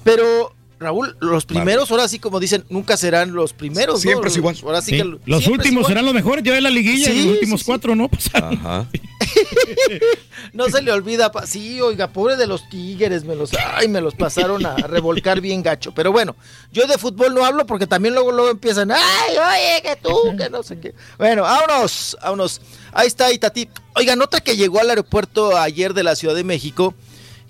[0.05, 3.97] Pero, Raúl, los primeros, ahora sí, como dicen, nunca serán los primeros.
[3.97, 4.01] ¿no?
[4.01, 4.57] Siempre es igual.
[4.63, 5.87] Ahora sí Sí, que Los últimos igual.
[5.87, 6.45] serán los mejores.
[6.45, 7.71] Ya ve la liguilla, Sí, los últimos sí, sí.
[7.71, 8.55] cuatro no pasaron.
[8.55, 8.87] Ajá.
[10.53, 14.01] No se le olvida, pa- sí, oiga, pobre de los tigres, me los, ay, me
[14.01, 15.93] los pasaron a revolcar bien gacho.
[15.93, 16.37] Pero bueno,
[16.73, 18.99] yo de fútbol no hablo porque también luego, luego empiezan, ay,
[19.37, 20.95] oye, que tú, que no sé qué.
[21.19, 22.61] Bueno, vámonos, vámonos.
[22.93, 23.69] Ahí está Itatí.
[23.95, 26.95] Oiga, nota que llegó al aeropuerto ayer de la Ciudad de México,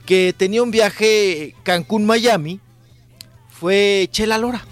[0.05, 2.61] que tenía un viaje Cancún-Miami,
[3.59, 4.65] fue Chela Lora.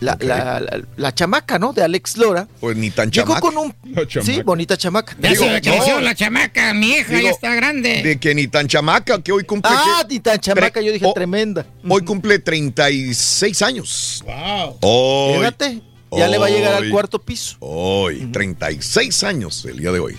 [0.00, 1.72] la, la- la- la chamaca, ¿no?
[1.72, 2.48] De Alex Lora.
[2.60, 3.40] Pues ni tan Llegó chamaca.
[3.40, 3.74] con un...
[4.24, 5.16] Sí, bonita chamaca.
[5.20, 6.00] Ya Digo, se le creció no.
[6.00, 8.02] la chamaca, mi hija Digo, ya está grande.
[8.02, 9.70] De que ni tan chamaca, que hoy cumple.
[9.72, 11.64] Ah, ni tan chamaca, yo dije oh, tremenda.
[11.88, 14.24] Hoy cumple 36 años.
[14.26, 14.78] Wow.
[14.82, 15.38] Hoy.
[15.38, 17.56] Fíjate, ya le va a llegar al cuarto piso.
[17.60, 20.16] Hoy, 36 años el día de hoy.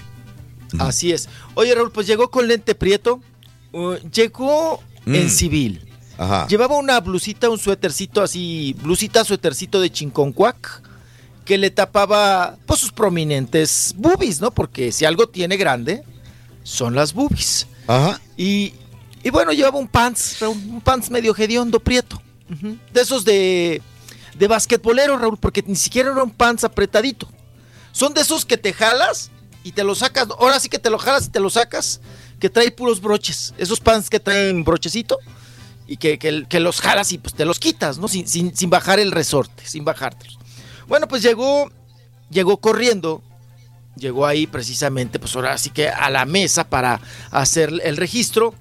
[0.79, 1.27] Así es.
[1.55, 3.21] Oye, Raúl, pues llegó con lente prieto.
[3.73, 5.29] uh, llegó en Mm.
[5.29, 5.81] civil.
[6.17, 6.47] Ajá.
[6.47, 10.81] Llevaba una blusita, un suétercito así, blusita, suétercito de chinconcuac,
[11.43, 14.51] que le tapaba pues sus prominentes boobies, ¿no?
[14.51, 16.03] Porque si algo tiene grande,
[16.63, 17.67] son las boobies.
[17.87, 18.19] Ajá.
[18.37, 18.73] Y,
[19.23, 22.21] y bueno, llevaba un pants, Raúl, un pants medio hediondo, prieto.
[22.93, 23.81] De esos de,
[24.37, 27.27] de basquetbolero, Raúl, porque ni siquiera era un pants apretadito.
[27.91, 29.31] Son de esos que te jalas
[29.63, 30.27] y te lo sacas.
[30.39, 32.01] Ahora sí que te lo jalas y te lo sacas,
[32.39, 33.53] que trae puros broches.
[33.57, 35.17] Esos pants que traen brochecito
[35.87, 38.07] y que, que- los jalas y pues te los quitas, ¿no?
[38.07, 40.37] Sin, sin, sin bajar el resorte, sin bajártelos.
[40.87, 41.71] Bueno, pues llegó,
[42.29, 43.21] llegó corriendo,
[43.95, 48.53] llegó ahí precisamente, pues ahora sí que a la mesa para hacer el registro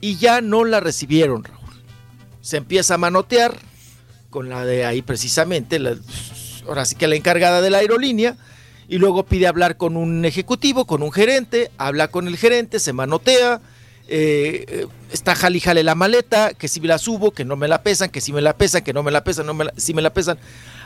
[0.00, 1.56] y ya no la recibieron, Raúl.
[2.40, 3.56] Se empieza a manotear
[4.30, 5.96] con la de ahí precisamente, la-
[6.66, 8.36] ahora sí que la encargada de la aerolínea,
[8.88, 12.92] y luego pide hablar con un ejecutivo, con un gerente, habla con el gerente, se
[12.92, 13.60] manotea,
[14.08, 17.68] eh, está jale y jale la maleta, que si me la subo, que no me
[17.68, 19.72] la pesan, que si me la pesan, que no me la pesan, no me la-
[19.76, 20.38] si me la pesan.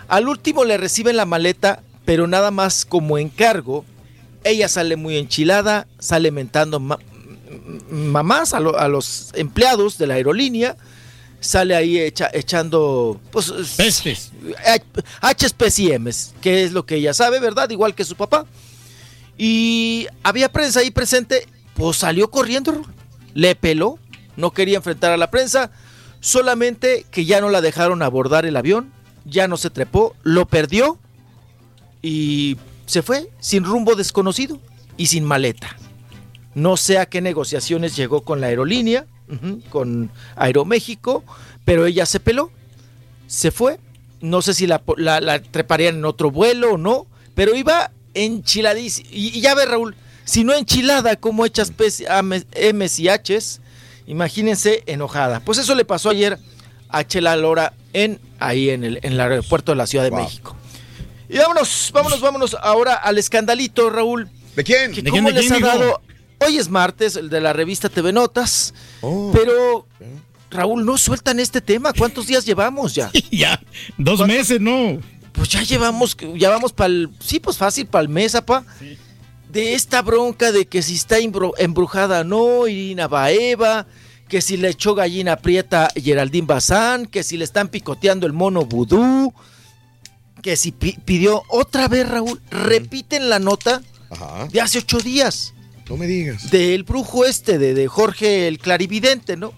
[0.09, 3.85] Al último le reciben la maleta, pero nada más como encargo.
[4.45, 6.99] Ella sale muy enchilada, sale mentando ma-
[7.91, 10.77] mamás a, lo- a los empleados de la aerolínea,
[11.41, 14.33] sale ahí echa- echando pues, Pestes.
[15.23, 17.69] HSPCMs, que es lo que ella sabe, ¿verdad?
[17.71, 18.47] Igual que su papá.
[19.39, 22.83] Y había prensa ahí presente, pues salió corriendo.
[23.35, 23.99] Le peló,
[24.37, 25.71] no quería enfrentar a la prensa,
[26.21, 28.93] solamente que ya no la dejaron abordar el avión,
[29.25, 30.99] ya no se trepó, lo perdió
[32.03, 34.59] y se fue sin rumbo desconocido
[34.97, 35.77] y sin maleta.
[36.55, 39.07] No sé a qué negociaciones llegó con la aerolínea,
[39.69, 41.23] con Aeroméxico,
[41.65, 42.51] pero ella se peló,
[43.29, 43.79] se fue.
[44.21, 49.09] No sé si la- la treparían en otro vuelo o no, pero iba enchiladísima.
[49.13, 49.95] Y, y ya ve, Raúl,
[50.25, 52.05] si no enchilada, como echas P's,
[52.73, 53.61] M's y H's,
[54.11, 55.39] Imagínense enojada.
[55.39, 56.37] Pues eso le pasó ayer
[56.89, 60.57] a Chela Lora en ahí en el, en el aeropuerto de la Ciudad de México.
[61.29, 64.29] Y vámonos, vámonos, vámonos ahora al escandalito, Raúl.
[64.57, 64.91] ¿De quién?
[64.91, 66.01] Que ¿De cómo quién, de les quién, ha dado.
[66.45, 68.75] Hoy es martes, el de la revista TV Notas.
[69.01, 69.31] Oh.
[69.33, 69.87] Pero,
[70.51, 71.93] Raúl, no sueltan este tema.
[71.93, 73.13] ¿Cuántos días llevamos ya?
[73.31, 73.61] ya,
[73.97, 74.99] dos meses, ¿no?
[75.31, 77.11] Pues ya llevamos, ya vamos para el.
[77.21, 78.65] Sí, pues fácil, para el mes, apa.
[79.53, 83.87] De esta bronca de que si está embru- embrujada no, Irina Baeva,
[84.29, 88.65] que si le echó gallina prieta Geraldine Bazán, que si le están picoteando el mono
[88.65, 89.33] vudú,
[90.43, 93.83] que si pi- pidió otra vez, Raúl, repiten la nota
[94.53, 95.53] de hace ocho días.
[95.89, 96.51] No me digas.
[96.53, 99.53] Del brujo este, de, de Jorge el Clarividente, ¿no?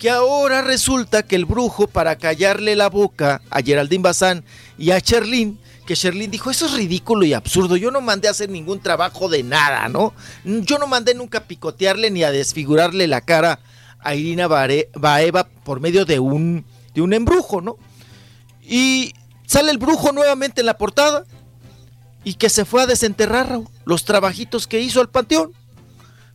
[0.00, 4.44] Que ahora resulta que el brujo, para callarle la boca a Geraldine Bazán
[4.76, 5.60] y a Sherlyn,
[5.92, 9.28] que Sherlyn dijo, eso es ridículo y absurdo, yo no mandé a hacer ningún trabajo
[9.28, 10.14] de nada, ¿no?
[10.42, 13.60] Yo no mandé nunca a picotearle ni a desfigurarle la cara
[13.98, 16.64] a Irina Baeva por medio de un,
[16.94, 17.76] de un embrujo, ¿no?
[18.62, 19.12] Y
[19.44, 21.26] sale el brujo nuevamente en la portada
[22.24, 25.52] y que se fue a desenterrar los trabajitos que hizo al panteón.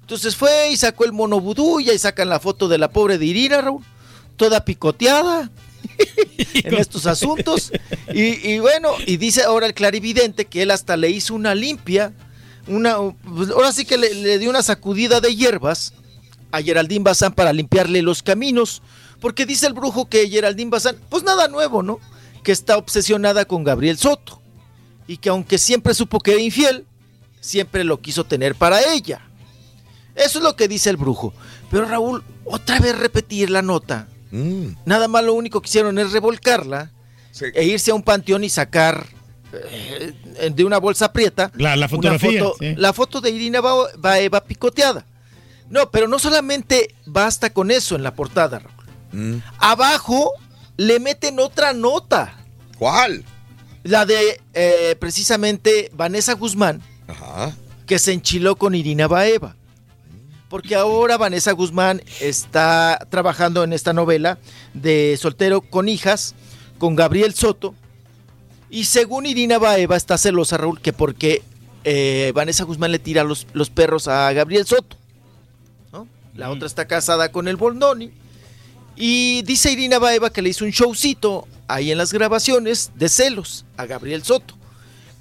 [0.01, 1.43] Entonces fue y sacó el mono
[1.79, 3.83] y ahí sacan la foto de la pobre de Irina, Raúl,
[4.35, 5.49] toda picoteada
[6.53, 7.71] en estos asuntos.
[8.13, 12.13] Y, bueno, y dice ahora el clarividente que él hasta le hizo una limpia,
[12.67, 12.97] una,
[13.35, 15.93] pues, ahora sí que le, le dio una sacudida de hierbas
[16.51, 18.81] a Geraldine Bazán para limpiarle los caminos,
[19.19, 21.99] porque dice el brujo que Geraldine Bazán, pues nada nuevo, ¿no?
[22.43, 24.41] Que está obsesionada con Gabriel Soto
[25.07, 26.85] y que aunque siempre supo que era infiel,
[27.39, 29.21] siempre lo quiso tener para ella.
[30.15, 31.33] Eso es lo que dice el brujo.
[31.71, 34.07] Pero Raúl, otra vez repetir la nota.
[34.31, 34.69] Mm.
[34.85, 36.91] Nada más lo único que hicieron es revolcarla
[37.53, 39.05] e irse a un panteón y sacar
[39.53, 40.13] eh,
[40.53, 42.73] de una bolsa prieta La- fotografía, foto- sí.
[42.75, 45.05] la foto de Irina Ba- Baeva picoteada.
[45.69, 49.41] No, pero no solamente basta con eso en la portada, Raúl.
[49.59, 50.31] Abajo
[50.77, 52.35] le meten otra nota.
[52.77, 53.25] ¿Cuál?
[53.83, 57.53] La de eh, precisamente Vanessa Guzmán, Ajá.
[57.85, 59.55] que se enchiló con Irina Baeva.
[60.49, 64.37] Porque ahora Vanessa Guzmán está trabajando en esta novela
[64.73, 66.35] de soltero con hijas,
[66.77, 67.75] con Gabriel Soto.
[68.69, 71.41] Y según Irina Baeva está celosa, Raúl, que porque
[71.83, 74.95] eh, Vanessa Guzmán le tira los, los perros a Gabriel Soto.
[75.91, 76.07] ¿no?
[76.35, 78.11] La otra está casada con el Boldoni.
[78.95, 83.65] Y dice Irina Baeva que le hizo un showcito ahí en las grabaciones de celos
[83.75, 84.55] a Gabriel Soto.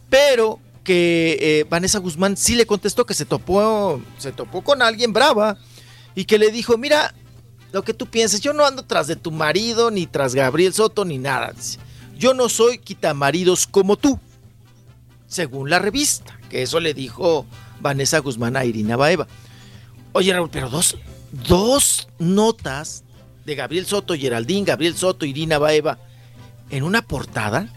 [0.09, 5.13] Pero que eh, Vanessa Guzmán sí le contestó que se topó, se topó con alguien
[5.13, 5.59] brava
[6.15, 7.13] y que le dijo, mira,
[7.73, 11.05] lo que tú pienses, yo no ando tras de tu marido, ni tras Gabriel Soto,
[11.05, 11.53] ni nada.
[11.53, 11.81] Dice,
[12.17, 14.21] yo no soy quitamaridos como tú,
[15.27, 17.47] según la revista, que eso le dijo
[17.81, 19.27] Vanessa Guzmán a Irina Baeva.
[20.13, 20.97] Oye, Raúl, pero dos,
[21.49, 23.03] dos notas
[23.45, 25.99] de Gabriel Soto, Geraldine, Gabriel Soto, Irina Baeva,
[26.71, 27.69] en una portada,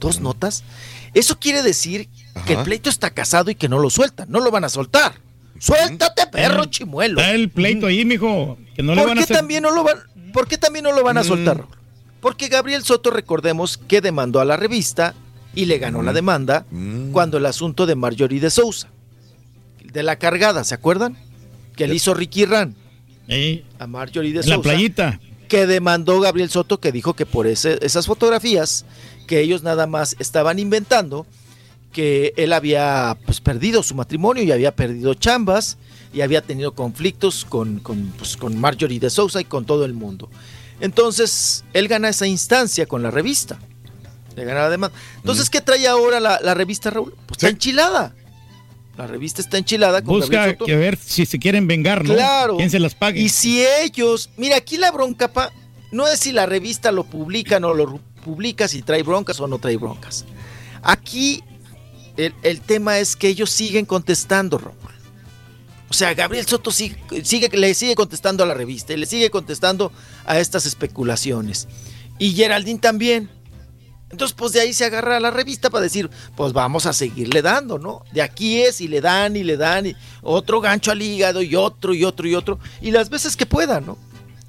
[0.00, 0.64] dos notas.
[1.14, 2.08] Eso quiere decir
[2.46, 5.14] que el pleito está casado y que no lo sueltan, no lo van a soltar.
[5.58, 7.20] Suéltate, perro chimuelo.
[7.20, 8.56] Está el pleito ahí, mijo.
[8.74, 9.36] Que no le ¿Por van a qué hacer.
[9.36, 9.98] también no lo van,
[10.32, 11.26] ¿Por qué también no lo van a Mm.
[11.26, 11.64] soltar?
[12.20, 15.14] Porque Gabriel Soto, recordemos que demandó a la revista
[15.54, 16.64] y le ganó la demanda
[17.12, 18.88] cuando el asunto de Marjorie de Sousa,
[19.84, 21.16] de la cargada, ¿se acuerdan?
[21.76, 22.76] Que le hizo Ricky Ran
[23.78, 24.62] a Marjorie de En la Sousa.
[24.70, 25.20] playita.
[25.50, 28.86] Que demandó Gabriel Soto, que dijo que por ese- esas fotografías
[29.26, 31.26] que ellos nada más estaban inventando,
[31.92, 35.76] que él había pues, perdido su matrimonio y había perdido chambas
[36.12, 39.92] y había tenido conflictos con, con, pues, con Marjorie de Sousa y con todo el
[39.92, 40.30] mundo.
[40.80, 43.58] Entonces, él gana esa instancia con la revista.
[44.36, 44.96] Le gana la demanda.
[45.16, 47.12] Entonces, ¿qué trae ahora la, la revista, Raúl?
[47.26, 48.14] Pues está enchilada.
[49.00, 52.12] La revista está enchilada con Busca que ver si se quieren vengar, ¿no?
[52.12, 52.58] Claro.
[52.58, 53.18] ¿Quién se las pague?
[53.20, 55.50] Y si ellos, mira, aquí la bronca, pa,
[55.90, 59.46] no es si la revista lo publica o no lo publica, si trae broncas o
[59.46, 60.26] no trae broncas.
[60.82, 61.42] Aquí
[62.18, 64.74] el, el tema es que ellos siguen contestando, Raúl.
[65.88, 69.30] O sea, Gabriel Soto sigue, sigue- le sigue contestando a la revista y le sigue
[69.30, 69.92] contestando
[70.26, 71.68] a estas especulaciones.
[72.18, 73.30] Y Geraldine también.
[74.10, 77.42] Entonces, pues de ahí se agarra a la revista para decir, pues vamos a seguirle
[77.42, 78.02] dando, ¿no?
[78.12, 81.54] De aquí es y le dan y le dan y otro gancho al hígado y
[81.54, 82.58] otro y otro y otro.
[82.80, 83.98] Y las veces que puedan, ¿no?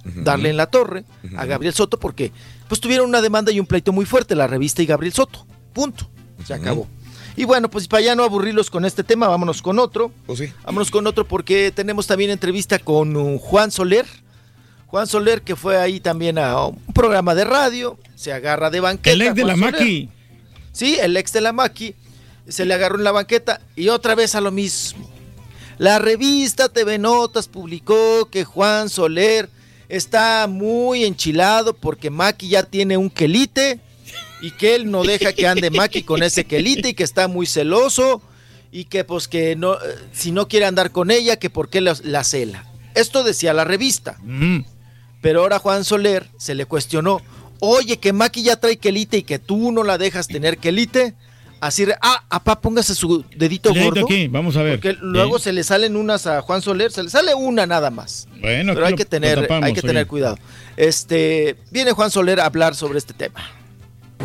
[0.04, 1.06] Darle en la torre
[1.38, 2.32] a Gabriel Soto porque
[2.68, 5.46] pues tuvieron una demanda y un pleito muy fuerte, la revista y Gabriel Soto.
[5.74, 6.10] Punto.
[6.44, 6.88] Se acabó.
[7.36, 10.12] Y bueno, pues para ya no aburrirlos con este tema, vámonos con otro.
[10.66, 14.06] Vámonos con otro porque tenemos también entrevista con uh, Juan Soler.
[14.92, 19.12] Juan Soler que fue ahí también a un programa de radio, se agarra de banqueta.
[19.14, 19.82] El ex de Juan la Soler.
[19.82, 20.10] Maki.
[20.74, 21.96] Sí, el ex de la Maki
[22.50, 25.10] se le agarró en la banqueta y otra vez a lo mismo.
[25.78, 29.50] La revista TV Notas publicó que Juan Soler
[29.88, 33.80] está muy enchilado porque Maki ya tiene un quelite
[34.42, 37.46] y que él no deja que ande Maki con ese quelite y que está muy
[37.46, 38.22] celoso
[38.74, 39.78] y que pues que no, eh,
[40.12, 42.66] si no quiere andar con ella, que por qué la, la cela.
[42.94, 44.18] Esto decía la revista.
[45.22, 47.22] Pero ahora Juan Soler se le cuestionó,
[47.60, 51.14] oye, que Maki ya trae quelite y que tú no la dejas tener quelite.
[51.60, 54.06] Así, re- ah, apá, póngase su dedito gordo.
[54.06, 54.80] aquí, vamos a ver.
[54.80, 58.28] Porque luego se le salen unas a Juan Soler, se le sale una nada más.
[58.42, 60.08] Bueno, Pero hay que tener, tapamos, hay que tener oye.
[60.08, 60.38] cuidado.
[60.76, 63.40] Este, viene Juan Soler a hablar sobre este tema.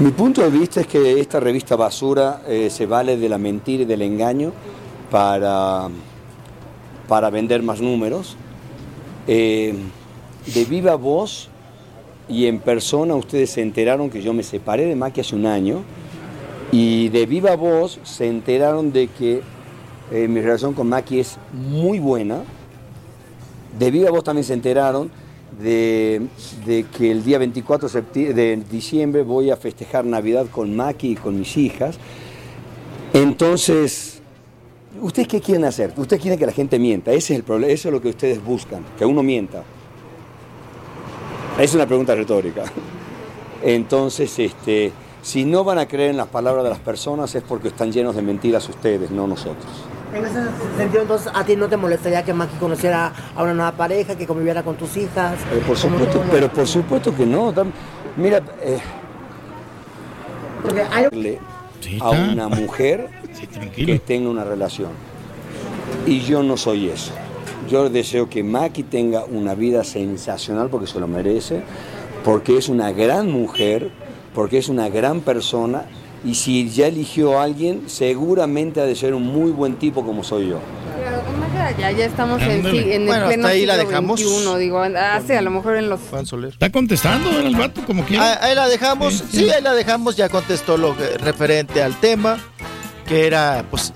[0.01, 3.83] Mi punto de vista es que esta revista basura eh, se vale de la mentira
[3.83, 4.55] y del engaño
[5.11, 5.89] para,
[7.07, 8.35] para vender más números.
[9.27, 9.75] Eh,
[10.55, 11.49] de viva voz
[12.29, 15.83] y en persona ustedes se enteraron que yo me separé de Maki hace un año
[16.73, 19.43] y de viva voz se enteraron de que
[20.13, 22.43] eh, mi relación con Maki es muy buena.
[23.79, 25.11] De viva voz también se enteraron
[25.61, 26.27] de,
[26.97, 31.15] que el día 24 de septi- de diciembre voy a festejar Navidad con Maki y
[31.17, 31.99] con mis hijas.
[33.13, 34.21] Entonces,
[35.01, 35.93] ¿ustedes qué quieren hacer?
[35.97, 37.13] Ustedes quieren que la gente mienta.
[37.13, 39.63] Ese es el problema, eso es lo que ustedes buscan, que uno mienta.
[41.59, 42.65] Es una pregunta retórica.
[43.63, 47.69] Entonces, este, si no van a creer en las palabras de las personas es porque
[47.69, 49.67] están llenos de mentiras ustedes, no nosotros.
[50.15, 50.45] En ese
[50.77, 54.27] sentido, entonces, ¿a ti no te molestaría que Maki conociera a una nueva pareja, que
[54.27, 55.35] conviviera con tus hijas?
[55.53, 57.53] Eh, por supuesto, pero por supuesto que no.
[58.17, 58.79] Mira, eh,
[60.93, 61.39] hay...
[62.01, 63.09] a una mujer
[63.75, 64.91] que tenga una relación.
[66.07, 67.13] Y yo no soy eso.
[67.69, 71.63] Yo deseo que Maki tenga una vida sensacional porque se lo merece,
[72.25, 73.91] porque es una gran mujer,
[74.35, 75.85] porque es una gran persona
[76.25, 80.25] y si ya eligió a alguien, seguramente ha de ser un muy buen tipo como
[80.25, 80.59] soy yo.
[81.79, 82.67] Ya, ya estamos en, en
[83.03, 84.21] el Bueno, pleno hasta ahí la dejamos.
[84.21, 86.01] XXI, digo, hace a lo mejor en los...
[86.49, 88.35] Está contestando ¿verdad, el vato como quiera.
[88.35, 92.39] Ah, Ahí la dejamos, sí, ahí la dejamos, ya contestó lo que- referente al tema,
[93.07, 93.93] que era pues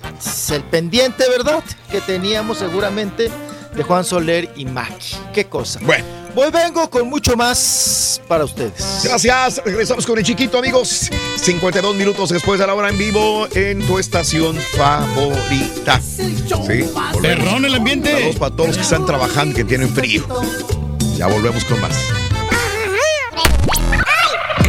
[0.53, 1.63] el pendiente, ¿verdad?
[1.91, 3.31] Que teníamos seguramente
[3.75, 5.17] de Juan Soler y Maki.
[5.33, 5.81] Qué cosa.
[5.83, 6.21] Bueno.
[6.35, 9.01] Voy vengo con mucho más para ustedes.
[9.05, 9.61] Gracias.
[9.65, 11.11] Regresamos con el chiquito, amigos.
[11.37, 16.01] 52 minutos después de la hora en vivo en tu estación favorita.
[16.01, 16.89] Sí.
[17.23, 18.13] el ambiente.
[18.13, 20.25] Saludos para todos los que están trabajando y que tienen frío.
[21.17, 21.97] Ya volvemos con más.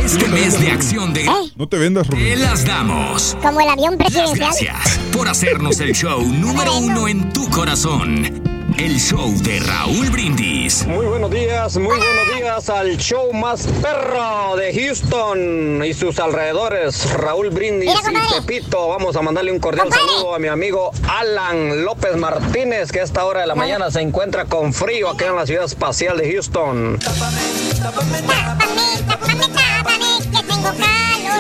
[0.04, 2.26] Este mes de acción de No te vendas, Rubén.
[2.26, 3.38] Te las damos.
[3.42, 4.50] Como el avión Las presidencial.
[4.50, 8.51] gracias por hacernos el show número uno en tu corazón.
[8.78, 10.86] El show de Raúl Brindis.
[10.86, 17.12] Muy buenos días, muy buenos días al show más perro de Houston y sus alrededores,
[17.14, 18.88] Raúl Brindis y Pepito.
[18.88, 23.26] Vamos a mandarle un cordial saludo a mi amigo Alan López Martínez, que a esta
[23.26, 27.00] hora de la mañana se encuentra con frío aquí en la ciudad espacial de Houston.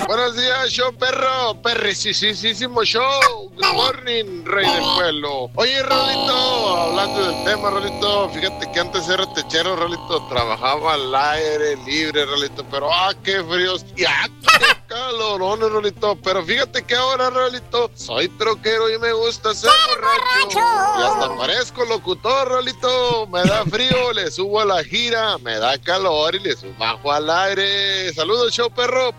[0.07, 3.49] Buenos días, show perro, perricisísimo show.
[3.55, 5.49] Good morning, rey del pueblo.
[5.55, 11.77] Oye, Rolito, hablando del tema, Rolito, fíjate que antes era techero, Rolito, trabajaba al aire
[11.85, 14.27] libre, Rolito, pero ah, qué fríos, y ah,
[14.59, 16.17] qué calorones, Rolito.
[16.21, 20.59] Pero fíjate que ahora, Rolito, soy troquero y me gusta ser borracho.
[20.59, 23.27] Y hasta parezco locutor, Rolito.
[23.27, 27.11] Me da frío, le subo a la gira, me da calor y le subo bajo
[27.11, 28.13] al aire.
[28.13, 29.13] Saludos, show perro.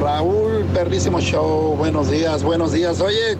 [0.00, 1.74] Raúl, perrísimo show.
[1.76, 3.00] Buenos días, buenos días.
[3.00, 3.36] Oye,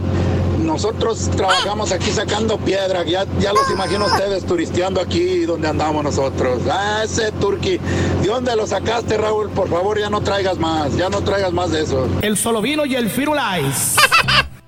[0.60, 3.04] nosotros trabajamos aquí sacando piedra.
[3.04, 6.60] Ya, ya los imagino ustedes turisteando aquí donde andamos nosotros.
[6.70, 7.78] Ah, ese turqui.
[8.22, 9.50] ¿De dónde lo sacaste, Raúl?
[9.50, 10.96] Por favor, ya no traigas más.
[10.96, 12.08] Ya no traigas más de eso.
[12.22, 13.96] El solo vino y el Firulais.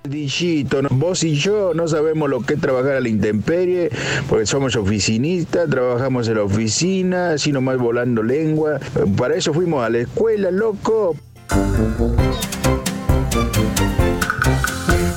[0.08, 0.88] Dichito, ¿no?
[0.90, 3.90] vos y yo no sabemos lo que es trabajar a la intemperie,
[4.28, 8.80] porque somos oficinistas, trabajamos en la oficina, así nomás volando lengua.
[9.16, 11.14] Para eso fuimos a la escuela, loco.
[11.52, 11.62] Muy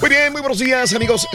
[0.10, 1.28] bien, muy buenos días, amigos.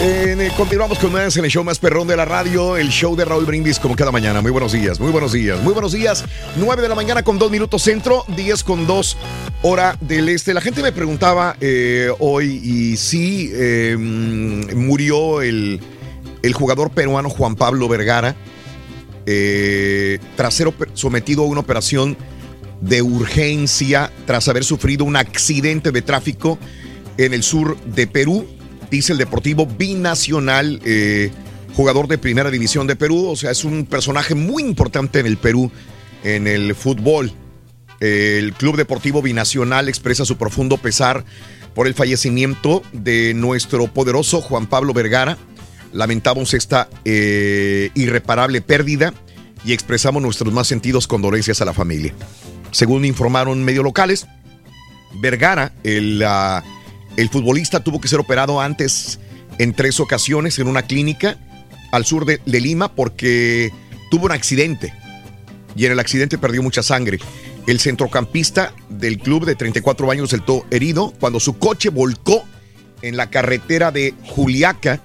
[0.00, 3.24] Eh, continuamos con más en el show más perrón de la radio, el show de
[3.24, 4.40] Raúl Brindis, como cada mañana.
[4.40, 6.24] Muy buenos días, muy buenos días, muy buenos días.
[6.56, 9.16] 9 de la mañana con 2 minutos centro, 10 con 2
[9.62, 10.54] hora del este.
[10.54, 15.80] La gente me preguntaba eh, hoy y sí eh, murió el,
[16.42, 18.36] el jugador peruano Juan Pablo Vergara
[19.26, 22.16] eh, tras ser sometido a una operación
[22.80, 26.58] de urgencia tras haber sufrido un accidente de tráfico
[27.18, 28.46] en el sur de Perú,
[28.90, 31.30] dice el Deportivo Binacional, eh,
[31.74, 35.36] jugador de primera división de Perú, o sea, es un personaje muy importante en el
[35.36, 35.70] Perú,
[36.24, 37.32] en el fútbol.
[38.00, 41.24] El Club Deportivo Binacional expresa su profundo pesar
[41.74, 45.36] por el fallecimiento de nuestro poderoso Juan Pablo Vergara.
[45.92, 49.12] Lamentamos esta eh, irreparable pérdida
[49.64, 52.14] y expresamos nuestros más sentidos condolencias a la familia.
[52.72, 54.26] Según informaron medios locales,
[55.20, 56.62] Vergara, el, ah,
[57.16, 59.18] el futbolista, tuvo que ser operado antes
[59.58, 61.38] en tres ocasiones en una clínica
[61.92, 63.72] al sur de, de Lima porque
[64.10, 64.94] tuvo un accidente
[65.76, 67.18] y en el accidente perdió mucha sangre.
[67.66, 72.44] El centrocampista del club de 34 años resultó herido cuando su coche volcó
[73.02, 75.00] en la carretera de Juliaca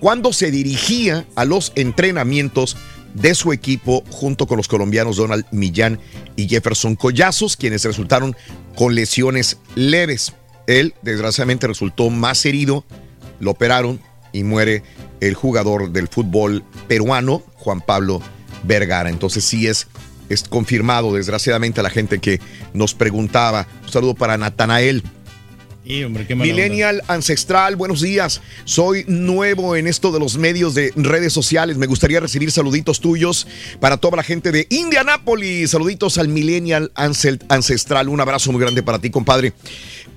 [0.00, 2.76] cuando se dirigía a los entrenamientos
[3.16, 5.98] de su equipo junto con los colombianos Donald Millán
[6.36, 8.36] y Jefferson Collazos, quienes resultaron
[8.76, 10.34] con lesiones leves.
[10.66, 12.84] Él, desgraciadamente, resultó más herido,
[13.40, 14.00] lo operaron
[14.32, 14.82] y muere
[15.20, 18.20] el jugador del fútbol peruano, Juan Pablo
[18.64, 19.08] Vergara.
[19.08, 19.86] Entonces sí es,
[20.28, 22.40] es confirmado, desgraciadamente, a la gente que
[22.74, 23.66] nos preguntaba.
[23.84, 25.02] Un saludo para Natanael.
[25.86, 26.62] Sí, hombre, qué mala onda.
[26.62, 28.42] Millennial Ancestral, buenos días.
[28.64, 31.76] Soy nuevo en esto de los medios de redes sociales.
[31.76, 33.46] Me gustaría recibir saluditos tuyos
[33.78, 35.70] para toda la gente de Indianápolis.
[35.70, 38.08] Saluditos al Millennial Ancestral.
[38.08, 39.52] Un abrazo muy grande para ti, compadre.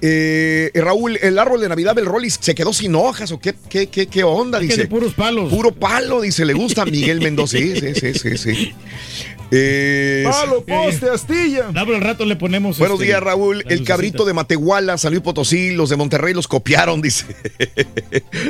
[0.02, 3.88] Eh, Raúl, el árbol de Navidad del Rollis se quedó sin hojas o qué, qué,
[3.88, 4.82] qué, qué onda, Es que dice.
[4.84, 5.54] de puros palos.
[5.54, 7.58] Puro palo, dice, le gusta a Miguel Mendoza.
[7.60, 8.74] Sí, sí, sí, sí, sí.
[9.52, 11.72] Eh, Palo, poste, astilla.
[11.74, 12.78] No, pero al rato le ponemos.
[12.78, 13.64] Buenos este, días, Raúl.
[13.68, 17.26] El cabrito de Matehuala, San Luis Potosí, los de Monterrey los copiaron, dice.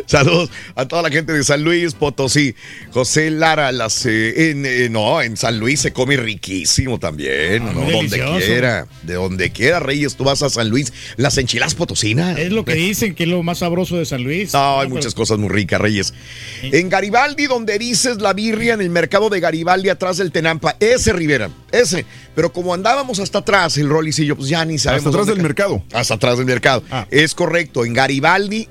[0.05, 2.55] Saludos a toda la gente de San Luis Potosí.
[2.91, 7.63] José Lara, las, eh, en, eh, no, en San Luis se come riquísimo también.
[7.67, 10.91] Ah, donde quiera, de donde quiera, Reyes, tú vas a San Luis.
[11.15, 12.37] Las enchiladas potosinas.
[12.37, 14.53] Es lo que dicen que es lo más sabroso de San Luis.
[14.53, 16.13] No, hay muchas cosas muy ricas, Reyes.
[16.61, 20.75] En Garibaldi, donde dices la birria en el mercado de Garibaldi, atrás del Tenampa.
[20.93, 22.05] Ese, Rivera, ese.
[22.35, 25.05] Pero como andábamos hasta atrás, el Rollis y yo, pues ya ni sabemos.
[25.05, 25.83] Hasta atrás del ca- mercado.
[25.93, 26.83] Hasta atrás del mercado.
[26.91, 27.05] Ah.
[27.11, 27.85] Es correcto.
[27.85, 28.67] En Garibaldi,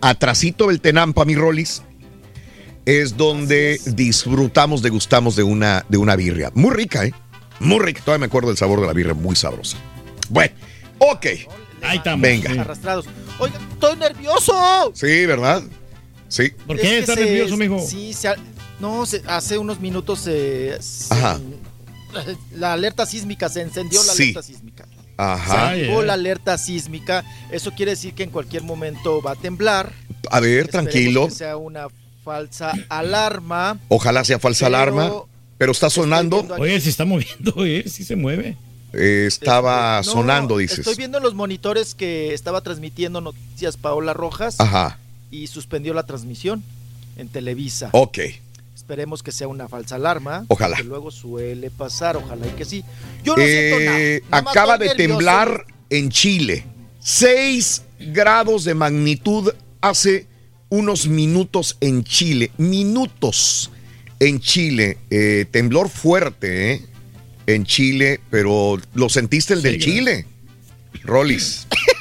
[0.00, 1.82] atrasito del Tenampa, mi Rollis,
[2.86, 6.50] es donde disfrutamos, degustamos de una, de una birria.
[6.54, 7.12] Muy rica, ¿eh?
[7.60, 8.00] Muy rica.
[8.04, 9.76] Todavía me acuerdo del sabor de la birria, muy sabrosa.
[10.28, 10.54] Bueno,
[10.98, 11.26] ok.
[11.82, 12.22] Ahí estamos.
[12.22, 12.52] Venga.
[12.52, 12.58] sí.
[12.58, 13.06] Arrastrados.
[13.38, 14.92] Oiga, estoy nervioso.
[14.94, 15.62] Sí, ¿verdad?
[16.28, 16.50] Sí.
[16.66, 17.78] ¿Por qué estás se- nervioso, mijo?
[17.86, 18.36] Sí, se ha-
[18.80, 21.38] no, se- hace unos minutos se- se- Ajá.
[22.56, 24.22] La alerta sísmica, se encendió la Sí.
[24.24, 24.86] alerta sísmica.
[25.16, 25.68] Ajá.
[25.70, 27.24] Ay, Activó la alerta sísmica.
[27.50, 29.92] Eso quiere decir que en cualquier momento va a temblar.
[30.30, 31.28] A ver, Esperemos tranquilo.
[31.28, 31.88] Que sea una
[32.24, 33.78] falsa alarma.
[33.88, 35.12] Ojalá sea falsa Pero alarma.
[35.58, 36.46] Pero está sonando.
[36.58, 38.56] Oye, se está moviendo, eh, sí se mueve.
[38.94, 40.78] Eh, estaba No, sonando, dices.
[40.80, 44.98] Estoy viendo en los monitores que estaba transmitiendo noticias Paola Rojas Ajá.
[45.30, 46.64] y suspendió la transmisión
[47.16, 47.90] en Televisa.
[47.92, 48.18] Ok.
[48.90, 50.44] Esperemos que sea una falsa alarma.
[50.48, 50.76] Ojalá.
[50.76, 52.82] Que luego suele pasar, ojalá y que sí.
[53.22, 54.00] Yo no siento nada.
[54.00, 55.08] Eh, nada más acaba de nervioso.
[55.10, 56.64] temblar en Chile.
[56.98, 60.26] 6 grados de magnitud hace
[60.70, 62.50] unos minutos en Chile.
[62.56, 63.70] Minutos
[64.18, 64.98] en Chile.
[65.08, 66.82] Eh, temblor fuerte, ¿eh?
[67.46, 70.26] En Chile, pero ¿lo sentiste el del Sí, Chile?
[71.04, 71.68] Rollis.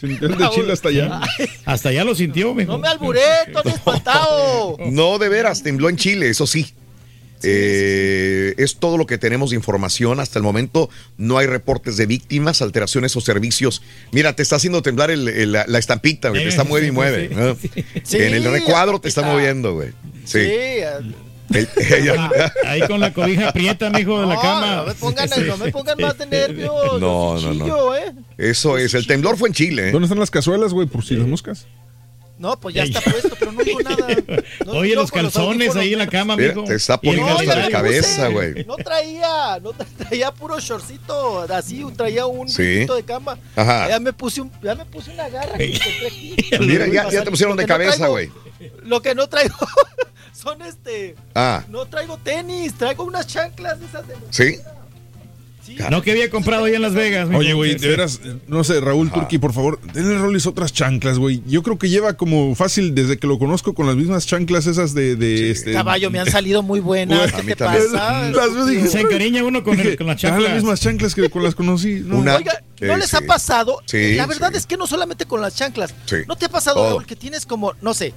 [0.00, 1.20] Sintió el de Chile hasta allá.
[1.64, 2.72] Hasta ya lo sintió, mijo.
[2.72, 4.76] No me alburé, estoy espantado.
[4.90, 6.72] No, de veras, tembló en Chile, eso sí.
[7.42, 10.90] Eh, es todo lo que tenemos de información hasta el momento.
[11.16, 13.80] No hay reportes de víctimas, alteraciones o servicios.
[14.12, 16.42] Mira, te está haciendo temblar el- el- la, la estampita, güey.
[16.42, 17.28] Te está Sí, mueve y mueve.
[17.28, 17.34] sí.
[17.36, 17.56] ¿no?
[18.04, 19.90] Sí, en el recuadro te está está- moviendo, güey.
[20.24, 20.40] Sí.
[20.44, 20.80] Sí.
[22.18, 24.76] ah, Ahí con la cobija prieta, mijo, de la no, cama.
[24.76, 27.00] No me pongan, no me pongan más de nervios.
[27.00, 27.64] No, no, no.
[27.64, 28.12] chillo, ¿eh?
[28.36, 28.94] Eso es.
[28.94, 29.88] El temblor fue en Chile.
[29.88, 29.92] ¿eh?
[29.92, 30.86] ¿Dónde están las cazuelas, güey?
[30.86, 31.66] Por si las moscas.
[32.38, 34.06] No, pues ya está puesto, pero no digo nada.
[34.64, 36.62] No, Oye, los calzones ahí en la cama, mijo.
[36.64, 38.64] te está poniendo hasta la cabeza, güey.
[38.64, 42.62] No traía, no tra- traía puro shortcito, así, traía un Sí.
[42.86, 43.38] de cama.
[43.56, 43.88] Ajá.
[43.88, 46.36] Ya me puse un, ya me puse una garra que encontré aquí.
[46.60, 48.30] Mira, ya, ya te pusieron de no cabeza, güey.
[48.84, 49.56] Lo que no traigo
[50.32, 54.58] son este, Ah, no traigo tenis, traigo unas chanclas esas de ¿sí?
[55.64, 55.76] Sí.
[55.90, 57.28] No, que había comprado allá en Las Vegas.
[57.30, 61.18] Oye, güey, de veras, eh, no sé, Raúl Turki, por favor, denle Rollis otras chanclas,
[61.18, 61.42] güey.
[61.46, 64.94] Yo creo que lleva como fácil desde que lo conozco con las mismas chanclas esas
[64.94, 65.74] de, de este.
[65.74, 67.30] Caballo, me han salido muy buenas.
[67.32, 67.84] ¿Qué te también.
[67.92, 68.30] pasa?
[68.30, 70.42] Las veo, dije, Se encariña uno con, el, dije, con las "Ah, chanclas.
[70.44, 72.00] las mismas chanclas que con las conocí.
[72.02, 72.16] No.
[72.16, 73.16] Una- Oiga, ¿no Sí, les sí.
[73.16, 73.82] ha pasado?
[73.84, 74.56] Sí, la verdad sí.
[74.56, 75.94] es que no solamente con las chanclas.
[76.06, 76.16] Sí.
[76.26, 76.88] ¿No te ha pasado.
[76.88, 78.14] Raúl, que tienes como, no sé,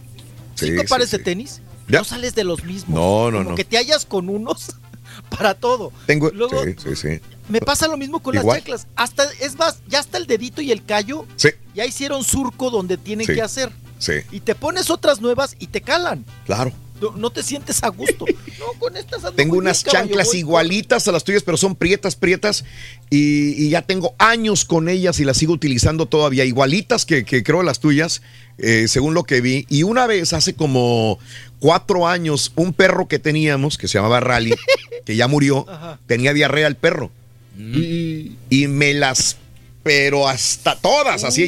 [0.55, 1.17] cinco sí, pares sí.
[1.17, 1.59] de tenis?
[1.91, 1.99] Ya.
[1.99, 2.89] No sales de los mismos.
[2.95, 3.55] No, no, como no.
[3.55, 4.75] que te hallas con unos
[5.29, 5.91] para todo.
[6.05, 6.29] Tengo.
[6.31, 7.19] Luego, Sí, sí, sí.
[7.49, 8.47] me pasa lo mismo con Igual.
[8.47, 8.87] las chanclas.
[8.95, 12.97] Hasta, es más, ya hasta el dedito y el callo Sí, ya hicieron surco donde
[12.97, 13.33] tienen Sí.
[13.35, 13.71] que hacer.
[13.99, 14.13] sí.
[14.31, 16.25] Y te pones otras nuevas y te calan.
[16.45, 16.71] Claro.
[17.15, 18.25] No, te sientes a gusto.
[18.59, 22.63] No, con estas Tengo unas bien, chanclas igualitas a las tuyas, pero son prietas, prietas.
[23.09, 26.45] Y, y ya tengo años con ellas y las sigo utilizando todavía.
[26.45, 28.21] Igualitas que, que creo las tuyas,
[28.57, 29.65] eh, según lo que vi.
[29.69, 31.17] Y una vez, hace como
[31.59, 34.53] cuatro años, un perro que teníamos, que se llamaba Rally,
[35.05, 35.65] que ya murió,
[36.05, 37.11] tenía diarrea el perro.
[37.57, 39.37] Y me las,
[39.83, 41.43] pero hasta todas, así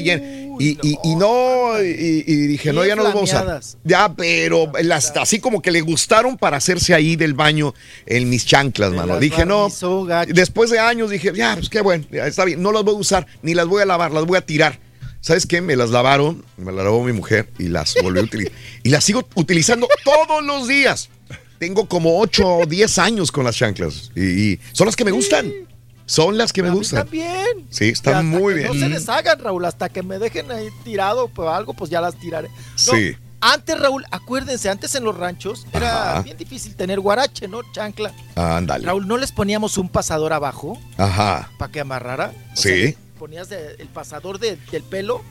[0.60, 3.60] Y, y- y no, y, y dije, no, ya no las voy a.
[3.84, 7.74] Ya, pero las, así como que le gustaron para hacerse ahí del baño
[8.06, 9.14] en mis chanclas, mano.
[9.20, 9.70] Dije, no.
[10.28, 12.62] Después de años dije, ya, pues qué bueno, ya está bien.
[12.62, 14.80] No las voy a usar, ni las voy a lavar, las voy a tirar.
[15.22, 15.62] ¿Sabes qué?
[15.62, 18.52] Me las lavaron, me las lavó mi mujer y las volví a utilizar.
[18.84, 21.10] Y las sigo utilizando todos los días.
[21.60, 24.12] Tengo como 8 o 10 años con las chanclas.
[24.16, 24.22] Y,
[24.53, 25.52] y son las que me gustan.
[26.06, 27.07] Son las que me gustan.
[27.09, 27.65] Bien.
[27.69, 28.67] Sí, están muy bien.
[28.67, 32.15] No se deshagan, Raúl, hasta que me dejen ahí tirado pues algo, pues ya las
[32.15, 32.49] tiraré.
[32.49, 33.15] No, Sí.
[33.45, 36.22] Antes, Raúl, acuérdense, antes en los ranchos era Ajá.
[36.22, 37.59] bien difícil tener guarache, ¿no?
[37.73, 38.14] Chancla.
[38.35, 38.85] Ándale.
[38.85, 41.49] Raúl, ¿no les poníamos un pasador abajo Ajá.
[41.57, 42.32] para que amarrara?
[42.53, 42.91] O Sí.
[42.91, 45.22] sea, ponías el pasador de- del pelo,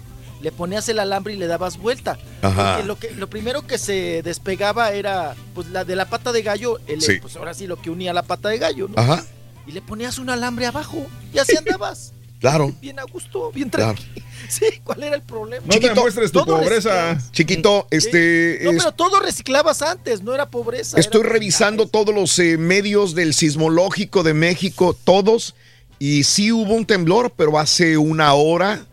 [0.42, 2.18] le ponías el alambre y le dabas vuelta.
[2.42, 2.72] Ajá.
[2.74, 6.42] Porque lo, que, lo primero que se despegaba era pues la de la pata de
[6.42, 7.18] gallo, el, Sí.
[7.18, 8.94] pues ahora sí lo que unía la pata de gallo, ¿no?
[9.00, 9.24] Ajá.
[9.66, 12.12] Y le ponías un alambre abajo y así andabas.
[12.42, 12.72] Claro.
[12.80, 13.94] Bien a gusto, bien Claro.
[13.94, 14.26] tranquilo.
[14.48, 15.64] Sí, ¿cuál era el problema?
[15.64, 16.90] No te muestres tu pobreza.
[16.90, 17.30] reciclabas.
[17.32, 18.58] Chiquito, este.
[18.64, 20.98] No, es- pero todo reciclabas antes, no era pobreza.
[20.98, 25.54] Estoy era- revisando todos los eh, medios del sismológico de México, todos,
[26.00, 28.86] y sí hubo un temblor, pero hace una hora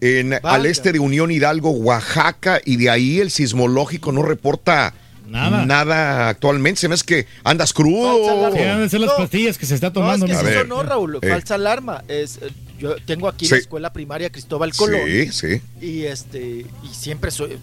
[0.00, 4.92] en, al este de Unión Hidalgo, Oaxaca, y de ahí el sismológico no reporta
[5.28, 6.28] Nada.
[6.28, 6.80] actualmente.
[6.80, 8.52] Se me es que andas crudo.
[8.52, 10.26] Sí, han de ser las pastillas que se está No, es tomando.
[10.26, 10.38] que ¿no?
[10.40, 10.58] sí A ver.
[10.60, 11.28] sonó, Raúl, Eh.
[11.28, 12.04] falsa alarma.
[12.08, 13.52] Es, eh, yo tengo aquí Sí.
[13.52, 15.00] la escuela primaria Cristóbal Colón.
[15.06, 15.60] Sí, sí.
[15.80, 17.58] Y este y siempre soy,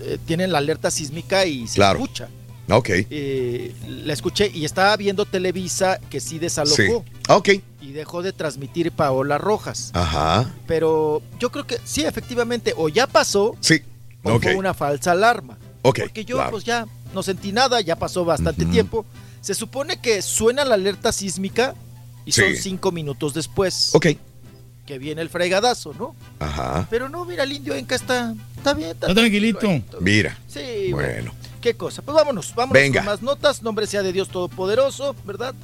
[0.00, 2.00] eh, tienen la alerta sísmica y se Claro.
[2.00, 2.28] escucha.
[2.68, 2.88] Ok.
[3.10, 6.38] Eh, la escuché y estaba viendo Televisa que sí Sí.
[6.38, 7.48] desalojó Ah, Ok.
[7.80, 9.90] y dejó de transmitir Paola Rojas.
[9.94, 10.48] Ajá.
[10.66, 13.82] Pero yo creo que sí, efectivamente, o ya pasó Sí.
[14.22, 15.58] o fue una falsa alarma.
[15.82, 16.00] Ok.
[16.00, 16.50] Porque yo claro.
[16.52, 19.04] pues ya no sentí nada, ya pasó bastante tiempo.
[19.40, 21.74] Se supone que suena la alerta sísmica
[22.24, 24.06] y son cinco minutos después Ok.
[24.86, 26.14] que viene el fregadazo, ¿no?
[26.38, 26.86] Ajá.
[26.90, 28.90] Pero no, mira, el indio Enca está, está bien.
[28.90, 29.68] Está Está tranquilito.
[30.00, 30.38] Mira.
[30.48, 31.08] Sí, bueno.
[31.12, 31.34] Bueno.
[31.60, 32.02] Qué cosa.
[32.02, 33.00] Pues vámonos, vámonos Venga.
[33.00, 33.62] con más notas.
[33.62, 35.54] Nombre sea de Dios Todopoderoso, ¿verdad?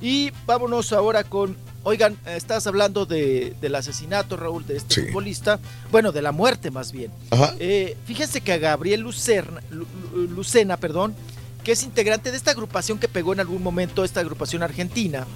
[0.00, 1.56] Y vámonos ahora con.
[1.88, 5.00] Oigan, estás hablando de, del asesinato, Raúl, de este Sí.
[5.06, 5.60] futbolista.
[5.92, 7.12] Bueno, de la muerte más bien.
[7.30, 7.54] Ajá.
[7.60, 11.14] Eh, fíjense que a Gabriel Lucerna, Lu- Lu- Lucena, perdón,
[11.62, 15.28] que es integrante de esta agrupación que pegó en algún momento, esta agrupación argentina,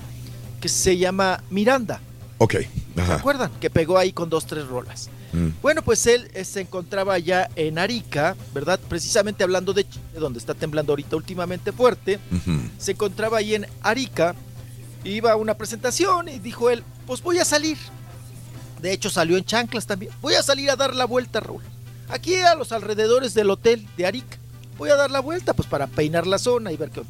[0.61, 2.01] que se llama Miranda.
[2.39, 2.55] Ok.
[2.97, 3.15] ¿Se Ajá.
[3.15, 3.53] acuerdan?
[3.61, 5.09] Que pegó ahí con dos, tres rolas.
[5.33, 5.51] Mm.
[5.63, 8.81] Bueno, pues él eh, se encontraba ya en Arica, ¿verdad?
[8.89, 12.19] Precisamente hablando de Chile, donde está temblando ahorita últimamente fuerte.
[12.79, 14.35] Se encontraba ahí en Arica,
[15.05, 17.79] iba a una presentación y dijo él, pues voy a salir.
[18.81, 20.13] De hecho salió en chanclas también.
[20.21, 21.63] Voy a salir a dar la vuelta, Raúl.
[22.09, 24.39] Aquí a los alrededores del hotel de Arica.
[24.79, 27.03] Voy a dar la vuelta, pues para peinar la zona y ver qué...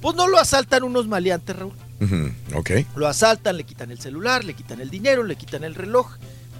[0.00, 1.74] Pues no lo asaltan unos maleantes, Raúl.
[2.00, 2.32] Ujú.
[2.54, 2.70] Ok.
[2.94, 6.16] Lo asaltan, le quitan el celular, le quitan el dinero, le quitan el reloj.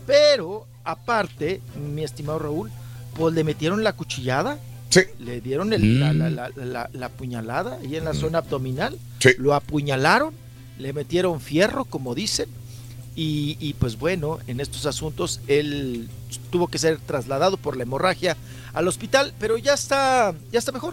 [0.07, 1.61] Pero, aparte,
[1.95, 2.71] mi estimado Raúl,
[3.17, 4.59] pues le metieron la cuchillada.
[4.91, 5.01] Sí.
[5.19, 6.19] Le dieron el- la, Mm.
[6.19, 8.97] la- la- la- la puñalada ahí en la zona abdominal.
[9.19, 9.31] Sí.
[9.39, 10.33] Lo apuñalaron,
[10.79, 12.49] le metieron fierro, como dicen.
[13.15, 16.09] Y, y, pues bueno, en estos asuntos él
[16.51, 18.37] tuvo que ser trasladado por la hemorragia
[18.75, 20.93] al hospital, pero ya está, ya está mejor.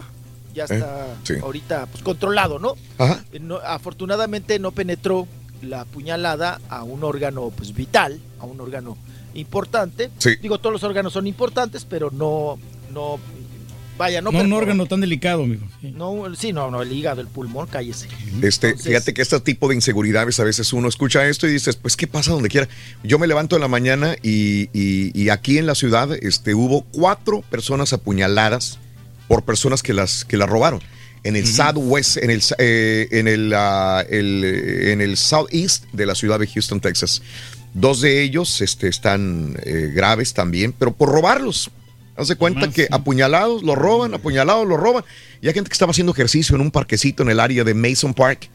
[0.54, 1.34] Ya Eh, está sí.
[1.42, 2.76] ahorita pues, controlado, ¿no?
[2.96, 3.22] Ajá.
[3.40, 5.26] No, afortunadamente no penetró
[5.62, 8.96] la puñalada a un órgano pues vital, a un órgano
[9.34, 10.10] importante.
[10.18, 10.36] Sí.
[10.40, 12.58] Digo, todos los órganos son importantes, pero no,
[12.92, 13.18] no,
[13.98, 14.32] vaya, no.
[14.32, 15.66] No un órgano tan delicado, amigo.
[15.80, 15.92] Sí.
[15.96, 18.08] No, sí, no, no, el hígado, el pulmón, cállese.
[18.42, 21.76] Este, Entonces- fíjate que este tipo de inseguridades a veces uno escucha esto y dices,
[21.76, 22.68] pues qué pasa donde quiera.
[23.02, 26.82] Yo me levanto en la mañana y, y- y aquí en la ciudad este, hubo
[26.92, 28.78] cuatro personas apuñaladas
[29.28, 30.80] por personas que las, que las robaron.
[31.22, 36.04] En el Southwest, en el, eh, en, el, ah, el, eh, en el Southeast de
[36.04, 37.22] la ciudad de Houston, Texas.
[37.72, 41.70] Dos de ellos este, están eh, graves también, pero por robarlos.
[42.16, 42.88] Haz de cuenta que sí.
[42.90, 45.04] apuñalados los roban, apuñalados los roban.
[45.42, 48.14] Y hay gente que estaba haciendo ejercicio en un parquecito en el área de Mason
[48.14, 48.48] Park,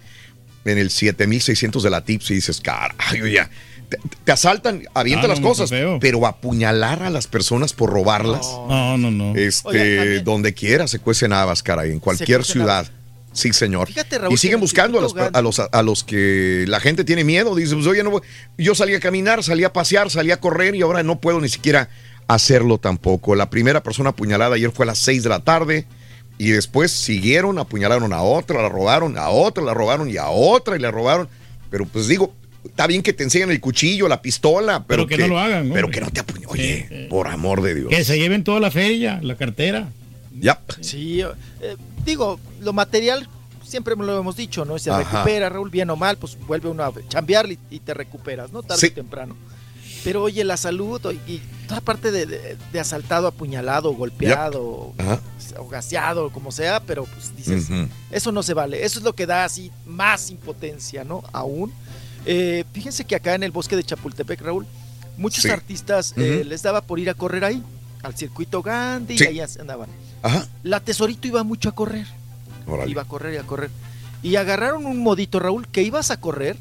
[0.66, 3.50] en el 7600 de la Tips, y dices, carajo, ya.
[3.90, 8.46] Te, te asaltan, avientan Ah, las no, cosas, pero apuñalar a las personas por robarlas,
[8.68, 9.36] No, no, no.
[9.36, 12.78] este, Oye, donde quiera se cuecen habas, caray, en cualquier ciudad.
[12.86, 12.92] habas.
[13.34, 13.88] Sí, señor.
[13.88, 17.24] Fíjate, Raúl, y siguen buscando a los, a, los, a los que la gente tiene
[17.24, 17.56] miedo.
[17.56, 18.22] Dice, pues, oye, no voy-
[18.58, 21.48] yo salí a caminar, salí a pasear, salí a correr y ahora no puedo ni
[21.50, 21.90] siquiera
[22.30, 23.36] hacerlo tampoco.
[23.36, 25.86] La primera persona apuñalada ayer fue a las 6 de la tarde
[26.38, 30.78] Y después siguieron, apuñalaron a otra, la robaron, a otra, la robaron y a otra
[30.78, 31.28] y la robaron.
[31.70, 32.34] Pero pues digo,
[32.64, 35.70] está bien que te enseñen el cuchillo, la pistola, pero, Pero que no lo hagan,
[35.74, 36.50] Pero que no te apuñalen.
[36.50, 37.90] Oye, por amor de Dios.
[37.90, 39.90] Que se lleven toda la feria, la cartera.
[40.40, 40.62] Ya.
[40.80, 41.76] Sí, eh,
[42.06, 43.28] digo, lo material
[43.62, 44.80] siempre me lo hemos dicho, ¿no?
[44.80, 45.00] Se Ajá.
[45.04, 48.64] recupera, Raúl, bien o mal, pues vuelve uno a chambear y, y te recuperas, ¿no?
[48.64, 48.88] Tarde Sí.
[48.88, 49.36] o temprano.
[50.04, 55.20] Pero oye, la salud y toda parte de, de- de asaltado, apuñalado, golpeado, Ajá.
[55.58, 57.68] o gaseado, como sea, pero pues dices,
[58.12, 58.86] eso no se vale.
[58.86, 61.24] Eso es lo que da así más impotencia, ¿no?
[61.34, 61.72] Aún.
[62.26, 64.66] Eh, fíjense que acá en el bosque de Chapultepec, Raúl,
[65.18, 65.50] muchos Sí.
[65.50, 67.62] artistas eh, les daba por ir a correr ahí,
[68.04, 69.24] al circuito Gandhi, Sí.
[69.26, 69.90] y allá se andaban.
[70.22, 70.48] Ajá.
[70.64, 72.08] La Tesorito iba mucho a correr.
[72.88, 73.70] Iba a correr y a correr.
[74.22, 76.56] Y agarraron un modito, Raúl, que ibas a correr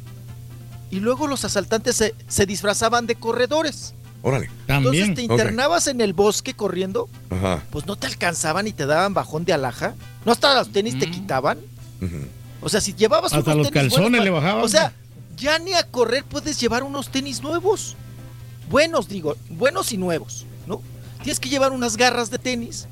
[0.91, 3.94] y luego los asaltantes se, se disfrazaban de corredores.
[4.23, 4.50] Órale.
[4.67, 7.62] Entonces te internabas en el bosque corriendo, Ajá.
[7.70, 9.94] pues no te alcanzaban y te daban bajón de alhaja.
[10.25, 11.58] No hasta los tenis te quitaban.
[12.00, 12.17] Ujú.
[12.60, 14.65] O sea, si llevabas Hasta unos los tenis calzones buenos le bajaban.
[14.65, 14.92] O sea,
[15.36, 17.97] ya ni a correr puedes llevar unos tenis nuevos.
[18.68, 20.83] Buenos, digo, buenos y nuevos, ¿no?
[21.23, 22.86] Tienes que llevar unas garras de tenis,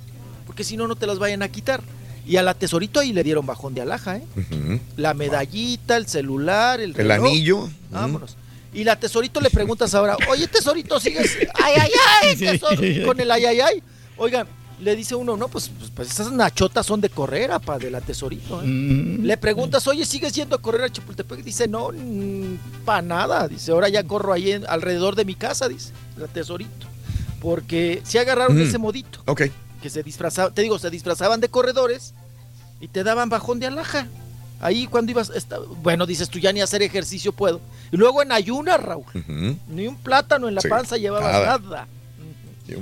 [0.46, 1.82] porque si no, no te las vayan a quitar.
[2.26, 4.24] Y a la tesorito ahí le dieron bajón de alhaja, ¿eh?
[4.96, 7.26] La medallita, el celular, el, El reloj.
[7.28, 7.68] anillo.
[7.90, 8.36] Vámonos.
[8.74, 11.38] Y la tesorito le preguntas ahora, oye, tesorito, sigues.
[11.54, 11.90] ¡Ay, ay,
[12.22, 12.36] ay!
[12.58, 13.82] tesoro", Con el ay, ay, ay.
[14.16, 14.46] Oigan,
[14.80, 18.00] le dice uno, no, pues, pues, pues esas nachotas son de correr, apa, de la
[18.00, 18.60] tesorito.
[18.60, 18.66] ¿eh?
[18.66, 19.24] Mm.
[19.24, 21.42] Le preguntas, oye, ¿sigues yendo a correr a Chapultepec?
[21.44, 21.90] Dice, no,
[22.84, 23.46] para nada.
[23.48, 26.86] Dice, ahora ya corro ahí en- alrededor de mi casa, dice, la tesorito.
[27.40, 28.62] Porque se agarraron Mm.
[28.62, 29.42] ese modito, Ok.
[29.86, 32.12] Que se disfrazaban, te digo, se disfrazaban de corredores
[32.80, 34.08] y te daban bajón de alhaja.
[34.60, 35.30] Ahí cuando ibas,
[35.82, 37.60] bueno, dices tú ya ni hacer ejercicio puedo.
[37.92, 39.04] Y luego en ayunas, Raúl,
[39.68, 41.32] ni un plátano en la Sí, panza llevabas
[41.62, 41.86] nada.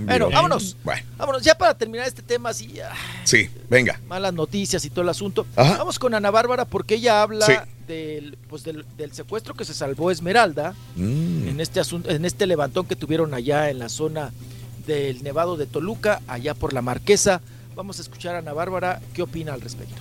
[0.07, 0.78] Bueno, vámonos.
[0.83, 4.00] Bueno, Vámonos, ya para terminar este tema así, ah, sí, venga.
[4.08, 5.47] malas noticias y todo el asunto.
[5.57, 5.76] Ajá.
[5.76, 7.52] Vamos con Ana Bárbara porque ella habla Sí.
[7.86, 11.49] del, pues del, del secuestro que se salvó Esmeralda Mm.
[11.49, 14.33] en este asunto, en este levantón que tuvieron allá en la zona
[14.86, 17.40] del Nevado de Toluca, allá por la Marquesa.
[17.74, 20.00] Vamos a escuchar a Ana Bárbara qué opina al respecto.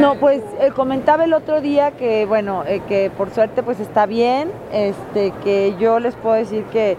[0.00, 4.06] No, pues eh, comentaba el otro día que, bueno, eh, que por suerte pues está
[4.06, 6.96] bien, este, que yo les puedo decir que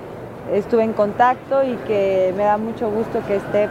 [0.54, 3.70] estuve en contacto y que me da mucho gusto que esté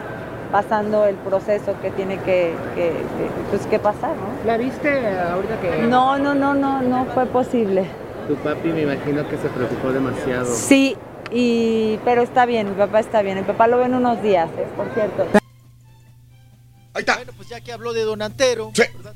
[0.51, 4.45] pasando el proceso que tiene que, que- que, pues, que pasar, ¿no?
[4.45, 5.83] ¿La viste ahorita que.?
[5.83, 7.85] No, no, no, no, no fue posible.
[8.27, 10.45] Tu papi me imagino que se preocupó demasiado.
[10.45, 10.97] Sí,
[11.31, 14.49] y, pero está bien, mi papá está bien, mi papá lo ve en unos días,
[14.57, 14.67] ¿eh?
[14.75, 15.25] por cierto.
[16.93, 19.15] Bueno, pues ya que habló de Don Antero, ¿verdad?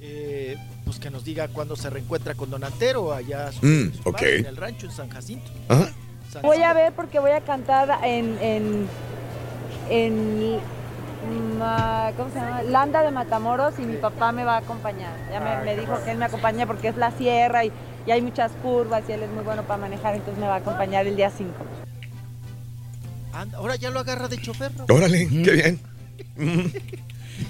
[0.00, 4.08] Eh, pues que nos diga cuándo se reencuentra con Don Antero allá su- Mm, su
[4.08, 4.12] ok.
[4.14, 5.50] padre, en el rancho en San Jacinto.
[5.68, 5.88] Ajá.
[6.32, 8.88] San Voy a ver porque voy a cantar en, en,
[9.90, 10.58] en
[11.58, 12.62] Ma- ¿cómo se llama?
[12.62, 15.12] Landa de Matamoros y mi papá me va a acompañar.
[15.30, 17.70] Ya me, me dijo que él me acompaña porque es la sierra y,
[18.06, 20.58] y hay muchas curvas y él es muy bueno para manejar, entonces me va a
[20.58, 21.50] acompañar el día 5.
[23.32, 24.70] Anda, ahora ya lo agarra de chofer.
[24.76, 24.94] ¿no?
[24.94, 25.80] Órale, qué bien.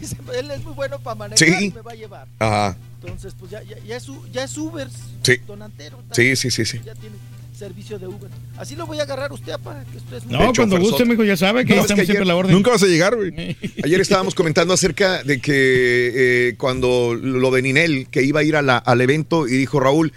[0.01, 1.67] Dice, él es muy bueno para manejar Sí.
[1.67, 2.27] y me va a llevar.
[2.39, 2.77] Ajá.
[3.03, 4.89] Entonces, pues ya, ya, ya es, ya es Uber.
[5.23, 5.37] Sí.
[5.47, 5.99] Don Antero.
[6.03, 6.81] está- Sí, sí, sí, sí.
[6.85, 7.17] Ya tiene
[7.53, 8.31] servicio de Uber.
[8.57, 11.25] Así lo voy a agarrar usted, apa, que usted es muy- No, cuando guste, mijo,
[11.25, 12.53] ya sabe que No, ahí es que estamos siempre a la orden.
[12.55, 13.57] Nunca vas a llegar, güey.
[13.85, 18.55] Ayer estábamos comentando acerca de que eh, cuando lo de Ninel, que iba a ir
[18.57, 20.13] a la- al evento y dijo Raúl,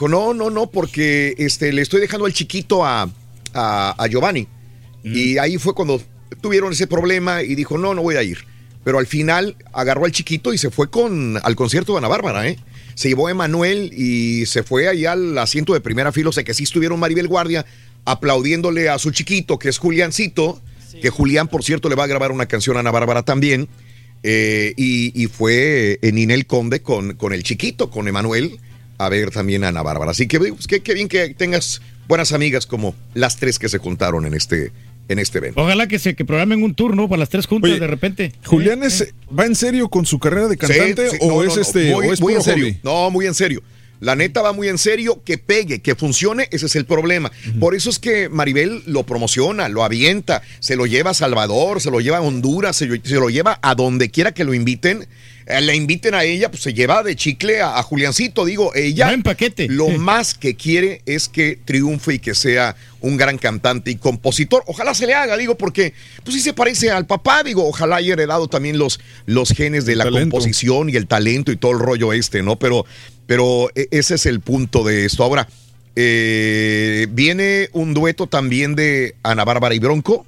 [0.00, 3.08] no, no, no, porque este, le estoy dejando al chiquito a,
[3.54, 4.46] a- a Giovanni.
[5.04, 6.00] Y ahí fue cuando
[6.40, 8.38] tuvieron ese problema y dijo, no, no voy a ir.
[8.84, 12.48] Pero al final agarró al chiquito y se fue con, al concierto de Ana Bárbara,
[12.48, 12.58] ¿eh?
[12.94, 16.44] Se llevó a Emanuel y se fue allá al asiento de primera fila, o sea
[16.44, 17.64] que sí estuvieron Maribel Guardia
[18.04, 20.60] aplaudiéndole a su chiquito, que es Juliancito,
[21.00, 23.68] que Julián, por cierto, le va a grabar una canción a Ana Bárbara también.
[24.24, 28.58] Eh, y, y fue en Ninel Conde con, con el chiquito, con Emanuel,
[29.04, 30.10] a ver también a Ana Bárbara.
[30.12, 33.78] Así que pues, qué, qué bien que tengas buenas amigas como las tres que se
[33.78, 34.72] juntaron en este,
[35.08, 35.60] en este evento.
[35.60, 38.32] Ojalá que se que programen un turno para las tres juntas de repente.
[38.44, 41.56] ¿Julián es, va en serio con su carrera de cantante Sí, sí, o no, es
[41.56, 42.64] no, este muy, o es muy puro en serio.
[42.66, 42.78] hobby?
[42.82, 43.62] No, muy en serio.
[44.00, 47.30] La neta va muy en serio, que pegue, que funcione, ese es el problema.
[47.60, 51.88] Por eso es que Maribel lo promociona, lo avienta, se lo lleva a Salvador, se
[51.92, 55.06] lo lleva a Honduras, se, lo- se lo lleva a donde quiera que lo inviten.
[55.46, 58.44] Eh, la inviten a ella, pues se lleva de chicle a, a Juliancito.
[58.44, 59.68] Digo, ella paquete.
[59.68, 64.62] lo más que quiere es que triunfe y que sea un gran cantante y compositor.
[64.66, 65.92] Ojalá se le haga, digo, porque
[66.24, 69.96] pues sí se parece al papá, digo, ojalá haya heredado también los, los genes de
[69.96, 72.56] la composición y el talento y todo el rollo este, ¿no?
[72.58, 72.86] Pero,
[73.26, 75.24] pero e- ese es el punto de esto.
[75.24, 75.48] Ahora,
[75.96, 80.26] eh, viene un dueto también de Ana Bárbara y Bronco.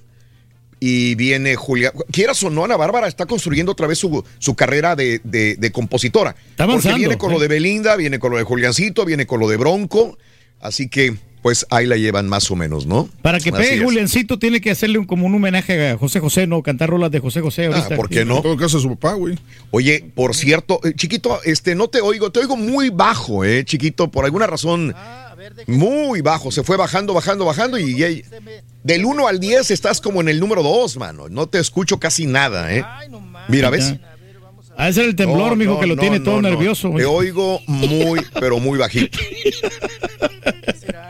[0.86, 1.92] Y viene Julia.
[2.12, 5.72] Quieras o no, Ana Bárbara está construyendo otra vez su, su carrera de, de- de
[5.72, 6.32] compositora.
[6.34, 7.34] Porque avanzando, viene con ¿eh?
[7.34, 10.18] lo de Belinda, viene con lo de Juliancito, viene con lo de Bronco.
[10.60, 13.08] Así que, pues ahí la llevan más o menos, ¿no?
[13.22, 13.82] Para que pegue.
[13.82, 16.62] Juliancito tiene que hacerle un, como un homenaje a José José, ¿no?
[16.62, 17.88] Cantar rolas de José José ahorita.
[17.92, 18.36] Ah, ¿por qué no?
[18.36, 19.38] En todo caso, su papá, güey.
[19.70, 24.10] Oye, por cierto, eh, chiquito, este, no te oigo, te oigo muy bajo, eh, chiquito,
[24.10, 24.94] por alguna razón.
[25.66, 28.22] Muy bajo, se fue bajando, bajando, bajando y, y-
[28.84, 31.28] del 1 al 10 estás como en el número 2, mano.
[31.28, 32.84] No te escucho casi nada, ¿eh?
[33.48, 33.94] Mira, ¿ves?
[34.76, 36.48] Ah, ese es el temblor, No, mijo, no, que lo no, tiene no, todo no.
[36.50, 36.92] nervioso.
[36.96, 39.18] Te oigo muy, pero muy bajito.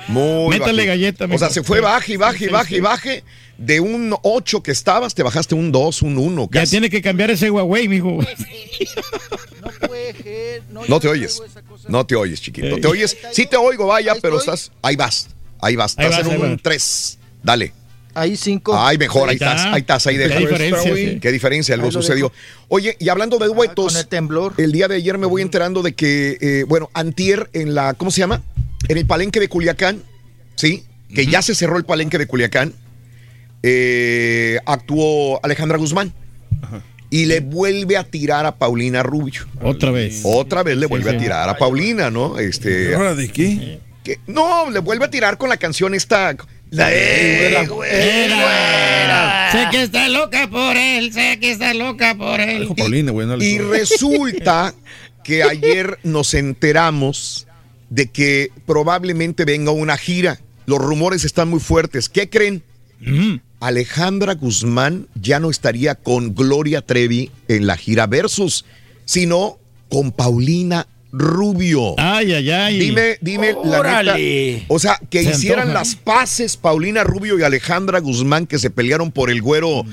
[0.07, 0.87] Muy Métale bajito.
[0.87, 1.39] galleta, O mijo.
[1.39, 3.25] sea, se fue baje y baje y baje y baje.
[3.57, 6.51] De un 8 que estabas, te bajaste un 2, un 1.
[6.53, 8.19] Ya tiene que cambiar ese Huawei, mijo.
[10.89, 11.43] No te oyes.
[11.89, 12.79] No te oyes, chiquito.
[12.79, 13.17] Te oyes.
[13.33, 14.71] Sí te oigo, vaya, pero estás.
[14.83, 15.29] Ahí vas.
[15.61, 15.95] Ahí vas.
[15.97, 16.63] Ahí Estás en un vas.
[16.63, 17.19] 3.
[17.45, 17.73] Dale.
[18.17, 18.77] Ahí cinco.
[18.79, 19.51] Ay, mejor, ahí Ahí está.
[19.57, 20.39] estás, ahí estás, ahí Qué deja.
[20.41, 21.19] diferencia, sí.
[21.21, 22.33] Qué diferencia, algo sucedió.
[22.69, 24.55] Oye, y hablando de duetos, con el temblor.
[24.57, 28.11] el día de ayer me voy enterando de que, eh, bueno, antier en la, ¿cómo
[28.13, 28.41] se llama?
[28.89, 30.03] En el palenque de Culiacán,
[30.55, 30.85] ¿sí?
[31.13, 32.73] Que ya se cerró el palenque de Culiacán,
[33.63, 36.13] eh, actuó Alejandra Guzmán.
[37.11, 39.43] Y le vuelve a tirar a Paulina Rubio.
[39.63, 40.23] Otra vez.
[40.25, 41.17] Otra vez le vuelve sí.
[41.17, 42.39] a tirar a Paulina, ¿no?
[42.39, 43.79] Este, ¿Ahora de qué?
[44.03, 46.35] que- no, le vuelve a tirar con la canción esta.
[46.75, 49.53] La eh, güera.
[49.53, 52.63] Sé que está loca por él, sé que está loca por él.
[52.63, 54.75] Dijo Paulina, güey, no le Y resulta
[55.23, 57.47] que ayer nos enteramos
[57.91, 60.41] de que probablemente venga una gira.
[60.67, 62.09] Los rumores están muy fuertes.
[62.09, 62.65] ¿Qué creen?
[63.61, 68.65] Alejandra Guzmán ya no estaría con Gloria Trevi en la gira Versus,
[69.05, 71.95] sino con Paulina Rubio.
[71.99, 72.79] Ay, ay, ay.
[72.79, 74.17] Dime, dime la neta.
[74.69, 75.79] O sea, que Se hicieran antoja.
[75.79, 79.85] las paces Paulina Rubio y Alejandra Guzmán que se pelearon por el güero.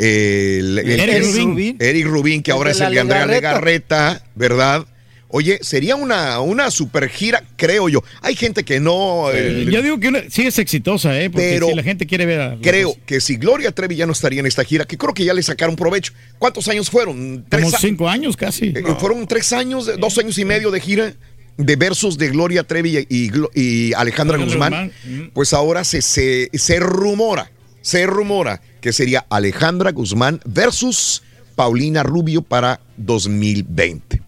[0.00, 1.76] eh, el- el- Eric el- Rubin.
[1.80, 4.04] Eric Rubin, que ahora es el de Andrea Legarreta.
[4.10, 4.86] Legarreta, ¿verdad?
[5.30, 8.02] Oye, sería una, una super gira, creo yo.
[8.22, 9.30] Hay gente que no.
[9.30, 11.28] Eh, eh, Yo digo que una- sí es exitosa, ¿eh?
[11.28, 12.58] Porque Pero si la gente quiere ver a.
[12.62, 15.34] Creo que si Gloria Trevi ya no estaría en esta gira, que creo que ya
[15.34, 16.14] le sacaron provecho.
[16.38, 17.44] ¿Cuántos años fueron?
[17.50, 18.68] Como a- cinco años casi.
[18.68, 21.12] eh, Fueron tres años, dos años y medio de gira
[21.58, 24.92] de versos de Gloria Trevi y, Alejandra Alejandra Guzmán.
[25.04, 27.50] Guzmán, Pues ahora se, se, se rumora,
[27.82, 31.22] se rumora que sería Alejandra Guzmán versus
[31.56, 34.22] Paulina Rubio para 2020.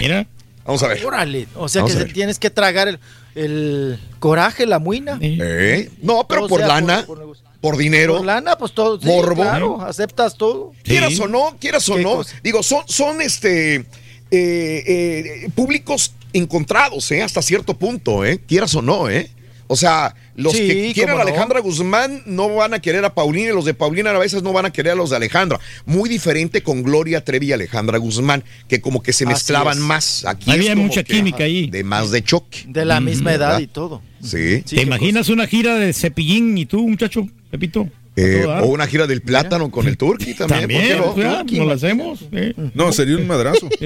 [0.00, 0.26] Mira.
[0.64, 1.04] Vamos a ver.
[1.04, 1.48] Órale.
[1.56, 3.00] O sea Vamos que tienes que tragar el,
[3.34, 5.18] el coraje, la muina.
[5.20, 5.90] ¿Eh?
[6.02, 8.18] No, pero por sea lana, por- por, por dinero.
[8.18, 9.00] Por lana, pues todo.
[9.00, 9.42] sí, Morbo.
[9.42, 10.72] Claro, aceptas todo.
[10.84, 12.16] Quieras o no, quieras o ¿Qué no.
[12.16, 12.36] cosa?
[12.44, 13.84] Digo, son, son este eh,
[14.30, 17.22] eh, públicos encontrados, ¿eh?
[17.22, 18.40] Hasta cierto punto, ¿eh?
[18.46, 19.30] Quieras o no, ¿eh?
[19.66, 21.22] O sea, los Sí, que quieren a no.
[21.22, 24.52] Alejandra Guzmán no van a querer a Paulina y los de Paulina a veces no
[24.52, 25.60] van a querer a los de Alejandra.
[25.84, 30.24] Muy diferente con Gloria Trevi y Alejandra Guzmán, que como que se mezclaban más.
[30.24, 31.68] Aquí Había es como mucha que química ahí.
[31.68, 32.64] De más de choque.
[32.66, 34.02] De la misma edad y todo.
[34.22, 34.62] Sí.
[34.62, 37.88] ¿Te imaginas una gira de Cepillín y tú, muchacho, Pepito?
[38.14, 40.68] Eh, o una gira del plátano con el Turqui también.
[40.68, 41.10] ¿por qué También, no?
[41.12, 42.20] o sea, nos la hacemos.
[42.32, 42.54] eh.
[42.74, 43.68] No, sería un madrazo.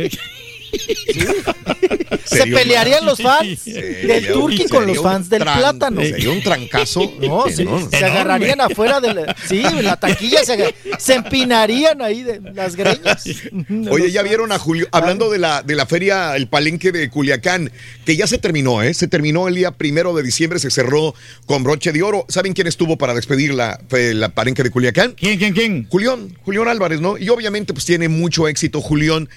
[2.25, 6.01] Se pelearían los fans del un- Turqui con los fans del plátano.
[6.01, 7.13] Sería un trancazo.
[7.27, 7.89] No, que sí, no.
[7.91, 13.25] se agarrarían afuera de la, sí, la taquilla se, empinarían ahí de las greñas.
[13.25, 14.29] De Oye, ya fans.
[14.31, 17.71] vieron a Julio, hablando de la, de la feria, el palenque de Culiacán,
[18.05, 18.93] que ya se terminó, ¿eh?
[18.95, 21.15] Se terminó el día primero de diciembre, se cerró
[21.47, 22.27] con broche de oro.
[22.29, 25.13] ¿Saben quién estuvo para despedir la, la palenque de Culiacán?
[25.13, 25.87] ¿Quién, quién, quién?
[25.89, 27.19] Julián, Julián Álvarez, ¿no?
[27.19, 29.29] Y obviamente pues tiene mucho éxito Julián.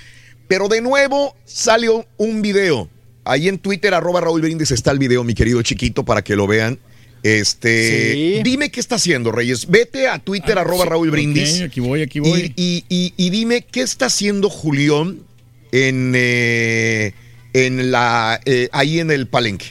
[0.49, 2.89] Pero de nuevo salió un video.
[3.23, 6.47] Ahí en Twitter, arroba Raúl Brindis está el video, mi querido chiquito, para que lo
[6.47, 6.77] vean.
[7.21, 8.41] Este, Sí.
[8.43, 9.67] dime qué está haciendo, Reyes.
[9.67, 11.61] Vete a Twitter, arroba Raúl Brindis.
[11.61, 12.53] Aquí voy, aquí voy.
[12.55, 15.19] Y, y- y- y dime qué está haciendo Julián
[15.71, 17.13] en, eh,
[17.53, 19.67] en la, eh, ahí en el palenque.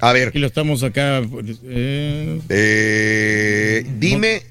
[0.00, 1.22] A ver, Aquí lo estamos acá.
[1.64, 4.42] eh, eh, dime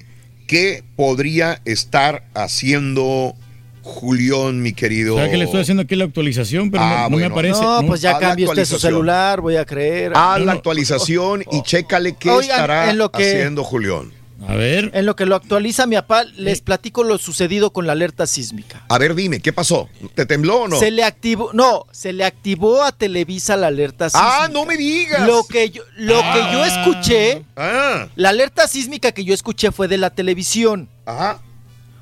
[0.46, 3.34] qué podría estar haciendo
[3.82, 5.14] Julián, mi querido.
[5.16, 7.34] o sea que le estoy haciendo aquí la actualización, pero Ah, no, no me bueno.
[7.34, 7.62] aparece.
[7.62, 10.12] No, pues ya cambió usted su celular, voy a creer.
[10.14, 10.58] Haz No, la no.
[10.58, 14.12] actualización y chécale qué Oigan, estará en lo que- haciendo Julián.
[14.48, 14.90] A ver.
[14.94, 18.82] En lo que lo actualiza mi papá, les platico lo sucedido con la alerta sísmica.
[18.88, 19.86] A ver, dime, ¿qué pasó?
[20.14, 20.78] ¿Te tembló o no?
[20.78, 24.44] Se le activó, no, se le activó a Televisa la alerta sísmica.
[24.44, 25.26] Ah, no me digas.
[25.26, 29.88] Lo que yo, lo que yo escuché, Ah, la alerta sísmica que yo escuché fue
[29.88, 31.42] de la televisión, ajá.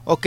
[0.05, 0.27] ¿ok?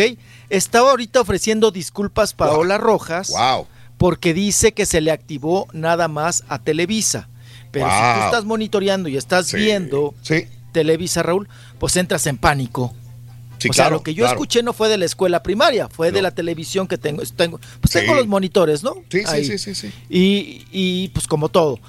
[0.52, 3.68] Estaba ahorita ofreciendo disculpas Paola Rojas Wow.
[3.98, 7.30] porque dice que se le activó nada más a Televisa.
[7.72, 8.26] Pero si tú Wow.
[8.26, 10.46] estás monitoreando y estás Sí, viendo Sí.
[10.74, 11.48] Televisa, Raúl,
[11.80, 12.94] pues entras en pánico.
[13.60, 14.34] Sí, o sea, claro, lo que yo claro.
[14.36, 17.22] escuché no fue de la escuela primaria, fue de la televisión que tengo.
[17.36, 18.96] tengo pues tengo los monitores, ¿no?
[19.10, 19.92] Sí, sí, sí, sí, sí.
[20.10, 21.80] Y, y, pues como todo.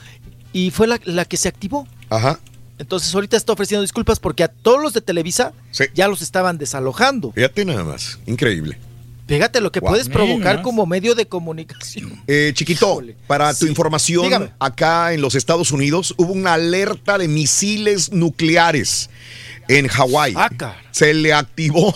[0.53, 1.87] Y fue la, la que se activó.
[2.11, 2.39] Ajá.
[2.83, 5.53] Entonces ahorita está ofreciendo disculpas porque a todos los de Televisa
[5.95, 7.33] ya los estaban desalojando.
[7.33, 8.19] Fíjate nada más.
[8.27, 8.77] Increíble.
[9.29, 12.21] Fíjate lo que puedes provocar como medio de comunicación.
[12.27, 14.51] Eh, chiquito, para tu información, Dígame.
[14.59, 19.09] acá en los Estados Unidos hubo una alerta de misiles nucleares
[19.79, 20.35] en Hawái.
[20.37, 20.51] Ah,
[20.91, 21.95] se le activó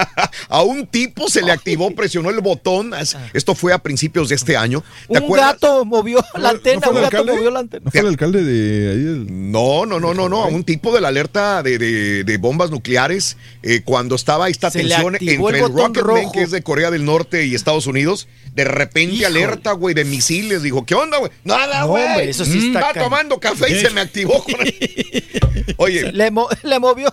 [0.48, 2.92] a un tipo, se le activó, presionó el botón.
[3.34, 4.82] Esto fue a principios de este año.
[5.08, 5.52] ¿Te Un acuerdas?
[5.54, 7.32] gato movió la antena, fue un el gato alcalde?
[7.36, 7.82] movió la antena.
[7.84, 9.26] ¿No fue el alcalde de ahí?
[9.28, 12.70] No, no, no, no, no, a un tipo de la alerta de, de- de bombas
[12.70, 16.32] nucleares eh, cuando estaba esta Se tensión entre el el, botón Rocketman, rojo.
[16.32, 18.28] que es de Corea del Norte, y Estados Unidos.
[18.54, 19.26] De repente Híjole.
[19.44, 20.62] alerta, güey, de misiles.
[20.62, 21.30] Dijo, ¿qué onda, güey?
[21.44, 22.28] Nada, No, güey.
[22.30, 23.04] eso sí Mm, está Estaba cañón.
[23.10, 24.42] tomando café y se me activó.
[24.44, 27.12] con el- Oye, Le, mo- le movió.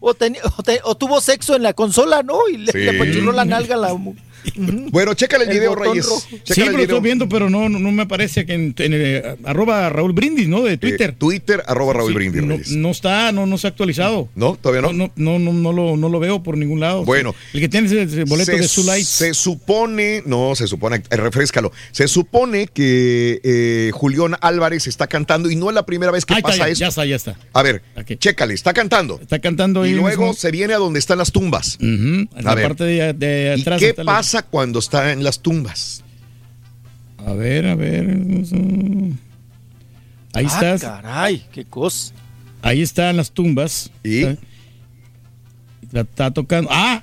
[0.00, 2.48] O, teni- o te- o tuvo sexo en la consola, ¿no?
[2.48, 2.78] Y le, Sí.
[2.78, 2.92] le
[3.32, 3.96] la nalga a la.
[4.90, 6.06] Bueno, chécale el, El video, Reyes.
[6.06, 6.20] rojo.
[6.28, 6.96] Sí, Chécale el lo video.
[6.96, 10.48] estoy viendo, pero no, no, no me aparece que en, en, eh, arroba Raúl Brindis,
[10.48, 10.62] ¿no?
[10.62, 11.10] De Twitter.
[11.10, 12.70] Eh, Twitter, arroba Raúl Sí, Brindis, no, Reyes.
[12.72, 14.28] no está, no, no se ha actualizado.
[14.34, 14.56] ¿No?
[14.56, 14.92] ¿Todavía no?
[14.92, 17.04] No, no, no, no lo, no lo veo por ningún lado.
[17.04, 17.34] Bueno.
[17.52, 19.04] El que tiene ese, ese boleto se, de su light.
[19.04, 21.72] se supone, no, se supone, eh, refrescalo.
[21.92, 26.34] Se supone que eh, Julián Álvarez está cantando y no es la primera vez que
[26.34, 26.80] Ahí está, pasa ya, eso.
[26.80, 27.36] ya está, ya está.
[27.52, 27.82] A ver,
[28.18, 29.18] chécale, está cantando.
[29.20, 30.34] Está cantando Y luego mismo.
[30.34, 31.78] se viene a donde están las tumbas.
[32.36, 32.66] A la ver.
[32.68, 33.80] parte de, de ¿Y atrás.
[33.80, 34.04] qué la-
[34.36, 36.02] pasa cuando está en las tumbas?
[37.24, 38.08] A ver, a ver.
[40.34, 40.82] Ahí Ah, estás.
[40.82, 42.12] caray, qué cosa.
[42.62, 43.90] Ahí están las tumbas.
[44.04, 44.24] ¿Y?
[45.92, 46.68] Está tocando.
[46.72, 47.02] ¡Ah!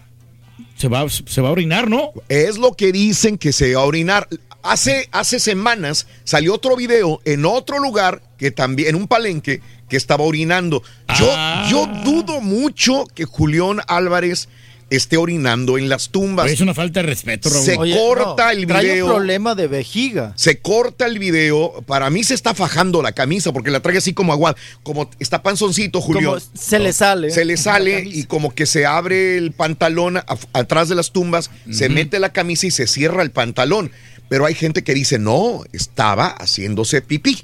[0.78, 2.12] Se va, se va a orinar, ¿no?
[2.30, 4.28] Es lo que dicen que se va a orinar.
[4.62, 9.98] Hace, hace semanas salió otro video en otro lugar que también, en un palenque, que
[9.98, 10.82] estaba orinando.
[11.20, 11.68] Yo, Ah.
[11.70, 14.48] yo dudo mucho que Julián Álvarez
[14.96, 16.50] esté orinando en las tumbas.
[16.52, 17.66] Es una falta de respeto, Raúl.
[17.66, 19.06] Se Oye, corta no, el Trae video.
[19.08, 20.34] un problema de vejiga.
[20.36, 21.84] Se corta el video.
[21.86, 24.56] Para mí se está fajando la camisa porque la trae así como agua.
[24.84, 26.30] Como está panzoncito, Julio.
[26.30, 27.32] Como se le sale.
[27.32, 31.50] Se le sale y como que se abre el pantalón a- atrás de las tumbas,
[31.72, 33.92] se mete la camisa y se cierra el pantalón.
[34.30, 37.38] Pero hay gente que dice, no, estaba haciéndose pipí.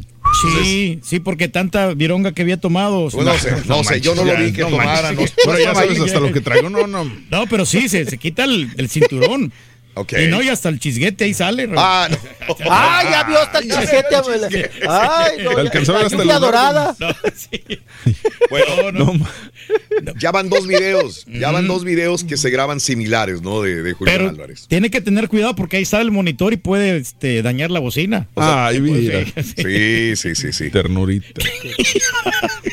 [0.64, 3.10] Sí, sí, porque tanta vironga que había tomado.
[3.14, 6.20] No sé, no sé, yo no lo vi que tomara, no- Bueno, ya sabes hasta
[6.20, 6.70] lo que traigo.
[6.70, 7.04] No, no.
[7.30, 9.52] No, pero sí, se, se quita el, el cinturón.
[9.96, 10.14] Ok.
[10.14, 11.66] Y no, y hasta el chisguete ahí sale.
[11.66, 11.78] Raúl.
[11.80, 12.56] Ah, no.
[12.70, 14.16] ¡Ah, ya vio hasta el chisguete!
[14.16, 14.48] abuela!
[14.88, 15.52] ¡Ay, no!
[15.58, 15.70] La
[16.06, 16.96] hasta dorada.
[17.00, 17.62] No, sí.
[18.50, 20.14] Bueno, No, no.
[20.18, 23.62] ya van dos videos, ya van dos videos que se graban similares, ¿no?
[23.62, 24.66] De, de Julián Pero Álvarez.
[24.68, 28.28] tiene que tener cuidado porque ahí está el monitor y puede este, dañar la bocina.
[28.36, 29.24] Ay, mira.
[29.44, 30.70] Sí, sí, sí, sí.
[30.72, 31.42] Ternurita.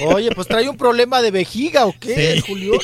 [0.06, 2.78] Oye, pues trae un problema de vejiga, ¿o qué, Julián?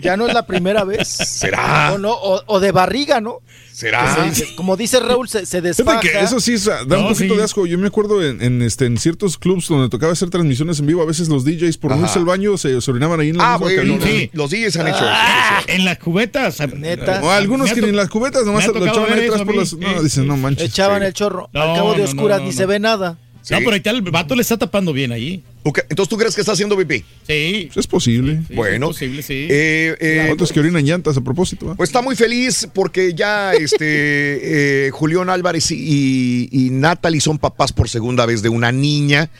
[0.00, 1.08] Ya no es la primera vez.
[1.08, 1.92] ¿Será?
[1.94, 3.40] O, no, o, o de barriga, ¿no?
[3.74, 4.26] ¿Será?
[4.28, 6.00] Que se- como dice Raúl, se, se Fíjate desfaja.
[6.00, 7.38] que eso sí da un poquito sí.
[7.38, 7.66] de asco.
[7.66, 11.02] Yo me acuerdo en, en, este, en ciertos clubs donde tocaba hacer transmisiones en vivo,
[11.02, 13.54] a veces los DJs por no irse al baño se, se orinaban ahí en la
[13.54, 14.06] Ah, misma.
[14.06, 14.30] Sí.
[14.32, 15.68] los DJs han hecho Ah, eso.
[15.76, 16.60] en las cubetas.
[16.76, 17.20] Neta.
[17.24, 19.72] O algunos que ni en las cubetas nomás lo echaban ahí atrás por las.
[19.72, 20.66] No, dicen, no manches.
[20.70, 21.06] Echaban Sí.
[21.08, 21.50] el chorro.
[21.52, 23.18] No, Al cabo de no, oscuras no, ni no, se ve nada.
[23.50, 25.42] No, pero ahí está el vato le está tapando bien ahí.
[25.64, 27.04] Entonces, ¿tú crees que está haciendo pipí?
[27.26, 27.70] Sí.
[27.74, 28.42] Es posible.
[28.46, 28.90] sí, Bueno.
[28.90, 29.46] Es posible, sí.
[29.50, 31.72] Eh, eh, Otros que orinan llantas a propósito.
[31.72, 31.74] ¿eh?
[31.76, 33.78] Pues está muy feliz porque ya este
[34.86, 39.30] eh, Julián Álvarez y, y Natalie son papás por segunda vez de una niña.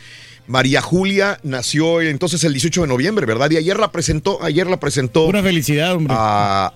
[0.47, 3.51] María Julia nació entonces el 18 de noviembre, ¿verdad?
[3.51, 6.15] Y ayer la presentó, ayer la presentó Una felicidad, hombre.
[6.17, 6.73] a,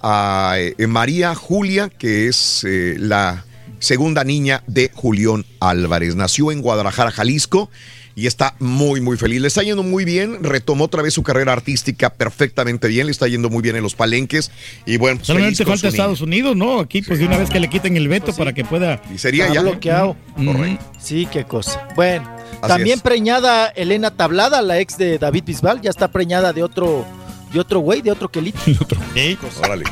[0.53, 3.45] a, eh, María Julia, que es eh, la
[3.79, 6.17] segunda niña de Julián Álvarez.
[6.17, 7.71] Nació en Guadalajara, Jalisco.
[8.19, 9.41] Y está muy, muy feliz.
[9.41, 10.43] Le está yendo muy bien.
[10.43, 13.07] Retomó otra vez su carrera artística perfectamente bien.
[13.07, 14.51] Le está yendo muy bien en los palenques.
[14.87, 15.89] Y bueno, pues, Solamente feliz con falta.
[15.89, 16.81] Estados Unidos, ¿no?
[16.81, 19.01] Aquí, pues de una vez que le quiten el veto para que pueda.
[19.15, 19.63] Y sería ya.
[19.63, 20.17] bloqueado.
[20.35, 20.85] Correcto.
[20.99, 21.87] Sí, qué cosa.
[21.95, 22.29] Bueno,
[22.61, 23.03] Así también es.
[23.03, 27.07] preñada Elena Tablada, la ex de David Bisbal, ya está preñada de otro,
[27.53, 28.59] de otro güey, de otro quelito.
[29.15, 29.85] Sí, Órale.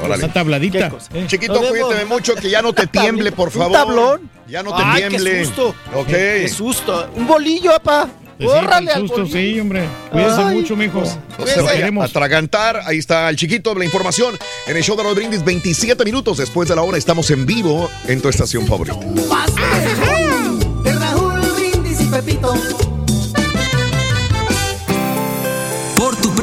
[0.00, 0.14] Órale.
[0.14, 0.92] Está tabladita.
[1.14, 1.24] Eh.
[1.26, 3.72] Chiquito, cuídate mucho, que ya no te tiemble, por Un favor.
[3.72, 4.30] tablón.
[4.48, 5.30] Ya no te Ay, tiemble.
[5.30, 5.74] qué susto.
[5.94, 6.06] Ok.
[6.08, 7.10] Qué susto.
[7.16, 8.08] Un bolillo, papá.
[8.38, 9.32] Pues sí, con al susto, bolillo.
[9.36, 9.84] sí, hombre.
[10.10, 11.02] Cuídese Ay, mucho, mijo.
[11.38, 12.80] No se vaya a atragantar.
[12.86, 15.44] Ahí está el chiquito, la información en el show de los brindis.
[15.44, 18.96] 27 minutos después de la hora estamos en vivo en tu estación favorita.
[20.82, 22.52] De Raúl Brindis y Pepito.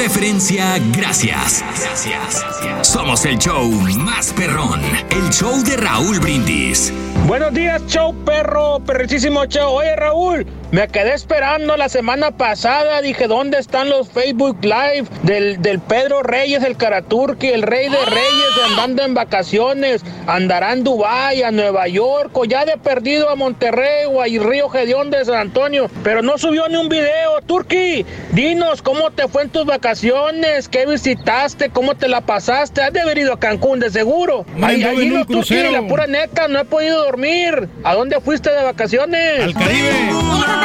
[0.09, 1.63] Preferencia, gracias.
[1.79, 2.43] Gracias.
[2.81, 4.81] Somos el show más perrón,
[5.11, 6.91] el show de Raúl Brindis.
[7.27, 9.71] Buenos días, show perro, perricísimo show.
[9.75, 13.01] Oye, Raúl, Me quedé esperando la semana pasada.
[13.01, 18.05] Dije, ¿dónde están los Facebook Live del, del Pedro Reyes, el Karaturki, el Rey de
[18.05, 20.05] Reyes, andando en vacaciones?
[20.27, 24.69] Andará en Dubái, a Nueva York, o ya de perdido a Monterrey o a Río
[24.69, 25.89] Gedeón de San Antonio.
[26.03, 27.41] Pero no subió ni un video.
[27.47, 32.83] Turki, dinos cómo te fue en tus vacaciones, qué visitaste, cómo te la pasaste.
[32.83, 34.45] Has de haber ido a Cancún, de seguro.
[34.61, 37.67] Ay, en un no, la pura neta, no he podido dormir.
[37.83, 39.41] ¿A dónde fuiste de vacaciones?
[39.41, 40.58] Al Caribe.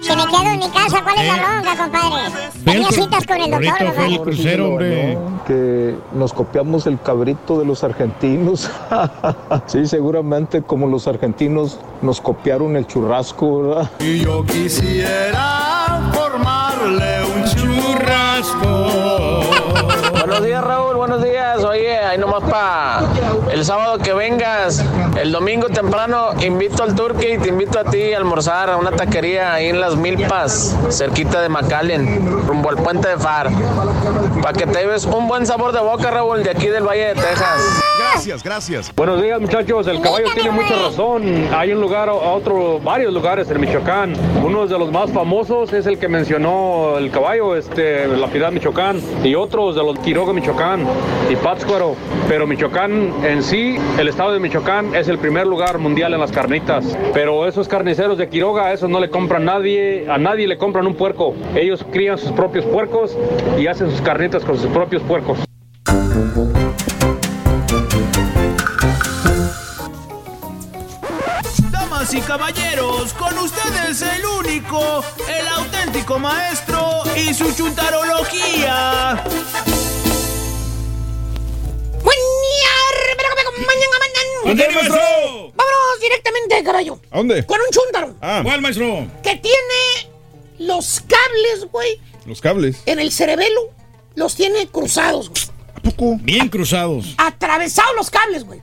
[0.00, 2.52] Si me quedo en mi casa, ¿cuál es la bronca, compadre?
[2.64, 4.22] Tenía citas con el doctor, ¿verdad?
[4.22, 5.18] crucero, hombre.
[5.46, 8.70] Que nos copiamos el cabrito de los argentinos.
[9.66, 13.90] sí, seguramente como los argentinos nos copiaron el churrasco, ¿verdad?
[14.00, 17.81] Y yo quisiera formarle un churrasco.
[20.32, 20.96] Buenos días, Raúl.
[20.96, 21.62] Buenos días.
[21.62, 23.02] Oye, ahí nomás para
[23.52, 24.82] el sábado que vengas.
[25.20, 28.92] El domingo temprano invito al Turkey y te invito a ti a almorzar a una
[28.92, 33.50] taquería ahí en Las Milpas, cerquita de McAllen, rumbo al puente de Far.
[34.40, 37.14] Para que te lleves un buen sabor de boca, Raúl, de aquí del Valle de
[37.14, 37.82] Texas.
[38.10, 38.94] Gracias, gracias.
[38.94, 41.48] Buenos días muchachos, el caballo tiene mucha razón.
[41.54, 44.14] Hay un lugar, a otro, varios lugares en Michoacán.
[44.42, 49.00] Uno de los más famosos es el que mencionó el caballo, este, la Piedad Michoacán,
[49.22, 50.86] y otros de los Quiroga Michoacán
[51.30, 51.96] y Pátzcuaro.
[52.28, 56.30] Pero Michoacán en sí, el estado de Michoacán es el primer lugar mundial en las
[56.30, 56.96] carnitas.
[57.12, 60.94] Pero esos carniceros de Quiroga, esos no le compran nadie, a nadie le compran un
[60.94, 61.34] puerco.
[61.56, 63.18] Ellos crían sus propios puercos
[63.58, 65.40] y hacen sus carnitas con sus propios puercos.
[71.72, 79.20] Damas y caballeros, con ustedes el único, el auténtico maestro y su chuntarología.
[84.44, 85.00] ¿Dónde, maestro?
[85.54, 87.00] Vámonos directamente, caballo.
[87.10, 87.46] ¿A dónde?
[87.46, 88.16] Con un chúntaro.
[88.20, 89.06] Ah, ¿Cuál, maestro?
[89.22, 90.10] Que tiene
[90.58, 92.82] los cables, güey, los cables.
[92.86, 93.70] en el cerebelo.
[94.14, 95.42] Los tiene cruzados, güey.
[95.82, 96.18] poco?
[96.20, 97.14] Bien cruzados.
[97.16, 98.60] Atravesados los cables, güey.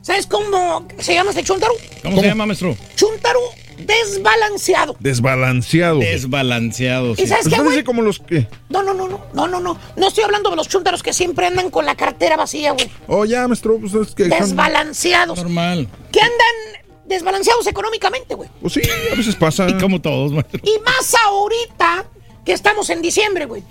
[0.00, 1.74] ¿Sabes cómo se llama este chúntaro?
[2.02, 2.74] ¿Cómo, se llama, maestro?
[2.96, 3.40] Chúntaro
[3.78, 4.96] desbalanceado.
[5.00, 5.98] Desbalanceado.
[6.00, 7.12] Desbalanceado.
[7.16, 7.64] ¿Y sabes qué, Pues güey?
[7.68, 8.46] parece como los que.
[8.68, 9.78] No, no, no, no, no, no, no.
[9.96, 12.90] No estoy hablando de los chúntaros que siempre andan con la cartera vacía, güey.
[13.06, 14.24] Oh, ya, maestro, pues es que.
[14.24, 15.38] Desbalanceados.
[15.38, 15.88] Normal.
[16.12, 18.48] Que andan desbalanceados económicamente, güey.
[18.60, 18.82] Pues sí,
[19.12, 19.66] a veces pasa.
[19.70, 20.60] Y como todos, maestro.
[20.62, 22.04] Y más ahorita
[22.44, 23.62] que estamos en diciembre, güey.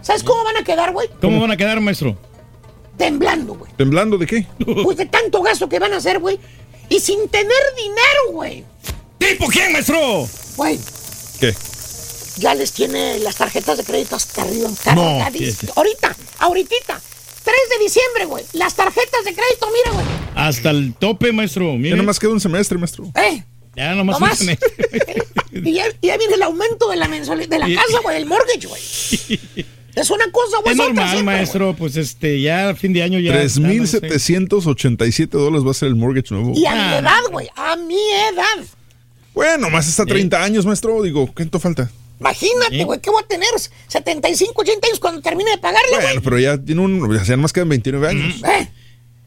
[0.00, 1.08] ¿Sabes cómo van a quedar, güey?
[1.20, 2.16] ¿Cómo van a quedar, maestro?
[2.96, 3.70] Temblando, güey.
[3.76, 4.46] ¿Temblando de qué?
[4.82, 6.38] Pues de tanto gasto que van a hacer, güey.
[6.88, 8.64] Y sin tener dinero, güey.
[9.28, 10.28] ¿Tipo quién, maestro?
[10.56, 10.78] Güey,
[11.38, 11.54] ¿Qué?
[12.38, 14.68] ya les tiene las tarjetas de crédito hasta arriba.
[14.94, 15.02] No.
[15.18, 15.76] cargadísimas.
[15.76, 17.00] Ahorita, ahorita.
[17.44, 18.44] 3 de diciembre, güey.
[18.52, 20.06] Las tarjetas de crédito, mira, güey.
[20.34, 21.72] Hasta el tope, maestro.
[21.74, 21.90] Mire.
[21.90, 23.04] Ya nomás queda un semestre, maestro.
[23.14, 23.42] Eh,
[23.76, 24.40] Ya nomás, nomás.
[24.40, 25.24] un semestre.
[25.52, 28.26] y ya, y ya viene el aumento de la mensualidad de la casa, güey, el
[28.26, 28.80] mortgage, güey.
[29.94, 30.72] Es una cosa, güey.
[30.72, 31.74] Es normal, siempre, maestro.
[31.76, 33.34] Pues este, ya a fin de año ya.
[33.42, 36.54] 3.787 dólares va a ser el mortgage nuevo.
[36.56, 37.50] Y a mi edad, güey.
[37.54, 37.98] A mi
[38.32, 38.64] edad.
[39.34, 41.02] Bueno, más hasta 30 años, maestro.
[41.02, 41.90] Digo, ¿cuánto falta?
[42.20, 43.48] Imagínate, güey, ¿qué voy a tener?
[43.88, 46.02] 75, 80 años cuando termine de pagarle, güey.
[46.06, 47.24] Bueno, pero ya tiene un.
[47.24, 48.42] Ya más quedan 29 años.
[48.44, 48.68] Eh,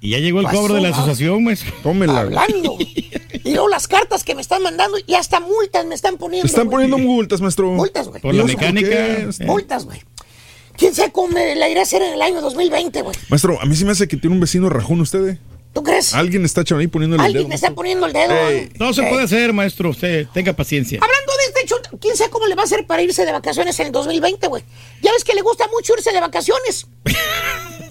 [0.02, 1.74] Y ya llegó el Pasó, cobro de la asociación, maestro.
[1.84, 2.20] Tómela.
[2.22, 2.78] hablando.
[2.80, 6.44] y luego las cartas que me están mandando y hasta multas me están poniendo.
[6.44, 6.88] Te están güey.
[6.88, 7.72] poniendo multas, maestro.
[7.72, 8.22] Multas, güey.
[8.22, 8.90] Por la ¿Y eso mecánica.
[8.90, 9.28] Eh.
[9.42, 10.02] Multas, güey.
[10.78, 13.16] ¿Quién sabe cómo me la iré a hacer en el año 2020, güey?
[13.30, 15.28] Maestro, a mí sí me hace que tiene un vecino rajón usted.
[15.28, 15.40] eh.
[15.76, 16.14] ¿Tú crees?
[16.14, 17.50] Alguien está echando ahí poniéndole el Alguien dedo.
[17.50, 18.34] me está poniendo el dedo.
[18.48, 18.70] Ey.
[18.80, 19.90] No se puede hacer, maestro.
[19.90, 21.02] Usted tenga paciencia.
[21.02, 23.78] Hablando de este chunta, ¿quién sabe cómo le va a hacer para irse de vacaciones
[23.82, 24.64] en el 2020, güey?
[25.02, 26.88] Ya ves que le gusta mucho irse de vacaciones.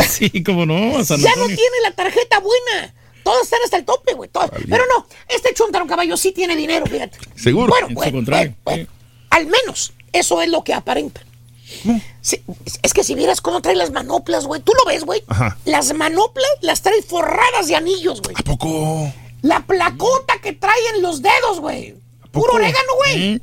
[0.09, 0.99] Sí, cómo no.
[0.99, 2.95] a San Ya no tiene la tarjeta buena.
[3.25, 4.31] Todos están hasta el tope, güey.
[4.33, 7.19] Pero no, este chuntaro caballo sí tiene dinero, fíjate.
[7.35, 7.67] Seguro.
[7.69, 8.31] Bueno, En su
[8.65, 8.89] güey.
[9.31, 11.21] Al menos eso es lo que aparenta.
[12.21, 12.41] Sí,
[12.83, 14.61] es- que si vieras cómo trae las manoplas, güey.
[14.63, 15.23] Tú lo ves, güey.
[15.27, 15.57] Ajá.
[15.65, 18.35] Las manoplas las trae forradas de anillos, güey.
[18.39, 19.13] ¿A poco?
[19.43, 21.95] La placota que trae en los dedos, güey.
[22.31, 23.41] Puro orégano, güey.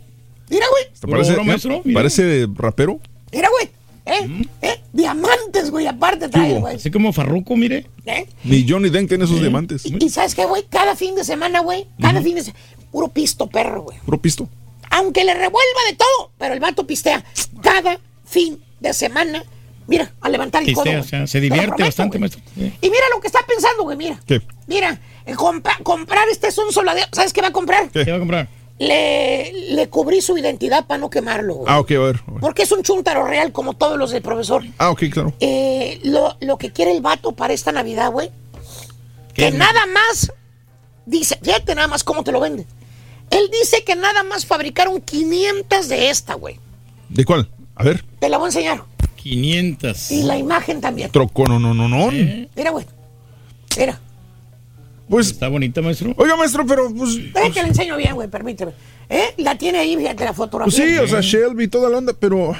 [0.49, 0.83] Mira, güey.
[0.99, 1.73] ¿Te parece, oro, maestro?
[1.75, 1.99] eh, Mira.
[1.99, 2.99] parece rapero?
[3.31, 3.69] Mira, güey.
[4.03, 4.45] ¿Eh?
[4.63, 4.81] ¿Eh?
[4.91, 6.75] Diamantes, güey, aparte trae, güey.
[6.77, 7.85] Así como Farruco, mire.
[8.05, 8.25] ¿Eh?
[8.43, 9.85] Ni Johnny Deng tiene esos diamantes.
[9.85, 13.07] Y, y sabes qué, güey, cada fin de semana, güey, cada fin de semana, puro
[13.09, 13.99] pisto perro, güey.
[13.99, 14.49] Puro pisto.
[14.89, 17.23] Aunque le revuelva de todo, pero el vato pistea
[17.61, 17.97] cada
[18.31, 19.43] fin de semana.
[19.87, 20.99] Mira, a levantar el codo.
[20.99, 22.41] O sea, se divierte prometo, bastante, maestro.
[22.55, 22.73] Sí.
[22.81, 24.19] Y mira lo que está pensando, güey, mira.
[24.25, 24.41] ¿Qué?
[24.67, 24.99] Mira,
[25.35, 27.07] compa- comprar este es un soladero.
[27.11, 27.89] ¿Sabes qué va a comprar?
[27.89, 28.05] ¿Qué?
[28.05, 28.47] ¿Qué va a comprar?
[28.79, 31.65] Le, le cubrí su identidad para no quemarlo, güey.
[31.71, 32.15] Ah, ok, a ver.
[32.27, 32.39] a ver.
[32.41, 34.63] Porque es un chúntaro real como todos los del profesor.
[34.77, 35.33] Ah, ok, claro.
[35.39, 38.31] Eh, lo, lo que quiere el vato para esta Navidad, güey,
[39.33, 40.31] que nada más
[41.05, 42.65] dice, fíjate nada más cómo te lo vende.
[43.29, 46.59] Él dice que nada más fabricaron 500 de esta, güey.
[47.09, 47.49] ¿De cuál?
[47.75, 48.03] A ver.
[48.19, 48.83] Te la voy a enseñar.
[49.15, 50.11] 500.
[50.11, 51.11] Y la imagen también.
[51.11, 52.09] Troco, no, no, no, no.
[52.11, 52.85] Mira, güey.
[53.77, 53.99] Mira.
[55.09, 55.27] Pues.
[55.31, 56.13] Está bonita, maestro.
[56.17, 57.15] Oiga, maestro, pero pues.
[57.33, 58.71] Déjame que la enseño bien, güey, permíteme.
[59.09, 59.33] ¿Eh?
[59.37, 60.85] La tiene ahí, fíjate la Pues fotografía.
[60.85, 62.55] sí, o sea, Shelby, toda la onda, pero.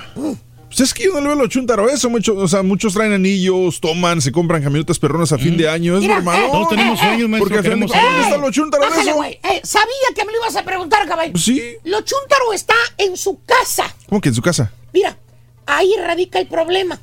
[0.72, 2.10] Pues es que yo no le veo lo chuntaro eso.
[2.10, 5.96] Mucho, o sea, muchos traen anillos, toman, se compran camionetas perronas a fin de año.
[5.96, 6.44] Es Mira, normal.
[6.44, 8.32] eh, Todos tenemos sueños, maestro, Porque queremos cuentas, ¿dónde ¡Ey!
[8.32, 9.16] está lo chuntaro Bájale, eso?
[9.18, 9.32] güey.
[9.44, 9.86] Eh, sabía
[10.16, 11.32] que me lo ibas a preguntar, caballo.
[11.34, 11.62] Pues sí.
[11.84, 13.94] Lo chuntaro está en su casa.
[14.08, 14.72] ¿Cómo que en su casa?
[14.94, 15.18] Mira,
[15.66, 17.00] ahí radica el problema.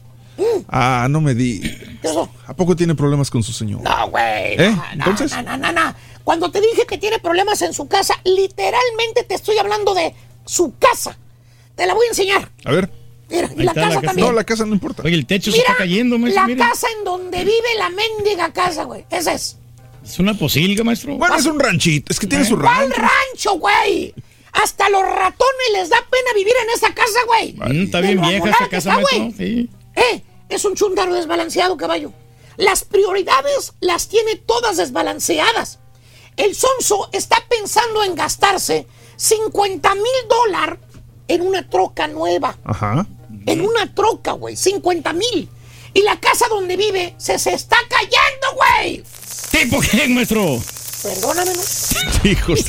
[0.68, 1.60] Ah, no me di.
[2.46, 3.82] ¿A poco tiene problemas con su señor?
[3.82, 4.54] No, güey.
[4.54, 4.70] ¿Eh?
[4.70, 5.32] no, Entonces.
[5.32, 5.94] No, no, no, no.
[6.24, 10.14] Cuando te dije que tiene problemas en su casa, literalmente te estoy hablando de
[10.46, 11.18] su casa.
[11.74, 12.50] Te la voy a enseñar.
[12.64, 12.90] A ver.
[13.30, 14.06] Mira, y Ahí la está casa, la casa.
[14.06, 14.26] también.
[14.26, 15.02] No, la casa no importa.
[15.04, 16.46] Oye, el techo se está cayendo, maestro.
[16.46, 19.04] la casa en donde vive la mendiga casa, güey.
[19.10, 19.56] Esa es.
[20.04, 21.16] Es una posilga, maestro.
[21.16, 22.10] Bueno, es un ranchito.
[22.12, 23.02] Es que tiene su ¿Cuál rancho.
[23.02, 24.14] rancho, güey?
[24.52, 27.52] Hasta los ratones les da pena vivir en esa casa, güey.
[27.54, 29.18] Mm, está bien vieja esa casa, está, maestro.
[29.18, 29.32] güey.
[29.36, 29.70] Sí.
[29.96, 32.12] Eh, es un chúndaro desbalanceado, caballo.
[32.56, 35.78] Las prioridades las tiene todas desbalanceadas.
[36.38, 40.78] El sonso está pensando en gastarse 50 mil dólares
[41.28, 42.56] en una troca nueva.
[42.64, 43.06] Ajá.
[43.52, 44.56] En una troca, güey.
[44.56, 45.48] 50 mil.
[45.94, 49.02] Y la casa donde vive se, se está cayendo, güey.
[49.50, 50.60] ¿Tipo qué, maestro?
[51.02, 51.62] Perdóname, ¿no?
[52.30, 52.64] Hijos.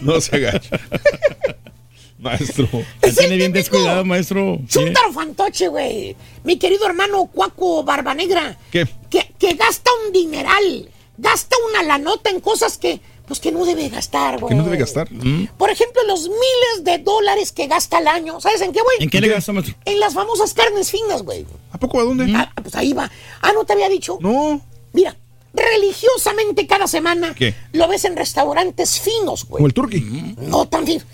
[0.00, 0.80] No se agacha.
[2.18, 2.66] Maestro.
[3.02, 4.58] La tiene bien descuidado, maestro.
[4.68, 4.78] Sí.
[4.78, 6.16] Chúntaro fantoche, güey.
[6.42, 8.56] Mi querido hermano Cuaco Barba Negra.
[8.70, 8.88] ¿Qué?
[9.10, 10.88] Que, que gasta un dineral.
[11.18, 14.50] Gasta una lanota en cosas que, pues, que no debe gastar, güey.
[14.50, 15.08] Que no debe gastar.
[15.56, 18.40] Por ejemplo, los miles de dólares que gasta al año.
[18.40, 18.96] ¿Sabes en qué, güey?
[19.00, 19.74] ¿En qué le gasta, maestro?
[19.84, 21.46] En las famosas carnes finas, güey.
[21.72, 22.32] ¿A poco a dónde?
[22.36, 23.10] Ah, pues ahí va.
[23.40, 24.18] Ah, ¿no te había dicho?
[24.20, 24.60] No.
[24.92, 25.16] Mira,
[25.54, 27.54] religiosamente cada semana ¿Qué?
[27.72, 29.58] lo ves en restaurantes finos, güey.
[29.58, 30.34] Como el turqui.
[30.38, 31.04] No tan finos.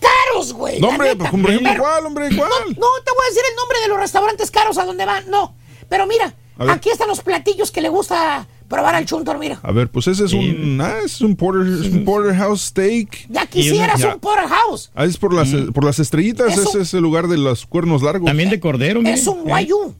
[0.00, 0.80] Caros, güey.
[0.80, 1.30] No, hombre, neta.
[1.30, 2.28] pues, por ejemplo, ¿cuál, hombre?
[2.36, 2.50] ¿Cuál?
[2.50, 5.30] No, no te voy a decir el nombre de los restaurantes caros a donde van,
[5.30, 5.54] no.
[5.88, 9.60] Pero mira, aquí están los platillos que le gusta probar al chuntor, mira.
[9.62, 10.80] A ver, pues ese es un.
[10.80, 13.26] Ah, es un, porter, es un porterhouse steak.
[13.28, 14.14] Ya quisieras Ya.
[14.14, 14.90] un porterhouse.
[14.94, 16.56] Ah, es por las, por las estrellitas.
[16.58, 18.26] Ese es el lugar de los cuernos largos.
[18.26, 19.14] También de cordero, mire.
[19.14, 19.94] Es un guayú.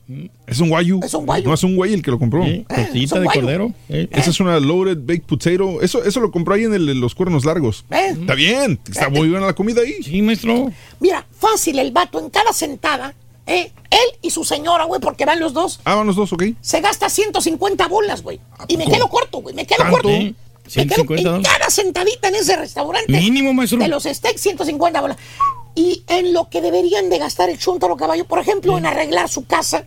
[0.47, 1.01] Es un guayu.
[1.05, 1.49] Es un guayu.
[1.49, 2.42] No, es un güey el que lo compró.
[2.42, 3.73] Un de cordero.
[3.89, 4.09] Eh.
[4.10, 5.81] Esa es una loaded baked potato.
[5.81, 7.84] Eso, eso lo compró ahí en el- los cuernos largos.
[7.91, 8.09] ¿Eh?
[8.20, 8.78] Está bien.
[8.89, 10.02] Está muy buena la comida ahí.
[10.02, 10.70] Sí, maestro.
[11.01, 13.15] Mira, fácil el vato en cada sentada,
[13.47, 13.73] ¿eh?
[13.91, 16.45] Él y su señora, güey, porque van los dos, Ah, van los dos, ok.
[16.61, 18.41] se gasta 150 bolas, güey.
[18.69, 19.93] Y me quedo corto, güey, me quedo ¿Tanto?
[19.93, 20.09] corto.
[20.09, 20.35] Sí,
[20.79, 23.12] Me quedo 150 en cada sentadita en ese restaurante.
[23.12, 23.79] Mínimo, maestro.
[23.79, 25.17] De los steaks, 150 bolas.
[25.75, 29.45] Y en lo que deberían de gastar el chuntaro caballo, por ejemplo, en arreglar su
[29.45, 29.85] casa,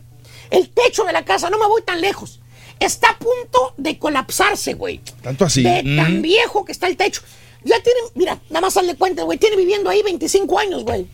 [0.50, 2.40] el techo de la casa, no me voy tan lejos.
[2.78, 5.00] Está a punto de colapsarse, güey.
[5.22, 5.62] Tanto así.
[5.62, 5.96] De Mm.
[5.96, 7.22] tan viejo que está el techo.
[7.64, 11.06] Ya tiene, mira, nada más hazle cuenta, güey, tiene viviendo ahí 25 años, güey.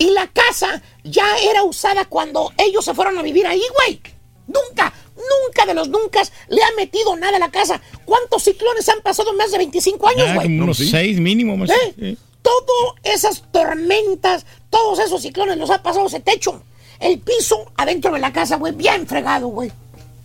[0.00, 4.00] Y la casa ya era usada cuando ellos se fueron a vivir ahí, güey.
[4.46, 7.82] Nunca, nunca de los nunca le ha metido nada a la casa.
[8.06, 10.46] ¿Cuántos ciclones han pasado en más de 25 años, Ya, güey?
[10.46, 11.78] como unos seis mínimo, maestro.
[11.86, 11.94] ¿Eh?
[11.98, 12.18] Sí.
[12.40, 16.62] Todas esas tormentas, todos esos ciclones los ha pasado ese techo.
[16.98, 19.70] El piso adentro de la casa, güey, bien fregado, güey.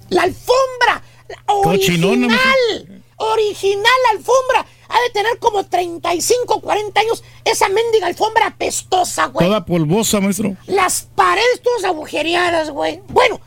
[0.09, 4.65] La alfombra, la Cochinona, original, original alfombra.
[4.89, 9.47] Ha de tener como 35, 40 años esa mendiga alfombra apestosa, güey.
[9.47, 10.55] Toda polvosa, maestro.
[10.67, 13.01] Las paredes todas agujereadas, güey.
[13.09, 13.39] Bueno,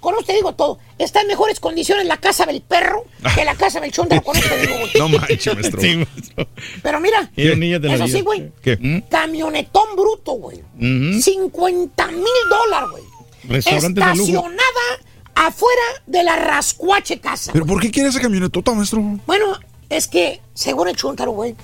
[0.00, 0.78] con esto te digo todo.
[0.98, 4.22] Está en mejores condiciones la casa del perro que la casa del chondro.
[4.22, 4.90] Con esto te digo, güey.
[4.98, 5.80] No manches, maestro.
[5.80, 6.48] Sí, maestro.
[6.82, 8.16] Pero mira, Ironía de la eso vida.
[8.18, 8.52] sí, güey.
[8.62, 9.02] ¿Qué?
[9.10, 10.58] Camionetón bruto, güey.
[10.76, 11.20] Ujú.
[11.20, 13.02] 50 mil dólares, güey.
[13.44, 13.68] De lujo.
[13.70, 14.58] Estacionada
[15.34, 17.52] afuera de la rascuache casa.
[17.52, 19.00] ¿Pero por qué quiere esa camionetota, maestro?
[19.26, 19.58] Bueno,
[19.90, 21.54] es que, según el chuntaro, güey,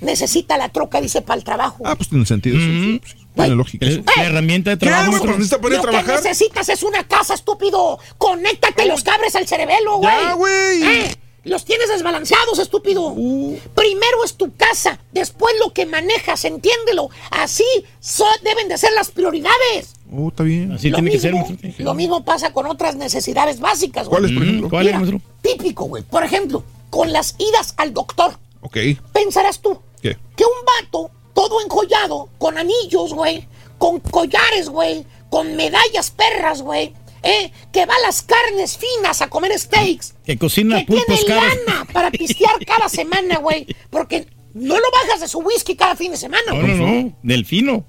[0.00, 1.82] necesita la troca, dice, para el trabajo.
[1.84, 2.56] Ah, pues tiene sentido.
[2.58, 3.86] sí, sí, Tiene lógica.
[3.86, 6.16] Es la herramienta de trabajo, necesita poder Lo trabajar.
[6.20, 7.98] que necesitas es una casa, estúpido.
[8.18, 10.12] Conéctate los cabres al cerebelo, güey.
[10.14, 10.82] Ya, güey.
[10.82, 13.08] Eh, Los tienes desbalanceados, estúpido.
[13.16, 13.58] Uh.
[13.74, 17.10] Primero es tu casa, después lo que manejas, entiéndelo.
[17.32, 17.64] Así
[17.98, 19.94] so- deben de ser las prioridades.
[20.14, 20.70] Oh, está bien.
[20.72, 21.34] Así lo, tiene que ser,
[21.78, 24.20] lo mismo pasa con otras necesidades básicas, güey.
[24.20, 24.68] ¿Cuáles, por ejemplo?
[24.68, 25.20] ¿Cuál es, Mira, maestro?
[25.40, 26.02] Típico, güey.
[26.04, 26.62] Por ejemplo,
[26.92, 28.38] con las idas al doctor.
[28.60, 28.76] Ok.
[29.14, 30.16] Pensarás tú ¿Qué?
[30.36, 33.48] que un vato todo enjollado, con anillos, güey,
[33.78, 37.50] con collares, güey, con medallas perras, güey, ¿eh?
[37.72, 41.56] que va a las carnes finas a comer steaks, Que cocina que tiene caros.
[41.66, 46.10] lana para pistear cada semana, güey, porque no lo bajas de su whisky cada fin
[46.12, 47.16] de semana, No, no, no.
[47.22, 47.86] Delfino.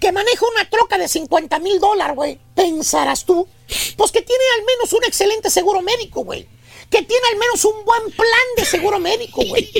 [0.00, 2.38] Que maneja una troca de 50 mil dólares, güey.
[2.56, 3.46] Pensarás tú,
[3.96, 6.46] pues que tiene al menos un excelente seguro médico, güey.
[6.90, 9.70] Que tiene al menos un buen plan de seguro médico, güey.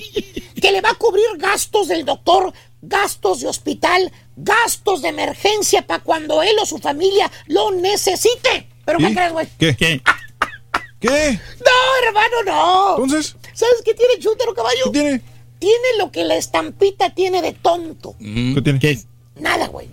[0.61, 6.03] que le va a cubrir gastos del doctor, gastos de hospital, gastos de emergencia para
[6.03, 8.69] cuando él o su familia lo necesite.
[8.85, 9.49] ¿Pero qué crees, güey?
[9.59, 9.77] ¿Qué?
[9.77, 10.03] ¿Qué?
[11.01, 11.41] ¿Qué?
[11.61, 13.05] No, hermano, no.
[13.05, 13.37] Entonces.
[13.55, 14.85] ¿Sabes qué tiene el chúntaro caballo?
[14.85, 15.23] ¿Qué tiene?
[15.59, 18.15] Tiene lo que la estampita tiene de tonto.
[18.19, 18.79] ¿Qué tiene?
[18.79, 19.01] ¿Qué?
[19.37, 19.89] Nada, güey.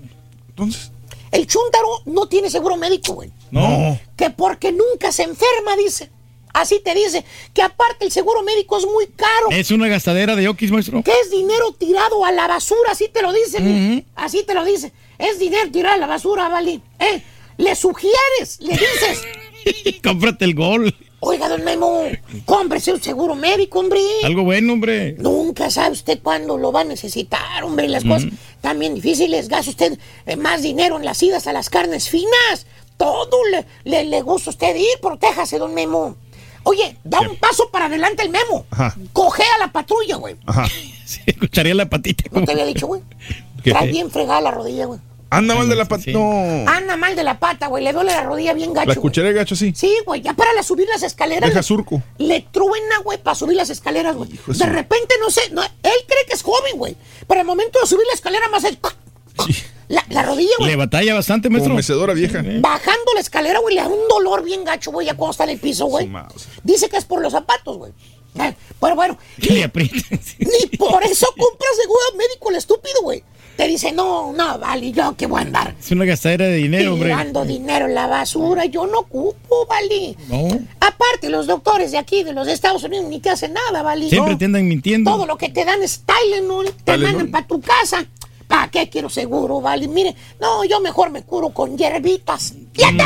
[0.50, 0.92] Entonces.
[1.32, 3.32] El chúntaro no tiene seguro médico, güey.
[3.52, 4.00] No.
[4.16, 6.10] Que porque nunca se enferma, dice.
[6.62, 7.24] Así te dice.
[7.54, 9.48] Que aparte el seguro médico es muy caro.
[9.52, 11.04] Es una gastadera de okis, maestro.
[11.04, 13.60] Que es dinero tirado a la basura, así te lo dice.
[13.60, 14.04] mira.
[14.16, 14.92] Así te lo dice.
[15.20, 16.82] Es dinero tirado a la basura, ¿vale?
[17.00, 17.22] ¿Eh?
[17.58, 20.00] Le sugieres, le dices.
[20.04, 20.96] Cómprate el gol.
[21.20, 22.04] Oiga, don Memo,
[22.46, 24.00] cómprese un seguro médico, hombre.
[24.24, 25.16] Algo bueno, hombre.
[25.18, 27.88] Nunca sabe usted cuándo lo va a necesitar, hombre.
[27.88, 29.48] Las cosas están bien difíciles.
[29.48, 32.68] Gasta usted eh, más dinero en las idas a las carnes finas.
[32.98, 35.00] Todo le, le, le gusta a usted ir.
[35.02, 36.16] Protéjase, don Memo.
[36.68, 38.66] Oye, da un paso para adelante el Memo.
[38.72, 38.94] Ajá.
[39.14, 40.36] Cojea la patrulla, güey.
[40.46, 40.68] Ajá.
[41.08, 42.26] Sí, escucharía la patita.
[42.34, 43.02] No te había dicho, güey.
[43.64, 45.00] Trae bien fregada la rodilla, güey.
[45.30, 46.04] Anda mal de la pata.
[46.12, 46.70] No.
[46.70, 47.82] Anda mal de la pata, güey.
[47.82, 48.88] Le duele la rodilla bien gacho.
[48.88, 49.74] La escucharé gacho así.
[49.74, 51.50] Sí, güey, ya para la subir las escaleras.
[51.50, 52.02] Deja surco.
[52.18, 54.30] Le truena, güey, para subir las escaleras, güey.
[54.30, 55.70] de repente, no sé, no, él
[56.08, 56.98] cree que es joven, güey.
[57.26, 58.78] Pero al momento de subir la escalera más es...
[59.90, 60.72] La, la rodilla, güey.
[60.72, 61.74] Le batalla bastante, maestro.
[61.74, 62.44] Mecedora vieja.
[62.60, 65.52] Bajando la escalera, güey, le da un dolor bien gacho, güey, ya cuando está en
[65.52, 66.10] el piso, güey.
[66.64, 67.92] Dice que es por los zapatos, güey.
[68.40, 70.20] Eh, Pero bueno, Que le aprieten.
[70.40, 73.24] ni por eso compra seguro médico el estúpido, güey.
[73.56, 76.94] Te dice, no, no, vale, yo que voy a andar Es una gastadera de dinero,
[76.94, 77.10] hombre.
[77.10, 78.66] tirando dinero en la basura.
[78.66, 80.16] Yo no ocupo, vale.
[80.28, 80.48] No.
[80.80, 84.08] Aparte, los doctores de aquí, de los Estados Unidos, ni te hacen nada, ¿vale?
[84.10, 84.38] Siempre No.
[84.38, 85.10] te andan mintiendo.
[85.10, 87.14] Todo lo que te dan es Tylenol, te Tylenol.
[87.14, 88.06] mandan para tu casa.
[88.48, 89.88] ¿Para qué quiero seguro, vale?
[89.88, 92.54] Mire, no, yo mejor me curo con hierbitas.
[92.74, 93.04] ¡Fíjate!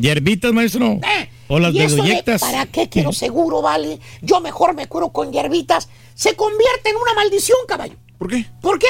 [0.00, 1.00] Hierbitas, maestro.
[1.48, 2.40] O las Y eso de, bedoyectas.
[2.40, 3.98] ¿Para qué quiero seguro, vale?
[4.22, 5.88] Yo mejor me curo con hierbitas.
[6.14, 7.94] Se convierte en una maldición, caballo.
[8.18, 8.46] ¿Por qué?
[8.60, 8.86] ¿Por qué?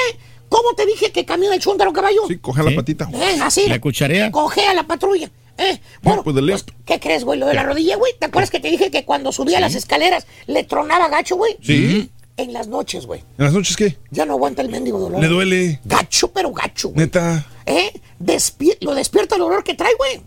[0.49, 2.21] ¿Cómo te dije que camina el chúntaro, caballo?
[2.27, 3.09] Sí, coge la patita.
[3.13, 3.67] Eh, así.
[3.67, 4.31] La cucharea.
[4.31, 5.29] Cogea la patrulla.
[5.57, 7.39] Eh, bueno, pues de pues, ¿qué crees, güey?
[7.39, 8.13] Lo de la rodilla, güey.
[8.19, 11.57] ¿Te acuerdas que te dije que cuando subía las escaleras le tronaba gacho, güey?
[11.61, 12.11] Sí.
[12.37, 13.21] En las noches, güey.
[13.37, 13.97] ¿En las noches qué?
[14.11, 15.19] Ya no aguanta el mendigo dolor.
[15.19, 15.79] Le duele.
[15.85, 16.91] Gacho, pero gacho.
[16.93, 17.45] Neta.
[17.65, 17.91] ¿Eh?
[18.23, 20.21] Despi- lo despierta el olor que trae, güey.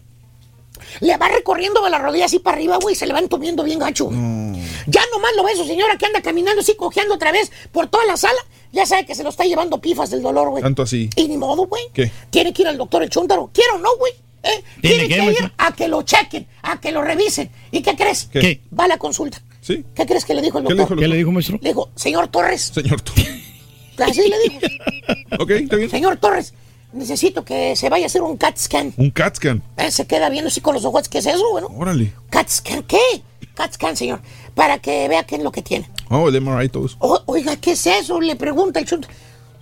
[1.01, 3.63] Le va recorriendo de la rodilla así para arriba, güey, y se le va entumiendo
[3.63, 4.07] bien gacho.
[4.07, 4.19] güey.
[4.87, 8.05] Ya nomás lo ve su señora que anda caminando así, cojeando otra vez por toda
[8.07, 8.39] la sala.
[8.73, 10.63] Ya sabe que se lo está llevando pifas del dolor, güey.
[10.63, 11.09] Tanto así.
[11.17, 11.83] Y ni modo, güey.
[11.93, 12.11] ¿Qué?
[12.31, 13.51] Tiene que ir al doctor el chúntaro.
[13.53, 14.13] ¿Quiero o no, güey?
[14.43, 14.65] ¿Eh?
[14.81, 17.51] Tiene que, que ir a que lo chequen, a que lo revisen.
[17.71, 18.29] ¿Y qué crees?
[18.33, 18.61] ¿Qué?
[18.77, 19.41] Va a la consulta.
[19.71, 19.85] ¿Sí?
[19.95, 20.97] ¿Qué crees que le dijo el ¿Qué le doctor?
[20.97, 21.59] dijo ¿Qué le dijo, maestro?
[21.63, 22.73] Le dijo, señor Torres.
[22.75, 23.13] Señor tú.
[24.03, 24.59] Así le dijo.
[25.39, 25.89] Ok, está bien.
[25.91, 26.55] Señor Torres,
[26.93, 28.93] necesito que se vaya a hacer un CAT scan.
[28.97, 29.63] Un CAT scan.
[29.77, 31.09] Eh, se queda viendo así con los ojos.
[31.09, 31.69] ¿Qué es eso, bueno?
[31.77, 32.13] Órale.
[32.31, 32.99] CAT scan, ¿qué?
[33.55, 34.21] CAT scan, señor.
[34.55, 35.89] Para que vea qué es lo que tiene.
[36.09, 36.97] Oh, el MRI todo eso.
[36.99, 38.21] O- oiga, ¿qué es eso?
[38.21, 39.07] Le pregunta el chut.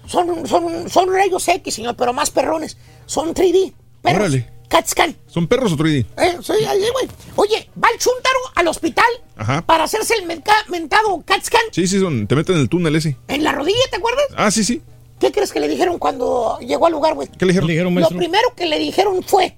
[0.06, 2.78] Son, son, son rayos X, señor, pero más perrones.
[3.04, 3.74] Son 3D.
[4.02, 4.20] Perros.
[4.20, 4.48] Órale.
[4.68, 5.16] CAT scan.
[5.26, 6.06] ¿Son perros o 3D?
[6.16, 7.08] Eh, sí, ahí, güey.
[7.36, 9.06] Oye, va el chúntaro al hospital
[9.36, 9.62] Ajá.
[9.62, 10.26] para hacerse el
[10.68, 13.16] mentado CAT scan Sí, sí, son, te meten en el túnel ese.
[13.28, 14.24] en la rodilla, ¿te acuerdas?
[14.36, 14.82] Ah, sí, sí.
[15.18, 17.28] ¿Qué crees que le dijeron cuando llegó al lugar, güey?
[17.28, 17.66] ¿Qué le dijeron?
[17.66, 19.56] Le dijeron, Lo primero que le dijeron fue,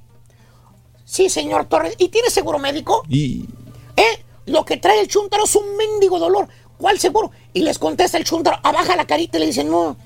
[1.05, 3.03] sí, señor Torres, ¿y tiene seguro médico?
[3.09, 3.45] Y
[3.97, 4.25] ¿Eh?
[4.47, 6.49] Lo que trae el chúntaro es un mendigo dolor.
[6.79, 7.31] ¿Cuál seguro?
[7.53, 9.99] Y les contesta el chúntaro, abaja la carita y le dicen, no,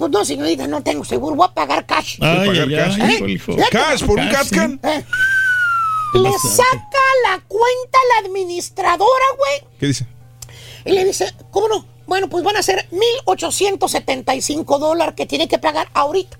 [0.00, 2.16] pues no, señorita, no tengo seguro, voy a pagar cash.
[2.22, 2.98] Ay, pagar ay, cash.
[2.98, 3.64] ¿Eh?
[3.70, 4.80] cash por un Cash, CAT scan.
[4.82, 5.04] Eh.
[6.14, 10.06] Le saca la cuenta a la administradora, güey, ¿Qué dice?
[10.86, 11.84] y le dice, ¿cómo no?
[12.06, 12.88] Bueno, pues van a ser
[13.26, 16.38] 1.875 dólares que tiene que pagar ahorita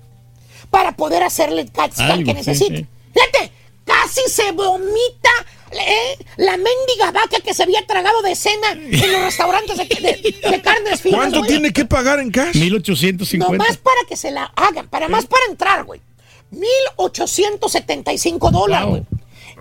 [0.71, 2.87] para poder hacerle el CAT scan Algo, que sí.
[3.13, 3.51] Fíjate,
[3.85, 5.29] casi se vomita
[5.73, 10.49] eh, la mendiga vaca que se había tragado de cena en los restaurantes de, de-
[10.51, 11.17] de carnes finas.
[11.19, 11.49] ¿Cuánto güey.
[11.49, 12.55] tiene que pagar en cash?
[12.55, 13.57] 1850.
[13.57, 16.01] Nomás para que se la hagan, para más para entrar, güey.
[16.51, 18.91] 1.875 dólares, Wow.
[18.91, 19.03] güey.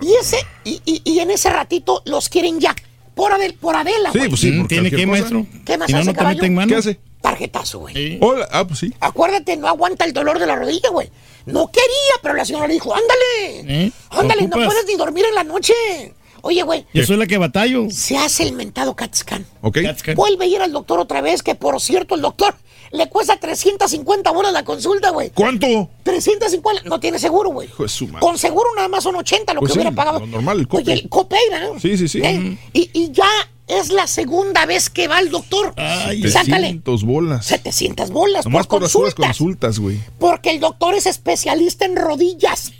[0.02, 2.74] Y ese, y, y- y en ese ratito los quieren ya.
[3.14, 4.30] Por, Adel, por Adela, Sí, güey.
[4.30, 4.50] pues sí.
[4.50, 5.46] Mm, por ¿Tiene que, maestro?
[5.66, 6.36] ¿Qué más Si no, hace, no te caballo?
[6.38, 6.68] meten mano.
[6.68, 7.00] ¿Qué hace?
[7.20, 7.94] Tarjetazo, güey.
[7.94, 8.18] Sí.
[8.22, 8.48] Hola.
[8.50, 8.94] Ah, pues sí.
[8.98, 11.10] Acuérdate, no aguanta el dolor de la rodilla, güey.
[11.46, 13.84] No quería, pero la señora le dijo, ándale.
[13.86, 13.92] ¿Eh?
[14.10, 15.72] Ándale, no puedes ni dormir en la noche.
[16.42, 17.90] Oye, güey, Yo soy la que batallo.
[17.90, 19.46] se hace el mentado CAT scan.
[19.60, 19.78] Ok.
[20.16, 22.54] Vuelve a ir al doctor otra vez, que por cierto, el doctor
[22.92, 25.30] le cuesta 350 bolas la consulta, güey.
[25.30, 25.66] ¿Cuánto?
[26.02, 27.68] 350, no tiene seguro, güey.
[27.68, 30.20] Con seguro nada más son 80 lo Pues que sí, hubiera pagado.
[30.20, 30.84] lo normal, el copay.
[30.84, 31.72] Oye, el copay, ¿verdad?
[31.80, 32.20] Sí, sí, sí.
[32.24, 32.56] ¿Eh?
[32.72, 33.28] Y, y ya
[33.78, 35.72] es la segunda vez que va el doctor.
[35.76, 37.46] Ay, Sácale 300 bolas.
[37.46, 39.36] 700 bolas Nomás por por las puras consultas.
[39.38, 39.98] consultas, güey.
[40.18, 42.72] Porque el doctor es especialista en rodillas.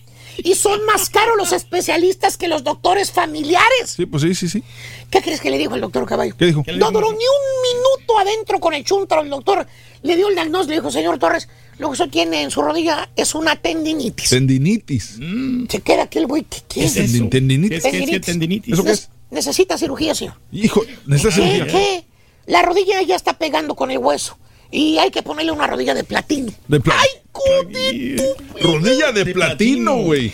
[0.43, 3.91] Y son más caros los especialistas que los doctores familiares.
[3.95, 4.63] Sí, pues sí, sí, sí.
[5.11, 6.35] ¿Qué crees que le dijo el doctor Caballo?
[6.39, 6.63] ¿Qué dijo?
[6.63, 9.67] ¿Qué No duró ni un minuto adentro con el chuntaro, el doctor
[10.03, 11.47] le dio el diagnóstico, le dijo, señor Torres,
[11.77, 14.31] lo que usted tiene en su rodilla es una tendinitis.
[14.31, 15.19] Tendinitis.
[15.69, 17.29] Se queda aquel güey, ¿qué, qué es Tendi- eso?
[17.29, 17.83] tendinitis?
[17.83, 18.73] ¿Qué es que es tendinitis?
[18.75, 19.11] ¿Eso qué es?
[19.31, 20.35] Necesita cirugía, señor.
[20.53, 21.53] Hijo, necesita ¿Qué?
[21.55, 21.73] cirugía.
[21.73, 22.05] ¿Qué?
[22.47, 24.37] La rodilla ya está pegando con el hueso.
[24.73, 26.53] Y hay que ponerle una rodilla de platino.
[26.69, 26.97] De pla-
[28.63, 30.33] Rodilla de, platino, güey.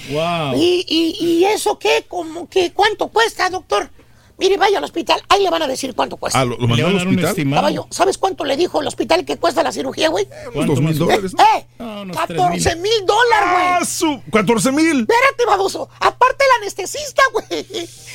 [0.57, 2.05] ¿Y, y, y eso qué?
[2.09, 3.91] ¿Cómo que cuánto cuesta, doctor?
[4.39, 6.41] Mire, vaya al hospital, ahí le van a decir cuánto cuesta.
[6.41, 7.35] Ah, ¿lo, lo mandó al hospital?
[7.55, 10.29] Caballo, ¿sabes cuánto le dijo el hospital que cuesta la cirugía, güey?
[10.55, 11.33] Unos dos mil dólares.
[11.35, 11.43] ¿no?
[11.43, 11.67] ¡Eh!
[12.13, 13.65] 14 mil dólares, güey.
[13.67, 14.07] ¡Ah, su!
[14.31, 15.01] ¡14 mil!
[15.01, 15.89] Espérate, baboso.
[16.01, 17.47] Aparte el anestesista, güey.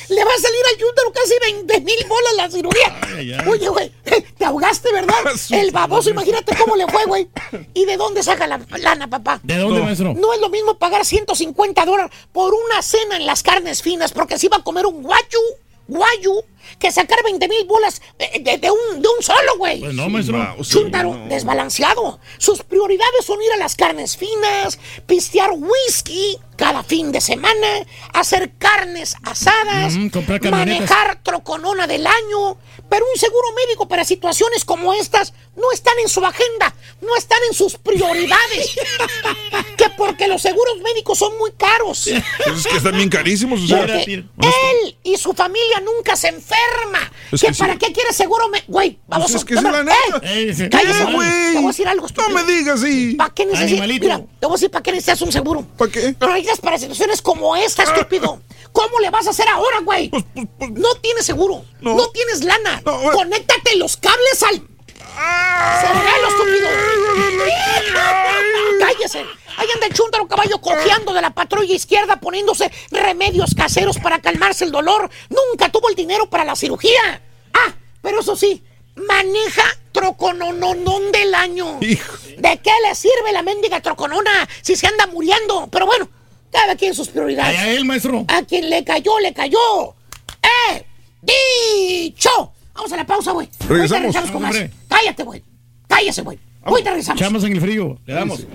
[0.08, 3.46] Le va a salir al yútero casi 20 mil bolas la cirugía.
[3.50, 3.92] Oye, güey,
[4.36, 5.14] te ahogaste, ¿verdad?
[5.50, 7.28] El baboso, imagínate cómo le fue, güey.
[7.74, 9.40] ¿Y de dónde saca la lana, papá?
[9.42, 10.14] ¿De dónde, no, maestro?
[10.14, 14.38] No es lo mismo pagar 150 dólares por una cena en las carnes finas, porque
[14.38, 15.40] si va a comer un guayu,
[15.88, 16.44] guayu,
[16.78, 19.80] que sacar 20 mil bolas de, de- de un, de un solo, güey.
[19.80, 20.56] Pues no, maestro.
[20.62, 22.20] Chúntaro, desbalanceado.
[22.38, 28.52] Sus prioridades son ir a las carnes finas, pistear whisky cada fin de semana, hacer
[28.58, 30.08] carnes asadas, Mm,
[30.50, 32.56] manejar troconona del año.
[32.92, 37.38] Pero un seguro médico para situaciones como estas no están en su agenda, no están
[37.48, 38.76] en sus prioridades.
[39.78, 42.06] que porque los seguros médicos son muy caros.
[42.44, 43.62] Pues es que están bien carísimos.
[43.62, 47.10] O sea, él y su familia nunca se enferma.
[47.32, 47.60] Es ¿Que que sí.
[47.60, 48.50] ¿Para qué quiere seguro?
[48.50, 50.20] me- Güey, vamos Pues es que es la neta.
[50.20, 51.52] Cállese, Eh, güey.
[51.52, 52.06] Te voy a decir algo.
[52.14, 53.14] No me digas así.
[53.14, 53.88] ¿Para qué necesitas?
[53.88, 55.66] Mira, te voy a decir para qué necesitas un seguro.
[55.78, 56.14] ¿Para qué?
[56.20, 58.42] Lo necesitas para situaciones como esta, estúpido.
[58.72, 60.10] ¿Cómo le vas a hacer ahora, güey?
[60.70, 61.64] no tienes seguro.
[61.80, 62.82] No, tienes lana.
[62.82, 64.62] Conéctate los cables al.
[65.14, 66.68] ¡Cerralo, estúpido!
[68.80, 69.26] ¡Cállese!
[69.58, 74.64] Ahí anda el chúntaro caballo cojeando de la patrulla izquierda poniéndose remedios caseros para calmarse
[74.64, 75.10] el dolor.
[75.28, 77.22] Nunca tuvo el dinero para la cirugía.
[77.52, 78.64] Ah, pero eso sí,
[78.96, 81.78] maneja troconononón del año.
[81.80, 85.68] ¿De qué le sirve la mendiga troconona si se anda muriendo?
[85.70, 86.08] Pero bueno,
[86.52, 87.58] cada quien sus prioridades.
[87.58, 88.24] Allá él, maestro.
[88.28, 89.94] A quien le cayó, le cayó.
[90.42, 90.84] ¡Eh!
[91.22, 92.52] ¡Dicho!
[92.74, 93.48] Vamos a la pausa, güey.
[93.48, 94.02] Ahorita Regresamos.
[94.02, 94.56] regresamos con más.
[94.88, 95.42] Cállate, güey.
[95.88, 96.38] Cállese, güey.
[96.64, 97.20] Ahorita regresamos.
[97.20, 97.98] Echamos en el frío.
[98.06, 98.46] Le damos.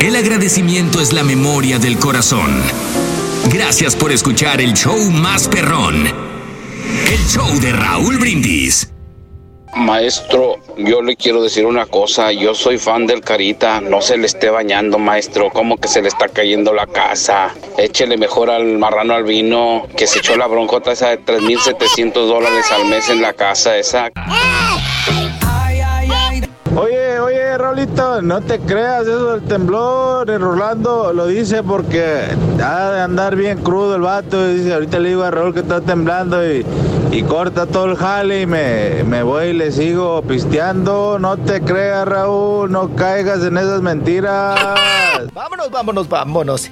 [0.00, 2.62] El agradecimiento es la memoria del corazón.
[3.50, 6.06] Gracias por escuchar el show más perrón.
[6.06, 8.91] El show de Raúl Brindis.
[9.74, 14.26] Maestro, yo le quiero decir una cosa, yo soy fan del Carita, no se le
[14.26, 17.54] esté bañando, maestro, como que se le está cayendo la casa.
[17.78, 22.70] Échele mejor al marrano al vino, que se echó la broncota esa de 3.700 dólares
[22.70, 24.10] al mes en la casa esa.
[27.58, 30.30] Rolito, no te creas eso del temblor.
[30.30, 32.24] El Rolando lo dice porque
[32.62, 34.48] ha de andar bien crudo el vato.
[34.50, 36.64] Y dice, ahorita le digo a Raúl que está temblando y,
[37.10, 41.18] y corta todo el jale y me, me voy y le sigo pisteando.
[41.18, 44.58] No te creas, Raúl, no caigas en esas mentiras.
[45.34, 46.70] Vámonos, vámonos, vámonos.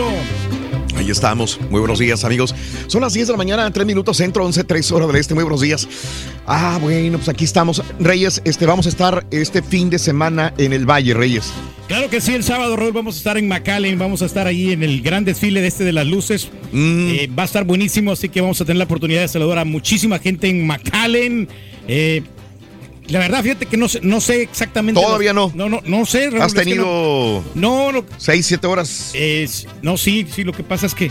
[0.00, 0.40] Rito.
[0.96, 1.58] Ahí estamos.
[1.70, 2.54] Muy buenos días, amigos.
[2.86, 5.34] Son las 10 de la mañana, 3 minutos centro, 11, 3 horas del este.
[5.34, 5.88] Muy buenos días.
[6.46, 7.82] Ah, bueno, pues aquí estamos.
[7.98, 11.52] Reyes, este, vamos a estar este fin de semana en el Valle, Reyes.
[11.88, 14.72] Claro que sí, el sábado, Raúl, vamos a estar en McAllen, vamos a estar ahí
[14.72, 16.50] en el gran desfile de este de las luces.
[16.72, 19.64] Eh, va a estar buenísimo, así que vamos a tener la oportunidad de saludar a
[19.64, 21.48] muchísima gente en McAllen.
[21.88, 22.22] Eh,
[23.10, 25.00] la verdad, fíjate que no sé, no sé exactamente.
[25.00, 25.52] Todavía no.
[25.54, 26.30] No, no, no sé.
[26.30, 29.10] Raúl, ¿Has tenido no, no, 6, 7 horas?
[29.14, 31.10] Es, no, sí, sí, lo que pasa es que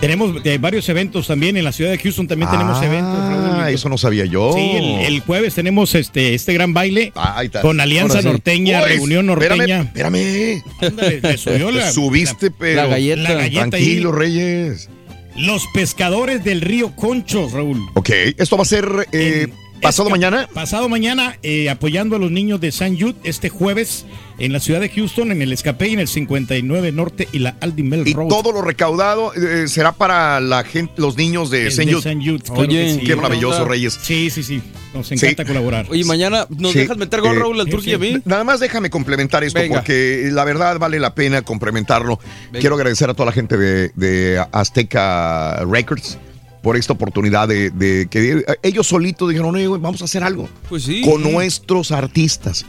[0.00, 3.14] tenemos eh, varios eventos también en la ciudad de Houston, también tenemos eventos.
[3.18, 3.50] Raúl.
[3.60, 4.52] Ah, eso no sabía yo.
[4.52, 7.12] Sí, el, el jueves tenemos este, este gran baile
[7.42, 7.60] está.
[7.60, 8.24] con Alianza sí.
[8.26, 9.80] Norteña, Uy, Reunión espérame, Norteña.
[9.82, 10.62] Espérame.
[10.80, 12.82] Ándale, le subió la- Te subiste, pero.
[12.82, 13.22] la galleta.
[13.22, 14.18] La galleta Tranquilo, ahí.
[14.18, 14.88] Reyes.
[15.36, 17.80] Los pescadores del río Conchos, Raúl.
[17.94, 19.46] Ok, esto va a ser eh,
[19.82, 20.48] pasado mañana.
[20.52, 24.06] Pasado mañana, eh, apoyando a los niños de San Jude este jueves
[24.38, 27.82] en la ciudad de Houston, en el Escape, en el 59 Norte y la Aldi
[27.82, 28.28] Mel Y Road.
[28.28, 31.98] todo lo recaudado eh, será para la gente, los niños de de Jude.
[31.98, 32.14] St.
[32.24, 33.00] Jude, claro que sí.
[33.06, 33.98] qué maravilloso, Reyes.
[34.02, 34.62] Sí, sí, sí.
[34.94, 35.86] Nos encanta colaborar.
[35.90, 38.20] Oye, mañana nos Sí, dejas meter gol, eh, Raúl, al Turquía a mí.
[38.24, 39.76] Nada más déjame complementar esto Venga.
[39.76, 42.18] porque la verdad vale la pena complementarlo.
[42.46, 42.60] Venga.
[42.60, 46.18] Quiero agradecer a toda la gente de, de Azteca Records
[46.62, 50.84] por esta oportunidad de, de que ellos solitos dijeron, güey, vamos a hacer algo Pues
[50.84, 51.02] sí.
[51.02, 52.64] con nuestros artistas.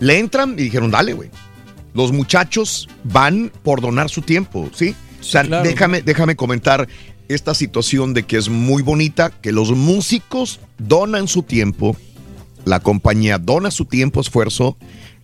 [0.00, 1.30] Le entran y dijeron, dale, güey.
[1.94, 4.94] Los muchachos van por donar su tiempo, ¿sí?
[5.20, 5.68] O sea, claro.
[5.68, 6.88] déjame, déjame comentar
[7.28, 11.96] esta situación de que es muy bonita, que los músicos donan su tiempo,
[12.64, 14.76] la compañía dona su tiempo, esfuerzo,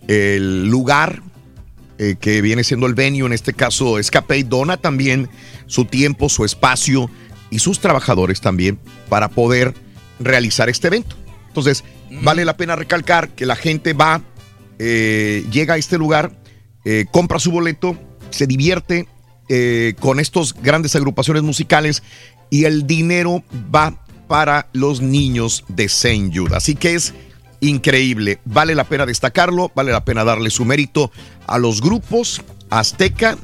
[0.07, 1.21] el lugar
[1.99, 5.29] eh, que viene siendo el venue, en este caso Escape, dona también
[5.67, 7.09] su tiempo, su espacio
[7.51, 9.75] y sus trabajadores también para poder
[10.19, 11.15] realizar este evento.
[11.47, 11.83] Entonces,
[12.23, 14.21] vale la pena recalcar que la gente va,
[14.79, 16.31] eh, llega a este lugar,
[16.85, 17.95] eh, compra su boleto,
[18.31, 19.05] se divierte
[19.49, 22.01] eh, con estas grandes agrupaciones musicales
[22.49, 26.55] y el dinero va para los niños de Saint Jude.
[26.55, 27.13] Así que es
[27.59, 28.39] increíble.
[28.45, 31.11] Vale la pena destacarlo, vale la pena darle su mérito
[31.47, 33.37] a los grupos, a Azteca,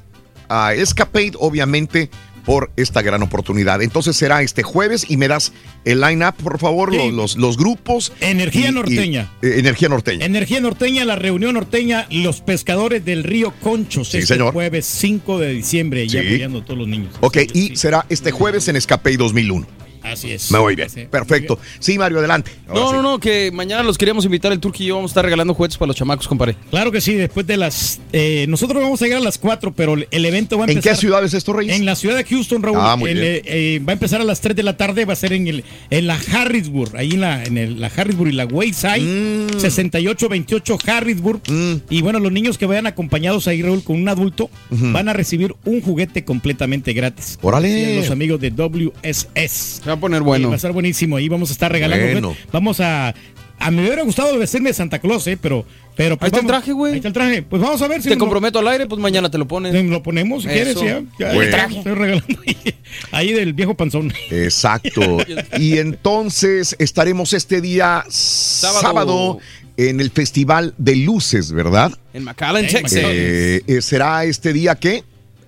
[0.47, 2.09] a Escapade, obviamente,
[2.47, 3.81] por esta gran oportunidad.
[3.81, 5.51] Entonces será este jueves y me das
[5.83, 6.97] el line-up, por favor, Sí.
[6.97, 8.13] los, los, los grupos.
[8.21, 9.31] Energía y- y- norteña.
[9.41, 10.25] eh, energía norteña.
[10.25, 14.07] Energía norteña, la reunión norteña, los pescadores del río Conchos.
[14.11, 14.53] Sí, este señor.
[14.53, 16.27] jueves 5 de diciembre, ya Sí.
[16.27, 17.13] apoyando a todos los niños.
[17.19, 19.67] Ok, y será este jueves en Escape 2001.
[20.11, 20.51] Así es.
[20.51, 20.87] Me voy bien.
[21.09, 21.59] Perfecto.
[21.79, 22.51] Sí, Mario, adelante.
[22.67, 22.95] Ahora No, sí.
[22.95, 25.53] no, no, que mañana los queríamos invitar el Turqui y yo vamos a estar regalando
[25.53, 26.55] juguetes para los chamacos, compadre.
[26.69, 27.99] Claro que sí, después de las...
[28.13, 30.93] eh, nosotros vamos a llegar a las 4, pero el evento va a ¿En empezar...
[30.93, 31.75] qué ciudad es esto, Reyes?
[31.75, 32.77] En la ciudad de Houston, Raúl.
[32.79, 33.41] Ah, muy En, bien.
[33.45, 35.63] eh, va a empezar a las 3 de la tarde, va a ser en, el,
[35.89, 39.59] en la Harrisburg, ahí en la, en el- la Harrisburg y la Wayside, Mm.
[39.59, 41.41] 6828 Harrisburg.
[41.89, 45.55] Y bueno, los niños que vayan acompañados ahí, Raúl, con un adulto, van a recibir
[45.65, 47.37] un juguete completamente gratis.
[47.41, 47.97] Órale.
[47.97, 49.81] Los amigos de WSS.
[49.97, 50.49] A poner bueno.
[50.49, 51.17] va a estar buenísimo.
[51.17, 52.11] Ahí vamos a estar regalando.
[52.11, 52.35] Bueno.
[52.51, 53.13] Vamos a...
[53.59, 55.37] A mí me hubiera gustado vestirme de Santa Claus, ¿eh?
[55.41, 55.65] Pero...
[55.95, 56.91] pero pues, Ahí está el traje, güey.
[56.93, 57.41] Ahí está el traje.
[57.41, 59.73] Pues vamos a ver si Te comprometo al aire, pues mañana te lo pones.
[59.73, 60.79] lo ponemos si Eso.
[60.81, 61.27] quieres, ya.
[61.27, 61.57] ya Bueno.
[61.57, 62.75] está, Estoy regalando ahí,
[63.11, 64.13] ahí del viejo panzón.
[64.29, 65.17] Exacto.
[65.57, 69.39] y entonces estaremos este día sábado,
[69.77, 71.91] en el Festival de Luces, ¿verdad?
[72.13, 72.99] En McAllen, Texas.
[73.03, 75.03] Eh, eh, ¿Será este día qué?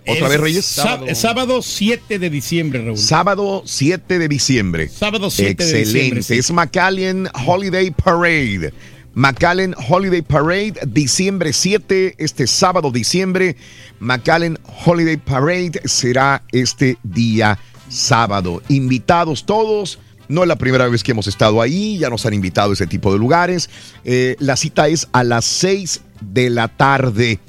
[0.08, 0.66] ¿Otra vez, Reyes?
[0.66, 1.14] Sábado.
[1.14, 2.98] sábado 7 de diciembre, Raúl.
[2.98, 4.90] Sábado 7 de diciembre.
[4.90, 5.86] Sábado 7 de Excelente.
[5.86, 6.34] diciembre, sí.
[6.36, 8.74] Es McAllen Holiday Parade.
[9.14, 13.56] McAllen Holiday Parade, diciembre 7, este sábado diciembre.
[14.00, 18.62] McAllen Holiday Parade será este día sábado.
[18.70, 20.00] Invitados todos.
[20.28, 22.86] No es la primera vez que hemos estado ahí, ya nos han invitado a ese
[22.86, 23.68] tipo de lugares.
[24.06, 27.40] Eh, la cita es a las 6 de la tarde.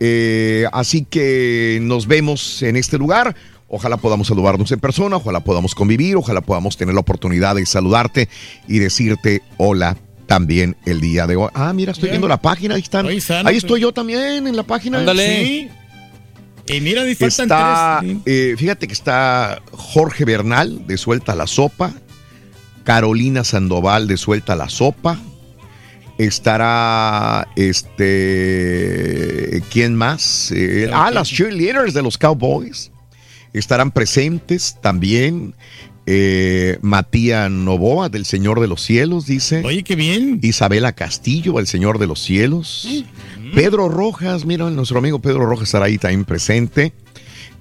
[0.00, 3.34] Eh, así que nos vemos en este lugar.
[3.68, 8.28] Ojalá podamos saludarnos en persona, ojalá podamos convivir, ojalá podamos tener la oportunidad de saludarte
[8.66, 9.96] y decirte hola
[10.26, 11.50] también el día de hoy.
[11.54, 13.06] Ah, mira, estoy viendo la página, ahí están.
[13.46, 14.98] Ahí estoy yo también en la página.
[14.98, 15.44] Ándale.
[15.44, 15.68] Sí.
[16.74, 18.16] Y mira, Está, tres.
[18.26, 21.92] eh, fíjate que está Jorge Bernal de Suelta la Sopa,
[22.84, 25.18] Carolina Sandoval de Suelta la Sopa,
[26.18, 28.12] estará este,
[29.70, 30.52] ¿quién más?
[30.54, 32.90] Eh, ah, las cheerleaders de los Cowboys
[33.52, 35.54] estarán presentes también.
[36.10, 39.62] Eh, Matías Novoa del Señor de los Cielos, dice.
[39.62, 40.40] Oye, qué bien.
[40.42, 42.88] Isabela Castillo, el Señor de los Cielos.
[43.54, 46.94] Pedro Rojas, mira, nuestro amigo Pedro Rojas estará ahí también presente.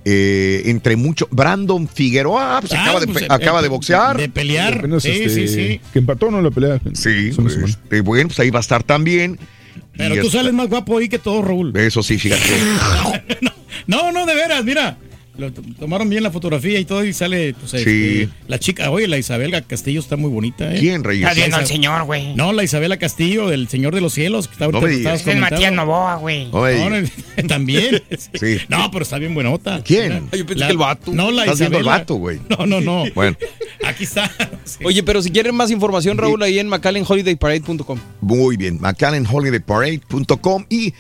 [0.10, 4.18] Eh, entre muchos, Brandon Figueroa, pues, Ah, acaba, de, pues, eh, acaba de eh, boxear.
[4.18, 4.78] de pelear.
[4.78, 5.82] Apenas, Sí, este, sí, sí.
[5.92, 6.42] Que empató, ¿no?
[6.42, 6.80] La pelea.
[6.94, 7.66] Sí, semana.
[7.66, 9.38] este, bueno, pues ahí va a estar también.
[9.98, 11.76] Pero Y tú está- sales más guapo ahí que todo, Raúl.
[11.76, 12.42] Eso sí, fíjate.
[13.88, 14.98] No, no, de veras, mira.
[15.38, 17.78] Lo tomaron bien la fotografía y todo y sale pues, Sí.
[17.78, 20.80] este, la chica, oye, la Isabela Castillo está muy bonita, ¿eh?
[20.80, 21.24] ¿Quién, Reyes?
[21.28, 22.34] Está viendo al señor, güey.
[22.36, 25.14] No, la Isabela Castillo del Señor de los Cielos, que está ahorita No me.
[25.14, 25.38] Es el.
[25.40, 26.50] Matías Novoa, güey.
[26.52, 27.08] No,
[27.48, 28.02] también.
[28.40, 28.58] Sí.
[28.70, 29.82] No, pero está bien buenota.
[29.84, 30.28] ¿Quién?
[30.32, 31.12] Yo pensé La- que el vato.
[31.14, 31.78] No, la Estás Isabela.
[31.94, 32.40] al vato, güey.
[32.50, 33.04] No, no, no.
[33.16, 33.38] Bueno,
[33.86, 34.30] Aquí está.
[34.64, 34.80] Sí.
[34.84, 38.00] Oye, pero si quieren más información, Raúl, ahí en McAllenHolidayParade.com.
[38.22, 38.80] muy bien.
[38.82, 40.94] McAllenHolidayParade.com y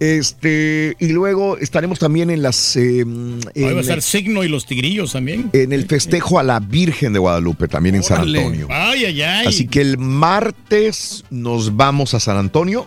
[0.00, 4.48] este y luego estaremos también en las eh, en, va a el, estar Signo y
[4.48, 5.50] los Tigrillos también.
[5.52, 8.22] en el festejo a la Virgen de Guadalupe también en San.
[8.22, 8.66] Antonio.
[8.70, 9.46] Ay, ay, ay.
[9.46, 12.86] Así que el martes nos vamos a San Antonio.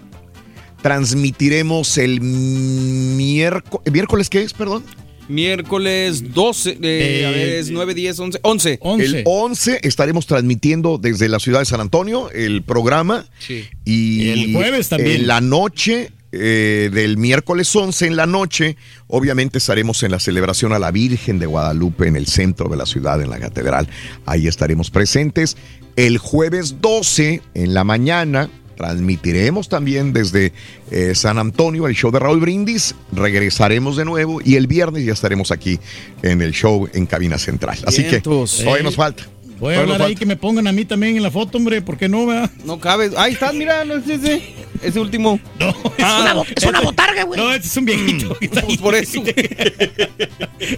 [0.82, 3.92] Transmitiremos el miércoles.
[3.92, 4.84] ¿Miércoles qué es, perdón?
[5.28, 8.80] Miércoles 12, eh, a ver, es 9, 10, 11, 11.
[8.82, 9.06] 11.
[9.06, 13.26] El 11 estaremos transmitiendo desde la ciudad de San Antonio el programa.
[13.40, 13.66] Sí.
[13.84, 15.22] Y Y el jueves también.
[15.22, 20.74] En la noche eh, del miércoles 11 en la noche, obviamente estaremos en la celebración
[20.74, 23.88] a la Virgen de Guadalupe en el centro de la ciudad, en la catedral.
[24.26, 25.58] Ahí estaremos presentes.
[25.96, 30.54] El jueves 12 en la mañana transmitiremos también desde
[30.92, 32.96] eh, San Antonio el show de Raúl Brindis.
[33.12, 35.80] Regresaremos de nuevo y el viernes ya estaremos aquí
[36.22, 37.80] en el show en Cabina Central.
[37.86, 39.24] Así que todavía nos falta.
[39.60, 41.98] Voy a hablar ahí que me pongan a mí también en la foto, hombre, ¿por
[41.98, 42.50] qué no, verdad?
[42.64, 43.12] No cabe.
[43.18, 44.42] Ahí estás, mira, no es ese.
[44.84, 45.40] ese último.
[45.60, 47.40] No, es, una, bo- es una botarga, güey.
[47.40, 48.38] No, este es un viejito.
[48.38, 48.78] que está ahí.
[48.78, 49.24] Por eso.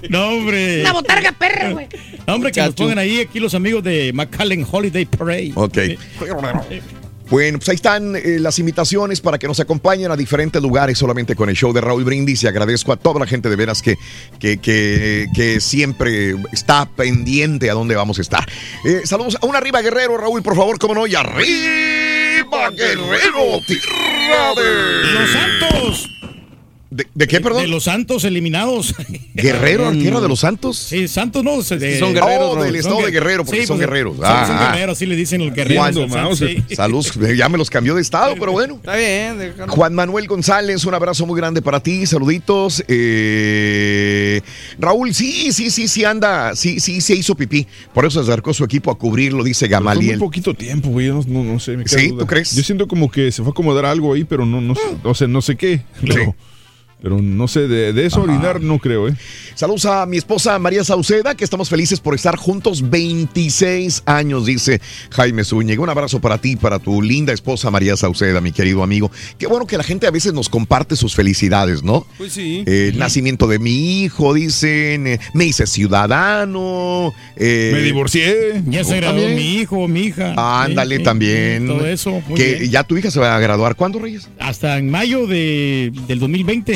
[0.09, 0.81] No, hombre.
[0.81, 1.87] Una botarga perra, güey.
[2.27, 5.51] No, hombre, que nos pongan ahí aquí los amigos de McAllen Holiday Parade.
[5.55, 5.77] Ok.
[7.29, 11.35] Bueno, pues ahí están eh, las invitaciones para que nos acompañen a diferentes lugares solamente
[11.35, 13.97] con el show de Raúl Brindis y agradezco a toda la gente de veras que,
[14.39, 18.45] que, que, siempre está pendiente a dónde vamos a estar.
[18.83, 24.55] Eh, saludos a un arriba guerrero, Raúl, por favor, cómo no, y arriba guerrero, tierra
[24.55, 25.13] de...
[25.13, 26.18] ¡Los Santos!
[26.91, 27.61] ¿De, de qué, perdón?
[27.61, 28.95] De los Santos eliminados.
[29.35, 30.75] ¿Guerrero, tierra de los Santos?
[30.77, 31.61] Sí, Santos no.
[31.61, 34.15] de- Son guerreros, Oh, del estado Son de gue- Guerrero, porque son pues, guerreros.
[34.17, 35.77] Son, Ah, son guerreros, así le dicen los guerreros.
[35.95, 36.63] Juan, Santos, sí.
[36.75, 38.75] Saludos, ya me los cambió de estado, pero bueno.
[38.75, 39.71] Está bien, déjalo.
[39.71, 42.83] Juan Manuel González, un abrazo muy grande para ti, saluditos.
[42.87, 44.41] Eh,
[44.79, 47.67] Raúl, sí, sí, sí, sí anda, sí, sí, se hizo pipí.
[47.93, 50.19] Por eso se acercó su equipo a cubrirlo, dice Fue muy Gamaliel.
[50.19, 51.07] poquito tiempo, güey.
[51.09, 51.77] No, no, no sé.
[51.77, 52.07] me ¿Sí?
[52.09, 52.21] duda.
[52.21, 52.55] ¿Tú crees?
[52.55, 55.13] Yo siento como que se fue a acomodar algo ahí, pero no, no, sé- o
[55.13, 55.81] sea, no sé qué.
[56.01, 56.35] Pero,
[57.01, 59.15] pero no sé, de, de eso orinar no creo, ¿eh?
[59.55, 64.81] Saludos a mi esposa María Sauceda, que estamos felices por estar juntos 26 años, dice
[65.11, 65.81] Jaime Zúñiga.
[65.81, 69.11] Un abrazo para ti, para tu linda esposa María Sauceda, mi querido amigo.
[69.37, 72.05] Qué bueno que la gente a veces nos comparte sus felicidades, ¿no?
[72.17, 72.63] Pues sí.
[72.65, 77.13] Eh, el nacimiento de mi hijo, dicen, eh, me hice ciudadano.
[77.35, 78.61] eh, Me divorcié.
[78.67, 79.35] Ya se ¿Tú graduó también?
[79.35, 80.33] mi hijo mi hija.
[80.37, 81.67] Ah, Ándale también.
[81.67, 82.21] Todo eso.
[82.27, 82.71] muy que bien.
[82.71, 83.75] ya tu hija se va a graduar.
[83.75, 84.29] ¿Cuándo, Reyes?
[84.39, 86.73] Hasta en mayo de, del 2020.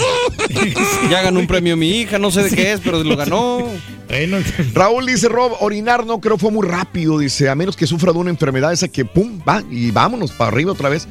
[1.10, 3.68] Ya ganó un premio mi hija, no sé de qué es, pero lo ganó.
[4.08, 4.38] Bueno,
[4.74, 8.20] Raúl dice, Rob, orinar no creo fue muy rápido, dice, a menos que sufra de
[8.20, 11.08] una enfermedad esa que pum, va y vámonos para arriba otra vez.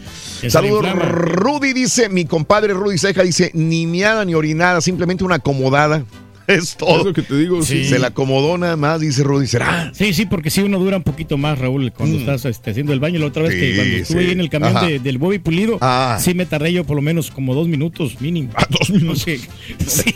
[0.48, 0.86] Saludos.
[0.94, 6.04] Rudy dice, mi compadre Rudy Ceja dice, ni miada ni orinada, simplemente una acomodada.
[6.46, 6.98] Es todo.
[7.00, 7.84] Es lo que te digo, sí.
[7.88, 9.90] Se la acomodó nada más, dice Rudy, será.
[9.94, 13.00] Sí, sí, porque si uno dura un poquito más, Raúl, cuando estás este, haciendo el
[13.00, 13.18] baño.
[13.20, 13.54] La otra vez Mm.
[13.54, 14.26] Sí, que cuando estuve sí.
[14.26, 16.18] ahí en el camión de- del Bobby Pulido, Ah.
[16.20, 18.52] sí me tardé yo por lo menos como dos minutos mínimo.
[18.70, 19.22] dos minutos.
[19.24, 19.40] Sí,
[19.86, 20.14] sí.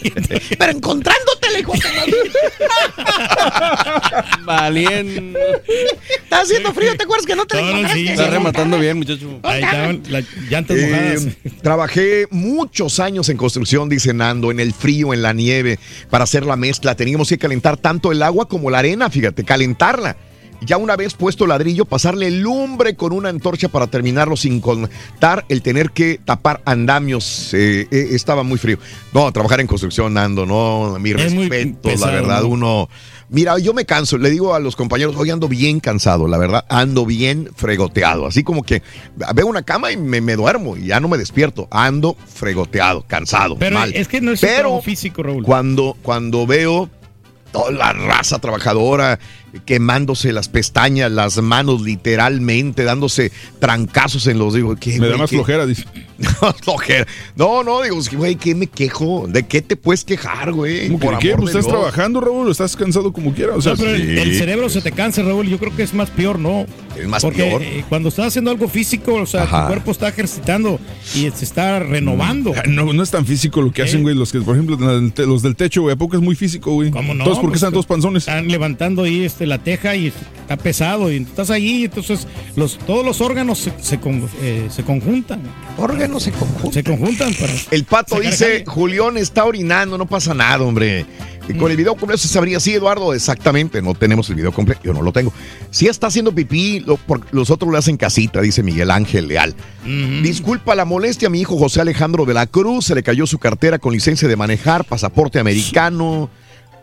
[0.59, 1.81] Pero encontrándote, hijo de
[4.45, 5.33] Valiente.
[6.25, 9.39] Está haciendo frío, ¿te acuerdas que no te No, no, sí, Está rematando bien, muchacho.
[9.43, 11.27] Ahí estaban las llantas mojadas.
[11.27, 15.79] Eh, trabajé muchos años en construcción, dice Nando, en el frío, en la nieve,
[16.11, 16.95] para hacer la mezcla.
[16.95, 20.17] Teníamos que calentar tanto el agua como la arena, fíjate, calentarla.
[20.63, 25.45] Ya una vez puesto el ladrillo, pasarle lumbre con una antorcha para terminarlo sin contar
[25.49, 27.53] el tener que tapar andamios.
[27.55, 28.79] eh, eh, estaba muy frío.
[29.13, 32.49] No, trabajar en construcción, Nando, no, mi Es respeto, la verdad, ¿no?
[32.49, 32.89] uno...
[33.29, 36.65] Mira, yo me canso, le digo a los compañeros, hoy ando bien cansado, la verdad,
[36.69, 38.83] ando bien fregoteado, así como que
[39.35, 43.57] veo una cama y me, me duermo y ya no me despierto, ando fregoteado, cansado,
[43.59, 43.93] Pero mal.
[43.93, 45.43] es que no es un Pero físico, Raúl.
[45.43, 46.89] cuando, cuando veo
[47.51, 49.19] toda la raza trabajadora
[49.65, 55.31] quemándose las pestañas, las manos literalmente, dándose trancazos en los digo, ¿qué, Me da más
[55.31, 55.37] qué?
[55.37, 55.85] flojera, dice.
[56.63, 57.07] Flojera.
[57.37, 59.27] No, no, digo, que, güey, ¿qué me quejo?
[59.29, 60.87] ¿De qué te puedes quejar, güey?
[60.87, 61.29] ¿Cómo que Por de qué?
[61.33, 61.77] amor Pues estás Dios.
[61.77, 63.57] trabajando, Raúl, estás cansado como quieras.
[63.57, 64.19] O sea, No, pero el, sí.
[64.19, 65.47] el cerebro se te cansa, Raúl.
[65.49, 66.65] Yo creo que es más peor, ¿no?
[66.99, 67.63] Es más Porque peor.
[67.63, 69.63] eh, cuando estás haciendo algo físico, o sea, Ajá.
[69.63, 70.81] tu cuerpo está ejercitando
[71.15, 72.53] y se está renovando.
[72.57, 74.15] Ah, No, no es tan físico lo que hacen, güey.
[74.15, 74.79] Los que, por ejemplo,
[75.27, 75.95] los del techo, güey.
[75.95, 76.91] ¿A poco es muy físico, güey?
[76.91, 77.25] ¿Cómo no?
[77.25, 78.23] Entonces, ¿por qué Pues, están todos panzones?
[78.23, 83.05] Están levantando ahí este, la teja y está pesado y estás ahí, entonces los, todos
[83.05, 85.41] los órganos se, se, con- eh, se conjuntan.
[85.79, 86.73] Órganos se conjuntan.
[86.73, 87.53] Se conjuntan para...
[87.71, 88.65] El pato dice, jale.
[88.67, 91.05] Julián está orinando, no pasa nada, hombre.
[91.49, 94.81] Y Con el video completo se sabría, sí, Eduardo, exactamente, no tenemos el video completo,
[94.83, 95.33] yo no lo tengo.
[95.71, 99.55] Si está haciendo pipí, lo- por- los otros lo hacen casita, dice Miguel Ángel Leal.
[100.23, 103.79] Disculpa la molestia, mi hijo José Alejandro de la Cruz, se le cayó su cartera
[103.79, 106.31] con licencia de manejar, pasaporte americano.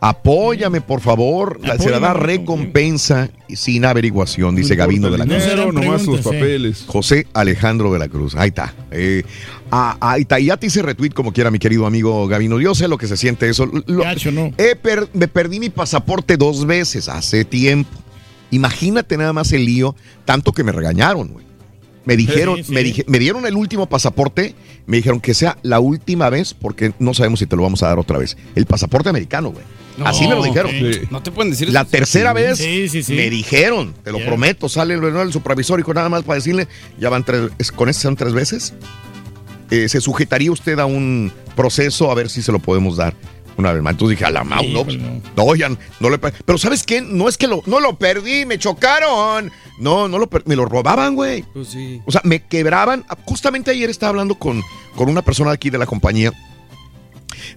[0.06, 1.61] Apóyame, por favor.
[1.64, 5.43] La- se le da recompensa y sin averiguación, dice Gabino de la Cruz.
[5.56, 6.23] No nomás los eh.
[6.23, 6.83] papeles.
[6.85, 8.35] José Alejandro de la Cruz.
[8.35, 8.73] Ahí está.
[8.91, 9.23] Eh,
[9.72, 10.41] ah, ahí está.
[10.41, 12.59] Y ya te hice retweet como quiera, mi querido amigo Gavino.
[12.59, 13.65] Yo sé lo que se siente eso.
[13.65, 14.51] Lo- Gacho, ¿no?
[14.57, 17.98] he per- me perdí mi pasaporte dos veces hace tiempo.
[18.51, 21.45] Imagínate nada más el lío, tanto que me regañaron, güey.
[22.03, 22.72] Me dijeron, Sí, sí.
[22.73, 24.53] Me, dije- me dieron el último pasaporte,
[24.85, 27.88] me dijeron que sea la última vez porque no sabemos si te lo vamos a
[27.88, 28.35] dar otra vez.
[28.53, 29.64] El pasaporte americano, güey.
[29.97, 30.72] No, Así me lo dijeron.
[31.11, 31.89] No te pueden decir La eso.
[31.91, 33.13] tercera vez Sí, sí, sí.
[33.13, 36.67] me dijeron, te lo prometo, sale el, el supervisor y con nada más para decirle,
[36.99, 38.73] ya van tres, es- con este son tres veces.
[39.69, 43.13] Eh, se sujetaría usted a un proceso a ver si se lo podemos dar
[43.57, 43.91] una vez más.
[43.91, 46.83] Entonces dije, a la mau, no, pues, Híjole, no, ya no le pe- Pero ¿sabes
[46.83, 47.01] qué?
[47.01, 49.51] No es que lo, no lo perdí, me chocaron.
[49.80, 51.43] No, no lo me lo robaban, güey.
[51.53, 52.01] Pues sí.
[52.05, 53.05] O sea, me quebraban.
[53.25, 54.61] Justamente ayer estaba hablando con,
[54.95, 56.31] con una persona aquí de la compañía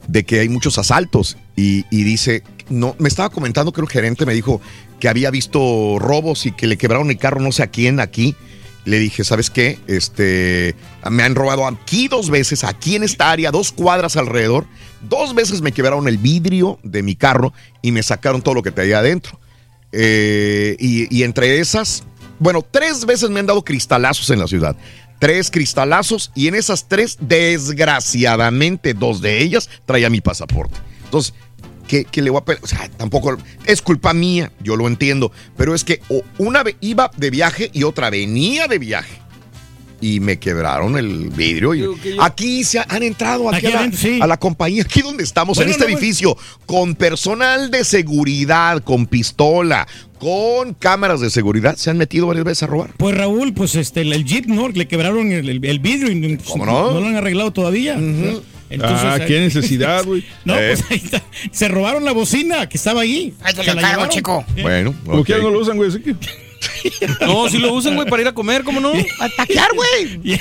[0.08, 4.34] de que hay muchos asaltos y, dice, no, me estaba comentando que el gerente me
[4.34, 4.60] dijo
[5.00, 8.34] que había visto robos y que le quebraron el carro no sé a quién aquí
[8.84, 9.78] Le dije, ¿sabes qué?
[9.88, 10.74] Este,
[11.10, 14.66] me han robado aquí dos veces, aquí en esta área, dos cuadras alrededor.
[15.08, 18.70] Dos veces me quebraron el vidrio de mi carro y me sacaron todo lo que
[18.70, 19.40] traía adentro.
[19.90, 22.04] Eh, y entre esas,
[22.38, 24.76] bueno, tres veces me han dado cristalazos en la ciudad.
[25.18, 30.76] Tres cristalazos y en esas tres, desgraciadamente, dos de ellas traía mi pasaporte.
[31.04, 31.32] Entonces,
[31.88, 35.32] ¿qué, le voy a pe- O sea, tampoco es culpa mía, yo lo entiendo.
[35.56, 36.02] Pero es que
[36.38, 39.20] una iba de viaje y otra venía de viaje.
[40.00, 41.74] Y me quebraron el vidrio.
[41.74, 41.86] Y
[42.20, 44.18] aquí se han entrado aquí, Aquí a, la, adentro, sí.
[44.20, 45.98] a la compañía, aquí donde estamos, Bueno, en este no, bueno.
[45.98, 49.86] edificio, con personal de seguridad, con pistola,
[50.18, 52.90] con cámaras de seguridad, se han metido varias veces a robar.
[52.98, 54.68] Pues Raúl, pues este, el, Jeep, ¿no?
[54.68, 57.00] Le quebraron el, el- el vidrio y pues, ¿Cómo no?
[57.00, 57.98] lo han arreglado todavía.
[58.82, 60.24] Ah, qué necesidad, güey.
[60.44, 60.74] No, Eh.
[60.76, 61.22] pues ahí está.
[61.52, 63.32] Se robaron la bocina que estaba ahí.
[63.48, 64.44] Se la llevaron.
[64.60, 65.90] Bueno, Como que ya no lo usan, güey.
[67.20, 68.92] No, si lo usan, güey, para ir a comer, ¿cómo no?
[69.20, 70.38] A taquear, güey.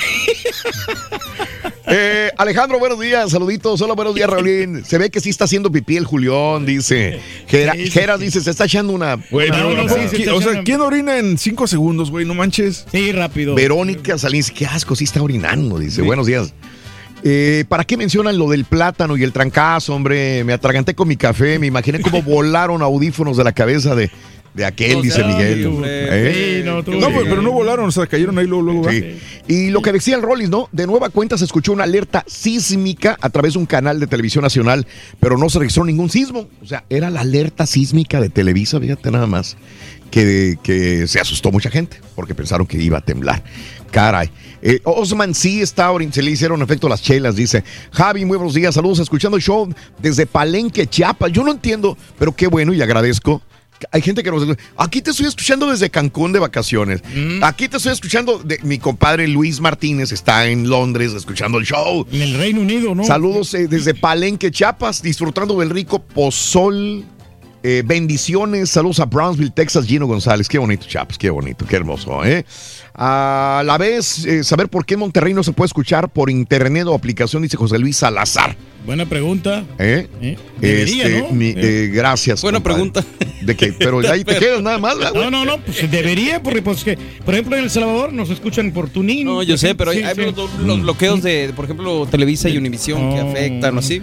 [1.88, 3.80] Eh, Alejandro, buenos días, saluditos.
[3.80, 4.84] Hola, buenos días, Raulín.
[4.88, 7.20] Se ve que sí está haciendo pipí el Julián, dice.
[7.46, 7.58] Sí,
[7.92, 9.14] Geras dice, se está echando una.
[9.30, 10.28] Güey, una- ¿por qué?
[10.30, 12.24] o sea, ¿quién orina en cinco segundos, güey?
[12.26, 12.86] No manches.
[12.90, 13.54] Sí, rápido.
[13.54, 16.02] Verónica Salins, qué asco, sí está orinando, dice.
[16.02, 16.52] Buenos días.
[17.22, 20.44] Eh, ¿Para qué mencionan lo del plátano y el trancazo, hombre?
[20.44, 24.10] Me atraganté con mi café, me imaginé cómo volaron audífonos de la cabeza de,
[24.56, 25.62] de aquel, No dice Miguel.
[25.64, 25.82] tú.
[25.84, 26.62] ¿Eh?
[26.64, 28.90] No, pero, pero no volaron, o sea, cayeron ahí luego, luego.
[28.90, 29.18] Sí.
[29.48, 30.68] Y lo que decía el Rollis, ¿no?
[30.72, 34.42] De nueva cuenta se escuchó una alerta sísmica a través de un canal de televisión
[34.42, 34.86] nacional,
[35.20, 36.48] pero no se registró ningún sismo.
[36.62, 39.56] O sea, era la alerta sísmica de Televisa, fíjate nada más,
[40.10, 43.42] que, que se asustó mucha gente porque pensaron que iba a temblar.
[43.90, 44.30] Caray.
[44.62, 47.62] Eh, Osman sí está, orin- se le hicieron efecto las chelas, dice.
[47.92, 49.68] Javi, muy buenos días, saludos, escuchando el show
[50.00, 51.30] desde Palenque, Chiapas.
[51.30, 53.42] Yo no entiendo, pero qué bueno y agradezco.
[53.90, 54.46] Hay gente que nos
[54.76, 57.02] Aquí te estoy escuchando desde Cancún de vacaciones.
[57.42, 62.06] Aquí te estoy escuchando de mi compadre Luis Martínez está en Londres escuchando el show.
[62.12, 63.04] En el Reino Unido, ¿no?
[63.04, 67.04] Saludos eh, desde Palenque, Chiapas, disfrutando del rico pozol.
[67.68, 70.48] Eh, bendiciones, saludos a Brownsville, Texas, Gino González.
[70.48, 72.44] Qué bonito, Chiapas, qué bonito, qué hermoso, ¿eh?
[72.94, 76.94] A la vez, eh, saber por qué Monterrey no se puede escuchar por internet o
[76.94, 78.56] aplicación, dice José Luis Salazar.
[78.86, 79.64] Buena pregunta.
[79.80, 80.06] ¿Eh?
[80.22, 80.38] ¿Eh?
[80.60, 81.30] Debería, Este, ¿no?
[81.32, 82.40] mi- eh, gracias.
[82.40, 82.88] Buena compadre.
[82.92, 83.04] pregunta.
[83.42, 85.14] De que, pero ahí te quedas nada más, ¿verdad?
[85.14, 88.70] No, no, no, pues debería, porque pues que, por ejemplo, en El Salvador nos escuchan
[88.70, 89.24] por Tunin.
[89.26, 90.20] No, yo sé, pero hay, Sí, hay sí.
[90.36, 94.00] los, los bloqueos de, por ejemplo, Televisa y Univisión que afectan o así.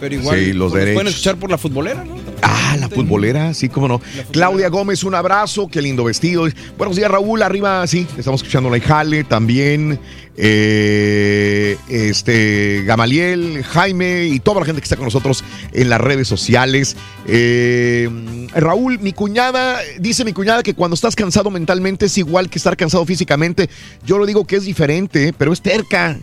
[0.00, 0.94] Pero igual Sí, los pues, derechos.
[0.96, 2.16] pueden escuchar por la futbolera, ¿no?
[2.42, 4.00] Ah, la futbolera, sí, cómo no.
[4.32, 6.46] Claudia Gómez, un abrazo, qué lindo vestido.
[6.76, 9.98] Buenos días, Raúl, arriba, sí, estamos escuchando la Jale también.
[10.36, 16.26] eh, este, Gamaliel, Jaime y toda la gente que está con nosotros en las redes
[16.26, 16.96] sociales.
[17.26, 18.08] Eh,
[18.54, 22.76] Raúl, mi cuñada, dice mi cuñada que cuando estás cansado mentalmente es igual que estar
[22.76, 23.68] cansado físicamente.
[24.04, 26.18] Yo lo digo que es diferente, pero es terca.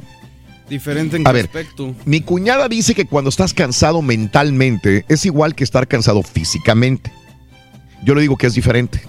[0.69, 1.95] Diferente en A ver, aspecto.
[2.06, 7.11] Mi cuñada dice que cuando estás cansado mentalmente es igual que estar cansado físicamente.
[8.03, 9.01] Yo le digo que es diferente.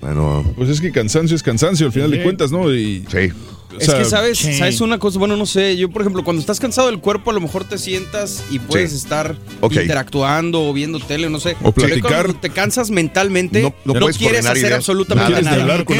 [0.00, 2.72] Bueno, Pues es que cansancio es cansancio, al final de cuentas, ¿no?
[2.72, 3.32] Y, sí.
[3.78, 6.88] Es que sabes, sabes una cosa, bueno, no sé, yo por ejemplo, cuando estás cansado
[6.88, 8.96] del cuerpo, a lo mejor te sientas y puedes Sí.
[8.96, 11.56] estar interactuando o viendo tele, no sé.
[11.62, 12.22] O Pero platicar.
[12.24, 14.74] cuando te cansas mentalmente, no, quieres hacer ideas.
[14.74, 15.42] absolutamente Nada.
[15.42, 15.50] nada.
[15.50, 15.96] Quieres hablar con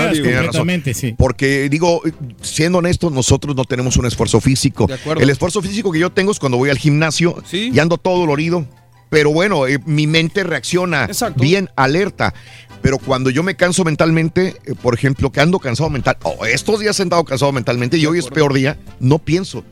[0.67, 0.95] nadie.
[0.95, 1.15] Sí.
[1.19, 2.03] Porque digo,
[2.41, 4.87] siendo honestos, nosotros no tenemos un esfuerzo físico.
[4.87, 5.23] De acuerdo.
[5.23, 8.67] El esfuerzo físico que yo tengo es cuando voy al gimnasio y ando todo dolorido.
[9.11, 12.35] Pero bueno, eh, mi mente reacciona bien alerta.
[12.83, 16.81] Pero cuando yo me canso mentalmente, eh, por ejemplo, que ando cansado mental, o estos
[16.81, 19.65] días he andado cansado mentalmente y hoy es peor día, no pienso.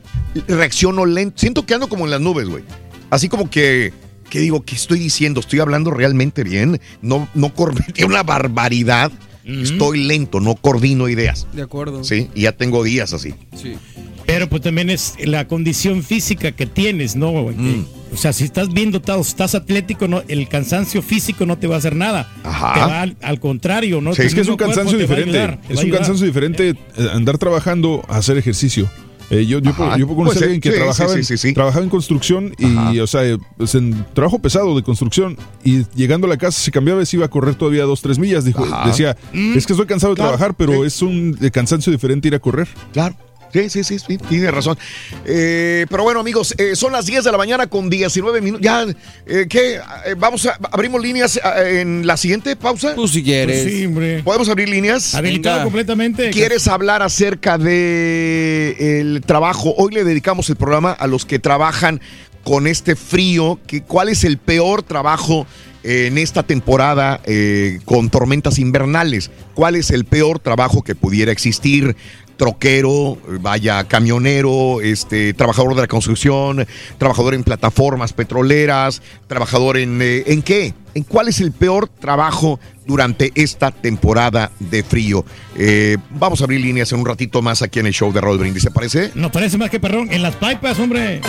[0.47, 1.39] Reacciono lento.
[1.39, 2.63] Siento que ando como en las nubes, güey.
[3.09, 3.93] Así como que,
[4.29, 5.39] que digo, ¿qué estoy diciendo?
[5.39, 6.81] ¿Estoy hablando realmente bien?
[7.01, 9.11] No, no cometí una barbaridad.
[9.45, 11.45] Estoy lento, no coordino ideas.
[11.53, 12.03] De acuerdo.
[12.03, 13.35] Sí, y ya tengo días así.
[13.55, 13.77] Sí.
[14.25, 17.31] Pero pues también es la condición física que tienes, ¿no?
[17.31, 17.85] Mm.
[18.13, 21.67] O sea, si estás bien dotado, si estás atlético, no, el cansancio físico no te
[21.67, 22.31] va a hacer nada.
[22.43, 22.73] Ajá.
[22.73, 24.15] Te va al, al contrario, ¿no?
[24.15, 25.37] Sí, es que es un cansancio diferente.
[25.37, 28.89] ayudar, Es un cansancio diferente eh, andar trabajando a hacer ejercicio.
[29.31, 29.97] Eh, yo, yo, Ajá.
[29.97, 32.99] yo conocí Pues, a alguien que sí, trabajaba, sí, en, sí, trabajaba en construcción y,
[32.99, 36.69] o sea, eh, pues, en trabajo pesado de construcción y llegando a la casa se
[36.69, 38.45] cambiaba y se iba a correr todavía dos, tres millas.
[38.45, 38.87] Dijo, Ajá.
[38.87, 39.57] decía, Mm.
[39.57, 42.39] es que estoy cansado de Claro, trabajar, pero es un eh, cansancio diferente ir a
[42.39, 42.67] correr.
[42.93, 43.15] Claro.
[43.53, 44.77] Sí, sí, sí, sí, tiene razón.
[45.25, 48.63] Eh, pero bueno, amigos, eh, son las 10 de la mañana con 19 minutos.
[48.63, 48.85] Ya,
[49.25, 49.79] eh, ¿qué?
[50.17, 52.95] Vamos a, abrimos líneas en la siguiente pausa.
[52.95, 53.63] Tú si quieres.
[53.63, 54.23] Pues sí, hombre.
[54.23, 55.15] ¿Podemos abrir líneas?
[55.15, 56.31] Habilitado completamente.
[56.31, 59.73] ¿Quieres hablar acerca de el trabajo?
[59.77, 62.01] Hoy le dedicamos el programa a los que trabajan
[62.43, 63.59] con este frío.
[63.67, 65.47] Que, ¿Cuál es el peor trabajo
[65.85, 69.29] en esta temporada eh, con tormentas invernales?
[69.53, 71.95] ¿Cuál es el peor trabajo que pudiera existir?
[72.37, 76.65] Troquero, vaya camionero, este trabajador de la construcción,
[76.97, 80.73] trabajador en plataformas petroleras, trabajador en eh, ¿en qué?
[80.93, 85.25] ¿En cuál es el peor trabajo durante esta temporada de frío?
[85.57, 88.37] Eh, vamos a abrir líneas en un ratito más aquí en el show de Roll
[88.37, 89.11] Brindis, ¿se parece?
[89.15, 90.11] No parece más que perrón.
[90.11, 91.21] En las pipas, hombre.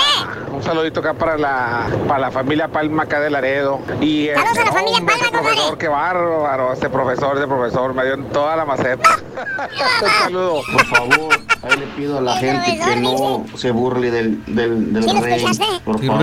[0.52, 4.65] un saludito acá para la para la familia Palma acá de Laredo y Saludos a
[4.65, 8.28] la familia hombre, Palma, ese profesor, qué bárbaro, este profesor, este profesor me dio en
[8.31, 9.09] toda la maceta.
[10.02, 10.62] un saludo.
[10.70, 15.04] Por favor, ahí le pido a la gente que no se burle del, del, del
[15.04, 15.44] ¿Sí lo rey.
[15.84, 16.18] Por favor,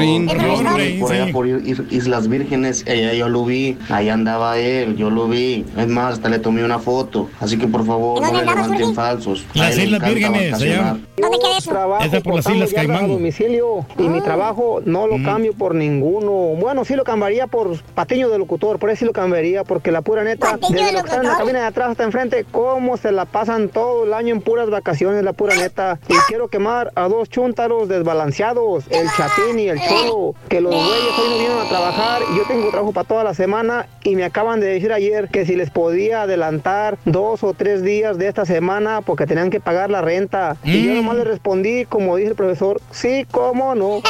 [1.00, 5.28] por allá por Is- Islas Vírgenes, allá yo lo vi, ahí andaba él, yo lo
[5.28, 5.66] vi.
[5.78, 7.30] Es más, hasta le tomé una foto.
[7.40, 9.46] Así que por favor, ¿Y no andabas, levanten falsos.
[9.54, 10.98] Las Islas Vírgenes, allá.
[11.18, 11.72] ¿Dónde queda eso?
[11.72, 13.08] trabajo Esa por las Islas Caimán.
[13.08, 14.24] domicilio y mi Ah.
[14.24, 16.32] trabajo no lo cambio por ninguno.
[16.60, 20.02] Bueno, sí lo cambiaría por patiño de locutor, por eso sí lo cambiaría, porque la
[20.02, 22.98] pura neta, desde de lo que está en la cabina de atrás hasta enfrente, cómo
[22.98, 26.00] se la pasan todo el año en puras vacaciones, la pura neta.
[26.08, 31.20] Y quiero quemar a dos chúntaros desbalanceados, el chatín y el cholo, que los güeyes
[31.20, 34.24] hoy no vienen a trabajar y yo tengo trabajo para toda la semana y me
[34.24, 38.46] acaban de decir ayer que si les podía adelantar dos o tres días de esta
[38.46, 40.58] semana porque tenían que pagar la renta.
[40.64, 40.96] Y yo Mm.
[40.96, 44.02] nomás le respondí, como dice el profesor, sí, cómo no.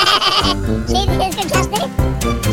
[0.87, 0.95] ¿Sí?
[0.95, 1.77] ¿Sí escuchaste?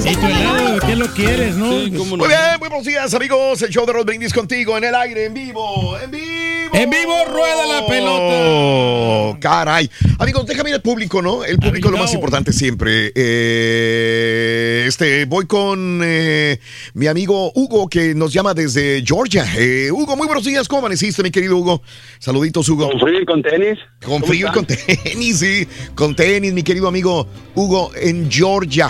[0.03, 1.71] Tu helado, ¿qué lo quieres, no?
[1.71, 2.25] Sí, cómo no.
[2.25, 5.27] Muy bien, muy buenos días amigos, el show de Roll Brindis contigo en el aire,
[5.27, 6.75] en vivo, en vivo.
[6.75, 8.35] En vivo rueda la pelota.
[9.41, 9.91] Caray.
[10.19, 11.45] Amigos, déjame ir al público, ¿no?
[11.45, 13.13] El público es lo más importante siempre.
[13.15, 16.59] Eh, este, voy con eh,
[16.95, 19.45] mi amigo Hugo, que nos llama desde Georgia.
[19.57, 20.69] Eh, Hugo, muy buenos días.
[20.69, 21.83] ¿Cómo amaneciste, mi querido Hugo?
[22.19, 22.91] Saluditos, Hugo.
[22.91, 23.79] Con frío y con tenis.
[24.01, 25.67] Con ¿Cómo frío y con tenis, sí.
[25.95, 28.89] Con tenis, mi querido amigo Hugo, en Georgia.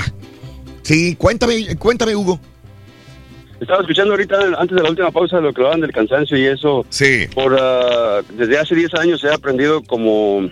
[0.83, 2.41] Sí, cuéntame, cuéntame, Hugo.
[3.63, 6.85] Estaba escuchando ahorita, antes de la última pausa, lo que hablaban del cansancio y eso.
[6.91, 7.27] Sí.
[7.33, 10.51] Por, ah, desde hace 10 años he aprendido como,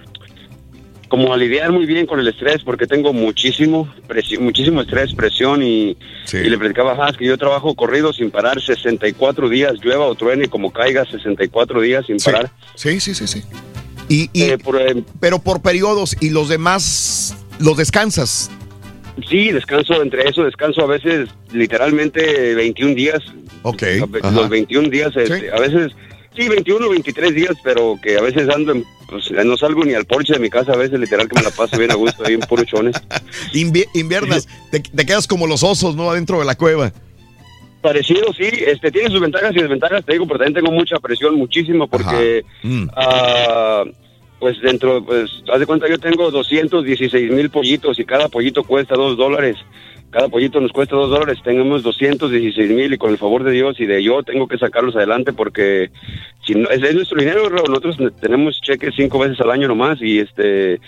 [1.08, 3.92] como a lidiar muy bien con el estrés, porque tengo muchísimo,
[4.38, 5.96] muchísimo estrés, presión y,
[6.32, 10.14] y le platicaba a Haas que yo trabajo corrido sin parar 64 días, llueva o
[10.14, 12.30] truene como caiga 64 días sin Sí.
[12.30, 12.52] parar.
[12.76, 13.42] Sí, sí, sí, sí.
[14.08, 18.50] Y, y- Eh, por, eh, pero por periodos y los demás los descansas.
[19.28, 23.20] Sí, descanso entre eso, descanso a veces literalmente 21 días.
[23.62, 23.82] Ok.
[24.22, 24.30] Ajá.
[24.32, 25.92] Los 21 días, este, a veces,
[26.36, 29.94] sí, 21 o 23 días, pero que a veces ando, en- pues, no salgo ni
[29.94, 32.24] al porche de mi casa, a veces literal que me la paso bien a gusto
[32.24, 32.96] ahí en puro chones.
[33.52, 36.10] Invi- inviernas, te, te quedas como los osos, ¿no?
[36.10, 36.92] Adentro de la cueva.
[37.82, 41.36] Parecido, sí, este, tiene sus ventajas y desventajas, te digo, pero también tengo mucha presión,
[41.36, 42.88] muchísimo, porque, Mm.
[42.94, 43.84] ah,
[44.40, 48.94] pues dentro, pues, haz de cuenta, yo tengo 216 mil pollitos y cada pollito cuesta
[48.94, 49.56] dos dólares.
[50.10, 53.78] Cada pollito nos cuesta dos dólares, tenemos 216 mil y con el favor de Dios
[53.78, 55.90] y de yo tengo que sacarlos adelante porque
[56.44, 60.18] si no, es, es nuestro dinero, nosotros tenemos cheques cinco veces al año nomás y
[60.18, 60.80] este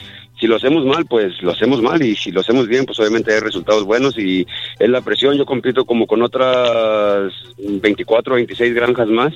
[0.43, 3.33] si lo hacemos mal, pues lo hacemos mal y si lo hacemos bien, pues obviamente
[3.33, 4.45] hay resultados buenos y
[4.81, 5.37] es la presión.
[5.39, 9.33] Yo compito como con otras 24 o 26 granjas más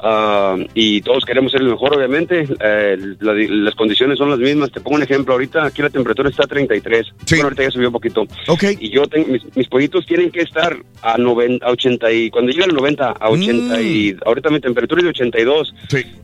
[0.00, 2.46] ah, y todos queremos ser el mejor, obviamente.
[2.64, 4.72] Eh, la- las condiciones son las mismas.
[4.72, 5.34] Te pongo un ejemplo.
[5.34, 7.06] Ahorita aquí la temperatura está a 33.
[7.36, 8.24] Bueno, ahorita ya subió un poquito.
[8.80, 12.52] Y yo tengo, mis, mis pollitos tienen que estar a, 90, a 80 y cuando
[12.52, 15.74] llegan a 90 a 80 y ahorita mi temperatura es de 82.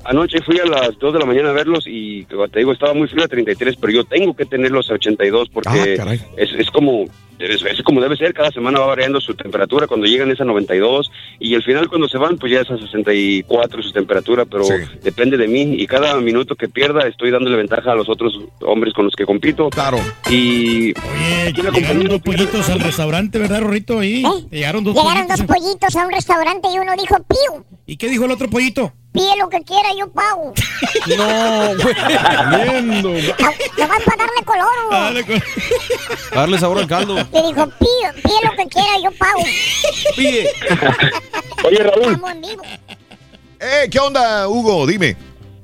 [0.07, 3.07] Anoche fui a las 2 de la mañana a verlos y te digo, estaba muy
[3.09, 7.07] frío a 33, pero yo tengo que tenerlos a 82 porque Ah, es, es como
[7.37, 10.45] es, es como debe ser, cada semana va variando su temperatura, cuando llegan es a
[10.45, 11.11] 92
[11.41, 14.65] y al final cuando se van pues ya es a 64 su temperatura, pero
[15.03, 18.95] depende de mí y cada minuto que pierda estoy dándole ventaja a los otros hombres
[18.95, 19.69] con los que compito.
[19.71, 19.99] Claro.
[20.31, 20.93] Y
[21.75, 23.99] Llegaron dos pollitos al restaurante, ¿verdad, Rorrito?
[23.99, 24.23] Ahí.
[24.53, 25.47] Llegaron dos Llegaron pollitos.
[25.47, 28.93] dos pollitos a un restaurante y uno dijo, Pío, ¿Y qué dijo el otro pollito?
[29.15, 30.53] Pide lo que quiera, yo pago.
[31.07, 31.95] No, güey.
[32.65, 33.11] Viendo.
[33.79, 35.43] Nomás para darle color, güey.
[36.33, 37.15] Darle sabor al caldo.
[37.17, 39.41] Le dijo, pide, pide lo que quiera, yo pago.
[40.17, 40.51] Pide.
[41.65, 42.03] Oye, Raúl.
[42.13, 42.63] Estamos en vivo.
[43.61, 44.87] Eh, ¿qué onda, Hugo?
[44.87, 45.17] Dime.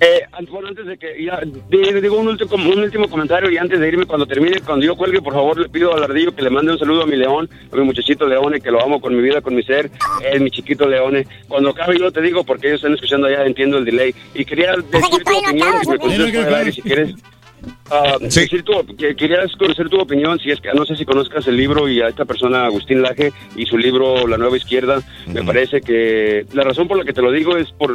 [0.03, 3.79] Eh, bueno, antes de que ya di- digo un último, un último comentario y antes
[3.79, 6.49] de irme cuando termine, cuando yo cuelgue, por favor le pido al ardillo que le
[6.49, 9.21] mande un saludo a mi león, a mi muchachito Leone, que lo amo con mi
[9.23, 9.91] vida, con mi ser,
[10.25, 11.27] es mi chiquito Leone.
[11.49, 14.73] Cuando acabe yo te digo porque ellos están escuchando allá, entiendo el delay y quería
[14.77, 15.17] decir tu
[15.51, 17.15] opinión, si me contestas si quieres.
[17.91, 21.47] Ah, decir tu- que querías conocer tu opinión, si es que no sé si conozcas
[21.49, 25.43] el libro y a esta persona Agustín Laje y su libro La Nueva Izquierda, me
[25.43, 27.93] parece que la razón por la que te lo digo es por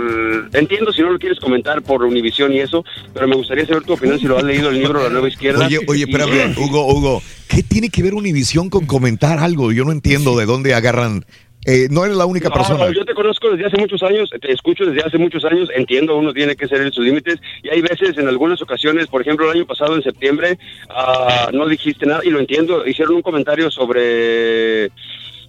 [0.53, 3.93] entiendo si no lo quieres comentar por Univisión y eso, pero me gustaría saber tu
[3.93, 5.65] opinión si lo has leído el libro La Nueva Izquierda.
[5.65, 9.71] Oye, oye, Y- espérame, Hugo, Hugo, ¿qué tiene que ver Univisión con comentar algo?
[9.71, 11.25] Yo no entiendo de dónde agarran.
[11.65, 12.91] Eh, no eres la única No, persona.
[12.93, 16.31] yo te conozco desde hace muchos años, te escucho desde hace muchos años, entiendo, uno
[16.31, 19.57] tiene que ser en sus límites y hay veces, en algunas ocasiones, por ejemplo, el
[19.57, 24.85] año pasado, en septiembre, ah, no dijiste nada y lo entiendo, hicieron un comentario sobre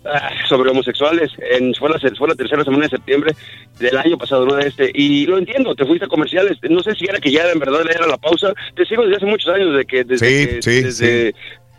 [0.06, 3.32] ah, sobre homosexuales, en, fue, la, fue la tercera semana de septiembre
[3.78, 6.94] del año pasado, no de este, y lo entiendo, te fuiste a comerciales, no sé
[6.94, 9.52] si era que ya era, en verdad era la pausa, te sigo desde hace muchos
[9.52, 10.04] años, desde que...
[10.04, 11.34] Desde Sí, que- sí, desde-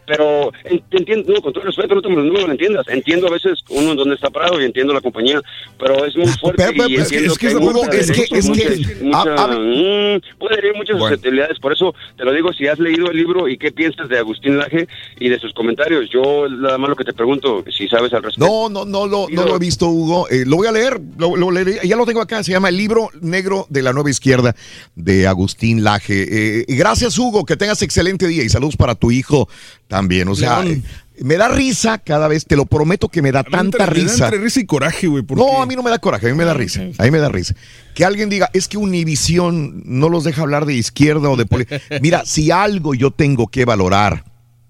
[0.08, 0.52] Pero
[0.90, 2.88] te entiendo, no, con todo respeto, no, te, no me lo entiendas.
[2.88, 5.42] Entiendo a veces uno en dónde está parado y entiendo la compañía,
[5.78, 7.96] pero es muy fuerte Pero, pero, y es que- entiendo es que la parte- muchas-
[8.10, 11.94] es que- es que- muchas- muchas- a- a- mm, puede haber muchas susceptibilidades, por eso
[12.18, 14.88] te lo digo, si has leído el libro y qué piensas de Agustín Laje
[15.20, 16.10] y de sus comentarios.
[16.10, 18.46] Yo nada más lo que te pregunto, si sabes al respecto.
[18.48, 20.30] No, no, no lo, no lo he visto, Hugo.
[20.30, 21.80] Eh, lo voy a leer, lo, lo leeré.
[21.84, 22.42] Ya lo tengo acá.
[22.44, 24.56] Se llama El libro negro de la nueva izquierda
[24.96, 26.62] de Agustín Laje.
[26.62, 27.44] Eh, gracias, Hugo.
[27.46, 29.50] Que tengas excelente día y saludos para tu hijo
[29.90, 29.97] también.
[30.32, 30.84] O sea, León.
[31.18, 32.46] eh, me da risa cada vez.
[32.46, 34.26] Te lo prometo que me da tanta Me da risa.
[34.26, 35.24] entre risa y coraje, güey.
[35.24, 36.82] porque- No, a mí no me da coraje, a mí me da risa.
[36.98, 37.56] A mí me da risa.
[37.96, 41.82] Que alguien diga, es que Univisión no los deja hablar de izquierda o de política.
[42.02, 44.26] Mira, si algo yo tengo que valorar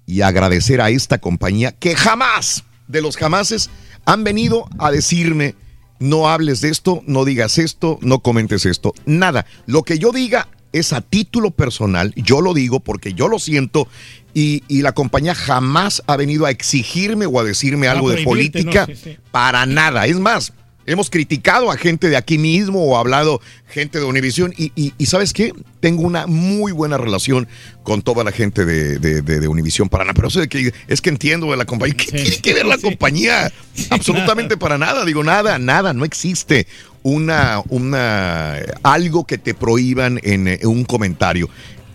[0.05, 3.69] y agradecer a esta compañía, que jamás, de los jamases,
[4.05, 5.55] han venido a decirme,
[5.99, 8.93] no hables de esto, no digas esto, no comentes esto.
[9.05, 9.45] Nada.
[9.65, 13.87] Lo que yo diga es a título personal, yo lo digo porque yo lo siento
[14.33, 18.85] y, y la compañía jamás ha venido a exigirme o a decirme algo de política
[18.85, 19.17] Sí, sí.
[19.31, 20.05] para nada.
[20.05, 20.53] Es más,
[20.87, 25.05] hemos criticado a gente de aquí mismo o hablado gente de Univisión y, y- y
[25.05, 25.53] ¿sabes qué?
[25.79, 27.47] Tengo una muy buena relación
[27.83, 30.13] con toda la gente de, de, de, de Univisión para nada.
[30.15, 31.95] Pero eso de que es que entiendo de la compañía.
[31.97, 33.51] ¿Qué tiene que ver la compañía?
[33.91, 35.05] Absolutamente para nada.
[35.05, 35.93] Digo, nada, nada.
[35.93, 36.65] No existe
[37.03, 41.49] una, una algo que te prohíban en, eh, un comentario.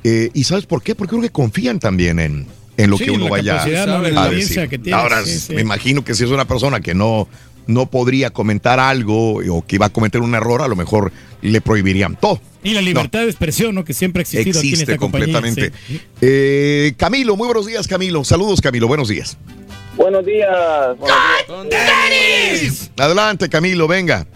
[0.05, 0.95] Eh, ¿Y sabes por qué?
[0.95, 2.47] Porque creo que confían también en,
[2.77, 4.69] en lo Sí, que uno la vaya a decir.
[4.69, 5.55] que tienes, Ahora, sí, sí.
[5.55, 7.29] me imagino que si es una persona que no,
[7.67, 11.61] no podría comentar algo o que iba a cometer un error, a lo mejor le
[11.61, 12.41] prohibirían todo.
[12.65, 13.85] Y la libertad de expresión, ¿no?
[13.85, 15.33] Que siempre ha existido aquí en Existe esta compañía.
[15.35, 15.77] completamente.
[15.87, 16.01] sí.
[16.21, 18.23] Eh, Camilo, muy buenos días, Camilo.
[18.25, 18.87] Saludos, Camilo.
[18.87, 19.37] Buenos días.
[19.97, 20.49] Buenos días.
[20.99, 22.91] Buenos días.
[22.99, 24.27] Adelante, Camilo, venga.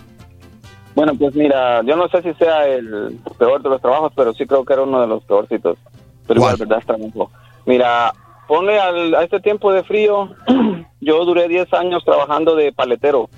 [0.95, 4.47] Bueno, pues mira, yo no sé si sea el peor de los trabajos, pero sí
[4.47, 5.79] creo que era uno de los peorcitos.
[6.27, 7.31] Pero igual, verdad, es trabajo.
[7.67, 8.13] Mira,
[8.47, 10.31] ponle al- a este tiempo de frío,
[11.01, 13.29] yo duré 10 años trabajando de paletero.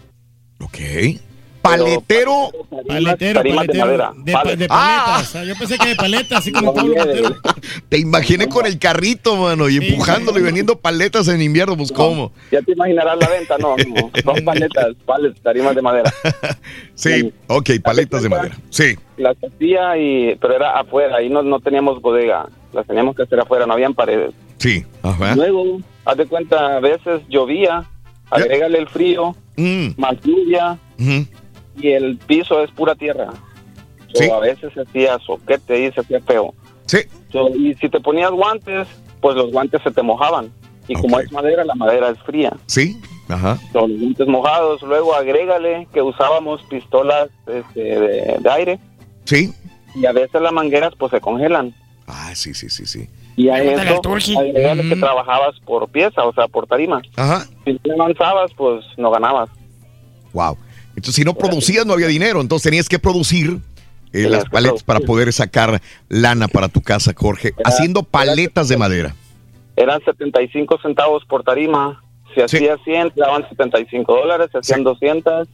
[0.60, 0.78] Ok.
[1.60, 2.50] Paletero.
[2.86, 3.84] Paletero, Tarimas de paletero.
[3.84, 4.12] madera.
[4.16, 4.58] De, pa- Palet.
[4.58, 5.34] de paletas.
[5.36, 7.36] Ah, Yo pensé que de paletas, así como Pablo Montero.
[7.90, 12.32] Te imaginé con el carrito, mano, y empujándolo y vendiendo paletas en invierno, pues cómo.
[12.50, 16.12] Ya te imaginarás la venta, no, no, son paletas, paletas, tarimas de madera.
[16.94, 18.56] Sí, ok, paletas de madera.
[18.70, 18.96] Sí.
[19.18, 23.38] Las hacía, y, pero era afuera, ahí no, no teníamos bodega, las teníamos que hacer
[23.40, 24.32] afuera, no habían paredes.
[24.58, 24.84] Sí.
[25.02, 25.34] Ajá.
[25.36, 27.84] Luego, haz de cuenta, a veces llovía,
[28.30, 29.88] agrégale el frío, Mm.
[29.96, 30.78] más lluvia,
[31.80, 33.30] y el piso es pura tierra.
[34.14, 36.54] So, A veces se hacía soquete y se hacía feo.
[36.86, 36.98] Sí.
[37.56, 38.88] y si te ponías guantes,
[39.20, 40.50] pues los guantes se te mojaban.
[40.86, 42.56] Y como es madera, la madera es fría.
[42.66, 43.58] Sí, ajá.
[43.72, 44.80] Son los guantes mojados.
[44.82, 48.78] Luego agrégale que usábamos pistolas este, de, de aire.
[49.24, 49.52] Sí.
[49.94, 51.74] Y a veces las mangueras pues se congelan.
[52.06, 53.06] Ah, sí, sí, sí, sí.
[53.39, 54.36] Y a eso, Turki.
[54.36, 55.00] agregale que Mm.
[55.00, 57.00] trabajabas por pieza, o sea, por tarima.
[57.17, 57.47] Ajá.
[57.65, 59.49] Si no avanzabas, pues no ganabas.
[60.33, 60.57] Wow.
[60.91, 62.41] Entonces, si no producías, no había dinero.
[62.41, 63.58] Entonces, tenías que producir
[64.12, 67.52] eh, las paletas para poder sacar lana para tu casa, Jorge.
[67.65, 69.15] haciendo paletas de madera.
[69.76, 72.02] Eran 75 centavos por tarima.
[72.34, 74.49] Si hacías 100, te daban 75 dólares.
[74.50, 75.49] Si hacían 200,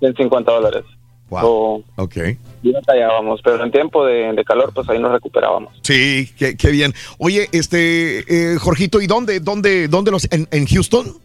[0.00, 0.84] 150 dólares.
[1.30, 1.84] Wow.
[1.96, 2.16] ok.
[2.62, 5.72] Y batallábamos, pero en tiempo de, de calor, pues ahí nos recuperábamos.
[5.82, 6.94] Sí, qué, qué bien.
[7.18, 11.18] Oye, este, eh, Jorgito, ¿y dónde, dónde, dónde los, en, en Houston?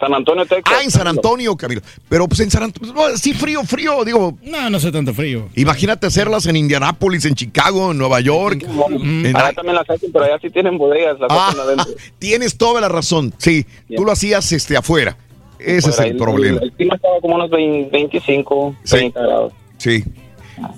[0.00, 0.74] San Antonio, Texas.
[0.76, 1.80] Ah, en San Antonio, Camilo.
[2.08, 4.36] Pero pues en San Antonio, no, sí, frío, frío, digo.
[4.42, 5.48] No, no sé tanto frío.
[5.54, 8.64] Imagínate hacerlas en Indianápolis, en Chicago, en Nueva York.
[8.64, 11.86] en- Allá también las hacen, pero allá sí tienen bodegas, las Ah, hacen adentro.
[12.18, 13.32] tienes toda la razón.
[13.38, 13.64] Sí,
[13.96, 15.16] tú lo hacías este afuera.
[15.64, 16.60] Ese es el problema.
[16.62, 19.52] El, clima estaba como unos 20, 25, 30 grados.
[19.78, 20.04] Sí.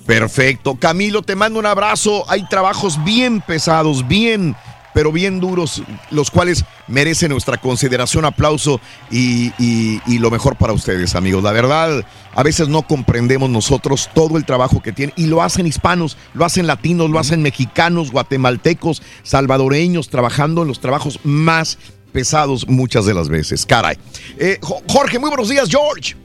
[0.05, 0.75] Perfecto.
[0.75, 2.23] Camilo, te mando un abrazo.
[2.29, 4.55] Hay trabajos bien pesados, bien,
[4.93, 8.79] pero bien duros, los cuales merecen nuestra consideración, aplauso
[9.11, 11.43] y, y- y lo mejor para ustedes, amigos.
[11.43, 15.67] La verdad, a veces no comprendemos nosotros todo el trabajo que tienen y lo hacen
[15.67, 21.77] hispanos, lo hacen latinos, lo hacen mexicanos, guatemaltecos, salvadoreños, trabajando en los trabajos más
[22.19, 23.65] pesados muchas de las veces.
[23.65, 23.97] Caray.
[24.39, 26.15] Eh, Jo- Jorge, muy buenos días, George.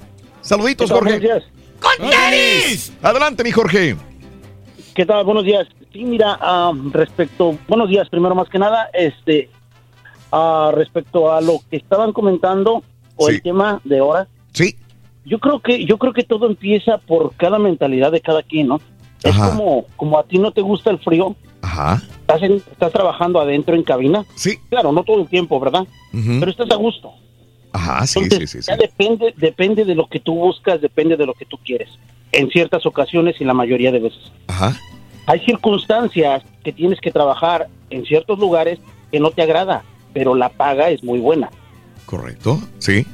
[0.40, 0.88] Saluditos.
[0.88, 1.18] Jorge.
[1.18, 1.42] Buenos días.
[1.80, 2.92] ¡Con tenis!
[3.02, 3.96] Adelante, mi Jorge.
[4.94, 5.24] ¿Qué tal?
[5.24, 5.66] Buenos días.
[5.92, 9.50] Sí, mira, ah, respecto, buenos días, primero más que nada, este,
[10.30, 12.84] ah, respecto a lo que estaban comentando
[13.16, 14.28] o el tema de ahora.
[14.52, 14.76] Sí.
[15.24, 18.80] Yo creo que, yo creo que todo empieza por cada mentalidad de cada quien, ¿no?
[19.24, 22.00] Es como, como a ti no te gusta el frío, Ajá.
[22.34, 24.24] Estás, en- estás trabajando adentro en cabina.
[24.34, 24.58] Sí.
[24.68, 25.86] Claro, no todo el tiempo, ¿verdad?
[26.12, 27.12] Pero estás a gusto.
[27.72, 28.66] Ajá, sí, sí, Entonces, sí, sí.
[28.68, 31.88] ya depende, depende de lo que tú buscas, depende de lo que tú quieres.
[32.32, 34.32] En ciertas ocasiones y la mayoría de veces.
[34.48, 34.76] Ajá.
[35.26, 38.78] Hay circunstancias que tienes que trabajar en ciertos lugares
[39.12, 41.50] que no te agrada, pero la paga es muy buena.
[42.06, 42.60] Correcto.
[42.78, 43.06] Sí.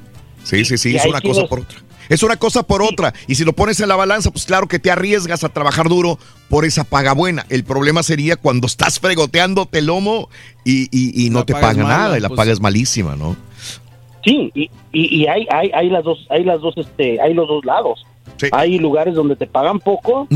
[0.43, 0.93] Sí, sí, sí.
[0.93, 1.79] y Es una cosa por otra.
[2.09, 3.13] Es una cosa por otra.
[3.27, 6.19] Y si lo pones en la balanza, pues claro que te arriesgas a trabajar duro
[6.49, 7.45] por esa paga buena.
[7.49, 10.29] El problema sería cuando estás fregoteándote el lomo
[10.65, 12.37] y, y- y no La te paga mala, nada y la pues.
[12.37, 13.37] paga es malísima, ¿no?
[14.25, 17.47] Sí, y, y, y hay, hay, hay las dos, hay las dos, este, hay los
[17.49, 18.05] dos lados.
[18.53, 20.27] Hay lugares donde te pagan poco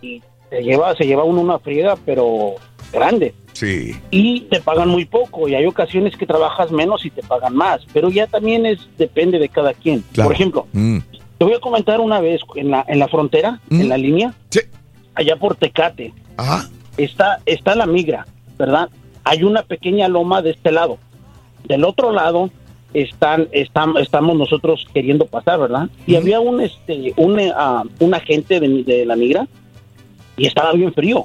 [0.00, 2.54] y te lleva, se lleva uno una friega, pero
[2.92, 3.34] grande.
[3.52, 3.94] Sí.
[4.10, 7.82] Y te pagan muy poco y hay ocasiones que trabajas menos y te pagan más,
[7.92, 10.02] pero ya también es depende de cada quien.
[10.14, 10.98] Por ejemplo, Mm.
[11.40, 14.34] Te voy a comentar una vez en la, en la frontera, en la línea,
[15.14, 16.12] allá por Tecate,
[16.98, 18.26] está, está la migra,
[18.58, 18.90] ¿verdad?
[19.24, 20.98] Hay una pequeña loma de este lado.
[21.64, 22.50] Del otro lado
[22.92, 25.88] están, están estamos nosotros queriendo pasar, ¿verdad?
[26.06, 29.48] Y había un este un, ah, un agente de, de la migra
[30.36, 31.24] y estaba bien frío.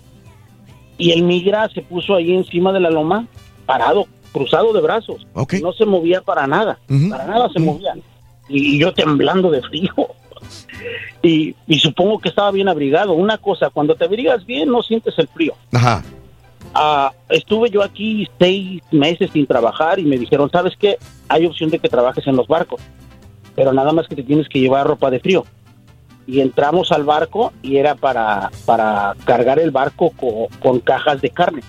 [0.98, 3.28] Y el migra se puso ahí encima de la loma,
[3.66, 5.28] parado, cruzado de brazos.
[5.62, 6.80] No se movía para nada,
[7.10, 7.96] para nada se movía.
[8.48, 9.94] Y, yo temblando de frío.
[11.24, 13.14] Y, y supongo que estaba bien abrigado.
[13.14, 15.54] Una cosa, cuando te abrigas bien no sientes el frío.
[15.74, 16.04] Ajá.
[16.74, 20.98] Ah, estuve yo aquí seis meses sin trabajar y me dijeron, ¿sabes qué?
[21.30, 22.82] Hay opción de que trabajes en los barcos,
[23.56, 25.46] pero nada más que te tienes que llevar ropa de frío.
[26.28, 31.30] Y entramos al barco y era para, para cargar el barco co- con cajas de
[31.30, 31.62] carne.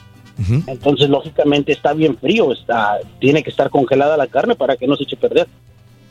[0.66, 4.96] Entonces, lógicamente, está bien frío, está, tiene que estar congelada la carne para que no
[4.96, 5.46] se eche a perder.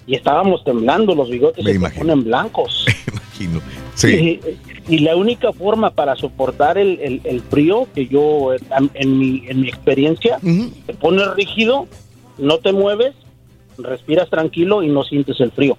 [0.07, 2.85] Y estábamos temblando, los bigotes se te ponen blancos.
[3.11, 3.61] Imagino.
[3.95, 4.39] Sí.
[4.87, 8.59] Y, y la única forma para soportar el, el- el frío, que yo, eh,
[8.93, 10.37] en mi, en mi experiencia,
[10.85, 11.87] te pones rígido,
[12.37, 13.15] no te mueves,
[13.77, 15.77] respiras tranquilo y no sientes el frío.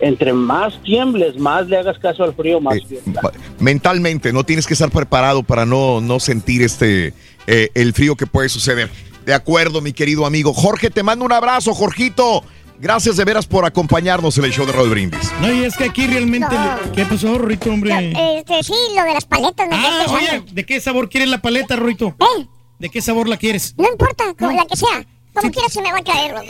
[0.00, 3.00] Entre más tiembles, más le hagas caso al frío, más frío.
[3.20, 7.12] Pa- Mentalmente, no tienes que estar preparado para no, no sentir este
[7.48, 8.88] eh, el frío que puede suceder.
[9.26, 10.54] De acuerdo, mi querido amigo.
[10.54, 12.44] Jorge, te mando un abrazo, Jorgito.
[12.80, 15.32] Gracias de veras por acompañarnos en el show de Roll Brindis.
[15.40, 16.54] No, y es que aquí realmente.
[16.54, 18.12] le- ¿Qué pasó, Rorito, hombre?
[18.38, 19.68] Este, sí, lo de las paletas.
[19.68, 20.52] me Ah, oye, pensando.
[20.52, 22.14] ¿de qué sabor quieres la paleta, Rorito?
[22.20, 22.46] ¿Eh?
[22.78, 23.74] ¿De qué sabor la quieres?
[23.76, 25.04] No importa, como la que sea.
[25.34, 26.34] Como quiera se me va a caer.
[26.34, 26.46] loco.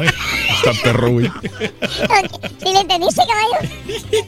[0.64, 1.26] Está perro, güey.
[2.58, 3.72] ¿Sí le entendiste, caballo?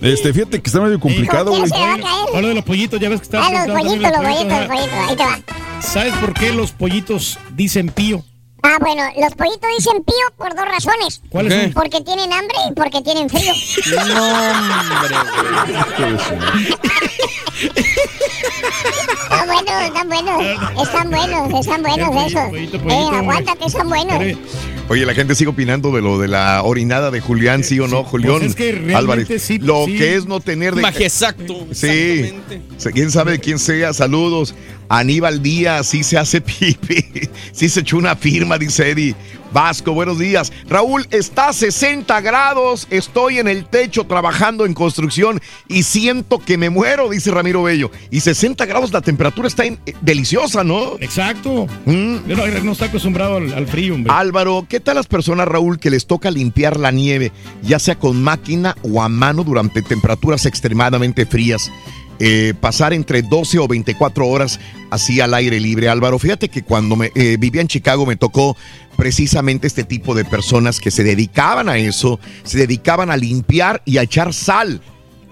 [0.01, 1.63] Este, fíjate que está medio complicado, güey.
[1.71, 2.37] quiera se me va a caer.
[2.37, 3.47] Hablo de los pollitos, ya ves que está.
[3.47, 5.09] Ah, los pollitos, los pollitos, los pollitos.
[5.09, 5.41] Ahí te va.
[5.81, 8.25] ¿Sabes por qué los pollitos dicen pío?
[8.63, 11.21] Ah, bueno, los pollitos dicen pío por dos razones.
[11.29, 11.73] ¿Cuáles son?
[11.73, 13.53] Porque tienen hambre y porque tienen frío.
[19.23, 20.43] Están buenos, están buenos.
[20.83, 22.53] Están buenos, están buenos esos.
[22.55, 24.39] Eh, aguántate, están buenos.
[24.93, 28.05] Oye, la gente sigue opinando de lo de la orinada de Julián, sí o no,
[28.05, 29.43] Julián Pues es que realmente Álvarez.
[29.43, 29.97] sí, lo sí.
[29.97, 31.67] que es no tener de Magia exacto.
[31.73, 32.35] Sí.
[32.93, 33.95] ¿Quién sabe de quién sea?
[33.95, 34.55] Saludos.
[34.93, 37.31] Aníbal Díaz, sí se hace pipi.
[37.53, 39.15] Sí se echó una firma, dice Eddie.
[39.53, 40.51] Vasco, buenos días.
[40.67, 42.87] Raúl, está a 60 grados.
[42.91, 47.91] Estoy en el techo trabajando en construcción y siento que me muero, dice Ramiro Bello.
[48.11, 50.97] Y 60 grados, la temperatura está en- eh, deliciosa, ¿no?
[51.01, 51.67] Exacto.
[51.85, 52.17] Mm.
[52.27, 54.11] Pero no está acostumbrado al, al frío, hombre.
[54.15, 57.31] Álvaro, ¿qué tal las personas, Raúl, que les toca limpiar la nieve,
[57.63, 61.71] ya sea con máquina o a mano durante temperaturas extremadamente frías?
[62.25, 64.61] Eh, pasar entre 12 o 24 horas
[64.91, 65.89] así al aire libre.
[65.89, 68.57] Álvaro, fíjate que cuando me, eh, vivía en Chicago me tocó
[68.97, 73.99] precisamente este tipo de personas que se dedicaban a eso, se dedicaban a limpiar y
[73.99, 74.81] a echar sal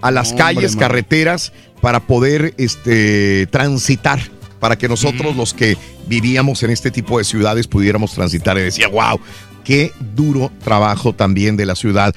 [0.01, 0.79] a las Hombre, calles, man.
[0.81, 4.19] carreteras, para poder este, transitar,
[4.59, 8.57] para que nosotros los que vivíamos en este tipo de ciudades pudiéramos transitar.
[8.57, 9.17] Y decía, wow,
[9.63, 12.13] qué duro trabajo también de la ciudad.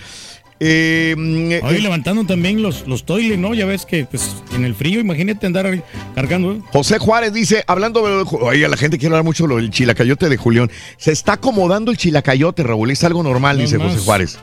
[0.66, 3.52] Eh, mm, Hoy eh, levantando también los, los toiles, ¿no?
[3.52, 5.82] Ya ves que pues, en el frío, imagínate andar ahí
[6.14, 6.52] cargando.
[6.52, 6.60] ¿eh?
[6.72, 8.24] José Juárez dice, hablando de...
[8.40, 10.70] Oiga, la gente quiere hablar mucho del chilacayote de Julián.
[10.96, 12.90] Se está acomodando el chilacayote, Raúl.
[12.90, 13.92] Es algo normal, No dice más.
[13.92, 14.38] José Juárez.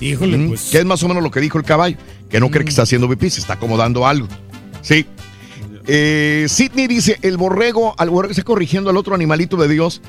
[0.00, 0.68] Híjole, Mm, pues.
[0.70, 1.96] Que es más o menos lo que dijo el caballo.
[2.30, 4.28] Que no cree que está haciendo pipí, se está acomodando algo.
[4.80, 5.06] Sí.
[5.88, 10.00] Eh, Sidney dice, el borrego, al borrego está corrigiendo al otro animalito de Dios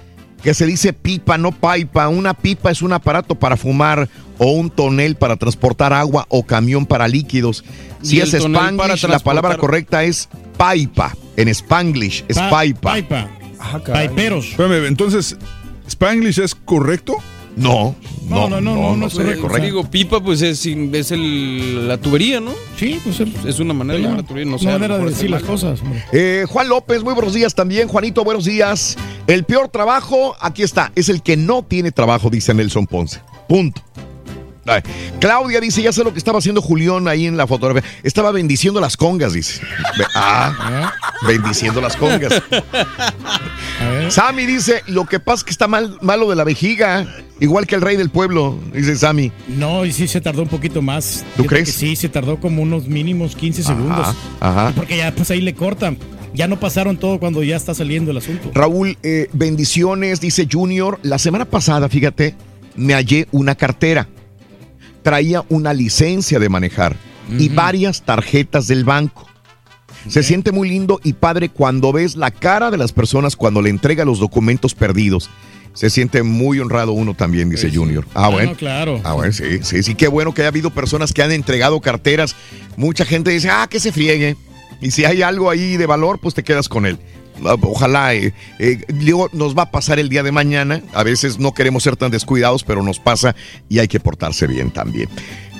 [0.46, 2.08] que se dice pipa, no paipa.
[2.08, 4.08] Una pipa es un aparato para fumar
[4.38, 7.66] o un tonel para transportar agua o camión para líquidos.
[8.04, 11.16] Si es Spanglish, la palabra correcta es paipa.
[11.36, 12.92] En Spanglish es Pa- paipa.
[12.92, 13.30] Paipa.
[13.60, 13.82] Ah.
[13.84, 15.36] Espérame, entonces,
[15.88, 17.16] ¿Spanglish es correcto?
[17.58, 17.96] No,
[18.30, 19.64] No, no, no, no, no es sería correcto.
[19.66, 22.52] Digo, pipa, pues es, es el, la tubería, ¿no?
[22.78, 24.66] Sí, pues es, Es una manera de llamar la tubería, no sé.
[24.66, 25.80] manera de decir las cosas.
[26.12, 27.88] Eh, Juan López, muy buenos días también.
[27.88, 28.98] Juanito, buenos días.
[29.28, 33.22] El peor trabajo, aquí está, es el que no tiene trabajo, dice Nelson Ponce.
[33.48, 33.82] Punto.
[34.68, 34.82] Ay.
[35.20, 37.88] Claudia dice, ya sé lo que estaba haciendo Julián ahí en la fotografía.
[38.02, 39.62] Estaba bendiciendo las congas, dice.
[40.16, 40.92] Ah,
[41.28, 42.42] bendiciendo las congas.
[43.80, 44.12] Ver.
[44.12, 47.06] Sammy dice, lo que pasa es que está mal, malo de la vejiga,
[47.40, 49.32] igual que el rey del pueblo, dice Sammy.
[49.48, 51.24] No, y sí se tardó un poquito más.
[51.38, 51.66] ¿Tú crees?
[51.66, 54.16] que sí, se tardó como unos mínimos 15 segundos.
[54.40, 54.74] ajá.
[54.76, 55.98] Porque ya pues ahí le cortan.
[56.36, 58.52] Ya no pasaron todo cuando ya está saliendo el asunto.
[58.54, 61.00] Raúl, eh, bendiciones, dice Junior.
[61.02, 62.36] La semana pasada, fíjate,
[62.76, 64.08] me hallé una cartera.
[65.02, 66.96] Traía una licencia de manejar
[67.40, 69.28] y varias tarjetas del banco.
[70.08, 73.70] Se siente muy lindo y padre cuando ves la cara de las personas cuando le
[73.70, 75.30] entrega los documentos perdidos.
[75.74, 78.06] Se siente muy honrado uno también, dice Junior.
[78.14, 78.52] Ah, Ah, bueno.
[78.52, 79.02] no, claro.
[79.04, 82.36] Ah, bueno, sí, sí, sí, qué bueno que haya habido personas que han entregado carteras.
[82.78, 84.38] Mucha gente dice, ah, que se friegue.
[84.82, 86.98] Y si hay algo ahí de valor, pues te quedas con él.
[87.44, 88.86] Ah, Ojalá, eh, eh,
[89.34, 90.82] nos va a pasar el día de mañana.
[90.94, 93.36] A veces no queremos ser tan descuidados, pero nos pasa
[93.70, 95.10] y hay que portarse bien también.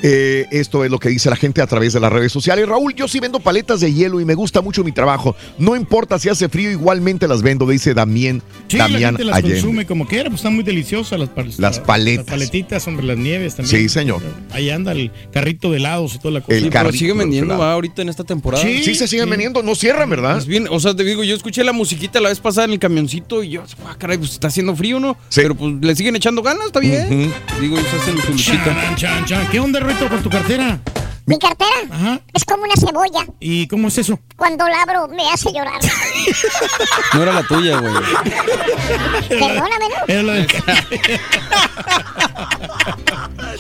[0.08, 2.68] Eh, esto es lo que dice la gente a través de las redes sociales.
[2.68, 5.36] Raúl, yo sí vendo paletas de hielo y me gusta mucho mi trabajo.
[5.58, 9.38] No importa si hace frío, igualmente las vendo, dice Damián, Sí, la Damián gente las
[9.38, 9.56] Allende.
[9.62, 12.26] consume como quiera, pues están muy deliciosas las, pal- Las paletas.
[12.26, 13.82] Las paletitas, sobre las nieves también.
[13.82, 14.22] Sí, señor.
[14.52, 16.54] Ahí anda el carrito de helados y toda la cosa.
[16.54, 18.64] El Sí, pero carrito sigue vendiendo, va, ahorita en esta temporada.
[18.64, 19.32] Sí, Sí, se siguen sí.
[19.32, 20.38] vendiendo, no cierran, ¿verdad?
[20.38, 22.80] Es bien, o sea, te digo, yo escuché la musiquita la vez pasada en el
[22.80, 25.18] camioncito y yo, ah, caray, pues está haciendo frío, ¿no?
[25.30, 25.42] Sí.
[25.42, 27.34] Pero pues le siguen echando ganas, está bien.
[27.60, 28.64] Digo, ellos hacen su luchita.
[28.66, 29.48] Chan, chan, chan.
[29.52, 30.78] ¿Qué onda, Rito, con tu cartera?
[31.28, 32.22] Mi cartera Ajá.
[32.34, 33.26] es como una cebolla.
[33.40, 34.20] ¿Y cómo es eso?
[34.36, 35.80] Cuando la abro me hace llorar.
[37.14, 37.94] No era la tuya, güey.
[39.30, 39.96] Perdóname, ¿no?
[40.08, 40.48] Era la del-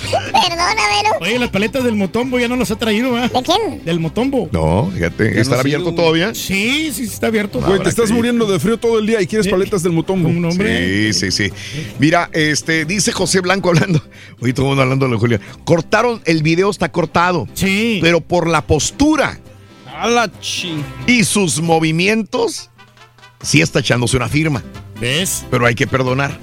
[0.07, 1.09] Perdóname, ¿no?
[1.21, 3.31] Oye, las paletas del motombo ya no las ha traído, ¿verdad?
[3.31, 3.83] ¿De quién?
[3.85, 4.49] Del motombo.
[4.51, 6.33] No, fíjate, ¿estará no abierto todavía?
[6.35, 7.61] Sí, sí, sí está abierto.
[7.61, 10.27] Güey, te estás que muriendo de frío todo el día y quieres paletas del motombo.
[10.29, 11.13] Un hombre.
[11.13, 11.53] Sí, sí, sí.
[11.99, 14.01] Mira, este, dice José Blanco hablando.
[14.41, 15.39] Oye, todo el mundo hablando de Julia.
[15.63, 17.47] Cortaron, el video está cortado.
[17.55, 17.99] Sí.
[18.01, 19.39] Pero por la postura
[19.97, 20.83] A la ching.
[21.07, 22.69] y sus movimientos,
[23.41, 24.61] sí está echándose una firma.
[24.99, 25.45] ¿Ves?
[25.49, 26.37] Pero hay que perdonar,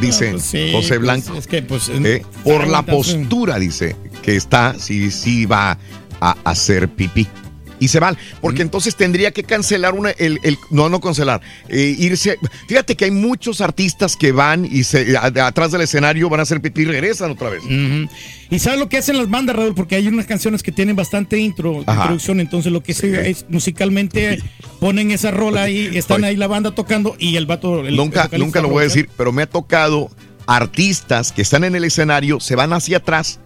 [0.00, 1.34] dice Ah, pues sí, José pues, Blanco.
[1.34, 1.88] es que, pues.
[1.90, 5.78] Eh, por la postura, dice, que está, sí, sí va
[6.20, 7.26] a hacer pipí.
[7.82, 8.16] Y se van.
[8.40, 12.38] Porque entonces tendría que cancelar una, el, el no, no cancelar, eh, irse.
[12.68, 16.60] Fíjate que hay muchos artistas que van y se, atrás del escenario van a hacer
[16.60, 17.62] pipí y regresan otra vez.
[18.50, 19.74] ¿Y sabes lo que hacen las bandas, Raúl?
[19.74, 24.40] Porque hay unas canciones que tienen bastante intro, introducción, entonces lo que se es musicalmente
[24.78, 27.82] ponen esa rola ahí, están ahí la banda tocando y el vato...
[27.82, 30.08] nunca nunca lo voy a decir, pero me ha tocado
[30.46, 33.40] artistas que están en el escenario, se van hacia atrás,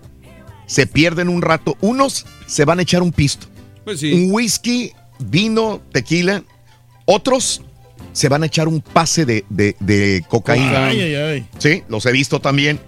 [0.66, 3.46] se pierden un rato, unos se van a echar un pisto
[3.86, 4.12] pues sí.
[4.12, 6.42] Un whisky, vino, tequila.
[7.04, 7.62] Otros
[8.12, 10.88] se van a echar un pase de, de, cocaína.
[10.88, 11.48] Ay, ay, ay.
[11.58, 12.80] Sí, los he visto también.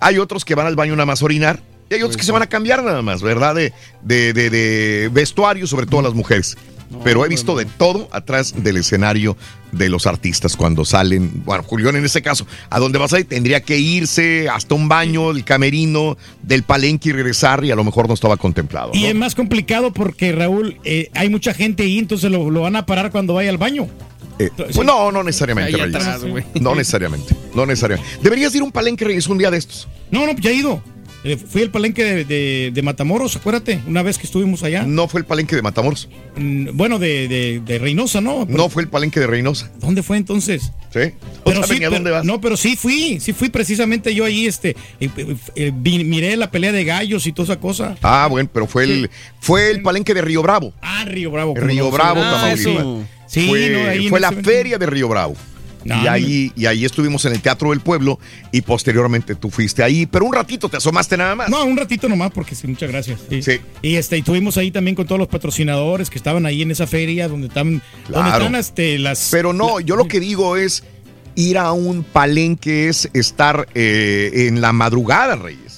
[0.00, 1.62] Hay otros que van al baño nada más a orinar.
[1.88, 3.54] Y hay otros que se van a cambiar nada más, ¿verdad?
[3.54, 6.58] De, de, de vestuario, sobre todo las mujeres.
[7.04, 9.36] Pero he visto de todo atrás del escenario
[9.72, 11.42] de los artistas cuando salen.
[11.44, 13.26] Bueno, Julián en ese caso, ¿a dónde vas a ir?
[13.26, 17.84] Tendría que irse hasta un baño, el camerino, del palenque y regresar y a lo
[17.84, 18.90] mejor no estaba contemplado.
[18.94, 22.86] Y es más complicado porque, Raúl, eh, hay mucha gente ahí, entonces lo, van a
[22.86, 23.88] parar cuando vaya al baño.
[24.38, 25.72] Eh, pues no, no necesariamente,
[26.60, 28.16] No necesariamente, no necesariamente.
[28.22, 29.88] Deberías ir a un palenque, Reyes, un día de estos.
[30.10, 30.80] No, no, ya he ido.
[31.24, 34.84] Eh, fui al palenque de, Matamoros, acuérdate, una vez que estuvimos allá.
[34.84, 36.08] No fue el palenque de Matamoros.
[36.36, 38.46] Mm, bueno, de, de, Reynosa, ¿no?
[38.48, 39.70] no fue el palenque de Reynosa.
[39.80, 40.72] ¿Dónde fue entonces?
[40.92, 41.12] Sí.
[41.44, 42.24] Pero sí, dónde vas?
[42.24, 44.76] No, pero sí fui, sí fui precisamente yo ahí, este,
[45.82, 47.96] miré la pelea de gallos y toda esa cosa.
[48.02, 50.72] Ah, bueno, pero fue el, fue el palenque de Río Bravo.
[50.80, 51.54] Ah, Río Bravo.
[51.56, 52.54] Río Bravo, ah,
[53.26, 55.36] Sí, fue, fue la feria de Río Bravo
[55.88, 58.18] y, ahí, y ahí estuvimos en el Teatro del Pueblo
[58.52, 61.48] y posteriormente tú fuiste ahí, pero un ratito te asomaste nada más.
[61.48, 63.20] No, un ratito nomás, porque sí, muchas gracias.
[63.28, 63.60] Sí.
[63.82, 66.86] Y este, y estuvimos ahí también con todos los patrocinadores que estaban ahí en esa
[66.86, 67.82] feria donde están,
[68.56, 69.28] este, las.
[69.30, 70.84] Pero no, yo lo que digo es
[71.34, 75.77] ir a un palenque es estar eh, en la madrugada, Reyes.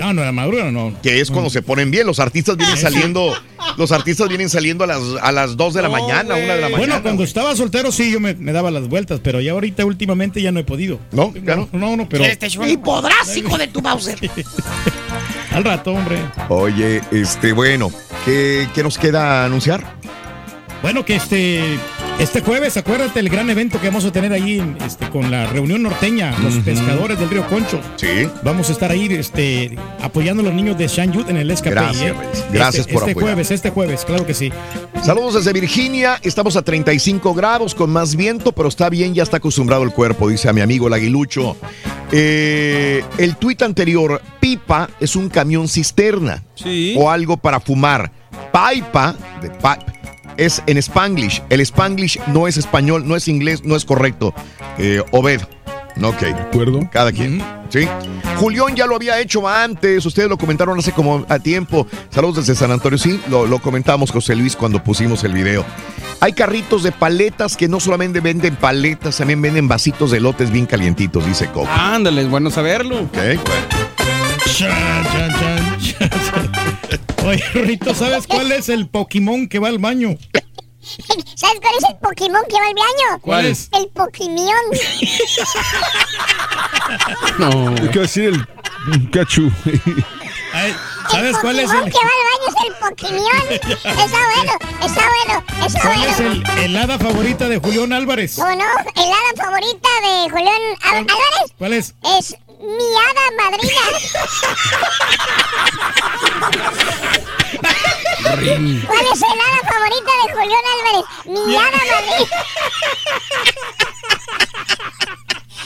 [0.00, 0.94] No, no, la madrugada no.
[1.02, 2.06] Que es cuando se ponen bien.
[2.06, 3.34] Los artistas vienen saliendo,
[3.76, 6.54] los artistas vienen saliendo a las, a las 2 de la mañana, 1 de la
[6.54, 6.76] mañana.
[6.78, 10.52] Bueno, cuando estaba soltero sí, yo me, daba las vueltas, pero ya ahorita últimamente ya
[10.52, 10.98] no he podido.
[11.12, 11.32] ¿No?
[11.32, 11.68] Claro.
[11.72, 12.24] No, no, pero...
[12.24, 14.18] Este y podrás, hijo de tu Bowser.
[15.52, 16.18] Al rato, hombre.
[16.48, 17.92] Oye, este, bueno,
[18.24, 19.98] ¿qué, qué nos queda anunciar?
[20.80, 21.78] Bueno, que este
[22.20, 25.82] este jueves, acuérdate el gran evento que vamos a tener ahí este, con la reunión
[25.82, 27.80] norteña, los pescadores del río Concho.
[27.96, 28.28] Sí.
[28.42, 31.70] Vamos a estar ahí este, apoyando a los niños de Shangyut en el escape.
[31.70, 32.14] Gracias, ¿eh?
[32.52, 34.52] Gracias este, por Este jueves, este jueves, claro que sí.
[35.02, 36.20] Saludos desde Virginia.
[36.22, 40.28] Estamos a 35 grados con más viento, pero está bien, ya está acostumbrado el cuerpo,
[40.28, 41.56] dice a mi amigo el aguilucho.
[42.12, 46.44] Eh, el tuit anterior, pipa es un camión cisterna.
[46.54, 46.94] Sí.
[46.98, 48.12] O algo para fumar.
[48.52, 49.99] Paipa, de pipe
[50.40, 51.42] es en Spanglish.
[51.50, 54.34] El Spanglish no es español, no es inglés, no es correcto.
[54.78, 55.42] Eh, Obed.
[56.02, 56.20] Ok.
[56.20, 56.80] De acuerdo.
[56.90, 57.42] Cada quien.
[57.68, 57.86] Sí.
[58.36, 60.04] Julián ya lo había hecho antes.
[60.06, 61.86] Ustedes lo comentaron hace como a tiempo.
[62.08, 62.98] Saludos desde San Antonio.
[62.98, 65.64] Sí, lo, lo comentamos, José Luis, cuando pusimos el video.
[66.20, 70.66] Hay carritos de paletas que no solamente venden paletas, también venden vasitos de lotes bien
[70.66, 71.68] calientitos, dice Coco.
[71.70, 73.00] Ándale, es bueno saberlo.
[73.00, 73.90] Ok, bueno.
[77.24, 80.16] Oye, Rito, ¿sabes cuál es el Pokémon que va al baño?
[81.34, 83.20] ¿Sabes cuál es el Pokémon que va al baño?
[83.20, 83.68] ¿Cuál es?
[83.72, 84.46] El Pokémon.
[87.38, 87.74] no.
[87.90, 88.46] ¿Qué va a decir el
[88.92, 89.52] Pikachu?
[91.10, 93.42] ¿Sabes cuál es el que va al baño es el Pokémon?
[93.52, 94.52] Está bueno,
[94.84, 96.12] está bueno, está ¿Cuál bueno.
[96.12, 98.38] es el, el, hada favorita de Julián Álvarez?
[98.38, 101.54] No, no, el hada favorita de Julián Álvarez.
[101.58, 101.94] ¿Cuál es?
[102.18, 103.84] Es mi hada madrina.
[108.86, 111.04] ¿Cuál es el hada favorita de Julián Álvarez?
[111.24, 112.36] Mi hada madrina.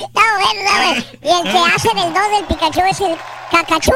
[0.00, 3.16] No, bueno, no, Y el que hace del 2 del Pikachu es el
[3.50, 3.92] Cacachú.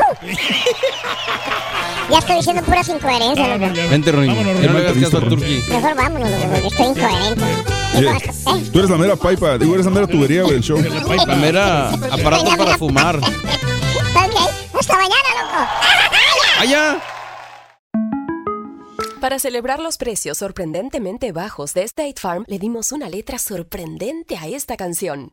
[2.10, 3.72] ya estoy diciendo puras incoherencias, loco.
[3.90, 4.44] Vente, Ronnie.
[4.44, 5.62] No le hagas caso a Turki.
[5.68, 7.44] Mejor vámonos, loco, porque estoy incoherente.
[7.94, 8.70] ¿Eh?
[8.72, 10.78] Tú eres la mera pipa, digo, eres la mera tubería del show.
[10.78, 13.20] La mera aparato para fumar.
[14.18, 14.34] Ok,
[14.78, 15.70] hasta mañana, loco.
[16.60, 16.98] ¡Allá!
[19.20, 24.46] Para celebrar los precios sorprendentemente bajos de State Farm, le dimos una letra sorprendente a
[24.46, 25.32] esta canción.